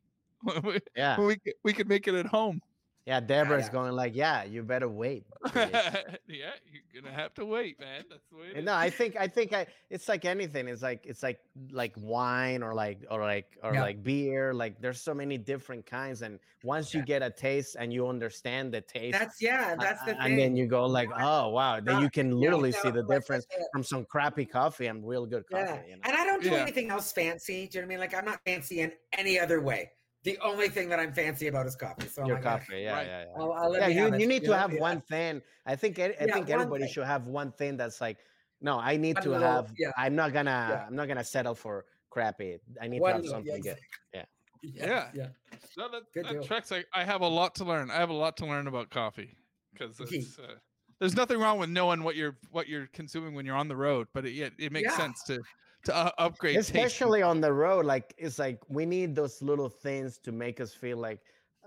we, 0.65 0.79
Yeah. 0.97 1.19
we, 1.21 1.37
could- 1.37 1.55
we 1.65 1.73
could 1.73 1.89
make 1.89 2.09
it 2.09 2.15
at 2.15 2.27
home. 2.27 2.61
Yeah, 3.05 3.19
Debra's 3.19 3.67
yeah. 3.67 3.73
going 3.73 3.93
like, 3.97 4.15
yeah, 4.15 4.45
you 4.45 4.63
better 4.63 4.89
wait. 4.89 5.25
yeah, 5.57 6.01
you're 6.29 7.03
gonna 7.03 7.13
have 7.13 7.35
to 7.35 7.45
wait, 7.45 7.81
man. 7.81 8.05
That's 8.09 8.23
the 8.31 8.37
way 8.37 8.45
it 8.45 8.51
And 8.51 8.59
is. 8.61 8.65
no, 8.65 8.75
I 8.75 8.91
think 8.91 9.17
I 9.19 9.27
think 9.27 9.53
I 9.53 9.67
it's 9.91 10.09
like 10.09 10.25
anything. 10.25 10.69
It's 10.69 10.83
like 10.83 11.05
it's 11.05 11.21
like 11.21 11.41
like 11.73 11.95
wine 11.97 12.63
or 12.63 12.75
like 12.75 13.01
or 13.11 13.21
like 13.21 13.59
or 13.65 13.75
Yeah. 13.75 13.81
like 13.83 14.05
beer. 14.05 14.55
Like 14.55 14.81
there's 14.81 15.01
so 15.01 15.15
many 15.15 15.37
different 15.37 15.85
kinds. 15.85 16.23
And 16.23 16.39
once 16.63 16.95
you 16.95 17.03
get 17.03 17.23
a 17.23 17.31
taste 17.31 17.75
and 17.77 17.93
you 17.93 18.07
understand 18.07 18.73
the 18.73 18.83
taste, 18.83 19.19
That's 19.19 19.43
yeah. 19.43 19.75
That's 19.75 20.01
the 20.05 20.13
a- 20.13 20.15
thing. 20.15 20.23
and 20.25 20.39
then 20.39 20.55
you 20.57 20.67
go 20.69 20.87
like, 20.87 21.09
oh 21.19 21.49
wow, 21.49 21.81
then 21.81 22.01
you 22.03 22.09
can 22.09 22.39
literally 22.39 22.71
no, 22.71 22.79
see 22.83 22.91
the 22.93 23.03
difference 23.03 23.47
from 23.73 23.83
some 23.83 24.05
crappy 24.05 24.45
coffee 24.45 24.87
and 24.87 25.05
real 25.05 25.27
good 25.27 25.43
coffee. 25.51 25.65
Yeah. 25.65 25.81
You 25.89 25.97
know? 25.97 26.03
And 26.05 26.17
I 26.17 26.25
don't 26.25 26.41
do 26.41 26.51
Yeah. 26.51 26.59
anything 26.63 26.91
else 26.91 27.11
fancy. 27.11 27.67
Do 27.67 27.79
you 27.79 27.83
know 27.83 27.87
what 27.89 27.95
I 27.95 27.97
mean? 27.97 27.99
Like 27.99 28.15
I'm 28.15 28.25
not 28.25 28.39
fancy 28.47 28.79
in 28.79 28.93
any 29.19 29.41
other 29.41 29.61
way. 29.61 29.91
The 30.25 30.39
only 30.39 30.69
thing 30.69 30.89
that 30.91 31.01
I'm 31.01 31.13
fancy 31.13 31.49
about 31.49 31.67
is 31.67 31.75
coffee. 31.75 32.07
So 32.07 32.23
I'm 32.23 32.29
Your 32.29 32.37
like, 32.37 32.47
"Ah, 32.47 32.59
coffee, 32.59 32.83
yeah, 32.83 32.93
Right. 32.95 33.07
yeah, 33.07 33.25
yeah. 33.25 33.33
I'll, 33.43 33.53
I'll 33.53 33.71
let 33.71 33.83
yeah, 33.83 33.89
me 33.89 33.95
you, 33.95 34.01
have 34.03 34.15
it," 34.15 34.21
you 34.21 34.27
need 34.29 34.45
to 34.45 34.57
have 34.57 34.73
Yeah. 34.73 34.81
one 34.81 35.01
thing. 35.01 35.43
I 35.67 35.75
think 35.75 35.99
I, 35.99 36.05
I 36.05 36.07
Yeah, 36.27 36.35
think 36.35 36.49
everybody 36.51 36.85
thing. 36.85 36.93
should 36.93 37.07
have 37.07 37.27
one 37.27 37.51
thing 37.53 37.77
that's 37.77 38.01
like, 38.01 38.19
no, 38.61 38.79
I 38.79 38.97
need 38.97 39.17
One 39.17 39.23
to 39.25 39.31
little- 39.31 39.49
have. 39.49 39.73
yeah. 39.77 39.91
I'm 39.97 40.15
not 40.15 40.33
gonna. 40.33 40.69
Yeah. 40.71 40.87
I'm 40.87 40.95
not 40.95 41.09
gonna 41.09 41.25
settle 41.25 41.55
for 41.57 41.87
crappy. 42.11 42.59
I 42.81 42.87
need 42.87 43.01
One 43.01 43.11
to 43.11 43.15
have 43.15 43.23
little- 43.25 43.37
something 43.39 43.65
yeah, 43.65 43.73
good. 43.73 43.79
Yeah. 44.15 44.25
Yeah. 44.87 45.11
Yeah. 45.13 45.29
No, 45.77 45.89
that, 45.91 46.03
Good 46.15 46.25
that 46.27 46.33
deal. 46.35 46.45
tracks. 46.45 46.71
I, 46.71 46.85
I 46.95 47.03
have 47.03 47.23
a 47.23 47.27
lot 47.27 47.57
to 47.57 47.65
learn. 47.65 47.91
I 47.91 47.97
have 47.97 48.11
a 48.11 48.15
lot 48.15 48.37
to 48.37 48.47
learn 48.47 48.69
about 48.69 48.91
coffee 48.91 49.37
because 49.73 50.01
Uh, 50.01 50.55
there's 51.01 51.17
nothing 51.17 51.41
wrong 51.41 51.59
with 51.59 51.69
knowing 51.69 52.05
what 52.05 52.15
you're 52.15 52.37
what 52.53 52.69
you're 52.69 52.87
consuming 52.93 53.35
when 53.35 53.45
you're 53.45 53.57
on 53.57 53.67
the 53.67 53.75
road, 53.75 54.07
but 54.15 54.25
it, 54.25 54.39
it, 54.39 54.53
it 54.59 54.71
makes 54.71 54.93
Yeah. 54.93 54.97
sense 54.99 55.25
to 55.25 55.41
to 55.85 55.95
uh, 55.97 56.11
upgrade. 56.19 56.55
taste. 56.57 56.71
Especially 56.71 57.23
on 57.23 57.41
the 57.41 57.53
road, 57.53 57.85
like 57.87 58.15
it's 58.19 58.39
like 58.39 58.61
we 58.69 58.87
need 58.87 59.15
those 59.15 59.43
little 59.43 59.69
things 59.69 60.19
to 60.19 60.33
make 60.33 60.61
us 60.61 60.73
feel 60.73 60.99
like, 60.99 61.21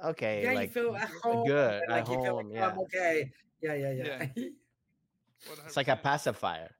okay, 0.03 0.43
Yeah, 0.43 0.53
like 0.53 0.69
you 0.69 0.73
feel 0.73 0.95
at 0.95 1.09
home. 1.23 1.45
good 1.45 1.83
and, 1.83 1.91
at 1.91 2.07
like 2.07 2.09
you 2.09 2.23
feel 2.23 2.35
like 2.35 2.45
home. 2.45 2.51
"Oh, 2.51 2.55
Yeah, 2.55 2.67
I'm 2.67 2.79
okay. 2.79 3.31
Yeah, 3.61 3.73
yeah, 3.73 3.91
yeah. 3.91 4.27
it's 5.65 5.77
like 5.77 5.87
a 5.87 5.95
pacifier. 5.95 6.71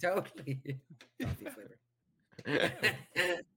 totally. 0.00 0.80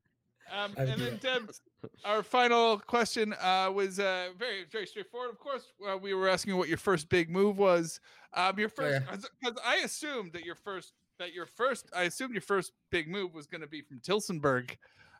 Um, 0.52 0.74
and 0.78 1.00
then 1.00 1.18
Debs, 1.22 1.62
our 2.04 2.24
final 2.24 2.78
question 2.78 3.34
uh, 3.42 3.72
was 3.74 4.00
uh, 4.00 4.30
very 4.38 4.66
very 4.70 4.86
straightforward. 4.86 5.30
Of 5.30 5.40
course, 5.40 5.72
uh, 5.90 5.98
we 5.98 6.14
were 6.14 6.28
asking 6.28 6.58
what 6.58 6.68
your 6.68 6.78
first 6.78 7.08
big 7.10 7.30
move 7.30 7.58
was. 7.58 8.02
Um, 8.34 8.60
your 8.60 8.70
Oh, 8.78 8.84
yeah. 8.90 9.00
first, 9.00 9.30
because 9.40 9.58
I 9.64 9.78
assumed 9.78 10.34
that 10.34 10.44
your 10.44 10.56
first 10.56 10.94
that 11.22 11.34
your 11.34 11.46
first, 11.46 11.86
I 11.96 12.04
assumed 12.04 12.34
your 12.34 12.42
first 12.42 12.74
big 12.90 13.08
move 13.08 13.34
was 13.34 13.48
going 13.48 13.62
to 13.62 13.68
be 13.68 13.82
from 13.82 14.00
Tillsonburg 14.00 14.72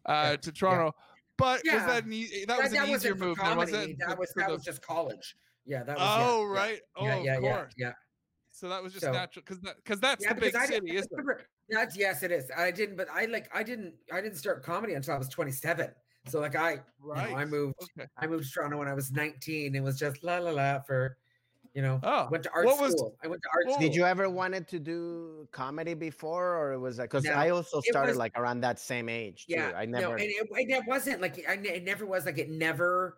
uh, 0.06 0.30
Yeah, 0.32 0.36
to 0.38 0.52
Toronto. 0.52 0.96
But 1.38 1.62
was 1.66 1.74
that 1.86 2.04
an 2.06 2.14
e- 2.14 2.46
that 2.48 2.58
was 2.62 2.72
an 2.74 2.80
wasn't 2.82 2.90
easier 2.90 3.16
move? 3.16 3.38
than 3.38 3.58
was 3.58 3.72
it 3.72 3.98
That 4.00 4.18
was 4.20 4.32
that 4.36 4.48
the- 4.48 4.54
was 4.54 4.64
just 4.64 4.82
college. 4.82 5.36
Yeah, 5.66 5.84
that 5.84 5.98
was. 5.98 6.06
yeah, 6.08 6.26
oh 6.28 6.42
yeah. 6.54 6.60
right. 6.60 6.80
Oh 6.98 7.06
yeah, 7.06 7.16
yeah, 7.22 7.38
of 7.38 7.44
yeah, 7.44 7.56
course. 7.56 7.74
yeah. 7.78 7.94
So 8.52 8.68
that 8.70 8.84
was 8.84 8.94
just 8.94 9.06
So- 9.06 9.12
natural 9.12 9.44
because 9.46 9.62
that 9.62 9.76
because 9.78 10.00
that's 10.00 10.24
yeah, 10.24 10.34
the 10.34 10.42
big 10.42 10.56
I, 10.56 10.66
city, 10.66 10.96
isn't 10.96 11.12
it? 11.12 11.46
That's 11.70 11.96
yes, 11.98 12.22
it 12.22 12.32
is. 12.32 12.52
I 12.56 12.70
didn't, 12.72 12.96
but 12.98 13.08
I 13.12 13.26
like 13.26 13.50
I 13.56 13.64
didn't 13.64 13.94
I 14.12 14.22
didn't 14.22 14.38
start 14.38 14.62
comedy 14.64 14.94
until 14.94 15.14
I 15.14 15.18
was 15.18 15.30
27. 15.30 15.90
So 16.28 16.40
like 16.40 16.56
I, 16.56 16.74
you 16.74 16.80
know, 17.08 17.14
I 17.14 17.46
moved 17.46 17.76
Okay. 17.98 18.08
I 18.18 18.28
moved 18.28 18.46
to 18.46 18.52
Toronto 18.52 18.78
when 18.78 18.88
I 18.88 18.94
was 18.94 19.12
19 19.12 19.76
and 19.76 19.84
was 19.86 19.98
just 19.98 20.24
la 20.24 20.38
la 20.40 20.52
la 20.52 20.80
for, 20.82 21.18
you 21.74 21.82
know, 21.82 22.00
Oh, 22.04 22.28
went 22.30 22.44
to 22.44 22.52
art 22.54 22.66
what 22.66 22.80
was- 22.82 22.94
school. 22.94 23.16
I 23.24 23.28
went 23.28 23.42
to 23.44 23.50
art 23.54 23.64
school. 23.64 23.80
Did 23.80 23.96
you 23.96 24.06
ever 24.06 24.30
wanted 24.30 24.68
to 24.70 24.80
do 24.80 25.48
comedy 25.52 25.94
before, 25.94 26.58
or 26.58 26.74
it 26.74 26.80
was 26.80 26.98
like? 27.00 27.10
Because 27.10 27.24
No, 27.24 27.32
I 27.32 27.50
also 27.50 27.82
started 27.82 28.10
was- 28.12 28.18
like 28.18 28.38
around 28.38 28.62
that 28.62 28.80
same 28.80 29.08
age 29.10 29.46
too. 29.48 29.54
Yeah, 29.56 29.72
I 29.76 29.86
no, 29.86 30.00
never. 30.00 30.14
and 30.16 30.24
it, 30.24 30.48
and 30.52 30.70
it 30.72 30.84
wasn't 30.86 31.22
like 31.22 31.44
I, 31.48 31.54
it 31.54 31.84
never 31.84 32.06
was 32.06 32.26
like 32.26 32.38
it 32.38 32.50
never. 32.50 33.18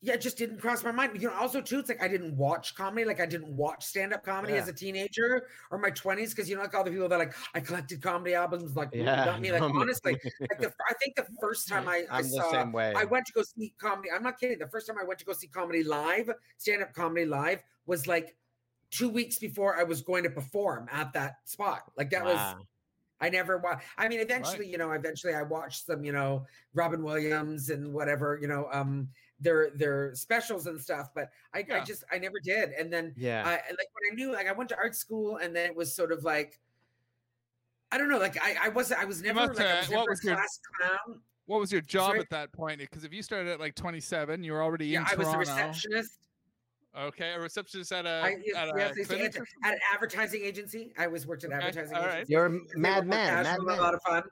Yeah, 0.00 0.14
it 0.14 0.20
just 0.20 0.36
didn't 0.36 0.58
cross 0.58 0.84
my 0.84 0.92
mind. 0.92 1.20
You 1.20 1.28
know, 1.28 1.34
also 1.34 1.62
too, 1.62 1.78
it's 1.78 1.88
like 1.88 2.02
I 2.02 2.08
didn't 2.08 2.36
watch 2.36 2.74
comedy. 2.74 3.06
Like 3.06 3.20
I 3.20 3.26
didn't 3.26 3.56
watch 3.56 3.84
stand-up 3.84 4.22
comedy 4.22 4.52
as 4.54 4.68
a 4.68 4.72
teenager 4.72 5.48
or 5.70 5.78
my 5.78 5.88
twenties, 5.88 6.34
because 6.34 6.48
you 6.48 6.56
know, 6.56 6.62
like 6.62 6.74
all 6.74 6.84
the 6.84 6.90
people 6.90 7.08
that 7.08 7.18
like 7.18 7.34
I 7.54 7.60
collected 7.60 8.02
comedy 8.02 8.34
albums. 8.34 8.76
Like, 8.76 8.90
Yeah, 8.92 9.38
me. 9.38 9.50
Like 9.50 9.62
honestly, 9.62 10.12
like 10.40 10.58
the, 10.60 10.72
I 10.88 10.92
think 11.02 11.16
the 11.16 11.26
first 11.40 11.68
time 11.68 11.88
I, 11.88 12.04
I 12.10 12.20
saw. 12.20 12.52
I 12.52 13.04
went 13.04 13.24
to 13.26 13.32
go 13.32 13.42
see 13.42 13.72
comedy. 13.80 14.10
I'm 14.14 14.22
not 14.22 14.38
kidding. 14.38 14.58
The 14.58 14.68
first 14.68 14.86
time 14.86 14.96
I 15.00 15.04
went 15.04 15.18
to 15.20 15.24
go 15.24 15.32
see 15.32 15.46
comedy 15.46 15.82
live, 15.82 16.30
stand-up 16.58 16.92
comedy 16.92 17.24
live, 17.24 17.62
was 17.86 18.06
like 18.06 18.36
two 18.90 19.08
weeks 19.08 19.38
before 19.38 19.78
I 19.80 19.84
was 19.84 20.02
going 20.02 20.22
to 20.24 20.30
perform 20.30 20.86
at 20.92 21.14
that 21.14 21.36
spot. 21.46 21.90
Like 21.96 22.10
that 22.10 22.24
was 22.24 22.56
I 23.20 23.30
never 23.30 23.58
watched. 23.58 23.84
I 23.96 24.08
mean, 24.08 24.20
eventually, 24.20 24.68
you 24.68 24.76
know, 24.76 24.92
eventually 24.92 25.34
I 25.34 25.42
watched 25.42 25.86
some, 25.86 26.04
you 26.04 26.12
know, 26.12 26.46
Robin 26.74 27.02
Williams 27.02 27.70
and 27.70 27.94
whatever, 27.94 28.38
you 28.40 28.48
know, 28.48 28.68
um, 28.72 29.08
their 29.44 29.70
their 29.76 30.14
specials 30.14 30.66
and 30.66 30.80
stuff. 30.80 31.10
But 31.14 31.30
I, 31.54 31.64
I 31.72 31.84
just 31.84 32.02
I 32.10 32.18
never 32.18 32.40
did. 32.42 32.70
And 32.70 32.92
then 32.92 33.14
yeah. 33.16 33.42
I 33.46 33.50
like 33.52 33.60
when 33.92 34.10
I 34.10 34.14
knew, 34.16 34.32
like 34.32 34.48
I 34.48 34.52
went 34.52 34.68
to 34.70 34.76
art 34.76 34.96
school, 34.96 35.36
and 35.36 35.54
then 35.54 35.66
it 35.66 35.76
was 35.76 35.94
sort 35.94 36.10
of 36.10 36.24
like. 36.24 36.58
I 37.92 37.98
don't 37.98 38.08
know, 38.08 38.18
like 38.18 38.36
I, 38.42 38.56
I 38.64 38.68
wasn't, 38.70 39.00
I 39.00 39.04
was 39.04 39.22
never, 39.22 39.46
must 39.46 39.56
like, 39.56 39.68
I 39.68 39.78
was 39.78 39.88
what 39.88 39.94
never 39.98 40.10
was 40.10 40.24
a 40.24 40.26
your- 40.26 40.34
class 40.34 40.58
clown. 40.80 41.20
What 41.46 41.60
was 41.60 41.70
your 41.70 41.82
job 41.82 42.08
Sorry? 42.08 42.20
at 42.20 42.30
that 42.30 42.50
point? 42.52 42.80
Because 42.80 43.04
if 43.04 43.12
you 43.12 43.22
started 43.22 43.52
at 43.52 43.60
like 43.60 43.76
27, 43.76 44.42
you 44.42 44.52
were 44.52 44.62
already 44.62 44.86
Yeah, 44.86 45.00
in 45.02 45.06
I 45.06 45.14
was 45.14 45.28
a 45.28 45.38
receptionist. 45.38 46.18
Okay, 46.98 47.32
a 47.34 47.38
receptionist 47.40 47.92
at 47.92 48.06
a 48.06 48.08
I, 48.24 48.36
yes, 48.44 48.56
at 48.56 48.68
a 48.68 48.72
yes, 48.76 48.94
yes, 48.96 49.06
clinic. 49.06 49.36
at, 49.36 49.42
at 49.68 49.74
an 49.74 49.78
advertising 49.92 50.40
agency. 50.42 50.92
I 50.98 51.06
was 51.06 51.24
worked 51.26 51.44
at 51.44 51.50
Okay, 51.52 51.58
advertising 51.58 51.96
all 51.96 52.02
right. 52.02 52.14
agency. 52.14 52.32
You're 52.32 52.46
a 52.46 52.50
They 52.50 52.56
were 52.56 52.80
mad 52.80 53.06
man, 53.06 53.08
mad 53.08 53.44
casual 53.46 53.58
and 53.58 53.66
man. 53.66 53.78
A 53.78 53.82
lot 53.82 53.94
of 53.94 54.02
fun. 54.02 54.22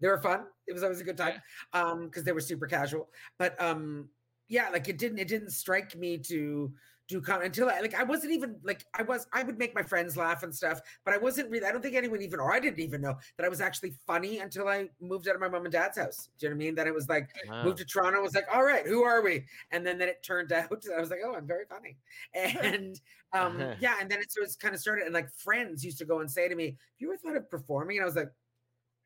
They 0.00 0.08
were 0.08 0.18
fun. 0.20 0.44
It 0.66 0.72
was 0.72 0.82
always 0.82 1.00
a 1.00 1.04
good 1.04 1.18
time. 1.18 1.40
Um, 1.74 2.06
because 2.06 2.24
they 2.24 2.32
were 2.32 2.40
super 2.40 2.66
casual. 2.66 3.08
But 3.38 3.60
um, 3.62 4.08
yeah, 4.50 4.68
like 4.70 4.88
it 4.88 4.98
didn't 4.98 5.18
it 5.18 5.28
didn't 5.28 5.50
strike 5.50 5.96
me 5.96 6.18
to 6.18 6.74
do 7.08 7.20
com 7.20 7.42
until 7.42 7.68
I 7.68 7.80
like 7.80 7.94
I 7.94 8.04
wasn't 8.04 8.32
even 8.34 8.60
like 8.62 8.84
I 8.94 9.02
was 9.02 9.26
I 9.32 9.42
would 9.42 9.58
make 9.58 9.74
my 9.74 9.82
friends 9.82 10.16
laugh 10.16 10.42
and 10.44 10.54
stuff, 10.54 10.80
but 11.04 11.14
I 11.14 11.18
wasn't 11.18 11.50
really 11.50 11.66
I 11.66 11.72
don't 11.72 11.82
think 11.82 11.96
anyone 11.96 12.22
even 12.22 12.40
or 12.40 12.52
I 12.52 12.60
didn't 12.60 12.80
even 12.80 13.00
know 13.00 13.18
that 13.36 13.46
I 13.46 13.48
was 13.48 13.60
actually 13.60 13.92
funny 14.06 14.38
until 14.40 14.68
I 14.68 14.90
moved 15.00 15.28
out 15.28 15.34
of 15.34 15.40
my 15.40 15.48
mom 15.48 15.64
and 15.64 15.72
dad's 15.72 15.98
house. 15.98 16.28
Do 16.38 16.46
you 16.46 16.50
know 16.50 16.56
what 16.56 16.62
I 16.62 16.66
mean? 16.66 16.74
That 16.76 16.86
it 16.88 16.94
was 16.94 17.08
like 17.08 17.30
Wow. 17.42 17.62
moved 17.62 17.78
to 17.78 17.84
Toronto. 17.84 18.22
Was 18.22 18.34
like, 18.34 18.46
all 18.52 18.64
right, 18.64 18.86
who 18.86 19.02
are 19.02 19.22
we? 19.22 19.46
And 19.72 19.86
then 19.86 19.98
then 19.98 20.08
it 20.08 20.22
turned 20.22 20.52
out 20.52 20.70
I 20.96 21.00
was 21.00 21.10
like, 21.10 21.20
oh, 21.24 21.34
I'm 21.34 21.46
very 21.46 21.66
funny. 21.66 21.98
And 22.34 23.00
um, 23.32 23.70
yeah, 23.78 23.98
and 24.00 24.10
then 24.10 24.20
it 24.20 24.32
was 24.40 24.56
kind 24.56 24.74
of 24.74 24.80
started. 24.80 25.04
And 25.04 25.14
like 25.14 25.30
friends 25.30 25.84
used 25.84 25.98
to 25.98 26.04
go 26.04 26.20
and 26.20 26.30
say 26.30 26.48
to 26.48 26.54
me, 26.54 26.66
"Have 26.66 26.76
you 26.98 27.08
ever 27.12 27.18
thought 27.18 27.36
of 27.36 27.48
performing?" 27.50 27.98
And 27.98 28.02
I 28.02 28.06
was 28.06 28.16
like, 28.16 28.32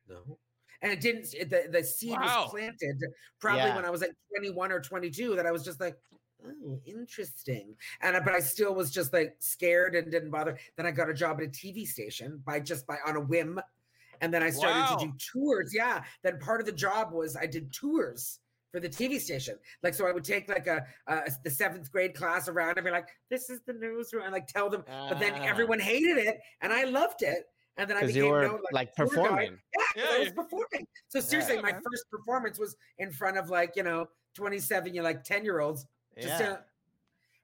no. 0.07 0.39
And 0.81 0.91
it 0.91 1.01
didn't. 1.01 1.31
The 1.49 1.67
the 1.71 1.83
seed 1.83 2.11
Wow. 2.11 2.43
was 2.43 2.51
planted 2.51 3.01
probably 3.39 3.61
Yeah. 3.63 3.75
when 3.75 3.85
I 3.85 3.89
was 3.89 4.01
like 4.01 4.13
21 4.35 4.71
or 4.71 4.79
22. 4.79 5.35
That 5.35 5.45
I 5.45 5.51
was 5.51 5.63
just 5.63 5.79
like. 5.79 5.95
Oh, 6.47 6.79
interesting. 6.85 7.75
And 8.01 8.15
I, 8.15 8.19
but 8.19 8.35
I 8.35 8.39
still 8.39 8.75
was 8.75 8.91
just 8.91 9.13
like 9.13 9.35
scared 9.39 9.95
and 9.95 10.11
didn't 10.11 10.29
bother. 10.29 10.59
Then 10.77 10.85
I 10.85 10.91
got 10.91 11.09
a 11.09 11.13
job 11.13 11.39
at 11.39 11.45
a 11.47 11.49
TV 11.49 11.87
station 11.87 12.39
by 12.45 12.59
just 12.59 12.85
by 12.85 12.97
on 13.07 13.15
a 13.15 13.19
whim. 13.21 13.59
And 14.21 14.31
then 14.31 14.43
I 14.43 14.51
started 14.51 14.79
Wow. 14.79 14.97
to 14.97 15.05
do 15.07 15.13
tours. 15.33 15.73
Yeah. 15.73 16.03
Then 16.21 16.37
part 16.37 16.59
of 16.59 16.67
the 16.67 16.71
job 16.71 17.13
was 17.13 17.35
I 17.35 17.47
did 17.47 17.73
tours 17.73 18.41
for 18.71 18.79
the 18.79 18.87
TV 18.89 19.19
station. 19.19 19.57
Like, 19.81 19.95
so 19.95 20.05
I 20.07 20.11
would 20.11 20.23
take 20.23 20.47
like 20.47 20.67
a, 20.67 20.85
a 21.07 21.31
the 21.43 21.49
seventh 21.49 21.91
grade 21.91 22.13
class 22.13 22.47
around 22.47 22.77
and 22.77 22.85
be 22.85 22.91
like, 22.91 23.07
this 23.31 23.49
is 23.49 23.61
the 23.65 23.73
newsroom 23.73 24.23
and 24.23 24.31
like 24.33 24.45
tell 24.47 24.69
them, 24.69 24.83
but 24.87 25.19
then 25.19 25.33
Ah. 25.35 25.45
everyone 25.45 25.79
hated 25.79 26.17
it 26.17 26.37
and 26.61 26.71
I 26.71 26.83
loved 26.83 27.23
it. 27.23 27.45
And 27.77 27.89
then 27.89 27.97
I 27.97 28.03
became 28.05 28.15
you 28.15 28.27
were 28.27 28.49
known, 28.49 28.61
like, 28.71 28.93
tour 28.95 29.19
guide. 29.19 29.49
performing. 29.49 29.61
Yeah, 29.77 29.85
'cause 30.01 30.11
Yeah, 30.11 30.15
I 30.15 30.19
was 30.19 30.31
performing. 30.31 30.87
So 31.09 31.19
seriously, 31.19 31.57
Yeah, 31.57 31.61
my 31.61 31.73
man. 31.73 31.81
first 31.83 32.09
performance 32.09 32.57
was 32.59 32.75
in 32.97 33.11
front 33.11 33.37
of 33.37 33.49
like, 33.49 33.75
you 33.75 33.83
know, 33.83 34.09
27, 34.33 34.93
you 34.93 35.01
know, 35.01 35.05
like 35.09 35.23
10 35.23 35.43
year 35.45 35.59
olds 35.59 35.85
Just 36.21 36.37
Yeah. 36.37 36.39
to, 36.39 36.65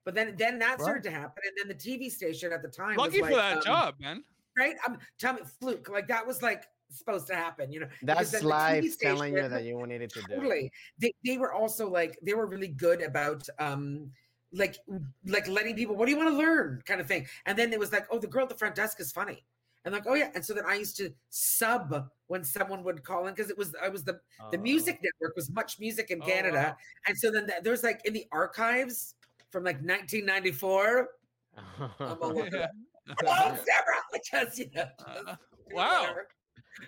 but 0.05 0.15
then 0.15 0.35
then 0.37 0.59
that 0.59 0.79
Right. 0.79 0.83
started 0.83 1.03
to 1.03 1.11
happen, 1.11 1.43
and 1.45 1.53
then 1.59 1.67
the 1.69 1.75
TV 1.83 2.09
station 2.11 2.53
at 2.53 2.61
the 2.63 2.69
time 2.69 3.01
Lucky 3.01 3.17
was 3.19 3.21
for 3.21 3.35
like, 3.35 3.37
that 3.37 3.59
um, 3.59 3.61
job, 3.61 3.95
man. 3.99 4.23
right? 4.57 4.75
Um, 4.87 4.99
tell 5.19 5.33
me, 5.35 5.41
fluke 5.45 5.89
like 5.89 6.07
that 6.09 6.27
was 6.27 6.41
like 6.43 6.65
supposed 6.91 7.27
to 7.27 7.35
happen, 7.35 7.71
you 7.71 7.81
know? 7.81 7.89
That's 8.01 8.31
then 8.31 8.45
the 8.45 8.53
TV 8.53 8.89
life 8.89 8.97
telling 8.99 9.35
you 9.35 9.47
that 9.49 9.63
you 9.63 9.85
needed 9.87 10.11
to 10.13 10.21
do. 10.23 10.49
totally 10.49 10.71
they, 10.99 11.13
they 11.25 11.37
were 11.37 11.53
also 11.53 11.89
like 11.89 12.17
they 12.23 12.33
were 12.33 12.47
really 12.47 12.67
good 12.67 13.01
about 13.01 13.47
um 13.59 14.11
like 14.53 14.77
like 15.25 15.47
letting 15.47 15.75
people 15.75 15.95
what 15.95 16.05
do 16.07 16.11
you 16.11 16.17
want 16.17 16.29
to 16.29 16.35
learn 16.37 16.81
kind 16.85 17.01
of 17.01 17.07
thing 17.07 17.27
and 17.45 17.57
then 17.57 17.71
it 17.73 17.79
was 17.79 17.91
like 17.93 18.05
oh 18.11 18.19
the 18.19 18.27
girl 18.27 18.43
at 18.43 18.49
the 18.49 18.57
front 18.57 18.75
desk 18.75 18.99
is 18.99 19.11
funny 19.11 19.45
and 19.85 19.93
like 19.93 20.03
oh 20.07 20.13
yeah 20.13 20.29
and 20.35 20.43
so 20.45 20.53
then 20.53 20.63
i 20.67 20.75
used 20.75 20.95
to 20.97 21.11
sub 21.29 22.07
when 22.27 22.43
someone 22.43 22.83
would 22.83 23.03
call 23.03 23.27
in 23.27 23.33
because 23.33 23.49
it 23.49 23.57
was 23.57 23.73
i 23.81 23.89
was 23.89 24.03
the 24.03 24.19
the 24.51 24.57
Oh. 24.57 24.61
music 24.61 24.99
network 25.03 25.35
was 25.35 25.49
MuchMusic 25.49 26.07
in 26.11 26.21
Oh, 26.21 26.25
canada 26.25 26.75
wow. 26.77 26.77
and 27.07 27.17
so 27.17 27.31
then 27.31 27.47
th- 27.47 27.63
there's 27.63 27.83
like 27.83 28.01
in 28.05 28.13
the 28.13 28.25
archives 28.31 29.15
from 29.51 29.63
like 29.63 29.77
1994 29.77 31.09
I'm 31.99 32.17
all 32.21 32.35
Yeah. 32.51 32.67
hello 33.21 33.57
sarah 33.65 34.21
just 34.45 34.59
you 34.59 34.69
know 34.75 34.85
Uh, 35.05 35.35
wow. 35.71 36.01
whatever. 36.01 36.27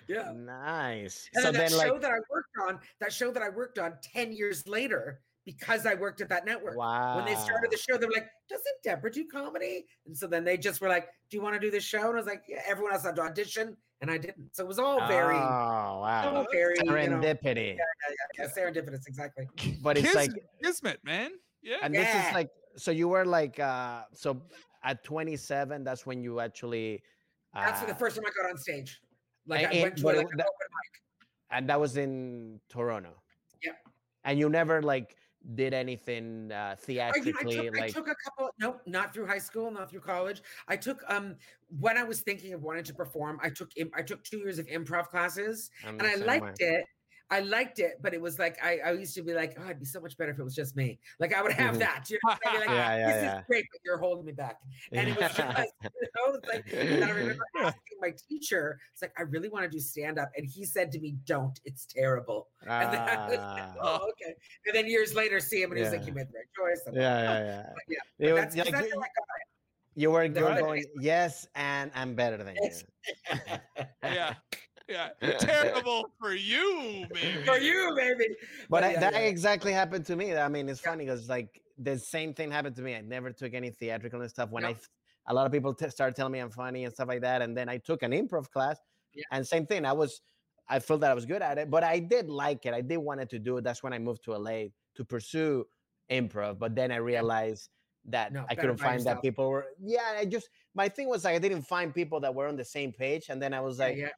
yeah 0.08 0.32
nice. 0.34 1.28
and 1.34 1.42
so 1.44 1.50
then 1.52 1.60
that 1.60 1.68
then, 1.70 1.78
like, 1.78 1.86
show 1.88 1.98
that 1.98 2.10
I 2.10 2.18
worked 2.30 2.56
on, 2.68 2.78
that 3.00 3.12
show 3.12 3.30
that 3.32 3.42
I 3.42 3.48
worked 3.50 3.78
on 3.78 3.94
10 4.02 4.32
years 4.32 4.66
later, 4.68 5.20
because 5.44 5.84
I 5.86 5.94
worked 5.94 6.20
at 6.20 6.28
that 6.30 6.44
network. 6.46 6.76
wow. 6.76 7.16
When 7.16 7.24
they 7.26 7.34
started 7.34 7.70
the 7.70 7.76
show, 7.76 7.96
they 7.98 8.06
were 8.06 8.12
like, 8.12 8.28
doesn't 8.48 8.76
Debra 8.82 9.12
do 9.12 9.24
comedy? 9.26 9.86
And 10.06 10.16
so 10.16 10.26
then 10.26 10.44
they 10.44 10.56
just 10.56 10.80
were 10.80 10.88
like, 10.88 11.08
Do 11.30 11.36
you 11.36 11.42
want 11.42 11.54
to 11.54 11.60
do 11.60 11.70
this 11.70 11.84
show? 11.84 11.98
And 12.08 12.14
I 12.14 12.20
was 12.20 12.26
like, 12.26 12.42
Yeah, 12.48 12.62
everyone 12.66 12.92
else 12.94 13.04
had 13.04 13.16
to 13.16 13.22
audition, 13.22 13.76
and 14.00 14.10
I 14.10 14.18
didn't. 14.18 14.54
So 14.54 14.64
it 14.64 14.66
was 14.68 14.78
all 14.78 15.06
very, 15.06 15.36
Oh 15.36 15.38
all 15.38 16.00
wow. 16.02 16.46
very 16.52 16.76
you 16.78 16.84
know, 16.84 16.96
yeah, 16.96 17.06
Serendipity. 17.08 17.76
yeah, 18.38 18.46
serendipitous, 18.56 19.06
exactly. 19.06 19.48
But 19.82 19.98
it's 19.98 20.06
Kis- 20.08 20.14
like 20.16 20.30
kismet, 20.62 20.98
man. 21.04 21.30
Yeah. 21.62 21.76
and 21.82 21.94
this 21.94 22.08
is 22.08 22.32
like 22.34 22.50
so 22.76 22.90
you 22.90 23.08
were 23.08 23.24
like 23.24 23.58
uh 23.58 24.02
so 24.12 24.42
at 24.82 25.02
27 25.04 25.82
that's 25.84 26.04
when 26.04 26.22
you 26.22 26.40
actually 26.40 27.02
uh, 27.54 27.64
That's 27.64 27.80
for 27.80 27.86
the 27.86 27.94
first 27.94 28.16
time 28.16 28.24
I 28.26 28.30
got 28.42 28.50
on 28.50 28.58
stage. 28.58 29.00
Like 29.46 29.62
and- 29.64 29.72
I 29.78 29.82
went 29.82 29.96
to 29.98 30.02
but 30.02 30.14
a, 30.16 30.18
it- 30.20 30.26
an 30.30 30.36
that- 30.36 30.46
open 30.46 30.68
mic. 30.76 31.00
and 31.52 31.68
that 31.70 31.80
was 31.80 31.96
in 31.96 32.60
Toronto. 32.68 33.14
Yeah. 33.62 33.72
And 34.24 34.38
you 34.38 34.48
never 34.50 34.82
like 34.82 35.16
did 35.54 35.74
anything 35.74 36.50
uh 36.52 36.54
I, 36.54 36.72
I, 36.72 36.74
theatrically 36.74 37.56
took, 37.56 37.80
I 37.80 37.88
took 37.88 38.08
a 38.08 38.14
couple. 38.14 38.50
Nope, 38.58 38.80
not 38.86 39.12
through 39.12 39.26
high 39.26 39.38
school, 39.38 39.70
not 39.70 39.90
through 39.90 40.00
college. 40.00 40.42
I 40.68 40.76
took 40.76 41.02
um 41.08 41.36
when 41.78 41.98
I 41.98 42.04
was 42.04 42.20
thinking 42.20 42.54
of 42.54 42.62
wanting 42.62 42.84
to 42.84 42.94
perform. 42.94 43.38
I 43.42 43.50
took 43.50 43.70
I 43.94 44.02
took 44.02 44.24
two 44.24 44.38
years 44.38 44.58
of 44.58 44.66
improv 44.66 45.08
classes, 45.08 45.70
I'm 45.86 45.98
and 46.00 46.06
I 46.06 46.14
liked 46.16 46.60
way. 46.60 46.66
it. 46.66 46.86
I 47.30 47.40
liked 47.40 47.78
it, 47.78 47.96
but 48.02 48.14
it 48.14 48.20
was 48.20 48.38
like 48.38 48.62
I, 48.62 48.78
I 48.78 48.92
used 48.92 49.14
to 49.14 49.22
be 49.22 49.32
like, 49.34 49.54
oh, 49.58 49.64
it'd 49.64 49.80
be 49.80 49.86
so 49.86 50.00
much 50.00 50.16
better 50.16 50.32
if 50.32 50.38
it 50.38 50.44
was 50.44 50.54
just 50.54 50.76
me. 50.76 51.00
Like 51.18 51.32
I 51.34 51.42
would 51.42 51.52
have 51.52 51.76
Mhm. 51.76 51.78
that. 51.80 52.10
You 52.10 52.18
know, 52.24 52.30
what 52.34 52.40
I 52.46 52.50
mean? 52.52 52.60
like, 52.60 52.68
Yeah, 52.70 52.96
yeah, 52.96 53.06
this 53.08 53.22
yeah. 53.22 53.38
is 53.38 53.44
great, 53.46 53.64
but 53.72 53.80
you're 53.84 53.98
holding 53.98 54.24
me 54.26 54.32
back. 54.32 54.60
And 54.92 55.08
it 55.08 55.16
was 55.16 55.26
just, 55.34 55.38
you 56.00 56.08
know, 56.16 56.34
it's 56.34 56.46
like, 56.48 56.64
and 56.92 57.04
I 57.04 57.10
remember 57.10 57.44
asking 57.56 57.98
my 58.00 58.12
teacher, 58.28 58.78
it's 58.92 59.02
like, 59.02 59.12
I 59.18 59.22
really 59.22 59.48
want 59.48 59.64
to 59.64 59.70
do 59.70 59.80
stand 59.80 60.18
up, 60.18 60.30
and 60.36 60.46
he 60.46 60.64
said 60.64 60.92
to 60.92 61.00
me, 61.00 61.12
"Don't. 61.24 61.58
It's 61.64 61.86
terrible." 61.86 62.50
And 62.80 62.92
then 62.92 63.00
I 63.06 63.12
was 63.14 63.20
like, 63.28 63.40
Ah, 63.40 63.74
oh, 63.82 64.10
okay. 64.10 64.34
And 64.66 64.74
then 64.76 64.86
years 64.86 65.14
later, 65.14 65.40
see 65.40 65.62
him, 65.62 65.70
and 65.70 65.78
he 65.78 65.82
was 65.82 65.92
like, 65.92 66.06
"You 66.06 66.12
made 66.12 66.28
the 66.28 66.34
right 66.38 66.46
choice." 66.56 66.84
I'm 66.86 66.94
yeah, 66.94 67.14
like, 67.14 67.24
yeah, 67.24 67.40
"Oh." 67.40 67.44
yeah. 67.46 67.72
But 67.74 67.82
yeah, 67.88 67.98
It 68.18 68.32
but 68.32 68.34
was 68.34 68.56
like 68.56 68.66
that's 68.66 68.70
you, 68.70 68.74
how 68.74 68.82
you 69.96 70.10
were 70.10 70.24
you 70.24 70.44
were 70.44 70.54
going 70.54 70.84
yes, 71.00 71.46
and 71.54 71.90
I'm 71.94 72.14
better 72.14 72.42
than 72.42 72.56
you. 72.56 72.80
Yeah. 74.02 74.34
Yeah. 74.88 75.10
Terrible 75.38 76.10
for 76.20 76.34
you, 76.34 77.06
baby. 77.12 77.42
for 77.44 77.56
you, 77.56 77.94
baby. 77.96 78.34
But 78.68 78.84
I, 78.84 78.92
yeah, 78.92 79.00
that 79.00 79.12
yeah. 79.14 79.20
exactly 79.20 79.72
happened 79.72 80.04
to 80.06 80.16
me. 80.16 80.34
I 80.36 80.48
mean, 80.48 80.68
it's 80.68 80.82
Yeah. 80.82 80.90
funny 80.90 81.04
because 81.06 81.28
like 81.28 81.60
the 81.78 81.98
same 81.98 82.34
thing 82.34 82.50
happened 82.50 82.76
to 82.76 82.82
me. 82.82 82.94
I 82.94 83.00
never 83.00 83.32
took 83.32 83.54
any 83.54 83.70
theatrical 83.70 84.20
and 84.20 84.30
stuff. 84.30 84.50
When 84.50 84.62
No. 84.62 84.68
I, 84.70 84.72
f- 84.72 84.88
a 85.28 85.34
lot 85.34 85.46
of 85.46 85.52
people 85.52 85.72
t- 85.74 85.88
started 85.88 86.14
telling 86.14 86.32
me 86.32 86.38
I'm 86.40 86.50
funny 86.50 86.84
and 86.84 86.92
stuff 86.92 87.08
like 87.08 87.22
that, 87.22 87.40
and 87.42 87.56
then 87.56 87.68
I 87.68 87.78
took 87.78 88.02
an 88.02 88.12
improv 88.12 88.50
class, 88.50 88.78
Yeah. 89.14 89.24
and 89.32 89.46
same 89.46 89.66
thing. 89.66 89.86
I 89.86 89.92
was, 89.92 90.20
I 90.68 90.78
felt 90.80 91.00
that 91.00 91.10
I 91.10 91.14
was 91.14 91.24
good 91.24 91.40
at 91.42 91.56
it, 91.58 91.70
but 91.70 91.82
I 91.82 91.98
did 91.98 92.28
like 92.28 92.66
it. 92.66 92.74
I 92.74 92.82
did 92.82 92.98
wanted 92.98 93.30
to 93.30 93.38
do 93.38 93.56
it. 93.56 93.64
That's 93.64 93.82
when 93.82 93.92
I 93.94 93.98
moved 93.98 94.22
to 94.24 94.32
LA 94.36 94.64
to 94.96 95.04
pursue 95.04 95.66
improv. 96.10 96.58
But 96.58 96.74
then 96.74 96.92
I 96.92 96.96
realized 96.96 97.70
that 98.06 98.32
No, 98.34 98.44
I 98.50 98.54
couldn't 98.54 98.76
by 98.78 98.84
find 98.84 99.02
that 99.04 99.22
people 99.22 99.48
were. 99.48 99.66
Yeah, 99.82 100.16
I 100.18 100.26
just 100.26 100.50
my 100.74 100.90
thing 100.90 101.08
was 101.08 101.24
like 101.24 101.34
I 101.36 101.38
didn't 101.38 101.62
find 101.62 101.94
people 101.94 102.20
that 102.20 102.34
were 102.34 102.46
on 102.48 102.56
the 102.56 102.64
same 102.64 102.92
page, 102.92 103.30
and 103.30 103.40
then 103.40 103.54
I 103.54 103.60
was 103.60 103.78
Yeah, 103.78 103.84
like 103.86 103.96
yeah. 103.96 104.08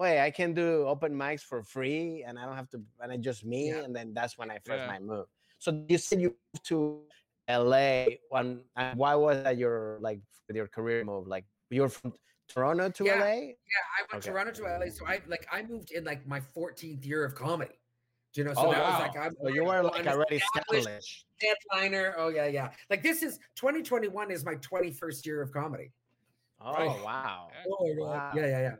Wait, 0.00 0.18
I 0.18 0.30
can 0.30 0.54
do 0.54 0.88
open 0.88 1.12
mics 1.12 1.42
for 1.42 1.62
free 1.62 2.24
and 2.26 2.38
I 2.38 2.46
don't 2.46 2.56
have 2.56 2.70
to, 2.70 2.80
and 3.00 3.12
it's 3.12 3.22
just 3.22 3.44
me. 3.44 3.68
Yeah. 3.68 3.84
And 3.84 3.94
then 3.94 4.14
that's 4.14 4.38
when 4.38 4.50
I 4.50 4.58
first 4.64 4.80
Yeah. 4.80 4.86
my 4.88 4.98
move. 4.98 5.26
So 5.58 5.84
you 5.88 5.98
said 5.98 6.22
you 6.22 6.30
moved 6.54 6.64
to 6.72 7.04
LA. 7.46 8.16
When, 8.30 8.64
and 8.76 8.98
why 8.98 9.14
was 9.14 9.44
that 9.44 9.58
your, 9.58 9.98
like, 10.00 10.20
with 10.48 10.56
your 10.56 10.68
career 10.68 11.04
move? 11.04 11.28
Like, 11.28 11.44
you're 11.68 11.90
from 11.90 12.14
Toronto 12.48 12.88
to 12.88 13.04
Yeah. 13.04 13.20
LA? 13.20 13.34
Yeah, 13.74 13.84
I 13.98 14.00
went 14.10 14.24
Okay. 14.24 14.30
Toronto 14.32 14.52
to 14.52 14.62
LA, 14.64 14.88
so 14.90 15.06
I 15.06 15.20
like 15.28 15.46
I 15.52 15.62
moved 15.62 15.92
in 15.92 16.02
like 16.02 16.26
my 16.26 16.40
14th 16.40 17.04
year 17.06 17.24
of 17.24 17.36
comedy. 17.36 17.76
Do 18.32 18.40
you 18.40 18.44
know? 18.46 18.54
So 18.54 18.66
Oh, 18.66 18.70
that 18.72 18.84
was 18.84 18.98
like 18.98 19.16
I'm 19.16 19.32
So 19.40 19.48
you 19.48 19.62
were 19.62 19.82
like 19.82 20.06
already 20.08 20.36
established 20.42 20.88
headliner. 21.40 22.14
Oh 22.16 22.28
yeah, 22.28 22.46
yeah. 22.46 22.72
Like 22.88 23.02
this 23.02 23.22
is 23.22 23.38
2021 23.54 24.32
is 24.32 24.44
my 24.44 24.56
21st 24.56 25.24
year 25.26 25.40
of 25.40 25.52
comedy. 25.52 25.92
Oh, 26.60 26.72
Right. 26.72 27.02
wow. 27.04 27.52
Oh 27.70 27.94
Wow. 28.00 28.32
Yeah, 28.34 28.46
yeah, 28.46 28.60
yeah. 28.60 28.76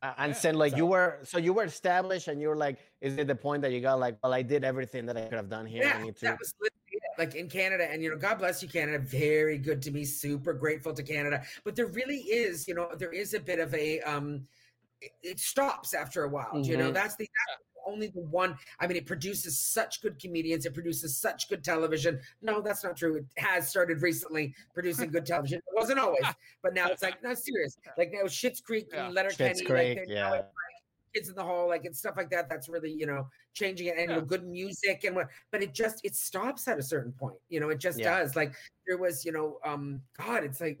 Uh, 0.00 0.14
and 0.18 0.30
Yeah. 0.30 0.38
said 0.38 0.54
like 0.54 0.76
you 0.76 0.86
were 0.86 1.18
so 1.24 1.38
you 1.38 1.52
were 1.52 1.64
established 1.64 2.28
and 2.28 2.40
you 2.40 2.46
were 2.48 2.56
like 2.56 2.78
is 3.00 3.18
it 3.18 3.26
the 3.26 3.34
point 3.34 3.62
that 3.62 3.72
you 3.72 3.80
got 3.80 3.98
like 3.98 4.16
well 4.22 4.32
i 4.32 4.42
did 4.42 4.62
everything 4.62 5.04
that 5.06 5.16
i 5.16 5.22
could 5.22 5.32
have 5.32 5.48
done 5.48 5.66
here 5.66 5.82
Yeah, 5.82 5.94
i 5.96 6.02
need 6.04 6.14
to 6.18 6.26
that 6.26 6.38
was 6.38 6.54
like 7.18 7.34
in 7.34 7.48
Canada, 7.48 7.90
and 7.90 8.00
you 8.00 8.10
know, 8.10 8.16
God 8.16 8.38
bless 8.38 8.62
you, 8.62 8.68
Canada. 8.68 9.00
Very 9.00 9.58
good 9.58 9.82
to 9.82 9.90
me. 9.90 10.04
Super 10.04 10.52
grateful 10.52 10.94
to 10.94 11.02
Canada. 11.02 11.42
But 11.64 11.74
there 11.74 11.86
really 11.88 12.18
is, 12.18 12.68
you 12.68 12.74
know, 12.74 12.94
there 12.96 13.12
is 13.12 13.34
a 13.34 13.40
bit 13.40 13.58
of 13.58 13.74
a 13.74 14.00
um, 14.02 14.46
it, 15.00 15.10
it 15.22 15.40
stops 15.40 15.94
after 15.94 16.22
a 16.22 16.28
while. 16.28 16.60
You 16.62 16.76
know, 16.76 16.90
Mhm. 16.90 16.94
that's 16.94 17.16
the 17.16 17.28
that's 17.48 17.62
only 17.88 18.08
the 18.08 18.20
one. 18.20 18.56
I 18.80 18.86
mean, 18.86 18.96
it 18.96 19.06
produces 19.06 19.58
such 19.58 20.02
good 20.02 20.18
comedians. 20.20 20.66
It 20.66 20.74
produces 20.74 21.16
such 21.16 21.48
good 21.48 21.64
television. 21.64 22.20
No, 22.42 22.60
that's 22.60 22.84
not 22.84 22.96
true. 22.96 23.16
It 23.16 23.24
has 23.36 23.68
started 23.68 24.02
recently 24.02 24.54
producing 24.74 25.10
good 25.10 25.26
television. 25.26 25.58
It 25.58 25.74
wasn't 25.74 25.98
always, 25.98 26.24
but 26.62 26.74
now 26.74 26.88
it's 26.88 27.02
like 27.02 27.22
no 27.22 27.34
serious. 27.34 27.76
Like 27.96 28.12
now, 28.12 28.24
Schitt's 28.24 28.60
Creek 28.60 28.88
Yeah. 28.92 29.06
and 29.06 29.14
Letterkenny, 29.14 29.50
Schitt's 29.50 29.60
like 29.60 29.68
Creek, 29.68 29.98
yeah. 30.06 30.26
it's 30.26 30.32
like 30.36 30.46
Kids 31.14 31.28
in 31.30 31.34
the 31.34 31.42
Hall, 31.42 31.68
like 31.68 31.84
and 31.86 31.96
stuff 31.96 32.14
like 32.16 32.30
that. 32.30 32.48
That's 32.48 32.68
really 32.68 32.92
you 32.92 33.06
know 33.06 33.28
changing 33.54 33.88
it, 33.88 33.96
and 33.98 34.10
Yeah. 34.10 34.20
good 34.20 34.46
music 34.46 35.04
and 35.04 35.16
what. 35.16 35.28
But 35.50 35.62
it 35.62 35.72
just 35.74 36.04
it 36.04 36.14
stops 36.14 36.68
at 36.68 36.78
a 36.78 36.82
certain 36.82 37.12
point. 37.12 37.38
You 37.48 37.60
know, 37.60 37.70
it 37.70 37.78
just 37.78 37.98
Yeah. 37.98 38.18
does. 38.20 38.36
Like 38.36 38.52
there 38.86 38.98
was, 38.98 39.24
you 39.24 39.32
know, 39.32 39.58
um, 39.64 40.02
God, 40.16 40.44
it's 40.44 40.60
like 40.60 40.78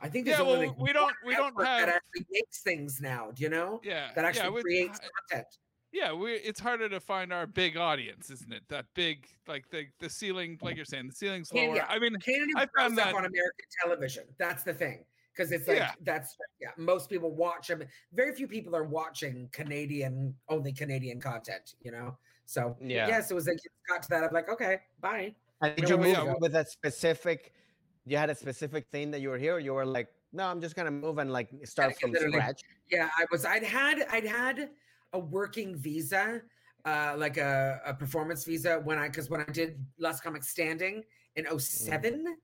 I 0.00 0.08
think 0.08 0.26
there's 0.26 0.38
Yeah, 0.38 0.44
only 0.44 0.66
well, 0.66 0.68
like 0.68 0.78
we 0.78 0.92
don't 0.92 1.14
we 1.24 1.34
don't 1.34 1.54
have 1.64 1.86
that 1.86 1.88
actually 1.88 2.26
makes 2.30 2.60
things 2.62 3.00
now. 3.00 3.30
Do 3.30 3.42
you 3.42 3.48
know 3.48 3.80
yeah 3.82 4.10
that 4.14 4.24
actually 4.26 4.44
yeah, 4.48 4.50
we- 4.50 4.62
creates 4.62 5.00
content? 5.30 5.46
Yeah 5.94 6.12
we 6.12 6.32
it's 6.32 6.58
harder 6.58 6.88
to 6.88 6.98
find 6.98 7.32
our 7.32 7.46
big 7.46 7.76
audience 7.76 8.28
isn't 8.28 8.52
it 8.52 8.62
that 8.68 8.84
big 8.94 9.28
like 9.46 9.64
the 9.70 9.86
the 10.00 10.10
ceiling 10.10 10.58
like 10.60 10.74
you're 10.76 10.84
saying 10.84 11.06
the 11.06 11.14
ceiling's 11.14 11.52
lower 11.54 11.76
yeah. 11.76 11.86
i 11.88 11.98
mean 11.98 12.14
Canada 12.16 12.52
I 12.56 12.66
found 12.76 12.98
up 12.98 13.06
that- 13.06 13.14
on 13.14 13.24
American 13.24 13.66
television. 13.82 14.24
That's 14.38 14.64
the 14.64 14.74
thing. 14.74 15.04
Because 15.32 15.50
it's 15.50 15.66
like 15.66 15.78
Yeah. 15.78 15.92
that's 16.02 16.36
yeah, 16.60 16.68
most 16.76 17.10
people 17.10 17.32
watch 17.32 17.66
them. 17.66 17.82
Very 18.12 18.32
few 18.34 18.46
people 18.46 18.76
are 18.76 18.84
watching 18.84 19.48
Canadian 19.50 20.32
only 20.48 20.72
Canadian 20.72 21.20
content, 21.20 21.74
you 21.82 21.90
know. 21.90 22.16
So 22.46 22.76
Yeah. 22.80 23.08
yes, 23.08 23.32
it 23.32 23.34
was 23.34 23.48
like 23.48 23.56
it 23.56 23.72
got 23.88 24.02
to 24.04 24.08
that. 24.10 24.22
I'm 24.22 24.32
like, 24.32 24.48
okay, 24.48 24.78
bye. 25.00 25.34
And 25.60 25.74
did 25.74 25.84
No, 25.84 25.88
you 25.88 25.96
well, 25.96 26.24
move 26.26 26.34
yeah. 26.34 26.34
with 26.40 26.54
a 26.54 26.64
specific? 26.64 27.52
You 28.06 28.16
had 28.16 28.30
a 28.30 28.34
specific 28.34 28.86
thing 28.92 29.10
that 29.10 29.20
you 29.20 29.28
were 29.30 29.38
here. 29.38 29.54
Or 29.56 29.58
you 29.58 29.74
were 29.74 29.84
like, 29.84 30.06
no, 30.32 30.44
I'm 30.46 30.60
just 30.60 30.76
gonna 30.76 30.92
move 30.92 31.18
and 31.18 31.32
like 31.32 31.48
start 31.64 31.98
from 32.00 32.14
scratch. 32.14 32.62
Yeah, 32.88 33.08
I 33.18 33.24
was. 33.32 33.44
I'd 33.44 33.64
had 33.64 34.06
I'd 34.10 34.26
had 34.26 34.70
a 35.14 35.18
working 35.18 35.74
visa, 35.76 36.42
uh, 36.84 37.14
like 37.16 37.38
a, 37.38 37.80
a 37.86 37.94
performance 37.94 38.44
visa 38.44 38.80
when 38.84 38.98
I 38.98 39.08
because 39.08 39.30
when 39.30 39.40
I 39.40 39.50
did 39.50 39.84
Last 39.98 40.22
Comic 40.22 40.44
Standing 40.44 41.02
in 41.36 41.58
07. 41.58 42.36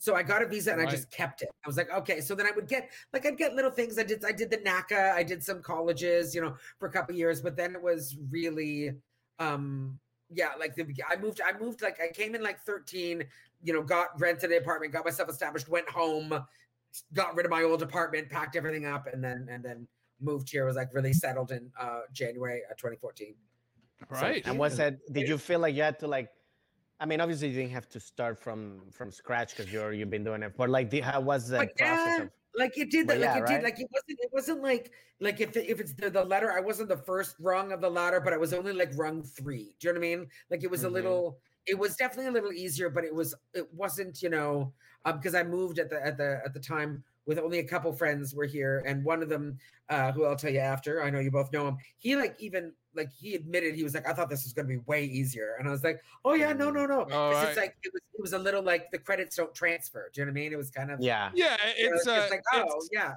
So 0.00 0.14
I 0.14 0.22
got 0.22 0.42
a 0.42 0.46
visa 0.46 0.72
and 0.72 0.80
I 0.80 0.86
just 0.86 1.10
kept 1.10 1.42
it. 1.42 1.48
I 1.64 1.68
was 1.68 1.76
like, 1.76 1.92
okay. 1.92 2.20
So 2.20 2.36
then 2.36 2.46
I 2.46 2.52
would 2.54 2.68
get 2.68 2.90
like 3.12 3.26
I'd 3.26 3.36
get 3.36 3.54
little 3.54 3.70
things. 3.70 3.98
I 3.98 4.04
did 4.04 4.24
I 4.24 4.30
did 4.30 4.48
the 4.48 4.58
NACA, 4.58 5.12
I 5.12 5.24
did 5.24 5.42
some 5.42 5.60
colleges, 5.60 6.36
you 6.36 6.40
know, 6.40 6.54
for 6.78 6.86
a 6.86 6.92
couple 6.92 7.16
years, 7.16 7.40
but 7.40 7.56
then 7.56 7.74
it 7.74 7.82
was 7.82 8.16
really 8.30 8.92
um 9.40 9.98
yeah, 10.30 10.50
like 10.58 10.76
the 10.76 10.86
I 11.10 11.16
moved, 11.16 11.40
I 11.44 11.58
moved 11.58 11.82
like 11.82 11.98
I 12.00 12.12
came 12.12 12.34
in 12.34 12.42
like 12.42 12.60
13, 12.60 13.24
you 13.64 13.72
know, 13.72 13.82
got 13.82 14.08
rented 14.20 14.52
an 14.52 14.58
apartment, 14.58 14.92
got 14.92 15.04
myself 15.04 15.28
established, 15.28 15.68
went 15.68 15.88
home, 15.88 16.38
got 17.14 17.34
rid 17.34 17.46
of 17.46 17.50
my 17.50 17.62
old 17.62 17.82
apartment, 17.82 18.30
packed 18.30 18.54
everything 18.54 18.86
up, 18.86 19.08
and 19.12 19.24
then 19.24 19.48
and 19.50 19.64
then 19.64 19.88
moved 20.20 20.50
here. 20.50 20.64
Was 20.64 20.76
like 20.76 20.92
really 20.94 21.12
settled 21.12 21.50
in 21.52 21.70
uh 21.78 22.00
January 22.12 22.62
of 22.70 22.76
2014. 22.76 23.34
So- 24.10 24.22
right 24.22 24.46
And 24.46 24.58
was 24.58 24.76
that? 24.76 24.98
Did 25.12 25.28
you 25.28 25.38
feel 25.38 25.60
like 25.60 25.74
you 25.74 25.82
had 25.82 25.98
to 26.00 26.06
like? 26.06 26.30
I 27.00 27.06
mean, 27.06 27.20
obviously 27.20 27.48
you 27.48 27.54
didn't 27.54 27.72
have 27.72 27.88
to 27.90 28.00
start 28.00 28.38
from 28.38 28.90
from 28.90 29.10
scratch 29.12 29.56
because 29.56 29.72
you're 29.72 29.92
you've 29.92 30.10
been 30.10 30.24
doing 30.24 30.42
it. 30.42 30.56
But 30.56 30.68
like, 30.70 30.90
the, 30.90 31.00
how 31.00 31.20
was 31.20 31.48
the 31.48 31.58
But 31.58 31.76
process 31.76 32.18
yeah, 32.18 32.22
of? 32.24 32.30
like 32.54 32.76
it 32.76 32.90
did 32.90 33.06
that 33.08 33.18
like 33.20 33.24
yeah, 33.24 33.36
it 33.38 33.40
right? 33.42 33.48
did 33.54 33.62
like 33.62 33.78
it 33.80 33.88
wasn't 33.92 34.18
it 34.20 34.30
wasn't 34.32 34.62
like 34.62 34.92
like 35.20 35.40
if 35.40 35.52
the, 35.52 35.70
if 35.70 35.78
it's 35.80 35.94
the, 35.94 36.10
the 36.10 36.24
letter 36.24 36.50
i 36.50 36.58
wasn't 36.58 36.88
the 36.88 36.96
first 36.96 37.36
rung 37.38 37.70
of 37.72 37.80
the 37.80 37.90
ladder 37.90 38.20
but 38.20 38.32
i 38.32 38.36
was 38.36 38.52
only 38.54 38.72
like 38.72 38.90
rung 38.96 39.22
three 39.22 39.76
do 39.78 39.86
you 39.88 39.92
know 39.94 40.00
what 40.00 40.06
i 40.06 40.08
mean 40.16 40.26
like 40.50 40.64
it 40.64 40.70
was 40.70 40.82
Mhm. 40.82 40.86
a 40.86 40.88
little 40.88 41.38
it 41.66 41.78
was 41.78 41.94
definitely 41.96 42.26
a 42.26 42.32
little 42.32 42.52
easier 42.52 42.88
but 42.90 43.04
it 43.04 43.14
was 43.14 43.34
it 43.54 43.72
wasn't 43.74 44.22
you 44.22 44.30
know 44.30 44.72
um 45.04 45.18
because 45.18 45.34
i 45.36 45.42
moved 45.44 45.78
at 45.78 45.88
the 45.90 46.04
at 46.04 46.16
the 46.16 46.40
at 46.44 46.52
the 46.54 46.58
time 46.60 47.04
with 47.28 47.38
only 47.38 47.58
a 47.58 47.64
couple 47.64 47.92
friends 47.92 48.34
were 48.34 48.46
here 48.46 48.82
and 48.86 49.04
one 49.04 49.22
of 49.22 49.28
them 49.28 49.56
uh 49.90 50.10
who 50.10 50.24
i'll 50.24 50.34
tell 50.34 50.50
you 50.50 50.58
after 50.58 51.02
i 51.04 51.10
know 51.10 51.20
you 51.20 51.30
both 51.30 51.52
know 51.52 51.68
him 51.68 51.76
he 51.98 52.16
like 52.16 52.34
even 52.40 52.72
like 52.94 53.10
he 53.12 53.34
admitted 53.34 53.74
he 53.74 53.84
was 53.84 53.94
like 53.94 54.08
i 54.08 54.12
thought 54.14 54.30
this 54.30 54.42
was 54.44 54.52
going 54.54 54.66
to 54.66 54.74
be 54.74 54.78
way 54.86 55.04
easier 55.04 55.56
and 55.58 55.68
i 55.68 55.70
was 55.70 55.84
like 55.84 56.00
oh 56.24 56.32
yeah 56.32 56.52
no 56.52 56.70
no 56.70 56.86
no 56.86 57.02
All 57.12 57.30
it's 57.30 57.44
right. 57.44 57.56
like 57.56 57.76
it 57.84 57.92
was 57.92 58.02
it 58.14 58.20
was 58.20 58.32
a 58.32 58.38
little 58.38 58.62
like 58.62 58.90
the 58.90 58.98
credits 58.98 59.36
don't 59.36 59.54
transfer 59.54 60.10
do 60.12 60.20
you 60.20 60.24
know 60.26 60.30
what 60.32 60.38
i 60.38 60.42
mean 60.42 60.52
it 60.52 60.56
was 60.56 60.70
kind 60.70 60.90
of 60.90 61.00
Yeah. 61.00 61.30
Yeah, 61.34 61.56
you 61.78 61.90
know, 61.90 61.96
it's 61.96 62.06
uh, 62.06 62.26
like 62.30 62.42
oh 62.54 62.64
it's, 62.64 62.88
yeah 62.92 63.12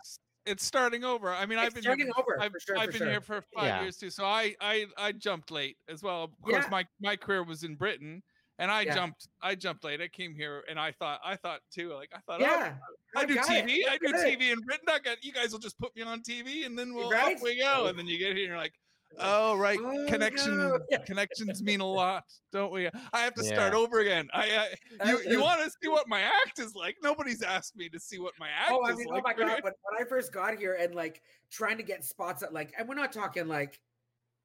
it's 0.48 0.66
starting 0.66 1.04
over. 1.04 1.32
I 1.32 1.46
mean, 1.46 1.60
I've 1.60 1.72
been 1.72 1.84
starting 1.84 2.08
here, 2.08 2.14
over, 2.18 2.42
I've, 2.42 2.52
for 2.52 2.60
sure, 2.60 2.76
I've 2.76 2.88
for 2.88 2.94
been 2.94 3.00
sure. 3.02 3.12
here 3.12 3.22
for 3.22 3.44
five 3.56 3.68
Yeah. 3.68 3.82
years 3.84 3.98
too, 3.98 4.10
so 4.10 4.26
I 4.26 4.56
I 4.60 4.88
I 4.98 5.12
jumped 5.12 5.52
late 5.52 5.78
as 5.88 6.02
well. 6.02 6.24
Of 6.24 6.32
course, 6.42 6.64
Yeah. 6.64 6.70
my 6.72 6.86
my 7.00 7.16
career 7.16 7.44
was 7.44 7.64
in 7.64 7.76
Britain, 7.76 8.24
and 8.62 8.72
I 8.72 8.82
Yeah. 8.84 8.94
jumped 8.96 9.28
I 9.42 9.56
jumped 9.56 9.84
late. 9.84 10.00
I 10.02 10.08
came 10.08 10.34
here, 10.36 10.64
and 10.70 10.80
I 10.80 10.92
thought 10.94 11.20
I 11.26 11.36
thought 11.36 11.62
too, 11.72 11.94
like 11.94 12.12
I 12.16 12.20
thought, 12.20 12.42
oh, 12.42 12.46
yeah 12.46 12.76
oh, 13.16 13.20
I 13.20 13.26
do 13.26 13.36
got 13.36 13.50
it. 13.50 13.66
TV, 13.66 13.80
I 13.90 13.98
do 13.98 14.12
good. 14.12 14.16
TV 14.16 14.52
in 14.54 14.60
Britain. 14.62 14.86
I 14.88 15.00
got 15.00 15.24
you 15.24 15.34
guys 15.34 15.52
will 15.52 15.60
just 15.60 15.78
put 15.80 15.94
me 15.96 16.04
on 16.04 16.22
TV, 16.22 16.66
and 16.66 16.78
then 16.78 16.94
we'll 16.94 17.10
Right? 17.10 17.36
up 17.36 17.42
we 17.42 17.60
go. 17.60 17.88
And 17.88 18.00
then 18.00 18.08
you 18.08 18.18
get 18.18 18.28
here, 18.38 18.46
and 18.46 18.48
you're 18.48 18.58
like. 18.58 18.74
Oh 19.20 19.58
right, 19.58 19.78
Oh, 19.78 20.06
connection 20.08 20.58
no. 20.58 20.80
Yeah. 20.90 21.00
connections 21.00 21.62
mean 21.62 21.82
a 21.82 21.86
lot, 21.86 22.24
don't 22.54 22.72
we? 22.72 22.88
I 23.12 23.20
have 23.20 23.34
to 23.34 23.44
start 23.44 23.74
over 23.74 24.00
again. 24.00 24.30
I, 24.34 24.70
I 25.02 25.06
you, 25.10 25.20
you 25.28 25.42
want 25.42 25.62
to 25.62 25.70
see 25.70 25.90
what 25.90 26.08
my 26.08 26.22
act 26.22 26.60
is 26.60 26.76
like? 26.76 26.96
Nobody's 27.04 27.42
asked 27.42 27.76
me 27.76 27.90
to 27.90 28.00
see 28.00 28.20
what 28.20 28.34
my 28.40 28.48
oh, 28.48 28.62
act 28.62 28.72
Oh, 28.72 28.88
I 28.88 28.92
is 28.94 28.98
mean, 29.00 29.08
oh 29.10 29.16
like. 29.16 29.24
oh 29.26 29.28
my 29.28 29.34
god! 29.34 29.64
When, 29.64 29.74
when 29.74 30.02
I 30.02 30.06
first 30.08 30.32
got 30.32 30.58
here 30.58 30.78
and 30.80 30.96
like 30.96 31.22
trying 31.52 31.76
to 31.76 31.84
get 31.84 32.06
spots 32.06 32.42
at 32.42 32.54
like, 32.54 32.74
and 32.80 32.88
we're 32.88 32.96
not 32.96 33.12
talking 33.12 33.50
like 33.50 33.82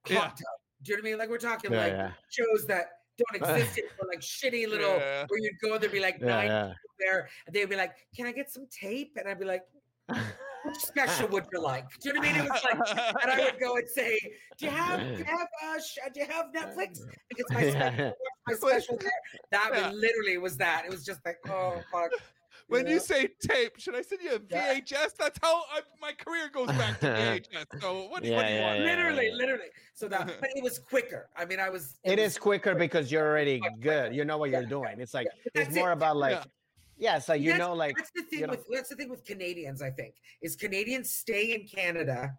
hot 0.04 0.12
Yeah. 0.12 0.20
tub. 0.30 0.36
Do 0.82 0.90
you 0.90 0.96
know 0.96 1.00
what 1.02 1.06
I 1.06 1.10
mean? 1.10 1.18
Like 1.20 1.28
we're 1.28 1.38
talking 1.38 1.70
Yeah, 1.72 1.78
like 1.78 1.92
yeah. 1.92 2.10
shows 2.28 2.66
that 2.66 2.86
don't 3.18 3.36
exist 3.58 3.78
anymore, 3.78 4.08
like 4.12 4.20
shitty 4.20 4.68
little 4.68 4.96
Yeah. 4.96 5.24
where 5.28 5.40
you'd 5.40 5.58
go 5.62 5.78
there'd 5.78 5.92
be 5.92 6.00
like 6.00 6.18
Yeah, 6.20 6.26
nine 6.26 6.46
yeah. 6.48 6.64
people 6.66 6.96
there, 6.98 7.28
and 7.46 7.54
they'd 7.54 7.68
be 7.68 7.76
like, 7.76 7.94
"Can 8.16 8.26
I 8.26 8.32
get 8.32 8.50
some 8.50 8.66
tape?" 8.70 9.12
And 9.16 9.28
I'd 9.28 9.38
be 9.38 9.44
like, 9.44 9.64
"What 10.08 10.76
special 10.80 11.28
would 11.28 11.44
you 11.52 11.60
like?" 11.60 11.88
Do 12.00 12.08
you 12.08 12.14
know 12.14 12.20
what 12.20 12.28
I 12.28 12.32
mean? 12.32 12.40
It 12.46 12.50
was 12.50 12.64
like, 12.64 13.22
and 13.22 13.30
I 13.32 13.44
would 13.44 13.60
go 13.60 13.76
and 13.76 13.88
say, 13.88 14.18
"Do 14.58 14.66
you 14.66 14.70
have, 14.70 15.00
do 15.00 15.18
you 15.18 15.24
have, 15.24 15.48
uh, 15.64 15.78
sh- 15.80 15.98
do 16.12 16.20
you 16.20 16.26
have 16.26 16.46
Netflix? 16.54 17.00
It's 17.30 17.50
my 17.52 17.70
special, 17.70 18.12
my 18.46 18.54
special." 18.54 18.96
there." 18.98 19.10
That 19.52 19.70
was 19.72 19.94
literally 19.94 20.38
was 20.38 20.56
that. 20.58 20.84
It 20.86 20.90
was 20.90 21.04
just 21.04 21.20
like, 21.24 21.38
oh 21.48 21.80
fuck. 21.92 22.10
When 22.68 22.84
know? 22.84 22.90
you 22.90 23.00
say 23.00 23.28
tape, 23.40 23.78
should 23.78 23.94
I 23.94 24.02
send 24.02 24.22
you 24.22 24.32
a 24.32 24.40
Yeah. 24.50 24.74
VHS? 24.74 25.16
That's 25.16 25.38
how 25.40 25.54
I, 25.72 25.80
my 26.00 26.12
career 26.12 26.48
goes 26.52 26.66
back 26.68 26.98
to 27.00 27.06
VHS. 27.06 27.66
So 27.80 28.08
what 28.08 28.22
do 28.22 28.28
you, 28.28 28.34
what 28.34 28.46
do 28.46 28.52
you 28.54 28.60
want? 28.60 28.78
yeah, 28.80 28.84
literally, 28.84 29.28
yeah. 29.28 29.34
literally. 29.34 29.66
So 29.94 30.08
that, 30.08 30.26
but 30.40 30.50
it 30.54 30.62
was 30.62 30.78
quicker. 30.78 31.28
I 31.36 31.44
mean, 31.44 31.60
I 31.60 31.70
was. 31.70 31.94
It 32.02 32.18
was- 32.18 32.32
is 32.32 32.38
quicker 32.38 32.74
because 32.74 33.10
you're 33.12 33.26
already 33.26 33.60
good. 33.80 34.14
You 34.14 34.24
know 34.24 34.38
what 34.38 34.50
you're 34.50 34.66
doing. 34.66 35.00
It's 35.00 35.14
like 35.14 35.28
but 35.54 35.62
it's 35.62 35.74
more 35.76 35.90
it. 35.90 35.94
about 35.94 36.16
like 36.16 36.32
Yeah. 36.98 37.12
yeah, 37.12 37.16
it's 37.18 37.28
you 37.28 37.52
That's- 37.52 37.58
know 37.58 37.74
like 37.74 37.96
That's 37.96 38.10
the 38.14 38.22
thing 38.22 38.40
you 38.40 38.46
know- 38.46 38.50
with 38.52 38.64
that's 38.72 38.88
the 38.88 38.96
thing 38.96 39.10
with 39.10 39.24
Canadians. 39.24 39.80
I 39.80 39.90
think 39.90 40.14
is 40.42 40.56
Canadians 40.56 41.10
stay 41.14 41.54
in 41.54 41.68
Canada 41.68 42.34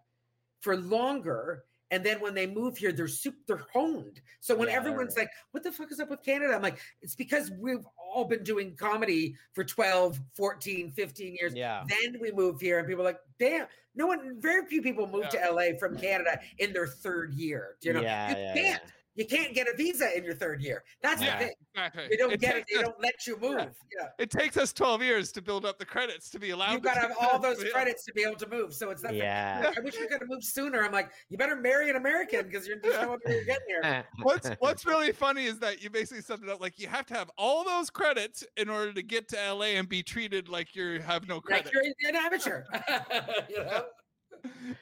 for 0.60 0.76
longer, 0.76 1.64
and 1.90 2.04
then 2.04 2.20
when 2.20 2.34
they 2.34 2.46
move 2.46 2.76
here, 2.76 2.92
they're 2.92 3.08
super, 3.08 3.38
they're 3.46 3.66
honed. 3.72 4.20
So 4.40 4.54
when 4.54 4.68
Yeah, 4.68 4.76
everyone's 4.76 5.16
like, 5.16 5.30
"What 5.52 5.62
the 5.62 5.72
fuck 5.72 5.90
is 5.90 6.00
up 6.00 6.10
with 6.10 6.22
Canada?" 6.22 6.54
I'm 6.54 6.62
like, 6.62 6.78
"It's 7.00 7.14
because 7.14 7.50
we've 7.50 7.84
all 7.96 8.24
been 8.24 8.42
doing 8.42 8.76
comedy 8.76 9.36
for 9.52 9.64
12, 9.64 10.20
14, 10.34 10.90
15 10.92 11.36
years." 11.40 11.54
yeah. 11.54 11.84
Then 11.88 12.20
we 12.20 12.30
move 12.32 12.60
here, 12.60 12.78
and 12.78 12.86
people 12.86 13.02
are 13.02 13.10
like, 13.12 13.20
"Damn!" 13.38 13.66
No 13.94 14.06
one, 14.06 14.40
very 14.40 14.66
few 14.66 14.82
people 14.82 15.06
move 15.06 15.28
to 15.30 15.38
LA 15.38 15.76
from 15.78 15.96
Canada 15.98 16.40
in 16.58 16.72
their 16.72 16.86
third 16.86 17.34
year. 17.34 17.76
Do 17.80 17.88
you 17.88 17.94
know? 17.94 18.00
yeah, 18.00 18.30
you 18.30 18.36
yeah, 18.36 18.54
can't. 18.54 18.82
You 19.18 19.26
can't 19.26 19.52
get 19.52 19.66
a 19.66 19.74
visa 19.76 20.16
in 20.16 20.22
your 20.22 20.36
third 20.36 20.62
year. 20.62 20.84
That's 21.02 21.20
Yeah. 21.20 21.38
the 21.40 21.44
thing. 21.46 21.54
Exactly. 21.74 22.06
They 22.08 22.16
don't 22.16 22.32
It 22.32 22.40
get 22.40 22.56
it. 22.56 22.64
They 22.70 22.78
us- 22.78 22.84
don't 22.84 23.00
let 23.02 23.26
you 23.26 23.36
move. 23.36 23.58
Yeah. 23.98 24.08
It 24.16 24.30
takes 24.30 24.56
us 24.56 24.72
12 24.72 25.02
years 25.02 25.32
to 25.32 25.42
build 25.42 25.66
up 25.66 25.76
the 25.76 25.84
credits 25.84 26.30
to 26.30 26.38
be 26.38 26.50
allowed. 26.50 26.74
You've 26.74 26.82
got 26.82 26.94
to 26.94 27.00
have 27.00 27.16
all 27.20 27.40
those 27.40 27.60
Yeah. 27.64 27.70
credits 27.70 28.04
to 28.04 28.12
be 28.12 28.22
able 28.22 28.36
to 28.36 28.48
move. 28.48 28.72
So 28.72 28.90
it's 28.90 29.02
that. 29.02 29.14
Yeah. 29.16 29.72
I 29.76 29.80
wish 29.80 29.96
you 29.96 30.06
could 30.06 30.20
have 30.20 30.28
moved 30.28 30.44
sooner. 30.44 30.84
I'm 30.84 30.92
like, 30.92 31.10
you 31.30 31.36
better 31.36 31.56
marry 31.56 31.90
an 31.90 31.96
American 31.96 32.46
because 32.46 32.68
you're 32.68 32.78
just 32.78 33.00
no 33.02 33.18
you're 33.26 33.42
getting 33.44 33.66
here. 33.82 34.06
What's 34.22 34.50
What's 34.60 34.86
really 34.86 35.10
funny 35.10 35.46
is 35.46 35.58
that 35.58 35.82
you 35.82 35.90
basically 35.90 36.22
summed 36.22 36.44
it 36.44 36.48
up 36.48 36.60
like 36.60 36.78
you 36.78 36.86
have 36.86 37.06
to 37.06 37.14
have 37.14 37.28
all 37.36 37.64
those 37.64 37.90
credits 37.90 38.44
in 38.56 38.68
order 38.68 38.92
to 38.92 39.02
get 39.02 39.26
to 39.30 39.52
LA 39.52 39.74
and 39.78 39.88
be 39.88 40.00
treated 40.00 40.48
like 40.48 40.76
you 40.76 41.00
have 41.00 41.26
no 41.26 41.36
Like 41.36 41.44
credit. 41.64 41.72
you're 41.72 41.82
an 42.10 42.14
amateur. 42.16 42.62
you 43.48 43.64
know? 43.64 43.84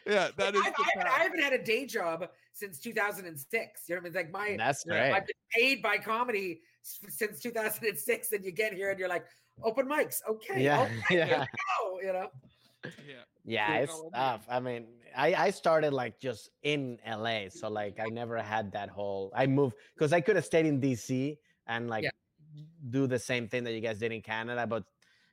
Yeah, 0.06 0.28
that 0.36 0.54
is. 0.54 0.62
I've, 0.64 0.72
the 0.76 0.84
I, 0.84 0.90
haven't, 0.94 1.12
I 1.20 1.22
haven't 1.22 1.40
had 1.42 1.52
a 1.52 1.62
day 1.62 1.86
job 1.86 2.28
since 2.52 2.78
2006. 2.78 3.88
You 3.88 3.94
know 3.94 4.00
what 4.00 4.02
I 4.02 4.04
mean? 4.04 4.14
Like 4.14 4.30
my 4.30 4.56
That's 4.56 4.84
you 4.86 4.92
know, 4.92 4.98
great. 4.98 5.12
I've 5.12 5.26
been 5.26 5.34
paid 5.50 5.82
by 5.82 5.98
comedy 5.98 6.60
since 6.82 7.40
2006, 7.40 8.32
and 8.32 8.44
you 8.44 8.52
get 8.52 8.72
here 8.72 8.90
and 8.90 8.98
you're 8.98 9.08
like, 9.08 9.26
open 9.62 9.86
mics, 9.86 10.20
okay, 10.28 10.62
Yeah, 10.62 10.82
okay, 10.82 11.02
yeah. 11.10 11.46
go, 11.80 12.00
you 12.00 12.12
know. 12.12 12.28
Yeah. 12.84 12.90
Yeah, 13.44 13.74
Yeah, 13.74 13.78
it's 13.78 14.02
tough. 14.12 14.46
I 14.48 14.60
mean, 14.60 14.86
I 15.16 15.34
I 15.34 15.50
started 15.50 15.92
like 15.92 16.18
just 16.18 16.50
in 16.62 16.98
LA, 17.06 17.48
so 17.48 17.68
like 17.68 18.00
I 18.00 18.08
never 18.10 18.38
had 18.42 18.72
that 18.72 18.88
whole. 18.88 19.32
I 19.34 19.46
moved 19.46 19.76
because 19.94 20.12
I 20.12 20.20
could 20.20 20.36
have 20.36 20.44
stayed 20.44 20.66
in 20.66 20.80
DC 20.80 21.38
and 21.66 21.88
like 21.88 22.04
Yeah. 22.04 22.10
do 22.90 23.06
the 23.06 23.18
same 23.18 23.48
thing 23.48 23.64
that 23.64 23.72
you 23.72 23.80
guys 23.80 23.98
did 23.98 24.12
in 24.12 24.20
Canada, 24.22 24.66
but 24.66 24.84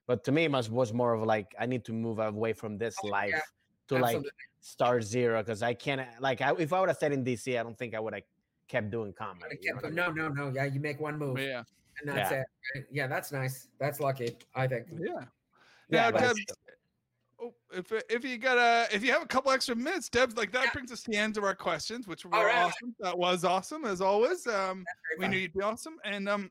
but 0.05 0.23
to 0.25 0.31
me, 0.31 0.45
it 0.45 0.51
was 0.51 0.69
was 0.69 0.93
more 0.93 1.13
of 1.13 1.23
like 1.23 1.55
I 1.59 1.65
need 1.65 1.85
to 1.85 1.93
move 1.93 2.19
away 2.19 2.53
from 2.53 2.77
this 2.77 2.95
Oh, 3.03 3.09
yeah, 3.25 3.41
life 3.89 3.89
to 3.89 3.95
like 3.95 4.03
absolutely. 4.15 4.31
start 4.61 5.03
zero 5.03 5.41
because 5.41 5.61
I 5.63 5.73
can't 5.73 6.01
like 6.21 6.41
I, 6.41 6.53
if 6.57 6.71
I 6.73 6.79
would 6.79 6.89
have 6.89 6.97
stayed 6.97 7.11
in 7.13 7.23
DC, 7.23 7.59
I 7.59 7.63
don't 7.63 7.77
think 7.77 7.93
I 7.95 7.99
would 7.99 8.13
have 8.13 8.23
kept 8.67 8.89
doing 8.89 9.13
I 9.19 9.23
comedy. 9.25 9.57
you 9.61 9.73
know 9.73 9.81
can't- 9.81 9.93
I 9.93 9.95
No, 9.95 10.11
mean? 10.11 10.35
no, 10.35 10.45
no. 10.45 10.51
Yeah, 10.53 10.65
you 10.65 10.79
make 10.79 10.99
one 10.99 11.17
move, 11.17 11.39
yeah. 11.39 11.63
and 11.99 12.09
that's 12.09 12.31
Yeah. 12.31 12.43
it. 12.75 12.87
Yeah, 12.91 13.07
that's 13.07 13.31
nice. 13.31 13.67
That's 13.79 13.99
lucky, 13.99 14.37
I 14.55 14.67
think. 14.67 14.87
Yeah. 14.97 15.25
Yeah, 15.89 16.09
Now, 16.09 16.19
Deb, 16.19 16.35
oh, 17.41 17.53
if 17.73 17.91
if 18.09 18.23
you 18.23 18.37
got 18.37 18.57
a 18.57 18.93
if 18.95 19.03
you 19.03 19.11
have 19.11 19.21
a 19.21 19.27
couple 19.27 19.51
extra 19.51 19.75
minutes, 19.75 20.09
Deb's 20.09 20.35
like 20.37 20.51
that 20.53 20.65
Yeah. 20.65 20.71
brings 20.73 20.91
us 20.91 21.03
to 21.03 21.11
the 21.11 21.17
end 21.17 21.37
of 21.37 21.43
our 21.43 21.55
questions, 21.55 22.07
which 22.07 22.25
were 22.25 22.33
All 22.33 22.45
right. 22.45 22.55
awesome. 22.63 22.95
That 22.99 23.17
was 23.17 23.43
awesome 23.43 23.85
as 23.85 24.01
always. 24.01 24.47
Um, 24.47 24.85
we 25.17 25.23
fun. 25.25 25.31
knew 25.31 25.37
you'd 25.37 25.53
be 25.53 25.61
awesome, 25.61 25.97
and 26.05 26.27
um, 26.29 26.49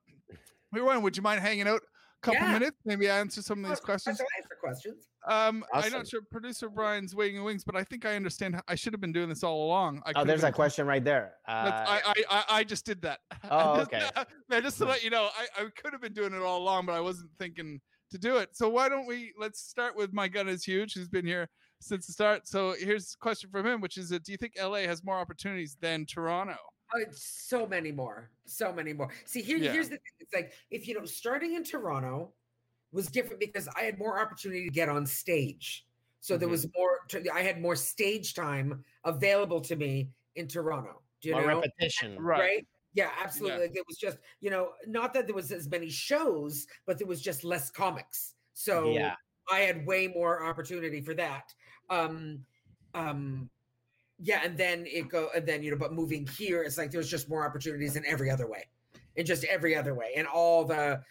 we 0.71 0.81
were 0.81 0.87
wondering, 0.87 1.03
would 1.05 1.17
you 1.17 1.23
mind 1.23 1.41
hanging 1.41 1.67
out 1.67 1.81
a 1.81 1.92
couple 2.23 2.41
Yeah. 2.41 2.53
minutes, 2.53 2.77
maybe 2.85 3.11
I 3.11 3.19
answer 3.19 3.43
some 3.43 3.65
of 3.65 3.71
these 3.71 3.81
questions? 3.81 4.21
all 4.21 4.27
right 4.39 4.49
for 4.49 4.57
questions. 4.57 5.09
Um, 5.29 5.65
I'm 5.73 5.93
not 5.93 6.09
sure. 6.09 6.21
Producer 6.31 6.69
Brian's 6.69 7.15
waiting 7.15 7.37
in 7.37 7.45
wings, 7.45 7.65
but 7.65 7.77
I 7.77 7.85
think 7.85 8.05
I 8.07 8.17
understand. 8.17 8.55
how- 8.57 8.63
I 8.69 8.75
should 8.75 8.93
have 8.93 9.01
been 9.01 9.13
doing 9.13 9.29
this 9.29 9.43
all 9.45 9.67
along. 9.67 9.99
I 10.07 10.11
Oh, 10.11 10.13
could've 10.15 10.27
there's 10.29 10.41
been- 10.43 10.51
a 10.51 10.53
question 10.53 10.87
right 10.87 11.05
there. 11.05 11.35
Uh, 11.47 11.51
I, 11.87 12.03
I, 12.07 12.15
I 12.31 12.45
I 12.59 12.65
just 12.65 12.87
did 12.87 13.03
that. 13.03 13.21
Oh, 13.51 13.77
Just- 13.79 13.93
okay. 13.93 14.09
yeah, 14.51 14.61
just 14.61 14.79
to 14.79 14.85
let 14.85 15.03
you 15.05 15.11
know, 15.11 15.29
I, 15.37 15.63
I 15.63 15.67
could 15.77 15.93
have 15.93 16.01
been 16.01 16.13
doing 16.15 16.33
it 16.33 16.41
all 16.43 16.59
along, 16.63 16.87
but 16.87 16.93
I 16.95 17.01
wasn't 17.01 17.31
thinking 17.39 17.81
to 18.11 18.19
do 18.19 18.37
it. 18.37 18.57
So 18.57 18.69
why 18.69 18.89
don't 18.89 19.07
we 19.07 19.33
let's 19.39 19.61
start 19.61 19.97
with 19.97 20.13
my 20.13 20.29
gun 20.29 20.49
is 20.49 20.65
huge, 20.65 20.95
who's 20.95 21.09
been 21.09 21.27
here 21.27 21.49
since 21.81 22.07
the 22.07 22.13
start. 22.13 22.47
So 22.47 22.75
here's 22.79 23.15
a 23.15 23.19
question 23.19 23.51
from 23.51 23.67
him, 23.67 23.81
which 23.81 23.97
is, 23.97 24.13
uh, 24.13 24.19
do 24.25 24.31
you 24.33 24.39
think 24.39 24.53
LA 24.61 24.81
has 24.87 25.03
more 25.03 25.17
opportunities 25.19 25.77
than 25.81 26.07
Toronto? 26.07 26.57
Oh, 26.95 27.05
so 27.13 27.67
many 27.67 27.93
more, 27.93 28.31
so 28.45 28.73
many 28.73 28.93
more. 28.93 29.09
See, 29.25 29.43
here, 29.43 29.57
Yeah. 29.57 29.73
here's 29.73 29.89
the 29.89 29.97
thing. 29.97 30.13
It's 30.21 30.35
like 30.35 30.53
if 30.71 30.87
you 30.87 30.99
know, 30.99 31.07
starting 31.07 31.55
in 31.55 31.65
Toronto 31.65 32.35
was 32.93 33.07
different 33.07 33.41
because 33.41 33.69
I 33.69 33.83
had 33.83 33.99
more 33.99 34.21
opportunity 34.21 34.65
to 34.65 34.71
get 34.71 34.89
on 34.89 35.07
stage. 35.07 35.87
So 36.21 36.37
there 36.37 36.49
Mhm. 36.49 36.53
was 36.53 36.67
more. 36.75 37.01
To, 37.09 37.35
I 37.35 37.43
had 37.43 37.61
more 37.61 37.77
stage 37.77 38.35
time 38.35 38.85
available 39.05 39.61
to 39.63 39.77
me 39.77 40.11
in 40.37 40.47
Toronto. 40.49 41.03
Do 41.21 41.31
you 41.31 41.35
more 41.35 41.47
know? 41.47 41.61
repetition. 41.61 42.21
Right. 42.21 42.67
Yeah, 42.95 43.11
absolutely. 43.19 43.69
Like 43.69 43.77
it 43.77 43.87
was 43.87 43.97
just, 43.97 44.19
you 44.41 44.51
know, 44.51 44.75
not 44.87 45.15
that 45.15 45.27
there 45.27 45.35
was 45.35 45.51
as 45.51 45.69
many 45.71 45.89
shows, 45.89 46.67
but 46.85 46.99
there 46.99 47.07
was 47.07 47.23
just 47.23 47.43
less 47.43 47.71
comics. 47.71 48.35
So 48.53 48.91
Yeah. 48.91 49.17
I 49.51 49.61
had 49.61 49.87
way 49.87 50.09
more 50.09 50.45
opportunity 50.45 51.01
for 51.01 51.15
that. 51.15 51.55
Um, 51.89 52.45
um, 52.95 53.51
yeah, 54.23 54.41
and 54.45 54.57
then 54.57 54.87
it 54.87 55.09
go, 55.09 55.29
and 55.35 55.45
then 55.45 55.63
you 55.63 55.73
know, 55.73 55.77
but 55.77 55.93
moving 55.93 56.27
here, 56.27 56.63
it's 56.63 56.79
like 56.79 56.93
there's 56.93 57.11
just 57.11 57.29
more 57.29 57.45
opportunities 57.45 57.97
in 57.97 58.07
every 58.07 58.31
other 58.31 58.49
way, 58.49 58.65
in 59.17 59.27
just 59.27 59.43
every 59.45 59.75
other 59.75 59.95
way, 59.95 60.13
and 60.17 60.29
all 60.29 60.65
the 60.65 61.03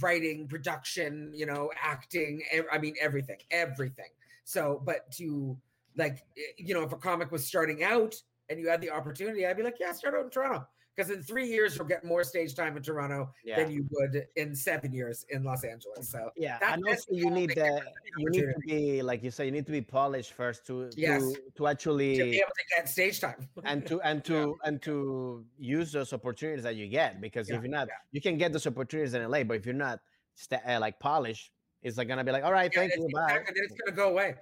writing, 0.00 0.48
production, 0.48 1.30
you 1.34 1.44
know, 1.44 1.70
acting. 1.80 2.42
ev- 2.50 2.64
I 2.72 2.78
mean, 2.78 2.94
everything, 3.00 3.36
everything. 3.50 4.08
So, 4.44 4.82
but 4.84 5.10
to 5.12 5.56
like, 5.96 6.24
eh, 6.38 6.40
you 6.56 6.72
know, 6.72 6.82
if 6.82 6.92
a 6.92 6.96
comic 6.96 7.30
was 7.30 7.46
starting 7.46 7.84
out 7.84 8.14
and 8.48 8.58
you 8.58 8.68
had 8.68 8.80
the 8.80 8.90
opportunity, 8.90 9.46
I'd 9.46 9.56
be 9.56 9.62
like, 9.62 9.76
yeah, 9.78 9.92
start 9.92 10.14
out 10.14 10.24
in 10.24 10.30
Toronto. 10.30 10.66
Because 10.94 11.10
in 11.10 11.22
three 11.22 11.46
years, 11.48 11.76
you'll 11.76 11.86
get 11.88 12.04
more 12.04 12.22
stage 12.22 12.54
time 12.54 12.76
in 12.76 12.82
Toronto 12.82 13.32
Yeah. 13.44 13.56
than 13.56 13.70
you 13.72 13.86
would 13.90 14.26
in 14.36 14.54
seven 14.54 14.92
years 14.92 15.26
in 15.30 15.42
Los 15.42 15.64
Angeles. 15.64 16.08
So 16.08 16.30
Yeah, 16.36 16.58
That- 16.58 16.74
and 16.78 16.86
also 16.86 17.12
you 17.12 17.30
need 17.30 17.50
difference 17.50 17.84
the 17.84 18.20
you 18.20 18.30
need 18.30 18.52
to 18.52 18.58
be 18.66 19.02
like 19.02 19.22
you 19.24 19.30
say 19.30 19.46
you 19.46 19.50
need 19.50 19.66
to 19.66 19.72
be 19.72 19.80
polished 19.82 20.32
first 20.34 20.66
to 20.66 20.90
Yes. 20.96 21.22
to, 21.22 21.28
to 21.34 21.34
to 21.34 21.62
be 21.62 21.66
actually 21.66 22.20
able 22.20 22.46
to 22.46 22.64
get 22.76 22.88
stage 22.88 23.20
time. 23.20 23.48
and 23.64 23.84
to 23.86 24.00
and 24.02 24.24
to 24.24 24.56
and 24.64 24.80
to 24.82 25.44
use 25.58 25.90
those 25.90 26.12
opportunities 26.12 26.62
that 26.62 26.76
you 26.76 26.86
get 26.86 27.20
because 27.20 27.48
Yeah, 27.48 27.56
if 27.56 27.62
you're 27.62 27.70
not 27.70 27.88
yeah. 27.88 27.94
you 28.12 28.20
can 28.20 28.38
get 28.38 28.52
those 28.52 28.66
opportunities 28.66 29.14
in 29.14 29.22
LA 29.28 29.42
but 29.42 29.56
if 29.56 29.66
you're 29.66 29.74
not 29.74 30.00
sta- 30.34 30.62
uh, 30.66 30.78
like 30.80 30.98
polished 31.00 31.50
it's 31.82 31.98
like 31.98 32.08
gonna 32.08 32.24
be 32.24 32.32
like, 32.32 32.44
all 32.44 32.52
right, 32.52 32.70
Yeah, 32.72 32.80
thank 32.80 32.92
it's- 32.92 33.06
you, 33.06 33.12
bye. 33.14 33.24
exactly, 33.24 33.54
then 33.54 33.64
it's 33.64 33.74
gonna 33.80 33.94
go 33.96 34.08
away. 34.10 34.36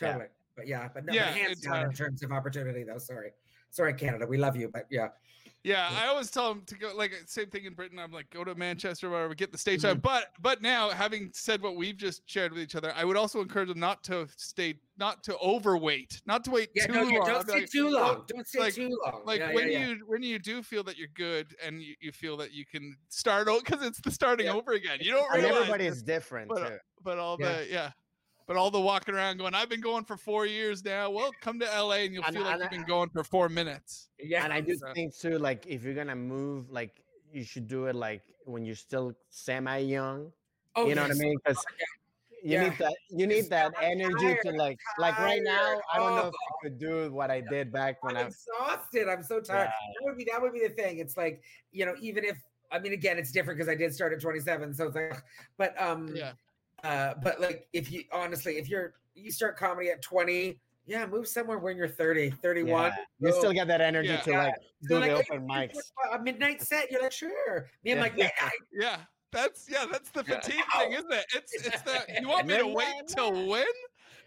Yeah. 0.00 0.12
Totally. 0.12 0.30
But 0.56 0.66
yeah, 0.66 0.88
but 0.92 1.04
no, 1.04 1.12
Yeah, 1.12 1.26
hands 1.30 1.60
down 1.60 1.84
uh, 1.84 1.88
in 1.88 1.92
terms 1.92 2.24
of 2.24 2.32
opportunity, 2.32 2.82
though. 2.82 2.98
Sorry, 2.98 3.30
sorry, 3.70 3.94
Canada, 3.94 4.26
we 4.26 4.36
love 4.36 4.56
you, 4.56 4.68
but 4.68 4.86
yeah, 4.90 5.10
Yeah. 5.64 5.88
I 6.00 6.06
always 6.06 6.30
tell 6.30 6.48
them 6.54 6.62
to 6.66 6.76
go 6.78 6.92
like 6.96 7.12
same 7.26 7.46
thing 7.46 7.64
in 7.64 7.74
Britain. 7.74 7.98
I'm 7.98 8.12
like, 8.12 8.30
go 8.30 8.44
to 8.44 8.54
Manchester, 8.54 9.08
or 9.08 9.10
whatever, 9.10 9.34
get 9.34 9.52
the 9.52 9.58
stage 9.58 9.80
Mm-hmm. 9.80 9.88
time. 9.94 10.00
But 10.00 10.26
but 10.40 10.62
now, 10.62 10.90
having 10.90 11.30
said 11.34 11.60
what 11.62 11.76
we've 11.76 11.96
just 11.96 12.22
shared 12.30 12.52
with 12.52 12.62
each 12.62 12.74
other, 12.74 12.92
I 12.96 13.04
would 13.04 13.16
also 13.16 13.40
encourage 13.40 13.68
them 13.68 13.80
not 13.80 14.02
to 14.04 14.28
stay, 14.36 14.78
not 14.98 15.22
to 15.24 15.36
overweight, 15.38 16.22
not 16.26 16.44
to 16.44 16.50
wait 16.52 16.70
yeah, 16.74 16.86
too 16.86 16.92
no, 16.92 17.02
long. 17.02 17.26
don't 17.26 17.48
stay 17.48 17.60
like, 17.60 17.70
too 17.70 17.90
long. 17.90 18.24
Don't 18.28 18.46
stay 18.46 18.58
like- 18.60 18.74
too 18.74 18.98
long. 19.04 19.22
Like 19.24 19.40
yeah, 19.40 19.52
when 19.52 19.70
yeah, 19.70 19.86
you 19.88 20.04
when 20.06 20.22
you 20.22 20.38
do 20.38 20.62
feel 20.62 20.84
that 20.84 20.96
you're 20.96 21.08
good 21.14 21.54
and 21.64 21.82
you, 21.82 21.94
you 22.00 22.12
feel 22.12 22.36
that 22.38 22.52
you 22.52 22.64
can 22.64 22.96
start 23.08 23.48
over 23.48 23.60
because 23.64 23.84
it's 23.84 24.00
the 24.00 24.10
starting 24.10 24.48
over 24.48 24.72
again. 24.72 24.98
You 25.00 25.10
don't 25.12 25.32
And 25.34 25.42
realize, 25.42 25.60
everybody 25.62 25.86
is 25.86 26.02
different 26.02 26.48
but, 26.48 26.62
uh, 26.62 26.68
too. 26.70 26.76
but 27.02 27.18
all 27.18 27.36
the 27.36 27.66
yeah. 27.70 27.90
But 28.48 28.56
all 28.56 28.70
the 28.70 28.80
walking 28.80 29.14
around 29.14 29.36
going, 29.36 29.54
I've 29.54 29.68
been 29.68 29.82
going 29.82 30.04
for 30.04 30.16
four 30.16 30.46
years 30.46 30.82
now. 30.82 31.10
Well, 31.10 31.30
come 31.42 31.60
to 31.60 31.66
LA 31.66 31.96
and 32.06 32.14
you'll 32.14 32.24
And- 32.24 32.34
feel 32.34 32.44
like 32.44 32.54
and 32.54 32.62
you've 32.62 32.70
been 32.70 32.84
going 32.84 33.10
for 33.10 33.22
four 33.22 33.50
minutes. 33.50 34.08
yeah, 34.18 34.42
and 34.42 34.52
I 34.54 34.62
do 34.62 34.74
so- 34.74 34.90
think 34.94 35.14
too, 35.14 35.38
like 35.38 35.66
if 35.66 35.84
you're 35.84 35.94
gonna 35.94 36.16
move, 36.16 36.70
like 36.70 37.02
you 37.30 37.44
should 37.44 37.68
do 37.68 37.86
it 37.86 37.94
like 37.94 38.22
when 38.46 38.64
you're 38.64 38.74
still 38.74 39.12
semi 39.28 39.76
young. 39.80 40.32
oh, 40.76 40.86
you 40.88 40.94
know 40.94 41.02
yes. 41.06 41.10
what 41.10 41.16
I 41.16 41.28
mean? 41.28 41.38
Because 41.44 41.64
you 42.42 42.52
Yeah. 42.52 42.68
need 42.70 42.78
that 42.78 42.94
you 43.10 43.26
need 43.26 43.36
Just 43.38 43.50
that 43.50 43.74
I'm 43.76 44.00
energy 44.00 44.34
to 44.36 44.42
tired, 44.44 44.56
like 44.56 44.78
like 44.98 45.18
right 45.18 45.42
now. 45.42 45.58
tired. 45.58 45.80
I 45.92 45.98
don't 45.98 46.16
know 46.16 46.28
if 46.28 46.34
Oh. 46.34 46.56
I 46.56 46.62
could 46.62 46.78
do 46.78 47.12
what 47.12 47.30
I 47.30 47.40
did 47.42 47.70
back 47.70 48.02
when 48.02 48.16
I'm 48.16 48.26
I 48.26 48.28
exhausted. 48.28 49.08
I'm 49.08 49.22
so 49.24 49.40
tired. 49.40 49.64
Yeah. 49.66 49.92
That 50.00 50.04
would 50.06 50.16
be 50.16 50.24
that 50.32 50.40
would 50.40 50.52
be 50.54 50.60
the 50.66 50.70
thing. 50.72 50.98
It's 51.00 51.18
like 51.18 51.42
you 51.72 51.84
know, 51.84 51.94
even 52.00 52.24
if 52.24 52.38
I 52.70 52.78
mean, 52.78 52.92
again, 52.94 53.18
it's 53.18 53.30
different 53.32 53.58
because 53.58 53.68
I 53.68 53.74
did 53.74 53.94
start 53.94 54.12
at 54.14 54.20
27, 54.20 54.72
so 54.74 54.86
it's 54.86 54.94
like, 54.94 55.22
but 55.58 55.78
um, 55.80 56.08
Yeah. 56.14 56.32
Uh, 56.84 57.14
but 57.22 57.40
like 57.40 57.68
if 57.72 57.90
you 57.90 58.04
honestly, 58.12 58.56
if 58.58 58.68
you're 58.68 58.94
you 59.14 59.30
start 59.32 59.56
comedy 59.56 59.90
at 59.90 60.00
20, 60.02 60.60
yeah, 60.86 61.04
move 61.06 61.26
somewhere 61.28 61.58
when 61.58 61.76
you're 61.76 61.88
30, 61.88 62.30
31. 62.30 62.92
Yeah. 62.92 62.96
you 63.20 63.32
still 63.32 63.52
got 63.52 63.66
that 63.68 63.80
energy 63.80 64.08
Yeah. 64.08 64.20
to 64.22 64.32
like 64.32 64.54
They're 64.82 65.00
do 65.00 65.06
the 65.06 65.14
like, 65.14 65.30
open 65.30 65.42
"Oh, 65.42 65.54
mics. 65.54 65.92
A 66.12 66.18
midnight 66.22 66.62
set. 66.62 66.90
You're 66.90 67.02
like, 67.02 67.12
sure. 67.12 67.70
Me, 67.84 67.90
I'm 67.92 67.98
Yeah. 67.98 68.02
like, 68.02 68.16
"Man, 68.16 68.30
I, 68.40 68.50
Yeah, 68.72 69.04
that's 69.32 69.68
yeah, 69.70 69.86
that's 69.90 70.10
the 70.10 70.24
Yeah. 70.26 70.40
fatigue 70.40 70.64
thing, 70.76 70.92
isn't 70.92 71.12
it? 71.12 71.26
It's 71.34 71.52
it's 71.54 71.82
that 71.82 72.08
you 72.20 72.28
want 72.28 72.46
me 72.46 72.56
to 72.58 72.66
wait 72.66 72.74
Midnight 72.86 73.08
till 73.08 73.46
when? 73.48 73.66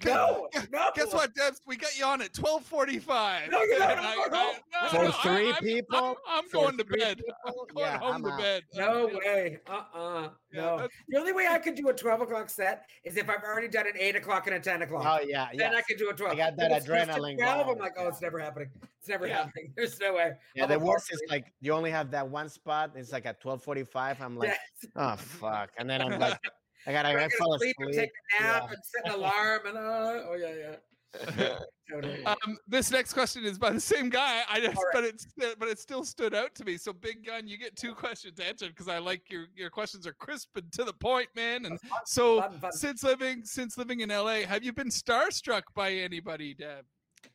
No, 0.05 0.47
no. 0.71 0.89
Guess 0.95 1.13
what, 1.13 1.33
Debs? 1.35 1.61
We 1.65 1.75
got 1.77 1.97
you 1.97 2.05
on 2.05 2.21
at 2.21 2.33
twelve 2.33 2.63
forty-five. 2.65 3.51
No, 3.51 3.59
no, 3.63 3.77
no, 3.77 4.25
no, 4.31 4.53
no. 4.71 4.89
For 4.89 5.11
three 5.27 5.53
people? 5.61 5.97
I'm, 6.27 6.43
I'm 6.43 6.43
For 6.49 6.63
going 6.63 6.77
to 6.77 6.83
three 6.83 6.99
bed. 6.99 7.17
people? 7.17 7.33
I'm 7.45 7.53
going 7.53 7.67
Yeah, 7.77 7.97
home 7.99 8.15
I'm 8.15 8.23
to 8.23 8.29
out. 8.31 8.39
bed. 8.39 8.63
No 8.75 9.09
way. 9.25 9.59
Uh-uh. 9.67 10.29
Yeah, 10.53 10.61
no. 10.61 10.75
that's- 10.77 10.89
The 11.09 11.17
only 11.17 11.31
way 11.33 11.47
I 11.49 11.57
could 11.59 11.75
do 11.75 11.87
a 11.89 11.93
12 11.93 12.21
o'clock 12.21 12.49
set 12.49 12.85
is 13.03 13.17
if 13.17 13.29
I've 13.29 13.43
already 13.43 13.67
done 13.67 13.87
an 13.87 13.93
8 13.97 14.15
o'clock 14.17 14.47
and 14.47 14.55
a 14.55 14.59
10 14.59 14.81
o'clock. 14.81 15.05
Oh 15.05 15.25
yeah, 15.25 15.47
then 15.55 15.73
I 15.75 15.81
could 15.81 15.97
do 15.97 16.09
a 16.09 16.13
12. 16.13 16.33
I 16.33 16.35
got 16.37 16.55
that 16.57 16.71
it's 16.71 16.85
just 16.85 17.09
a 17.09 17.13
adrenaline 17.13 17.37
12, 17.37 17.67
I'm 17.69 17.77
like, 17.77 17.93
oh, 17.97 18.07
it's 18.07 18.21
never 18.21 18.39
happening. 18.39 18.69
It's 18.99 19.07
never 19.07 19.27
Yeah. 19.27 19.37
happening. 19.43 19.73
There's 19.77 19.99
no 19.99 20.13
way. 20.15 20.33
Yeah, 20.55 20.63
I'm 20.63 20.69
the 20.69 20.79
worst 20.79 21.11
is 21.13 21.21
like 21.29 21.51
you 21.61 21.73
only 21.73 21.91
have 21.91 22.11
that 22.11 22.27
one 22.27 22.49
spot. 22.49 22.91
It's 22.95 23.11
like 23.11 23.25
at 23.25 23.39
twelve 23.41 23.63
forty 23.63 23.83
five. 23.83 24.21
I'm 24.21 24.37
like, 24.37 24.49
Yes. 24.49 24.91
oh 24.95 25.15
fuck, 25.15 25.69
and 25.77 25.89
then 25.89 26.01
I'm 26.01 26.19
like, 26.19 26.37
I 26.87 26.91
gotta, 26.91 27.09
I'm 27.09 27.15
I 27.17 27.19
gonna 27.19 27.29
fall 27.37 27.57
sleep 27.59 27.75
asleep. 27.79 27.87
and 27.89 27.93
take 27.99 28.09
a 28.39 28.43
nap 28.43 28.63
Yeah. 28.63 28.69
and 28.73 28.77
set 28.83 29.05
an 29.13 29.19
alarm 29.19 29.59
and 29.67 29.77
uh, 29.77 29.81
oh 30.29 30.35
yeah, 30.39 30.53
yeah. 30.55 30.75
Totally. 31.91 32.23
Um, 32.25 32.57
this 32.69 32.89
next 32.89 33.11
question 33.11 33.43
is 33.43 33.59
by 33.59 33.71
the 33.71 33.81
same 33.81 34.07
guy. 34.09 34.43
I 34.49 34.61
just, 34.61 34.77
All 34.77 34.83
right. 34.85 34.91
but 34.93 35.03
it's 35.03 35.25
but 35.59 35.67
it 35.67 35.77
still 35.77 36.05
stood 36.05 36.33
out 36.33 36.55
to 36.55 36.63
me. 36.63 36.77
So, 36.77 36.93
Big 36.93 37.25
Gun, 37.25 37.49
you 37.49 37.57
get 37.57 37.75
two 37.75 37.93
questions 37.93 38.39
answered 38.39 38.69
because 38.69 38.87
I 38.87 38.97
like 38.99 39.29
your 39.29 39.47
your 39.53 39.69
questions 39.69 40.07
are 40.07 40.13
crisp 40.13 40.55
and 40.55 40.71
to 40.71 40.85
the 40.85 40.93
point, 40.93 41.27
man. 41.35 41.65
And 41.65 41.77
so, 42.05 42.39
Fun, 42.39 42.59
fun. 42.59 42.71
since 42.71 43.03
living 43.03 43.43
since 43.43 43.77
living 43.77 43.99
in 43.99 44.09
LA, 44.09 44.45
have 44.47 44.63
you 44.63 44.71
been 44.71 44.87
starstruck 44.87 45.63
by 45.75 45.91
anybody, 45.91 46.53
Deb? 46.53 46.85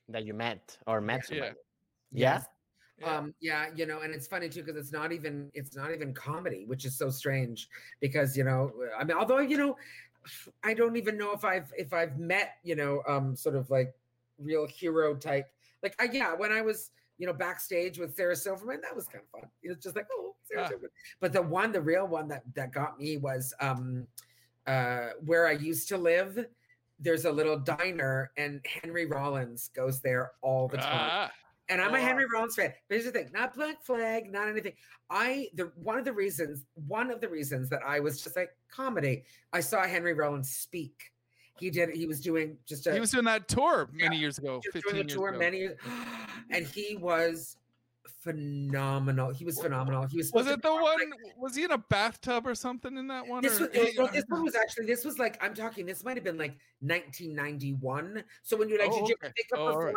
that 0.08 0.24
you 0.24 0.32
met 0.34 0.78
or 0.86 1.00
met 1.02 1.16
Yeah. 1.16 1.26
somebody. 1.28 1.54
Yeah. 2.12 2.32
Yes. 2.34 2.44
Um, 3.04 3.34
yeah, 3.40 3.66
you 3.74 3.84
know, 3.84 4.00
and 4.00 4.14
it's 4.14 4.26
funny 4.26 4.48
too 4.48 4.62
because 4.62 4.80
it's 4.80 4.92
not 4.92 5.12
even 5.12 5.50
it's 5.54 5.76
not 5.76 5.92
even 5.92 6.14
comedy, 6.14 6.64
which 6.66 6.84
is 6.84 6.96
so 6.96 7.10
strange 7.10 7.68
because 8.00 8.36
you 8.36 8.44
know, 8.44 8.72
I 8.98 9.04
mean, 9.04 9.16
although 9.16 9.38
you 9.40 9.58
know, 9.58 9.76
I 10.64 10.72
don't 10.74 10.96
even 10.96 11.18
know 11.18 11.32
if 11.32 11.44
I've 11.44 11.70
if 11.76 11.92
I've 11.92 12.18
met 12.18 12.56
you 12.62 12.74
know, 12.74 13.02
um, 13.06 13.36
sort 13.36 13.54
of 13.54 13.68
like 13.70 13.94
real 14.38 14.66
hero 14.66 15.14
type. 15.14 15.52
Like, 15.82 15.94
I, 16.00 16.08
yeah, 16.10 16.32
when 16.34 16.52
I 16.52 16.62
was 16.62 16.90
you 17.18 17.26
know 17.26 17.32
backstage 17.34 17.98
with 17.98 18.16
Sarah 18.16 18.34
Silverman, 18.36 18.80
that 18.82 18.94
was 18.96 19.06
kind 19.08 19.22
of 19.24 19.40
fun. 19.40 19.50
It 19.62 19.68
was 19.68 19.78
just 19.78 19.94
like, 19.94 20.06
oh, 20.12 20.34
Sarah 20.44 20.64
Ah. 20.64 20.68
Silverman. 20.68 20.90
But 21.20 21.32
the 21.34 21.42
one, 21.42 21.72
the 21.72 21.80
real 21.82 22.06
one 22.06 22.28
that 22.28 22.44
that 22.54 22.72
got 22.72 22.98
me 22.98 23.18
was 23.18 23.52
um, 23.60 24.06
uh, 24.66 25.10
where 25.24 25.46
I 25.46 25.52
used 25.52 25.88
to 25.88 25.98
live. 25.98 26.46
There's 26.98 27.26
a 27.26 27.30
little 27.30 27.58
diner, 27.58 28.30
and 28.38 28.64
Henry 28.82 29.04
Rollins 29.04 29.68
goes 29.76 30.00
there 30.00 30.32
all 30.40 30.66
the 30.66 30.78
time. 30.78 31.10
Ah, 31.10 31.30
And 31.68 31.80
I'm 31.80 31.94
a 31.94 32.00
Henry 32.00 32.24
Rollins 32.32 32.54
fan. 32.54 32.72
But 32.88 32.94
here's 32.94 33.04
the 33.06 33.10
thing: 33.10 33.30
not 33.32 33.54
Black 33.54 33.82
Flag, 33.82 34.30
not 34.30 34.48
anything. 34.48 34.72
I 35.10 35.48
the 35.54 35.72
one 35.76 35.98
of 35.98 36.04
the 36.04 36.12
reasons, 36.12 36.64
one 36.74 37.10
of 37.10 37.20
the 37.20 37.28
reasons 37.28 37.68
that 37.70 37.80
I 37.86 38.00
was 38.00 38.22
just 38.22 38.36
like 38.36 38.50
comedy. 38.70 39.24
I 39.52 39.60
saw 39.60 39.84
Henry 39.84 40.14
Rollins 40.14 40.50
speak. 40.50 41.10
He 41.58 41.70
did. 41.70 41.90
He 41.90 42.06
was 42.06 42.20
doing 42.20 42.58
just 42.66 42.86
a. 42.86 42.92
he 42.92 43.00
was 43.00 43.10
doing 43.10 43.24
that 43.24 43.48
tour 43.48 43.88
Yeah, 43.96 44.08
many 44.08 44.18
years 44.20 44.38
ago, 44.38 44.60
doing 44.72 44.84
a 44.92 44.98
years 44.98 45.12
tour 45.12 45.30
ago. 45.30 45.38
many 45.38 45.58
years, 45.58 45.78
and 46.50 46.66
he 46.66 46.96
was 46.96 47.56
phenomenal. 48.22 49.30
He 49.32 49.44
was 49.44 49.60
phenomenal. 49.60 50.06
He 50.06 50.18
was. 50.18 50.32
was 50.32 50.46
it 50.46 50.62
the 50.62 50.72
one? 50.72 50.82
like, 50.82 51.08
was 51.38 51.54
he 51.54 51.64
in 51.64 51.72
a 51.72 51.78
bathtub 51.78 52.46
or 52.46 52.54
something 52.54 52.96
in 52.96 53.06
that 53.08 53.26
one? 53.26 53.42
This 53.42 53.60
or- 53.60 53.68
was, 53.68 53.94
no, 53.96 54.04
no, 54.04 54.12
this 54.12 54.24
one 54.28 54.44
was 54.44 54.54
actually 54.54 54.86
this 54.86 55.04
was 55.04 55.18
like 55.18 55.42
I'm 55.42 55.54
talking. 55.54 55.86
This 55.86 56.04
might 56.04 56.16
have 56.16 56.24
been 56.24 56.38
like 56.38 56.56
1991. 56.80 58.22
So 58.42 58.56
when 58.56 58.68
you're 58.68 58.78
like, 58.78 58.90
Oh, 58.92 59.00
did 59.00 59.08
you 59.08 59.16
okay. 59.22 59.32
think 59.36 59.48
of 59.52 59.58
Oh, 59.58 59.76
right. 59.78 59.94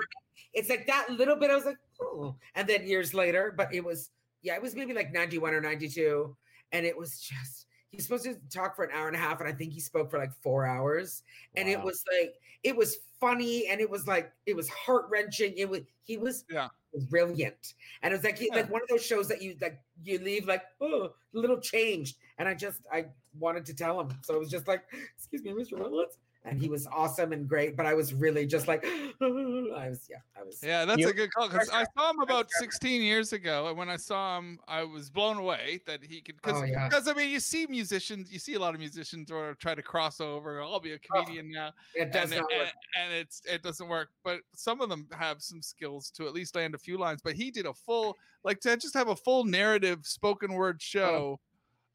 It's 0.54 0.70
like 0.70 0.88
that 0.88 1.10
little 1.10 1.36
bit. 1.36 1.52
I 1.52 1.56
was 1.56 1.66
like, 1.66 1.78
oh, 2.02 2.36
and 2.56 2.68
then 2.68 2.86
years 2.88 3.14
later, 3.14 3.54
but 3.56 3.74
it 3.74 3.84
was 3.84 4.10
yeah, 4.42 4.56
it 4.56 4.62
was 4.62 4.76
maybe 4.76 4.94
like 4.94 5.12
91 5.12 5.54
or 5.54 5.62
92, 5.62 6.36
and 6.72 6.86
it 6.86 6.98
was 6.98 7.20
just 7.20 7.68
he's 7.90 8.04
supposed 8.04 8.24
to 8.24 8.36
talk 8.50 8.76
for 8.76 8.86
an 8.86 8.92
hour 8.94 9.08
and 9.08 9.16
a 9.16 9.20
half, 9.20 9.40
and 9.40 9.50
I 9.50 9.52
think 9.52 9.74
he 9.74 9.80
spoke 9.80 10.10
for 10.10 10.18
like 10.18 10.32
four 10.42 10.66
hours, 10.66 11.24
and 11.56 11.68
it 11.68 11.82
was 11.82 12.04
like 12.20 12.36
it 12.64 12.76
was 12.76 12.98
funny, 13.20 13.68
and 13.68 13.82
it 13.82 13.90
was 13.90 14.08
like 14.08 14.32
it 14.46 14.56
was 14.56 14.70
heart 14.70 15.06
wrenching. 15.10 15.54
It 15.58 15.70
was 15.70 15.82
he 16.04 16.18
was 16.18 16.46
Yeah. 16.50 16.70
Was 16.94 17.06
brilliant, 17.06 17.74
and 18.02 18.14
it 18.14 18.18
was 18.18 18.24
like 18.24 18.40
Yeah. 18.40 18.56
like 18.56 18.70
one 18.70 18.82
of 18.82 18.88
those 18.88 19.06
shows 19.06 19.28
that 19.28 19.42
you 19.42 19.56
like 19.62 19.80
you 20.04 20.20
leave 20.20 20.48
like 20.48 20.64
oh 20.82 21.14
a 21.34 21.38
little 21.38 21.60
changed, 21.60 22.18
and 22.38 22.48
I 22.48 22.54
just 22.54 22.82
I 22.92 23.06
wanted 23.38 23.66
to 23.68 23.74
tell 23.74 24.00
him, 24.00 24.10
so 24.24 24.36
it 24.36 24.40
was 24.40 24.50
just 24.50 24.68
like 24.68 24.84
excuse 25.16 25.44
me, 25.44 25.52
Mr. 25.52 25.80
Rollins, 25.80 26.18
and 26.46 26.60
he 26.60 26.70
was 26.70 26.88
awesome 26.88 27.34
and 27.34 27.48
great, 27.48 27.76
but 27.76 27.86
I 27.86 27.94
was 27.94 28.14
really 28.14 28.46
just 28.46 28.68
like 28.68 28.86
I 29.22 29.90
was 29.90 30.08
yeah 30.10 30.18
I 30.38 30.44
was 30.44 30.62
Yeah, 30.64 30.86
that's 30.86 31.00
You- 31.00 31.10
a 31.10 31.14
good 31.14 31.32
call 31.34 31.50
because 31.50 31.70
I 31.70 31.86
saw 31.98 32.12
him 32.12 32.22
about 32.22 32.50
16 32.52 33.02
years 33.02 33.34
ago, 33.34 33.68
and 33.68 33.78
when 33.78 33.90
I 33.90 33.98
saw 33.98 34.38
him, 34.38 34.60
I 34.68 34.84
was 34.84 35.10
blown 35.10 35.38
away 35.38 35.82
that 35.86 36.04
he 36.04 36.22
could. 36.22 36.36
Because 36.36 36.62
Oh, 36.62 36.66
yeah. 36.66 36.90
I 36.92 37.14
mean, 37.14 37.30
you 37.30 37.40
see 37.40 37.68
musicians, 37.68 38.32
you 38.32 38.40
see 38.40 38.54
a 38.54 38.60
lot 38.60 38.74
of 38.74 38.80
musicians 38.80 39.32
or 39.32 39.56
try 39.56 39.76
to 39.76 39.82
cross 39.82 40.22
over. 40.22 40.62
Oh, 40.62 40.72
I'll 40.72 40.80
be 40.80 40.94
a 40.94 40.96
oh, 40.96 41.24
comedian 41.24 41.52
now, 41.52 41.72
it 41.94 42.12
does 42.12 42.32
and, 42.32 42.42
not 42.42 42.52
and, 42.52 42.62
work. 42.62 42.74
and 42.98 43.14
it's 43.14 43.42
it 43.46 43.62
doesn't 43.62 43.88
work. 43.88 44.10
But 44.24 44.40
some 44.54 44.82
of 44.82 44.90
them 44.90 45.08
have 45.12 45.42
some 45.42 45.62
skills 45.62 46.10
to 46.12 46.26
at 46.26 46.34
least 46.34 46.56
land 46.56 46.76
a 46.76 46.78
few 46.78 46.98
lines. 46.98 47.22
But 47.24 47.36
he 47.36 47.52
did 47.52 47.66
a 47.66 47.74
full 47.74 48.18
like 48.44 48.62
to 48.62 48.78
just 48.78 48.94
have 48.94 49.10
a 49.10 49.16
full 49.16 49.44
narrative 49.44 50.06
spoken 50.06 50.54
word 50.54 50.78
oh. 50.78 50.80
show. 50.80 51.40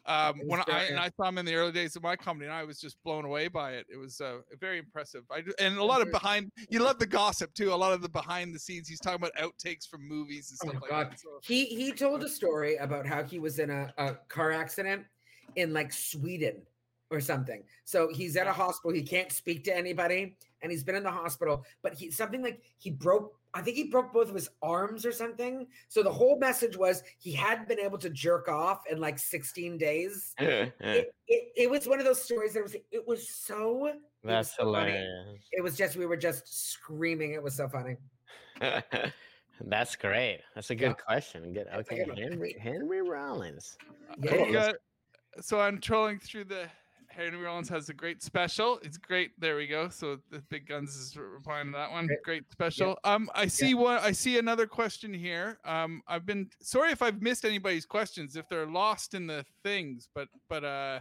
Um, 0.07 0.41
when 0.45 0.61
I 0.69 0.85
and 0.85 0.99
I 0.99 1.11
saw 1.17 1.29
him 1.29 1.39
in 1.39 1.47
the 1.47 1.55
early 1.55 1.73
days 1.73 1.97
of 1.97 2.03
my 2.03 2.15
comedy, 2.15 2.45
and 2.45 2.55
I 2.55 2.63
was 2.65 2.79
just 2.79 3.03
blown 3.05 3.25
away 3.25 3.49
by 3.49 3.73
it. 3.73 3.87
It 3.91 3.97
was 3.97 4.21
uh, 4.21 4.39
very 4.61 4.79
impressive. 4.79 5.23
I 5.31 5.43
and 5.59 5.79
a 5.79 5.85
lot 5.85 6.03
of 6.03 6.11
behind. 6.11 6.53
You 6.69 6.81
love 6.81 6.99
the 6.99 7.07
gossip 7.07 7.55
too. 7.55 7.73
A 7.73 7.75
lot 7.75 7.93
of 7.93 8.03
the 8.03 8.09
behind 8.11 8.55
the 8.55 8.59
scenes. 8.59 8.87
He's 8.87 9.01
talking 9.01 9.17
about 9.17 9.33
outtakes 9.37 9.89
from 9.89 10.07
movies 10.07 10.51
and 10.51 10.59
Oh 10.63 10.73
stuff 10.73 10.83
my 10.91 10.97
like 10.99 11.07
God. 11.07 11.13
that. 11.13 11.21
So, 11.21 11.29
He 11.43 11.65
he 11.65 11.93
told 11.93 12.23
a 12.23 12.29
story 12.29 12.77
about 12.77 13.07
how 13.07 13.23
he 13.23 13.39
was 13.39 13.59
in 13.59 13.71
a, 13.71 13.93
a 13.97 14.15
car 14.29 14.53
accident 14.53 15.05
in 15.57 15.73
like 15.73 15.93
Sweden 15.93 16.63
or 17.11 17.21
something. 17.21 17.63
So 17.85 18.09
he's 18.13 18.37
at 18.37 18.47
a 18.47 18.53
hospital. 18.53 18.93
He 18.95 19.03
can't 19.03 19.31
speak 19.31 19.65
to 19.65 19.77
anybody, 19.77 20.37
and 20.63 20.71
he's 20.73 20.83
been 20.85 20.95
in 20.95 21.03
the 21.03 21.11
hospital. 21.11 21.65
But 21.83 21.95
he 21.95 22.11
something 22.11 22.43
like 22.43 22.63
he 22.79 22.91
broke. 22.91 23.35
I 23.57 23.63
think 23.63 23.77
he 23.77 23.85
broke 23.85 24.13
both 24.13 24.29
of 24.29 24.35
his 24.35 24.49
arms 24.63 25.07
or 25.07 25.13
something. 25.13 25.69
So 25.89 26.03
the 26.03 26.11
whole 26.11 26.39
message 26.41 26.77
was 26.77 27.05
he 27.19 27.31
hadn't 27.33 27.69
been 27.69 27.79
able 27.79 27.99
to 27.99 28.11
jerk 28.11 28.49
off 28.49 28.83
in 28.91 28.99
like 28.99 29.19
16 29.19 29.79
days. 29.79 30.35
It, 30.41 31.13
it, 31.29 31.49
it 31.57 31.71
was 31.71 31.87
one 31.87 32.01
of 32.01 32.05
those 32.05 32.21
stories 32.23 32.53
that 32.55 32.63
was 32.65 32.75
it 32.91 33.07
was 33.07 33.29
so 33.31 33.87
it 33.87 33.95
was 33.95 34.01
That's 34.25 34.57
so 34.57 34.73
funny. 34.73 34.91
hilarious. 34.93 35.39
It 35.53 35.63
was 35.63 35.77
just 35.77 35.97
we 35.97 36.05
were 36.07 36.17
just 36.17 36.73
screaming. 36.73 37.33
It 37.35 37.43
was 37.43 37.55
so 37.55 37.69
funny. 37.69 37.97
That's 39.61 39.95
great. 39.97 40.41
That's 40.55 40.71
a 40.71 40.75
Yeah. 40.75 40.89
good 40.89 40.97
question. 40.99 41.53
Good. 41.53 41.69
Okay, 41.75 42.05
good. 42.05 42.19
Henry 42.19 42.57
Henry 42.61 43.03
Rollins. 43.03 43.77
Yeah. 44.19 44.31
Cool. 44.37 44.53
got- 44.53 44.75
so 45.41 45.61
I'm 45.61 45.81
trolling 45.81 46.19
through 46.19 46.45
the. 46.45 46.69
Henry 47.17 47.39
Rollins 47.39 47.69
has 47.69 47.89
a 47.89 47.95
great 47.95 48.23
special. 48.23 48.79
It's 48.83 48.99
great. 48.99 49.33
There 49.39 49.57
we 49.57 49.67
go. 49.67 49.89
So 49.89 50.19
the 50.31 50.41
Big 50.51 50.67
Guns 50.67 50.95
is 50.97 51.17
replying 51.17 51.67
to 51.67 51.73
that 51.73 51.91
one. 51.91 52.07
Great. 52.07 52.23
Great 52.23 52.53
special. 52.53 52.99
Um, 53.05 53.31
I 53.35 53.47
see 53.47 53.75
one. 53.75 53.99
I 53.99 54.13
see 54.13 54.39
another 54.39 54.67
question 54.67 55.15
here. 55.15 55.59
Um, 55.65 56.03
I've 56.09 56.27
been 56.27 56.49
sorry 56.61 56.91
if 56.91 57.03
I've 57.03 57.23
missed 57.23 57.45
anybody's 57.45 57.87
questions 57.87 58.37
if 58.37 58.49
they're 58.49 58.67
lost 58.67 59.15
in 59.15 59.27
the 59.27 59.45
things, 59.63 60.09
but 60.15 60.29
but 60.49 60.65
uh, 60.65 61.01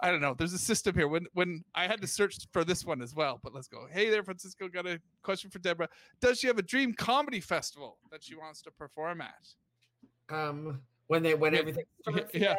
I 0.00 0.10
don't 0.10 0.20
know. 0.20 0.34
There's 0.34 0.52
a 0.52 0.58
system 0.58 0.94
here. 0.94 1.08
When 1.08 1.26
when 1.32 1.64
I 1.74 1.86
had 1.86 2.00
to 2.02 2.06
search 2.06 2.36
for 2.52 2.64
this 2.64 2.84
one 2.84 3.00
as 3.00 3.14
well, 3.14 3.40
but 3.42 3.54
let's 3.54 3.68
go. 3.68 3.86
Hey 3.90 4.10
there, 4.10 4.22
Francisco. 4.22 4.68
Got 4.68 4.86
a 4.86 5.00
question 5.22 5.50
for 5.50 5.58
Debra. 5.60 5.88
Does 6.20 6.40
she 6.40 6.46
have 6.46 6.58
a 6.58 6.62
dream 6.62 6.92
comedy 6.92 7.40
festival 7.40 7.98
that 8.10 8.22
she 8.22 8.34
wants 8.34 8.60
to 8.62 8.70
perform 8.70 9.22
at? 9.22 10.34
Um, 10.34 10.80
when 11.06 11.22
they 11.22 11.34
when 11.34 11.54
everything 11.54 11.84
yeah. 12.34 12.56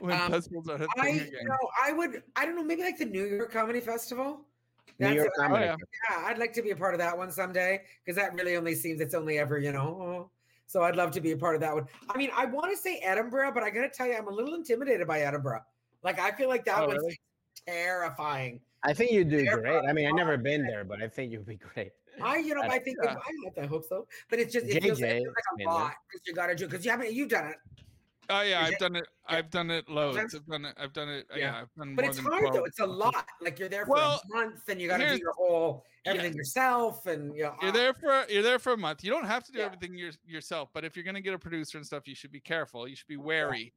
Again. 0.00 0.08
When 0.08 0.20
Um, 0.20 0.30
festivals 0.32 0.68
are 0.68 0.82
a 0.82 0.86
I 0.98 1.02
thing 1.04 1.14
you 1.16 1.20
again. 1.22 1.44
know 1.46 1.58
I 1.82 1.92
would 1.92 2.22
I 2.36 2.44
don't 2.46 2.56
know 2.56 2.64
maybe 2.64 2.82
like 2.82 2.98
the 2.98 3.04
New 3.04 3.24
York 3.24 3.52
Comedy 3.52 3.80
Festival. 3.80 4.46
New 4.98 5.08
York 5.12 5.26
it. 5.28 5.32
I- 5.40 5.46
Comedy. 5.46 5.64
yeah. 5.66 5.76
yeah, 6.10 6.24
I'd 6.26 6.38
like 6.38 6.52
to 6.54 6.62
be 6.62 6.70
a 6.70 6.76
part 6.76 6.94
of 6.94 6.98
that 6.98 7.16
one 7.16 7.30
someday 7.30 7.82
because 8.04 8.16
that 8.20 8.34
really 8.34 8.56
only 8.56 8.74
seems 8.74 9.00
it's 9.00 9.14
only 9.14 9.38
ever 9.38 9.58
you 9.58 9.72
know. 9.72 10.30
So 10.66 10.82
I'd 10.82 10.96
love 10.96 11.10
to 11.12 11.20
be 11.20 11.32
a 11.32 11.36
part 11.36 11.54
of 11.54 11.60
that 11.60 11.74
one. 11.74 11.86
I 12.08 12.16
mean, 12.16 12.30
I 12.34 12.46
want 12.46 12.70
to 12.70 12.76
say 12.76 12.98
Edinburgh, 12.98 13.52
but 13.52 13.62
I 13.62 13.70
gotta 13.70 13.88
tell 13.90 14.06
you, 14.06 14.14
I'm 14.14 14.26
a 14.28 14.30
little 14.30 14.54
intimidated 14.54 15.06
by 15.06 15.20
Edinburgh. 15.20 15.62
Like 16.02 16.18
I 16.18 16.30
feel 16.32 16.48
like 16.48 16.64
that 16.64 16.82
Oh, 16.82 16.86
one's 16.88 17.00
really? 17.02 17.18
terrifying. 17.66 18.60
I 18.82 18.92
think 18.92 19.12
you'd 19.12 19.28
do 19.30 19.44
They're 19.44 19.58
great. 19.60 19.84
I 19.88 19.92
mean, 19.92 20.08
I've 20.08 20.14
never 20.14 20.36
been 20.36 20.64
there, 20.66 20.84
but 20.84 21.00
I 21.02 21.08
think 21.08 21.30
you'd 21.32 21.46
be 21.46 21.56
great. 21.56 21.92
I, 22.20 22.38
you 22.38 22.54
know, 22.54 22.62
I- 22.62 22.66
I 22.74 22.78
think 22.78 22.96
yeah. 23.02 23.10
I, 23.12 23.14
hope- 23.44 23.58
I 23.62 23.66
hope 23.66 23.84
so, 23.88 24.06
but 24.28 24.38
it's 24.38 24.52
just 24.52 24.66
it 24.66 24.82
feels, 24.82 25.00
it 25.00 25.04
JJ 25.04 25.12
feels 25.22 25.26
like 25.28 25.44
been 25.58 25.66
a 25.68 25.70
lot 25.70 25.92
because 26.08 26.26
you 26.26 26.34
got 26.34 26.46
to 26.48 26.54
do 26.54 26.66
because 26.66 26.84
you 26.84 26.90
haven't 26.90 27.12
you've 27.12 27.28
done 27.30 27.46
it, 27.48 27.56
Oh 28.32 28.40
yeah, 28.42 28.60
I've 28.62 28.72
it- 28.72 28.78
done 28.78 28.96
it. 28.96 29.06
yeah. 29.28 29.36
I've 29.36 29.50
done 29.50 29.70
it 29.70 29.88
loads. 29.88 30.34
I've 30.34 30.46
done 30.46 30.64
it. 30.64 30.74
I've 30.78 30.92
done 30.92 31.08
it. 31.08 31.26
Yeah. 31.30 31.36
Yeah, 31.38 31.60
I've 31.62 31.74
done 31.76 31.94
but 31.94 32.02
more 32.04 32.10
it's 32.10 32.18
hard 32.20 32.52
though. 32.52 32.64
It's 32.64 32.80
a 32.80 32.86
lot. 32.86 33.26
Like 33.40 33.58
you're 33.58 33.68
there 33.68 33.84
for 33.86 33.92
Well, 33.92 34.22
a 34.32 34.34
month 34.36 34.68
and 34.68 34.80
you 34.80 34.88
got 34.88 34.98
to 34.98 35.08
do 35.10 35.18
your 35.18 35.32
whole 35.34 35.84
yeah. 36.04 36.12
everything 36.12 36.34
yourself 36.34 37.06
and 37.06 37.34
you 37.36 37.42
know, 37.44 37.54
You're 37.60 37.70
ah, 37.70 37.74
there 37.74 37.94
for 37.94 38.24
you're 38.28 38.42
there 38.42 38.58
for 38.58 38.72
a 38.72 38.76
month. 38.76 39.04
You 39.04 39.10
don't 39.10 39.26
have 39.26 39.44
to 39.44 39.52
do 39.52 39.58
Yeah. 39.58 39.66
everything 39.66 39.94
your, 39.94 40.10
yourself, 40.24 40.70
but 40.72 40.84
if 40.84 40.96
you're 40.96 41.04
gonna 41.04 41.20
get 41.20 41.34
a 41.34 41.38
producer 41.38 41.78
and 41.78 41.86
stuff, 41.86 42.08
you 42.08 42.14
should 42.14 42.32
be 42.32 42.40
careful. 42.40 42.88
You 42.88 42.96
should 42.96 43.08
be 43.08 43.16
wary 43.18 43.72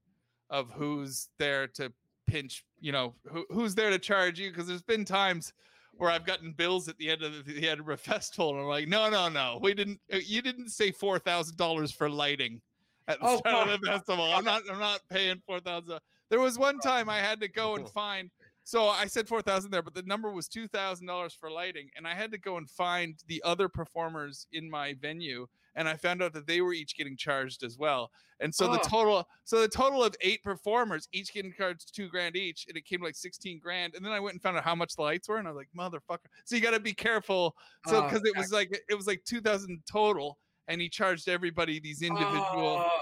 of 0.50 0.72
who's 0.72 1.30
there 1.38 1.68
to 1.68 1.92
pinch. 2.28 2.64
You 2.80 2.92
know 2.92 3.14
who, 3.32 3.46
who's 3.50 3.76
there 3.76 3.90
to 3.90 4.00
charge 4.00 4.40
you 4.40 4.50
because 4.52 4.68
there's 4.68 4.82
been 4.84 5.06
times 5.06 5.54
where 5.98 6.10
I've 6.12 6.26
gotten 6.26 6.52
bills 6.52 6.90
at 6.90 6.98
the 6.98 7.10
end 7.10 7.22
of 7.24 7.46
the, 7.46 7.54
the 7.54 7.70
Edinburgh 7.70 7.98
Festival, 8.14 8.50
and 8.50 8.60
I'm 8.60 8.66
like, 8.66 8.88
no, 8.88 9.10
no, 9.10 9.30
no, 9.30 9.60
we 9.62 9.74
didn't. 9.74 10.02
uh, 10.14 10.18
You 10.18 10.42
didn't 10.42 10.70
say 10.70 10.92
four 10.92 11.20
thousand 11.20 11.58
dollars 11.58 11.92
for 11.92 12.10
lighting 12.10 12.62
at 13.08 13.20
the 13.20 13.28
Oh, 13.28 13.38
start 13.38 13.68
of 13.70 13.82
the 13.82 13.88
festival. 13.88 14.26
I'm 14.26 14.44
not. 14.44 14.64
I'm 14.70 14.80
not 14.80 15.02
paying 15.10 15.42
four 15.46 15.60
thousand. 15.60 16.00
There 16.30 16.40
was 16.40 16.58
one 16.58 16.80
time 16.80 17.10
I 17.10 17.20
had 17.20 17.40
to 17.42 17.48
go 17.48 17.76
and 17.76 17.88
find. 17.92 18.32
So 18.64 18.88
I 18.88 19.06
said 19.06 19.28
four 19.28 19.42
thousand 19.44 19.70
there, 19.72 19.84
but 19.84 19.94
the 19.94 20.02
number 20.04 20.32
was 20.32 20.48
two 20.48 20.68
thousand 20.68 21.06
dollars 21.08 21.34
for 21.34 21.52
lighting, 21.52 21.90
and 21.96 22.08
I 22.08 22.16
had 22.16 22.32
to 22.32 22.38
go 22.40 22.58
and 22.58 22.70
find 22.70 23.16
the 23.28 23.42
other 23.44 23.70
performers 23.70 24.48
in 24.52 24.68
my 24.70 24.96
venue, 24.96 25.46
and 25.76 25.88
I 25.88 25.96
found 25.98 26.24
out 26.24 26.34
that 26.34 26.48
they 26.48 26.62
were 26.62 26.74
each 26.74 26.96
getting 26.98 27.16
charged 27.16 27.62
as 27.64 27.78
well. 27.78 28.12
And 28.40 28.54
so 28.54 28.68
the 28.68 28.80
Oh. 28.80 28.90
total, 28.90 29.30
so 29.44 29.62
the 29.62 29.68
total 29.68 30.04
of 30.04 30.16
eight 30.22 30.42
performers, 30.44 31.08
each 31.12 31.32
getting 31.32 31.54
charged 31.54 31.96
two 31.96 32.10
grand 32.10 32.36
each, 32.36 32.66
and 32.68 32.76
it 32.76 32.86
came 32.86 33.00
to 33.00 33.06
like 33.06 33.16
sixteen 33.16 33.60
grand. 33.60 33.94
And 33.94 34.04
then 34.04 34.12
I 34.12 34.20
went 34.20 34.34
and 34.34 34.42
found 34.42 34.58
out 34.58 34.64
how 34.64 34.74
much 34.74 34.96
the 34.96 35.04
lights 35.04 35.30
were, 35.30 35.38
and 35.38 35.48
I 35.48 35.52
was 35.52 35.58
like, 35.58 35.70
motherfucker. 35.78 36.26
So 36.46 36.56
you 36.56 36.62
got 36.64 36.72
to 36.72 36.80
be 36.80 36.94
careful. 36.94 37.56
So 37.86 38.02
Oh, 38.02 38.02
because 38.02 38.24
it 38.26 38.36
was 38.36 38.52
like 38.52 38.72
it 38.90 38.96
was 38.96 39.06
like 39.06 39.24
two 39.26 39.42
thousand 39.42 39.84
total, 39.86 40.40
and 40.68 40.82
he 40.82 40.90
charged 40.90 41.28
everybody 41.30 41.80
these 41.80 42.02
individual. 42.02 42.84
oh, 42.86 43.02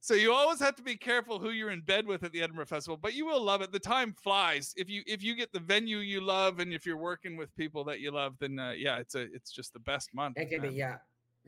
So 0.00 0.14
you 0.14 0.32
always 0.32 0.58
have 0.60 0.74
to 0.76 0.82
be 0.82 0.96
careful 0.96 1.38
who 1.38 1.50
you're 1.50 1.70
in 1.70 1.80
bed 1.82 2.06
with 2.06 2.24
at 2.24 2.32
the 2.32 2.42
Edinburgh 2.42 2.66
Festival, 2.66 2.96
but 2.96 3.14
you 3.14 3.24
will 3.26 3.42
love 3.42 3.62
it. 3.62 3.70
The 3.72 3.78
time 3.78 4.14
flies 4.22 4.74
if 4.76 4.88
you 4.90 5.02
if 5.06 5.22
you 5.22 5.34
get 5.36 5.52
the 5.52 5.60
venue 5.60 5.98
you 5.98 6.20
love 6.20 6.58
and 6.58 6.72
if 6.72 6.84
you're 6.86 6.96
working 6.96 7.36
with 7.36 7.54
people 7.56 7.84
that 7.84 8.00
you 8.00 8.10
love, 8.10 8.34
then 8.40 8.58
uh, 8.58 8.72
yeah, 8.72 8.98
it's 8.98 9.14
a 9.14 9.20
it's 9.32 9.50
just 9.52 9.72
the 9.72 9.78
best 9.80 10.12
month. 10.14 10.38
it 10.38 10.48
can 10.50 10.60
be 10.62 10.70
yeah, 10.70 10.96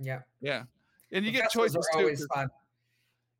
yeah. 0.00 0.20
Yeah, 0.40 0.62
and 1.12 1.24
you 1.24 1.32
The 1.32 1.38
get 1.38 1.50
choices 1.50 1.76
are 1.94 2.00
too. 2.02 2.16
fun. 2.34 2.48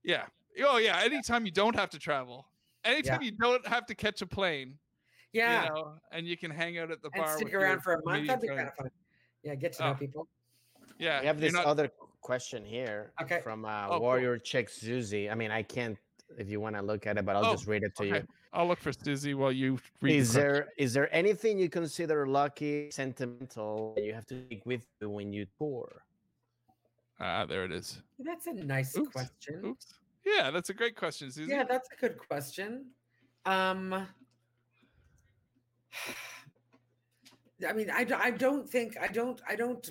Yeah. 0.03 0.25
Oh 0.67 0.79
yeah. 0.79 1.01
Anytime 1.03 1.45
you 1.47 1.53
don't 1.53 1.75
have 1.77 1.91
to 1.91 1.99
travel, 1.99 2.47
anytime 2.85 3.23
you 3.23 3.33
don't 3.33 3.67
have 3.67 3.87
to 3.87 3.95
catch 3.95 4.21
a 4.23 4.27
plane, 4.27 4.79
Yeah, 5.33 5.65
you 5.65 5.69
know, 5.71 5.95
and 6.13 6.27
you 6.27 6.37
can 6.37 6.51
hang 6.51 6.79
out 6.79 6.91
at 6.91 7.03
the 7.03 7.11
and 7.15 7.23
bar. 7.25 7.35
stick 7.37 7.47
with 7.47 7.55
around 7.55 7.71
your 7.71 7.81
for 7.81 7.93
a 7.95 7.97
month. 7.97 8.05
comedian 8.07 8.27
That'd 8.27 8.41
be 8.43 8.49
kind 8.49 8.69
of 8.69 8.75
fun. 8.75 8.91
Yeah, 9.43 9.55
get 9.57 9.73
to 9.75 9.83
know 9.85 9.91
Oh. 9.91 9.95
people. 9.95 10.29
Yeah. 11.05 11.21
We 11.21 11.27
have 11.27 11.39
this 11.41 11.53
not- 11.53 11.67
other 11.67 11.91
question 12.23 12.65
here 12.65 13.13
Okay. 13.23 13.41
from 13.43 13.65
uh, 13.67 13.87
Oh, 13.87 13.91
cool. 13.91 14.01
Warrior 14.01 14.39
Chick 14.39 14.71
Susie. 14.71 15.29
I 15.29 15.35
mean, 15.35 15.51
I 15.51 15.63
can't 15.63 15.99
if 16.39 16.49
you 16.49 16.59
want 16.59 16.75
to 16.75 16.83
look 16.83 17.07
at 17.07 17.19
it, 17.19 17.25
but 17.27 17.37
I'll 17.37 17.45
Oh, 17.47 17.53
just 17.53 17.67
read 17.67 17.83
it 17.85 17.95
to 17.97 18.03
okay. 18.05 18.17
you. 18.21 18.29
I'll 18.55 18.67
look 18.67 18.81
for 18.81 18.93
Susie 18.93 19.35
while 19.35 19.53
you 19.53 19.79
read. 20.01 20.17
Is 20.17 20.33
question. 20.33 20.43
there 20.43 20.69
is 20.79 20.95
there 20.95 21.09
anything 21.15 21.59
you 21.59 21.69
consider 21.69 22.27
lucky, 22.27 22.91
sentimental 22.91 23.93
that 23.97 24.05
you 24.05 24.15
have 24.15 24.27
to 24.27 24.41
take 24.49 24.65
with 24.65 24.87
you 25.01 25.11
when 25.11 25.33
you 25.33 25.47
tour? 25.59 26.03
Ah, 27.21 27.45
there 27.45 27.65
it 27.65 27.73
is. 27.73 28.01
That's 28.19 28.47
a 28.47 28.55
nice 28.55 28.97
Oops. 28.97 29.11
question. 29.13 29.61
Oops. 29.67 29.87
Yeah, 30.25 30.51
that's 30.51 30.71
a 30.71 30.75
great 30.75 30.97
question, 30.97 31.31
Susie. 31.31 31.51
Yeah, 31.53 31.65
that's 31.65 31.89
a 31.93 31.97
good 32.01 32.17
question. 32.17 32.87
Um, 33.45 34.07
I 37.69 37.73
mean, 37.73 37.91
I, 37.91 38.07
I 38.17 38.31
don't 38.31 38.69
think 38.69 38.97
I 39.01 39.09
don't 39.09 39.41
I 39.49 39.55
don't 39.57 39.89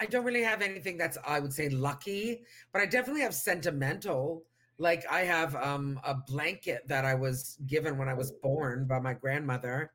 I 0.00 0.06
don't 0.06 0.24
really 0.24 0.42
have 0.42 0.62
anything 0.62 0.96
that's 0.98 1.18
I 1.26 1.40
would 1.40 1.52
say 1.52 1.68
lucky, 1.68 2.42
but 2.72 2.82
I 2.82 2.86
definitely 2.86 3.22
have 3.22 3.34
sentimental. 3.34 4.44
Like 4.78 5.04
I 5.10 5.20
have 5.20 5.54
um 5.56 6.00
a 6.04 6.14
blanket 6.14 6.86
that 6.88 7.04
I 7.04 7.14
was 7.14 7.58
given 7.66 7.96
when 7.98 8.08
I 8.08 8.14
was 8.14 8.32
born 8.42 8.86
by 8.86 8.98
my 8.98 9.14
grandmother, 9.14 9.92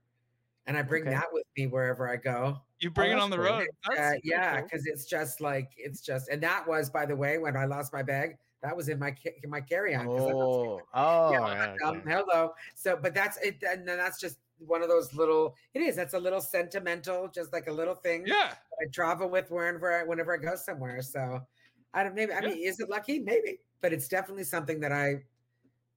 and 0.67 0.77
I 0.77 0.81
bring 0.81 1.03
Okay. 1.03 1.11
that 1.11 1.27
with 1.31 1.45
me 1.57 1.67
wherever 1.67 2.09
I 2.09 2.15
go. 2.15 2.61
You 2.79 2.89
bring 2.89 3.11
it 3.11 3.19
on 3.19 3.29
the 3.29 3.35
cool. 3.35 3.45
road. 3.45 3.67
Uh, 3.85 3.95
That's 3.95 4.15
super 4.15 4.21
yeah, 4.23 4.55
cool. 4.55 4.63
because 4.63 4.85
it's 4.85 5.05
just 5.05 5.41
like 5.41 5.71
it's 5.75 5.99
just, 5.99 6.29
and 6.29 6.41
that 6.43 6.65
was 6.65 6.89
by 6.89 7.05
the 7.05 7.15
way 7.15 7.37
when 7.37 7.57
I 7.57 7.65
lost 7.65 7.91
my 7.91 8.03
bag. 8.03 8.37
That 8.61 8.75
was 8.75 8.89
in 8.89 8.99
my 8.99 9.15
in 9.43 9.49
my 9.49 9.61
carry 9.61 9.95
on. 9.95 10.07
Oh, 10.07 10.81
oh, 10.93 11.31
yeah, 11.31 11.75
yeah, 11.81 11.87
um, 11.87 11.97
okay. 11.97 12.11
hello. 12.11 12.51
So, 12.75 12.97
but 13.01 13.13
that's 13.13 13.37
it, 13.37 13.63
and 13.67 13.87
then 13.87 13.97
that's 13.97 14.19
just 14.19 14.37
one 14.59 14.81
of 14.81 14.89
those 14.89 15.13
little. 15.13 15.55
It 15.73 15.81
is. 15.81 15.95
That's 15.95 16.13
a 16.13 16.19
little 16.19 16.41
sentimental, 16.41 17.29
just 17.29 17.53
like 17.53 17.67
a 17.67 17.71
little 17.71 17.95
thing. 17.95 18.23
Yeah. 18.25 18.53
I 18.81 18.85
travel 18.93 19.29
with 19.29 19.49
wherever 19.51 20.01
I, 20.01 20.03
whenever 20.03 20.33
I 20.33 20.37
go 20.37 20.55
somewhere. 20.55 21.01
So, 21.01 21.39
I 21.93 22.03
don't. 22.03 22.15
Maybe. 22.15 22.33
I 22.33 22.41
Yeah. 22.41 22.47
mean, 22.47 22.67
is 22.67 22.79
it 22.79 22.89
lucky? 22.89 23.19
Maybe, 23.19 23.59
but 23.81 23.93
it's 23.93 24.07
definitely 24.07 24.43
something 24.43 24.79
that 24.81 24.91
I. 24.91 25.23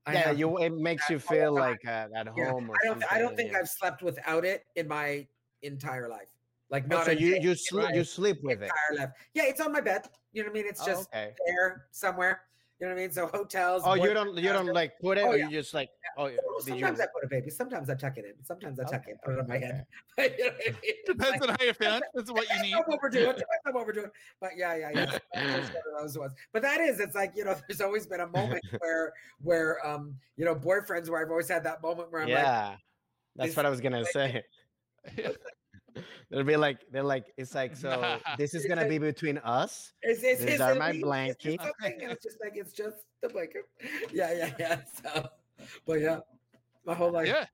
I 0.04 0.14
yeah, 0.14 0.30
you 0.32 0.58
it 0.58 0.72
makes 0.74 1.08
you 1.08 1.18
feel 1.18 1.52
like 1.52 1.84
uh, 1.86 2.08
at 2.16 2.26
yeah, 2.36 2.50
home. 2.50 2.70
Or 2.70 2.76
I 2.82 2.86
don't. 2.86 3.12
I 3.12 3.18
don't 3.18 3.36
think 3.36 3.52
yeah. 3.52 3.58
I've 3.58 3.68
slept 3.68 4.02
without 4.02 4.44
it 4.44 4.64
in 4.74 4.88
my 4.88 5.26
entire 5.62 6.08
life. 6.08 6.28
Like 6.70 6.86
Oh, 6.86 6.96
not 6.96 7.06
so 7.06 7.12
you 7.12 7.38
you 7.40 7.54
sleep 7.54 7.94
you 7.94 8.02
sleep 8.02 8.38
with 8.42 8.62
it. 8.62 8.70
entire 8.72 9.06
life. 9.06 9.10
Yeah, 9.34 9.44
it's 9.44 9.60
on 9.60 9.72
my 9.72 9.80
bed. 9.80 10.08
You 10.32 10.42
know 10.42 10.48
what 10.48 10.58
I 10.58 10.62
mean? 10.62 10.68
It's 10.68 10.82
Oh, 10.82 10.86
just 10.86 11.08
okay. 11.08 11.34
there 11.46 11.86
somewhere. 11.92 12.42
You 12.82 12.88
know 12.88 12.94
what 12.94 12.98
I 13.00 13.02
mean? 13.04 13.12
So 13.12 13.26
hotels. 13.28 13.82
Oh, 13.86 13.94
you 13.94 14.12
don't 14.12 14.36
you 14.36 14.42
don't 14.48 14.56
houses. 14.66 14.74
like 14.74 14.98
put 15.00 15.16
it, 15.16 15.20
Oh, 15.20 15.28
or 15.28 15.36
yeah. 15.36 15.44
you 15.48 15.50
just 15.60 15.72
like 15.72 15.88
oh, 16.18 16.26
yeah, 16.26 16.38
Well, 16.44 16.58
did 16.58 16.74
you? 16.74 16.80
Sometimes 16.80 16.98
I 17.00 17.06
put 17.14 17.22
a 17.22 17.28
baby. 17.28 17.48
Sometimes 17.48 17.88
I 17.88 17.94
tuck 17.94 18.18
it 18.18 18.24
in. 18.24 18.44
Sometimes 18.44 18.80
I 18.80 18.82
tuck 18.82 19.02
Okay, 19.02 19.12
it, 19.12 19.18
put 19.24 19.34
it 19.34 19.38
on 19.38 19.46
my 19.46 19.56
head. 19.58 19.86
But, 20.16 20.36
you 20.36 20.46
know 20.46 20.50
I 20.50 20.70
mean? 20.72 20.94
Depends 21.06 21.30
like- 21.30 21.42
on 21.42 21.48
how 21.50 21.64
you're 21.64 21.74
feeling. 21.74 22.00
Depends 22.12 22.32
what 22.32 22.48
you 22.50 22.62
need. 22.64 22.74
on 22.74 22.82
what 22.86 22.98
we're 23.00 23.08
doing. 23.08 23.26
Depends 23.26 23.46
on 23.68 23.72
what 23.74 23.86
we're 23.86 23.92
doing. 23.92 24.10
But 24.40 24.50
yeah, 24.56 24.74
yeah, 24.74 24.90
yeah. 24.96 25.04
That's 25.32 25.68
one 25.68 25.82
of 25.94 26.02
those 26.02 26.18
ones. 26.18 26.32
But 26.52 26.62
that 26.62 26.80
is, 26.80 26.98
it's 26.98 27.14
like 27.14 27.34
you 27.36 27.44
know, 27.44 27.54
there's 27.68 27.80
always 27.80 28.04
been 28.04 28.18
a 28.18 28.26
moment 28.26 28.64
where, 28.80 29.12
where, 29.40 29.86
um, 29.86 30.16
you 30.36 30.44
know, 30.44 30.56
boyfriends 30.56 31.08
where 31.08 31.24
I've 31.24 31.30
always 31.30 31.48
had 31.48 31.62
that 31.62 31.82
moment 31.84 32.10
where 32.10 32.22
I'm 32.22 32.30
like, 32.30 32.36
yeah, 32.38 32.74
that's 33.36 33.54
what 33.54 33.64
I 33.64 33.70
was 33.70 33.80
gonna 33.80 33.98
like- 34.00 34.08
say. 34.08 34.42
They'll 36.30 36.44
be 36.44 36.56
like 36.56 36.78
they're 36.90 37.02
like 37.02 37.26
it's 37.36 37.54
like 37.54 37.76
so 37.76 38.18
this 38.38 38.54
is 38.54 38.64
gonna 38.66 38.88
be 38.88 38.98
between 38.98 39.38
us. 39.38 39.92
Is, 40.02 40.22
is, 40.22 40.40
These 40.40 40.54
is 40.54 40.60
are 40.60 40.74
my 40.74 40.92
me? 40.92 40.98
Is 40.98 41.02
blankets. 41.02 41.64
it's 41.82 42.22
just 42.22 42.38
like 42.42 42.54
it's 42.56 42.72
just 42.72 42.96
the 43.20 43.28
blanket. 43.28 43.62
Yeah, 44.12 44.32
yeah, 44.32 44.52
yeah. 44.58 44.80
So, 45.02 45.28
but 45.86 46.00
yeah, 46.00 46.20
my 46.84 46.94
whole 46.94 47.10
life. 47.12 47.26
yeah. 47.28 47.44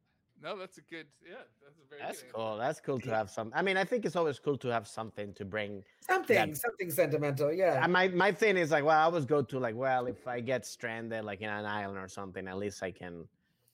No, 0.40 0.56
that's 0.56 0.78
a 0.78 0.82
good. 0.82 1.06
Yeah, 1.28 1.38
that's 1.64 1.78
a 1.84 1.88
very. 1.88 2.00
That's 2.00 2.18
good 2.20 2.26
answer. 2.26 2.34
cool. 2.34 2.56
That's 2.58 2.80
cool 2.80 3.00
to 3.00 3.10
have 3.10 3.28
some. 3.28 3.50
I 3.56 3.62
mean, 3.62 3.76
I 3.76 3.84
think 3.84 4.04
it's 4.06 4.14
always 4.14 4.38
cool 4.38 4.56
to 4.58 4.68
have 4.68 4.86
something 4.86 5.34
to 5.34 5.44
bring. 5.44 5.82
Something, 6.00 6.36
That- 6.36 6.56
something 6.56 6.90
sentimental. 6.92 7.52
Yeah. 7.52 7.84
My 7.88 8.06
my 8.08 8.30
thing 8.30 8.56
is 8.56 8.70
like, 8.70 8.84
well, 8.84 8.96
I 8.96 9.02
always 9.02 9.24
go 9.24 9.42
to 9.42 9.58
like, 9.58 9.74
well, 9.74 10.06
if 10.06 10.28
I 10.28 10.40
get 10.40 10.64
stranded 10.64 11.24
like 11.24 11.40
in 11.40 11.50
an 11.50 11.64
island 11.64 11.98
or 11.98 12.06
something, 12.06 12.46
at 12.46 12.56
least 12.56 12.84
I 12.84 12.92
can 12.92 13.26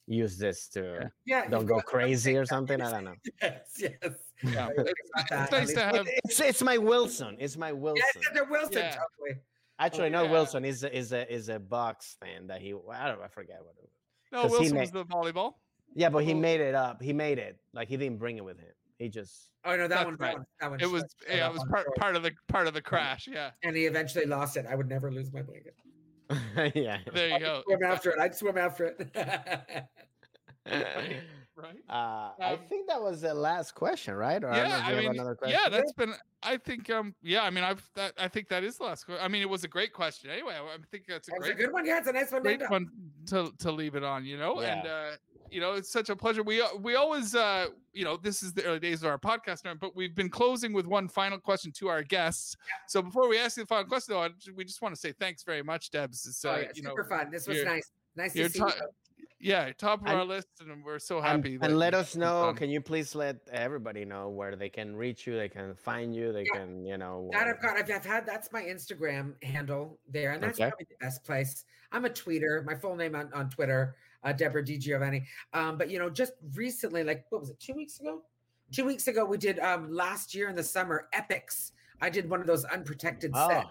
use 0.06 0.36
this 0.38 0.68
to 0.68 1.10
yeah. 1.24 1.48
don't 1.48 1.66
go 1.66 1.80
crazy 1.80 2.36
or 2.36 2.44
something. 2.46 2.80
I 2.80 2.90
don't 2.90 3.04
know. 3.04 3.14
Yes, 3.42 3.60
yes. 3.78 4.14
Yeah, 4.42 4.68
it's, 4.76 4.92
it's 5.30 5.50
nice 5.52 5.72
to 5.74 5.80
have. 5.80 6.08
It's 6.24 6.40
it's 6.40 6.62
my 6.62 6.76
Wilson. 6.76 7.36
It's 7.38 7.56
my 7.56 7.72
Wilson. 7.72 8.02
Yes, 8.14 8.24
Senator 8.26 8.50
Wilson, 8.50 8.72
Yeah. 8.78 8.90
totally. 8.90 9.40
Actually, 9.78 10.10
no. 10.10 10.24
yeah. 10.24 10.30
Wilson. 10.30 10.64
Is 10.64 10.84
a, 10.84 10.96
is 10.96 11.12
a 11.12 11.32
is 11.32 11.48
a 11.48 11.58
box 11.58 12.16
thing 12.22 12.48
that 12.48 12.60
he. 12.60 12.74
I 12.92 13.08
don't. 13.08 13.22
I 13.22 13.28
forget 13.28 13.58
what. 13.62 13.74
It 13.78 13.82
was. 13.82 13.90
No, 14.32 14.42
'Cause 14.42 14.50
he 14.52 14.58
Wilson 14.58 14.74
ma- 14.76 14.80
was 14.80 14.90
the 14.90 15.04
volleyball. 15.04 15.52
Yeah, 15.94 16.10
but 16.10 16.24
he 16.24 16.34
made 16.34 16.60
it 16.60 16.74
up. 16.74 17.00
He 17.00 17.12
made 17.12 17.38
it. 17.38 17.58
Like 17.72 17.88
he 17.88 17.96
didn't 17.96 18.18
bring 18.18 18.36
it 18.36 18.44
with 18.44 18.58
him. 18.58 18.72
He 18.98 19.08
just. 19.08 19.50
Oh 19.64 19.76
no, 19.76 19.88
that 19.88 20.04
one, 20.04 20.16
right. 20.16 20.32
that 20.32 20.34
one, 20.36 20.46
that 20.60 20.70
one. 20.70 20.80
It 20.80 20.90
was 20.90 21.02
showed- 21.02 21.28
showed 21.28 21.36
yeah, 21.38 21.46
it 21.46 21.52
was 21.52 21.64
part 21.64 21.86
part 21.96 22.16
of 22.16 22.22
the 22.22 22.32
part 22.48 22.66
of 22.66 22.74
the 22.74 22.82
crash. 22.82 23.28
Yeah, 23.30 23.50
and 23.62 23.74
he 23.74 23.86
eventually 23.86 24.26
lost 24.26 24.56
it. 24.56 24.66
I 24.68 24.74
would 24.74 24.88
never 24.88 25.10
lose 25.10 25.32
my 25.32 25.42
blanket. 25.42 25.74
yeah. 26.74 26.98
there 27.12 27.28
you 27.28 27.38
go. 27.38 27.62
Swim 27.66 27.82
after 27.82 28.10
it. 28.10 28.18
I'd 28.18 28.34
swim 28.34 28.58
after 28.58 28.86
it. 28.86 29.08
Right. 31.56 31.76
Uh, 31.88 32.32
I 32.42 32.54
Um, 32.54 32.58
think 32.68 32.88
that 32.88 33.00
was 33.00 33.20
the 33.20 33.32
last 33.32 33.76
question, 33.76 34.14
right? 34.14 34.42
Or 34.42 34.50
I 34.50 34.56
don't 34.56 34.64
know 34.70 34.70
Yeah, 34.70 34.78
if 34.80 34.84
I 34.84 34.88
you 34.88 34.94
have 34.96 35.04
mean, 35.04 35.12
another 35.12 35.34
question. 35.36 35.56
yeah, 35.62 35.68
that's 35.68 35.92
been. 35.92 36.12
I 36.42 36.56
think, 36.56 36.90
um, 36.90 37.14
yeah, 37.22 37.44
I 37.44 37.50
mean, 37.50 37.62
I've 37.62 37.88
that. 37.94 38.12
I 38.18 38.26
think 38.26 38.48
that 38.48 38.64
is 38.64 38.76
the 38.78 38.82
last. 38.84 39.06
que- 39.06 39.18
I 39.20 39.28
mean, 39.28 39.40
it 39.40 39.48
was 39.48 39.62
a 39.62 39.68
great 39.68 39.92
question. 39.92 40.30
Anyway, 40.30 40.52
I 40.56 40.60
I 40.74 40.78
think 40.90 41.04
that's 41.06 41.28
a 41.28 41.30
That 41.30 41.38
was 41.38 41.48
a 41.50 41.54
great, 41.54 41.66
good 41.66 41.72
one. 41.72 41.86
Yeah, 41.86 41.98
it's 41.98 42.08
a 42.08 42.12
nice 42.12 42.32
one. 42.32 42.42
great 42.42 42.68
one 42.68 42.90
to 43.26 43.52
to 43.60 43.70
leave 43.70 43.94
it 43.94 44.02
on. 44.02 44.24
You 44.24 44.36
know, 44.36 44.62
and 44.62 44.84
uh, 44.84 45.10
you 45.48 45.60
know, 45.60 45.74
it's 45.74 45.92
such 45.92 46.08
a 46.08 46.16
pleasure. 46.16 46.42
We 46.42 46.60
uh, 46.60 46.74
we 46.80 46.96
always, 46.96 47.36
uh, 47.36 47.66
you 47.92 48.04
know, 48.04 48.16
this 48.16 48.42
is 48.42 48.52
the 48.52 48.64
early 48.64 48.80
days 48.80 49.04
of 49.04 49.08
our 49.08 49.18
podcast, 49.18 49.64
now, 49.64 49.74
but 49.74 49.94
we've 49.94 50.16
been 50.16 50.30
closing 50.30 50.72
with 50.72 50.88
one 50.88 51.06
final 51.06 51.38
question 51.38 51.70
to 51.78 51.86
our 51.86 52.02
guests. 52.02 52.56
So 52.88 53.00
before 53.00 53.28
we 53.28 53.38
ask 53.38 53.56
you 53.56 53.62
the 53.62 53.68
final 53.68 53.84
question, 53.84 54.14
though, 54.14 54.22
I, 54.24 54.30
we 54.56 54.64
just 54.64 54.82
want 54.82 54.92
to 54.92 55.00
say 55.00 55.12
thanks 55.12 55.44
very 55.44 55.62
much, 55.62 55.92
Debs. 55.92 56.26
It's, 56.26 56.44
uh, 56.44 56.48
oh, 56.48 56.56
yeah, 56.62 56.72
you 56.74 56.82
know, 56.82 56.90
super 56.90 57.04
fun. 57.04 57.30
This 57.30 57.46
was 57.46 57.62
nice. 57.62 57.92
Nice 58.16 58.32
to 58.32 58.48
see 58.50 58.58
ti- 58.58 58.64
you. 58.64 58.88
Yeah, 59.44 59.70
top 59.76 60.00
of 60.00 60.06
And- 60.06 60.16
our 60.16 60.24
list, 60.24 60.48
and 60.60 60.82
we're 60.82 60.98
so 60.98 61.20
happy. 61.20 61.54
and 61.54 61.62
that 61.62 61.70
let 61.72 61.92
us 61.92 62.16
know. 62.16 62.44
come. 62.46 62.56
Can 62.56 62.70
you 62.70 62.80
please 62.80 63.14
let 63.14 63.36
everybody 63.52 64.06
know 64.06 64.30
where 64.30 64.56
they 64.56 64.70
can 64.70 64.96
reach 64.96 65.26
you? 65.26 65.36
They 65.36 65.50
can 65.50 65.74
find 65.74 66.14
you. 66.16 66.32
They 66.32 66.44
Yeah. 66.44 66.60
can, 66.60 66.86
you 66.86 66.96
know. 66.96 67.28
That 67.32 67.46
I've 67.48 67.60
got. 67.60 67.76
I've, 67.76 67.90
I've 67.90 68.06
had. 68.06 68.24
That's 68.24 68.50
my 68.52 68.62
Instagram 68.62 69.34
handle 69.44 69.98
there, 70.08 70.32
and 70.32 70.42
that's 70.42 70.58
Okay. 70.58 70.70
probably 70.70 70.86
the 70.88 70.96
best 70.96 71.24
place. 71.24 71.66
I'm 71.92 72.06
a 72.06 72.10
tweeter. 72.10 72.64
My 72.64 72.74
full 72.74 72.96
name 72.96 73.14
on, 73.14 73.30
on 73.34 73.50
Twitter, 73.50 73.96
uh, 74.22 74.32
Debra 74.32 74.64
DiGiovanni. 74.64 75.26
Um, 75.52 75.76
but 75.76 75.90
you 75.90 75.98
know, 75.98 76.08
just 76.08 76.32
recently, 76.54 77.04
like 77.04 77.26
what 77.30 77.42
was 77.42 77.50
it? 77.50 77.60
Two 77.60 77.74
weeks 77.74 78.00
ago. 78.00 78.22
Two 78.72 78.86
weeks 78.86 79.08
ago, 79.08 79.26
we 79.26 79.36
did 79.36 79.58
um 79.58 79.92
last 79.92 80.34
year 80.34 80.48
in 80.48 80.56
the 80.56 80.62
summer 80.64 81.06
Epix. 81.14 81.72
I 82.00 82.08
did 82.08 82.30
one 82.30 82.40
of 82.40 82.46
those 82.46 82.64
unprotected 82.64 83.30
Oh. 83.34 83.48
sets, 83.48 83.68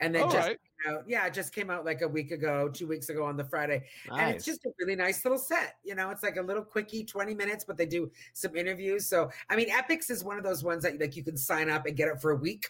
and 0.00 0.12
then 0.12 0.24
All 0.24 0.30
just 0.30 0.48
right. 0.48 0.60
Came 0.84 0.94
out, 0.94 1.04
yeah, 1.08 1.26
it 1.26 1.34
just 1.34 1.52
came 1.54 1.70
out 1.70 1.84
like 1.84 2.02
a 2.02 2.08
week 2.08 2.30
ago, 2.30 2.68
two 2.68 2.86
weeks 2.86 3.08
ago 3.08 3.24
on 3.24 3.36
the 3.36 3.44
Friday, 3.44 3.84
and 4.12 4.34
it's 4.34 4.44
just 4.44 4.64
a 4.64 4.70
really 4.78 4.94
nice 4.96 5.24
little 5.24 5.38
set. 5.38 5.76
You 5.84 5.94
know, 5.94 6.10
it's 6.10 6.22
like 6.22 6.36
a 6.36 6.42
little 6.42 6.62
quickie, 6.62 7.04
20 7.04 7.34
minutes, 7.34 7.64
but 7.64 7.76
they 7.76 7.86
do 7.86 8.10
some 8.32 8.54
interviews. 8.56 9.06
So, 9.06 9.30
I 9.50 9.56
mean, 9.56 9.70
Epix 9.70 10.10
is 10.10 10.22
one 10.24 10.36
of 10.38 10.44
those 10.44 10.62
ones 10.62 10.82
that 10.84 11.00
like 11.00 11.16
you 11.16 11.24
can 11.24 11.36
sign 11.36 11.68
up 11.68 11.86
and 11.86 11.96
get 11.96 12.08
it 12.08 12.20
for 12.20 12.30
a 12.32 12.36
week. 12.36 12.66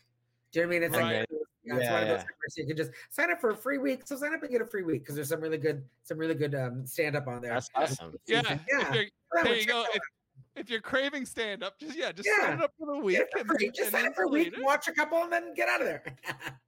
Do 0.53 0.61
you 0.61 0.67
know 0.67 0.69
what 0.69 0.77
I 0.77 0.79
mean? 0.79 0.83
It's 0.89 0.97
like 0.97 1.05
Right. 1.05 1.27
yeah, 1.65 1.77
it's 1.77 1.91
one 1.91 2.03
of 2.03 2.09
those 2.09 2.25
yeah. 2.57 2.63
you 2.63 2.67
can 2.67 2.77
just 2.77 2.91
sign 3.11 3.31
up 3.31 3.41
for 3.41 3.51
a 3.51 3.57
free 3.57 3.79
week. 3.79 4.03
So 4.07 4.17
sign 4.17 4.33
up 4.35 4.43
and 4.43 4.51
get 4.51 4.63
a 4.63 4.67
free 4.67 4.85
week 4.85 5.03
because 5.03 5.15
there's 5.15 5.29
some 5.29 5.41
really 5.43 5.59
good, 5.59 5.85
some 6.05 6.17
really 6.17 6.35
good 6.35 6.55
um, 6.55 6.87
stand 6.87 7.15
up 7.17 7.27
on 7.29 7.43
there. 7.43 7.53
That's 7.53 7.69
awesome. 7.75 8.15
Yeah, 8.27 8.43
Yeah. 8.47 8.57
if 8.89 8.95
you're, 8.95 9.05
there 9.35 9.45
one, 9.45 9.55
you 9.59 9.67
go. 9.67 9.85
If, 9.93 10.01
if 10.57 10.71
you're 10.71 10.81
craving 10.81 11.27
stand 11.27 11.63
up, 11.63 11.79
just 11.79 11.97
yeah, 11.97 12.11
just 12.13 12.27
Yeah. 12.27 12.47
sign 12.47 12.63
up 12.63 12.73
for 12.79 12.87
the 12.87 12.99
week. 12.99 13.19
Get 13.19 13.27
it 13.27 13.33
for 13.33 13.39
and- 13.41 13.49
free. 13.51 13.69
Just 13.69 13.81
and 13.81 13.91
sign 13.93 14.07
up 14.07 14.15
for 14.15 14.23
a 14.23 14.29
week, 14.29 14.47
instantly- 14.47 14.65
watch 14.65 14.89
a 14.89 14.93
couple, 14.93 15.23
and 15.23 15.31
then 15.33 15.53
get 15.55 15.69
out 15.69 15.83
of 15.83 15.87
there. 15.87 16.03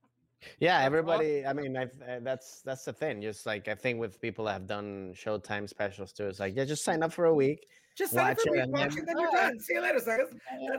Yeah, 0.59 0.79
everybody. 0.81 1.45
I 1.45 1.53
mean, 1.53 1.77
I, 1.77 1.83
uh, 1.83 2.19
that's 2.21 2.61
that's 2.61 2.83
the 2.85 2.93
thing. 2.93 3.21
Just 3.21 3.45
like 3.45 3.67
I 3.67 3.75
think 3.75 3.99
with 3.99 4.19
people 4.21 4.45
that 4.45 4.53
have 4.53 4.67
done 4.67 5.13
Showtime 5.15 5.69
specials 5.69 6.11
too, 6.13 6.27
it's 6.27 6.39
like 6.39 6.55
yeah, 6.55 6.65
just 6.65 6.83
sign 6.83 7.03
up 7.03 7.13
for 7.13 7.25
a 7.25 7.33
week. 7.33 7.67
just 7.97 8.13
sign 8.13 8.31
up 8.31 8.39
for 8.39 8.49
a 8.49 8.51
week, 8.53 8.61
and 8.63 8.71
watch 8.71 8.89
then- 8.95 8.97
it, 8.99 9.05
then 9.05 9.19
you're 9.19 9.31
done. 9.31 9.59
See 9.59 9.73
you 9.75 9.81
later, 9.81 9.99
suckers. 9.99 10.29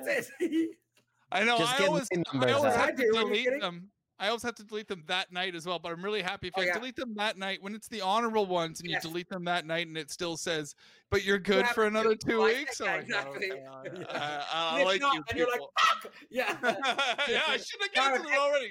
That's 0.05 0.31
it. 0.41 0.71
I 1.33 1.45
know. 1.45 1.59
Just 1.59 1.75
I 1.75 1.79
get 1.79 1.89
always, 1.89 2.09
the 2.09 2.19
I 2.19 2.33
numbers 2.35 2.53
always 2.57 2.75
have 2.75 2.89
I 2.89 2.91
to 2.91 2.97
do, 2.97 3.03
are 3.03 3.07
you 3.07 3.25
delete 3.29 3.45
kidding? 3.45 3.61
them. 3.61 3.89
I 4.23 4.28
always 4.28 4.44
have 4.44 4.55
to 4.55 4.65
delete 4.65 4.86
them 4.86 5.03
that 5.09 5.32
night 5.32 5.57
as 5.57 5.66
well. 5.66 5.81
But 5.81 5.90
I'm 5.90 6.05
really 6.05 6.23
happy 6.23 6.47
if 6.47 6.55
Oh, 6.57 6.62
I 6.62 6.66
yeah. 6.66 6.74
delete 6.74 6.94
them 6.94 7.12
that 7.16 7.36
night 7.36 7.61
when 7.61 7.74
it's 7.74 7.89
the 7.89 8.01
honorable 8.03 8.47
ones 8.47 8.78
and 8.81 8.89
Yes. 8.89 9.03
you 9.03 9.11
delete 9.11 9.28
them 9.28 9.44
that 9.47 9.66
night 9.66 9.89
and 9.89 9.99
it 9.99 10.12
still 10.12 10.36
says, 10.36 10.77
"But 11.11 11.24
you're 11.24 11.40
good 11.40 11.66
have 11.66 11.74
for 11.74 11.86
another 11.86 12.15
two 12.15 12.39
like 12.39 12.57
weeks." 12.59 12.78
that, 12.78 12.85
like, 12.85 12.94
"Oh, 12.94 13.32
exactly. 13.32 13.51
okay, 13.51 13.62
Yeah. 13.82 13.82
And 13.82 14.07
I 14.53 14.85
like 14.85 15.01
not, 15.01 15.15
you 15.15 15.24
and 15.28 15.39
you're 15.39 15.51
like, 15.51 15.61
fuck. 15.81 16.12
Yeah. 16.31 16.57
yeah, 17.28 17.43
I 17.49 17.57
should 17.57 17.82
have 17.82 17.93
canceled 17.93 18.31
it 18.31 18.39
already. 18.39 18.70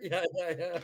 Yeah, 0.00 0.24
yeah, 0.34 0.54
yeah. 0.58 0.78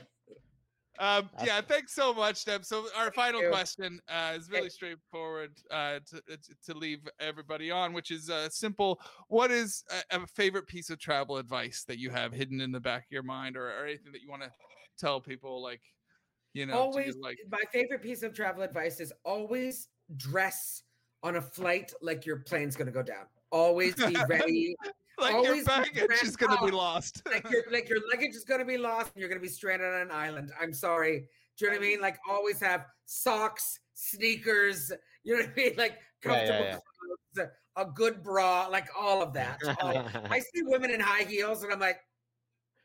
Um, 0.98 1.30
yeah, 1.44 1.60
thanks 1.60 1.94
so 1.94 2.14
much, 2.14 2.44
Deb. 2.44 2.64
So 2.64 2.86
our 2.96 3.10
final 3.12 3.42
you. 3.42 3.50
question 3.50 4.00
uh, 4.08 4.34
is 4.36 4.50
really 4.50 4.70
straightforward 4.70 5.52
uh, 5.70 6.00
to, 6.10 6.16
uh, 6.16 6.36
to 6.36 6.72
to 6.72 6.78
leave 6.78 7.00
everybody 7.20 7.70
on, 7.70 7.92
which 7.92 8.10
is 8.10 8.30
uh, 8.30 8.48
simple. 8.48 9.00
What 9.28 9.50
is 9.50 9.84
a, 10.10 10.16
a 10.16 10.26
favorite 10.26 10.66
piece 10.66 10.90
of 10.90 10.98
travel 10.98 11.36
advice 11.36 11.84
that 11.88 11.98
you 11.98 12.10
have 12.10 12.32
hidden 12.32 12.60
in 12.60 12.72
the 12.72 12.80
back 12.80 13.02
of 13.02 13.12
your 13.12 13.22
mind, 13.22 13.56
or, 13.56 13.68
or 13.68 13.86
anything 13.86 14.12
that 14.12 14.22
you 14.22 14.30
want 14.30 14.42
to 14.42 14.50
tell 14.98 15.20
people? 15.20 15.62
Like, 15.62 15.82
you 16.54 16.66
know, 16.66 16.74
always 16.74 17.16
like 17.16 17.38
my 17.50 17.62
favorite 17.72 18.02
piece 18.02 18.22
of 18.22 18.34
travel 18.34 18.62
advice 18.62 19.00
is 19.00 19.12
always 19.24 19.88
dress 20.16 20.82
on 21.22 21.36
a 21.36 21.42
flight 21.42 21.92
like 22.00 22.24
your 22.24 22.36
plane's 22.36 22.76
gonna 22.76 22.90
go 22.90 23.02
down. 23.02 23.26
Always 23.50 23.94
be 23.94 24.16
ready. 24.28 24.74
like 25.20 25.32
your 25.32 25.46
always 25.46 25.64
baggage 25.64 26.22
is 26.22 26.36
going 26.36 26.56
to 26.56 26.64
be 26.64 26.70
lost. 26.70 27.22
like 27.26 27.50
your 27.50 27.62
like 27.72 27.88
your 27.88 27.98
luggage 28.12 28.34
is 28.34 28.44
gonna 28.44 28.64
be 28.64 28.76
lost 28.78 29.12
and 29.14 29.20
you're 29.20 29.28
gonna 29.28 29.40
be 29.40 29.48
stranded 29.48 29.92
on 29.94 30.02
an 30.02 30.10
island. 30.10 30.52
I'm 30.60 30.72
sorry. 30.72 31.28
Do 31.56 31.64
you 31.64 31.70
know 31.72 31.78
what 31.78 31.84
I 31.86 31.88
mean? 31.88 32.00
Like 32.00 32.18
always 32.28 32.60
have 32.60 32.86
socks, 33.06 33.80
sneakers, 33.94 34.92
you 35.24 35.36
know 35.36 35.42
what 35.42 35.50
I 35.50 35.54
mean? 35.56 35.72
Like 35.78 35.98
Yeah, 36.24 36.32
yeah, 36.32 36.46
comfortable 36.46 36.84
clothes, 37.34 37.48
a 37.76 37.84
good 37.86 38.22
bra, 38.22 38.66
like 38.70 38.88
all 38.98 39.22
of 39.22 39.32
that. 39.34 39.60
all- 39.80 40.06
I 40.30 40.40
see 40.40 40.62
women 40.62 40.90
in 40.90 41.00
high 41.00 41.22
heels 41.24 41.62
and 41.62 41.72
I'm 41.72 41.80
like, 41.80 41.98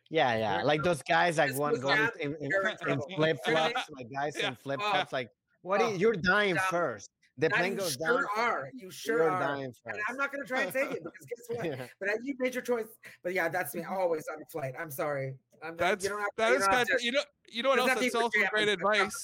yeah, 0.09 0.35
yeah. 0.37 0.63
Like 0.63 0.83
those 0.83 1.01
guys 1.03 1.37
like 1.37 1.55
one 1.55 1.79
going 1.79 2.09
in, 2.19 2.35
in, 2.41 2.51
in 2.51 2.51
flip 2.59 2.79
You 2.85 2.87
know 2.87 2.97
what 3.15 3.21
I 3.21 3.27
mean? 3.27 3.37
flops, 3.73 3.89
like 3.97 4.11
guys 4.13 4.35
in 4.35 4.55
flip 4.55 4.79
Oh, 4.83 4.91
flops. 4.91 5.13
Like, 5.13 5.29
what? 5.61 5.81
are 5.81 5.85
oh, 5.85 5.91
you, 5.91 5.97
you're 5.97 6.13
dying 6.13 6.55
down. 6.55 6.63
first. 6.69 7.09
The 7.37 7.49
"Now 7.49 7.57
plane 7.57 7.73
you 7.73 7.77
goes 7.79 7.93
sure 7.93 8.21
down. 8.21 8.25
are. 8.37 8.69
You 8.73 8.91
sure 8.91 9.17
you're 9.19 9.31
are. 9.31 9.39
dying 9.39 9.73
And. 9.85 9.97
I'm 10.09 10.17
not 10.17 10.31
gonna 10.31 10.43
try 10.45 10.61
and 10.63 10.73
take 10.73 10.91
it 10.91 11.03
because 11.03 11.25
guess 11.25 11.45
what? 11.57 11.65
Yeah. 11.65 11.85
But 11.99 12.09
you 12.23 12.35
made 12.39 12.53
your 12.53 12.61
choice. 12.63 12.87
But 13.23 13.33
yeah, 13.33 13.47
that's 13.49 13.73
me 13.73 13.81
mm-hmm. 13.81 13.93
always 13.93 14.25
on 14.33 14.41
a 14.41 14.45
flight. 14.45 14.73
I'm 14.79 14.91
sorry. 14.91 15.35
I'm, 15.63 15.77
That's 15.77 16.03
you 16.03 16.09
don't 16.09 16.19
have 16.19 16.29
to, 16.29 16.35
that 16.37 16.47
you 16.51 16.53
don't 16.59 16.61
have 16.61 16.69
fantastic. 16.71 16.97
to- 16.99 17.05
You 17.05 17.11
know, 17.13 17.21
you 17.49 17.63
know 17.63 17.69
what 17.69 17.79
else? 17.79 17.89
have 17.89 17.97
to 17.99 18.03
be 18.03 18.07
That's 18.07 18.15
also 18.15 18.39
great 18.51 18.65
but 18.65 18.67
advice. 18.69 19.23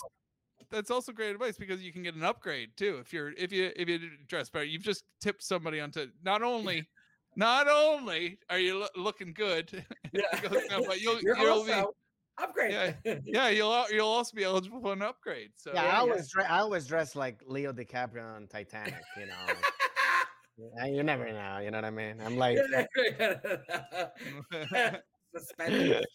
That's 0.70 0.92
also 0.92 1.12
great 1.12 1.32
advice 1.32 1.58
because 1.58 1.82
you 1.82 1.92
can 1.94 2.04
get 2.04 2.16
an 2.16 2.24
upgrade 2.24 2.70
too 2.76 2.98
if 3.02 3.14
you're 3.14 3.32
if 3.38 3.52
you 3.52 3.72
if 3.76 3.88
you 3.88 4.00
dress 4.28 4.50
better. 4.50 4.66
You've 4.66 4.84
just 4.84 5.04
tipped 5.22 5.44
somebody 5.44 5.80
onto 5.80 6.08
not 6.24 6.42
only 6.44 6.88
not 7.36 7.68
only 7.70 8.38
are 8.50 8.60
you 8.60 8.80
loo- 8.80 9.02
looking 9.02 9.32
good, 9.34 9.84
Yeah. 10.12 10.24
down, 10.70 10.84
but 10.86 11.00
you'll 11.02 11.20
You're 11.22 11.38
you'll 11.38 11.64
be 11.66 11.72
also 11.72 11.94
upgrade. 12.38 12.96
Yeah. 13.04 13.16
yeah 13.26 13.50
you'll 13.50 13.86
you'll 13.92 14.08
also 14.08 14.36
be 14.36 14.44
eligible 14.44 14.82
for 14.82 14.94
an 14.94 15.02
upgrade. 15.02 15.52
So 15.56 15.72
yeah, 15.74 15.84
yeah, 15.84 15.90
I 15.90 15.94
yeah. 15.94 16.00
always 16.00 16.30
dre- 16.30 16.46
I 16.46 16.60
always 16.60 16.88
dress 16.88 17.16
like 17.16 17.42
Leo 17.48 17.74
DiCaprio 17.74 18.36
on 18.36 18.48
Titanic. 18.48 18.96
You 19.18 19.28
know, 19.28 20.86
you 20.88 21.04
never 21.04 21.32
know. 21.32 21.60
You 21.60 21.72
know 21.72 21.78
what 21.78 21.86
I 21.86 21.90
mean? 21.92 22.20
I'm 22.24 22.38
like, 22.38 22.58
Suspended. 25.36 26.06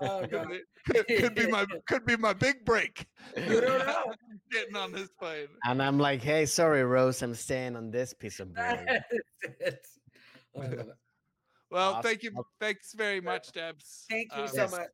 Oh, 0.00 0.26
God. 0.26 0.48
could, 0.86 1.06
could 1.06 1.34
be 1.34 1.46
my 1.46 1.64
could 1.86 2.04
be 2.04 2.16
my 2.16 2.32
big 2.32 2.64
break. 2.64 3.06
You 3.36 3.60
don't 3.60 3.86
know. 3.86 4.12
Getting 4.50 4.76
on 4.76 4.92
this 4.92 5.08
plane. 5.18 5.46
and 5.64 5.82
I'm 5.82 5.98
like, 5.98 6.22
hey, 6.22 6.46
sorry, 6.46 6.84
Rose, 6.84 7.22
I'm 7.22 7.34
staying 7.34 7.76
on 7.76 7.90
this 7.90 8.12
piece 8.12 8.40
of 8.40 8.52
bread. 8.52 9.02
That's 9.60 9.62
it. 9.74 9.86
I 10.56 10.60
love 10.60 10.72
it. 10.72 10.88
Well, 11.70 11.90
Awesome. 11.94 12.02
thank 12.02 12.22
you. 12.22 12.30
Thanks 12.60 12.92
very 12.94 13.20
much, 13.20 13.52
Debs. 13.52 14.06
Thank 14.08 14.34
you 14.36 14.42
Um, 14.42 14.48
so 14.48 14.56
yes. 14.56 14.70
much. 14.70 14.88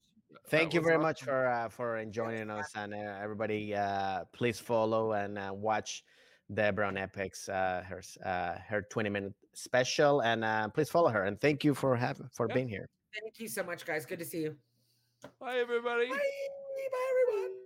Thank 0.48 0.74
you 0.74 0.80
was 0.80 0.86
very 0.86 0.98
much 0.98 1.22
for 1.22 1.46
uh, 1.48 1.68
for 1.68 2.04
joining 2.06 2.50
us, 2.50 2.70
and 2.74 2.92
uh, 2.94 3.18
everybody, 3.22 3.74
uh, 3.74 4.24
please 4.32 4.58
follow 4.58 5.12
and 5.12 5.38
uh, 5.38 5.50
watch 5.52 6.04
Debra 6.52 6.86
on 6.86 6.94
Epix, 6.94 7.48
uh, 7.48 7.82
her 7.82 8.02
uh, 8.24 8.58
her 8.68 8.82
20 8.82 9.08
minute 9.08 9.34
special, 9.54 10.20
and 10.20 10.44
uh, 10.44 10.68
please 10.68 10.90
follow 10.90 11.08
her. 11.08 11.24
And 11.24 11.40
thank 11.40 11.64
you 11.64 11.74
for 11.74 11.96
having 11.96 12.28
for 12.32 12.46
Yeah. 12.48 12.54
being 12.54 12.68
here. 12.68 12.88
Thank 13.20 13.38
you 13.38 13.48
so 13.48 13.62
much, 13.62 13.84
guys. 13.84 14.06
Good 14.06 14.18
to 14.20 14.24
see 14.24 14.42
you. 14.42 14.56
Bye, 15.38 15.58
everybody. 15.58 16.08
Bye. 16.08 16.16
Bye, 16.16 17.10
everyone. 17.10 17.61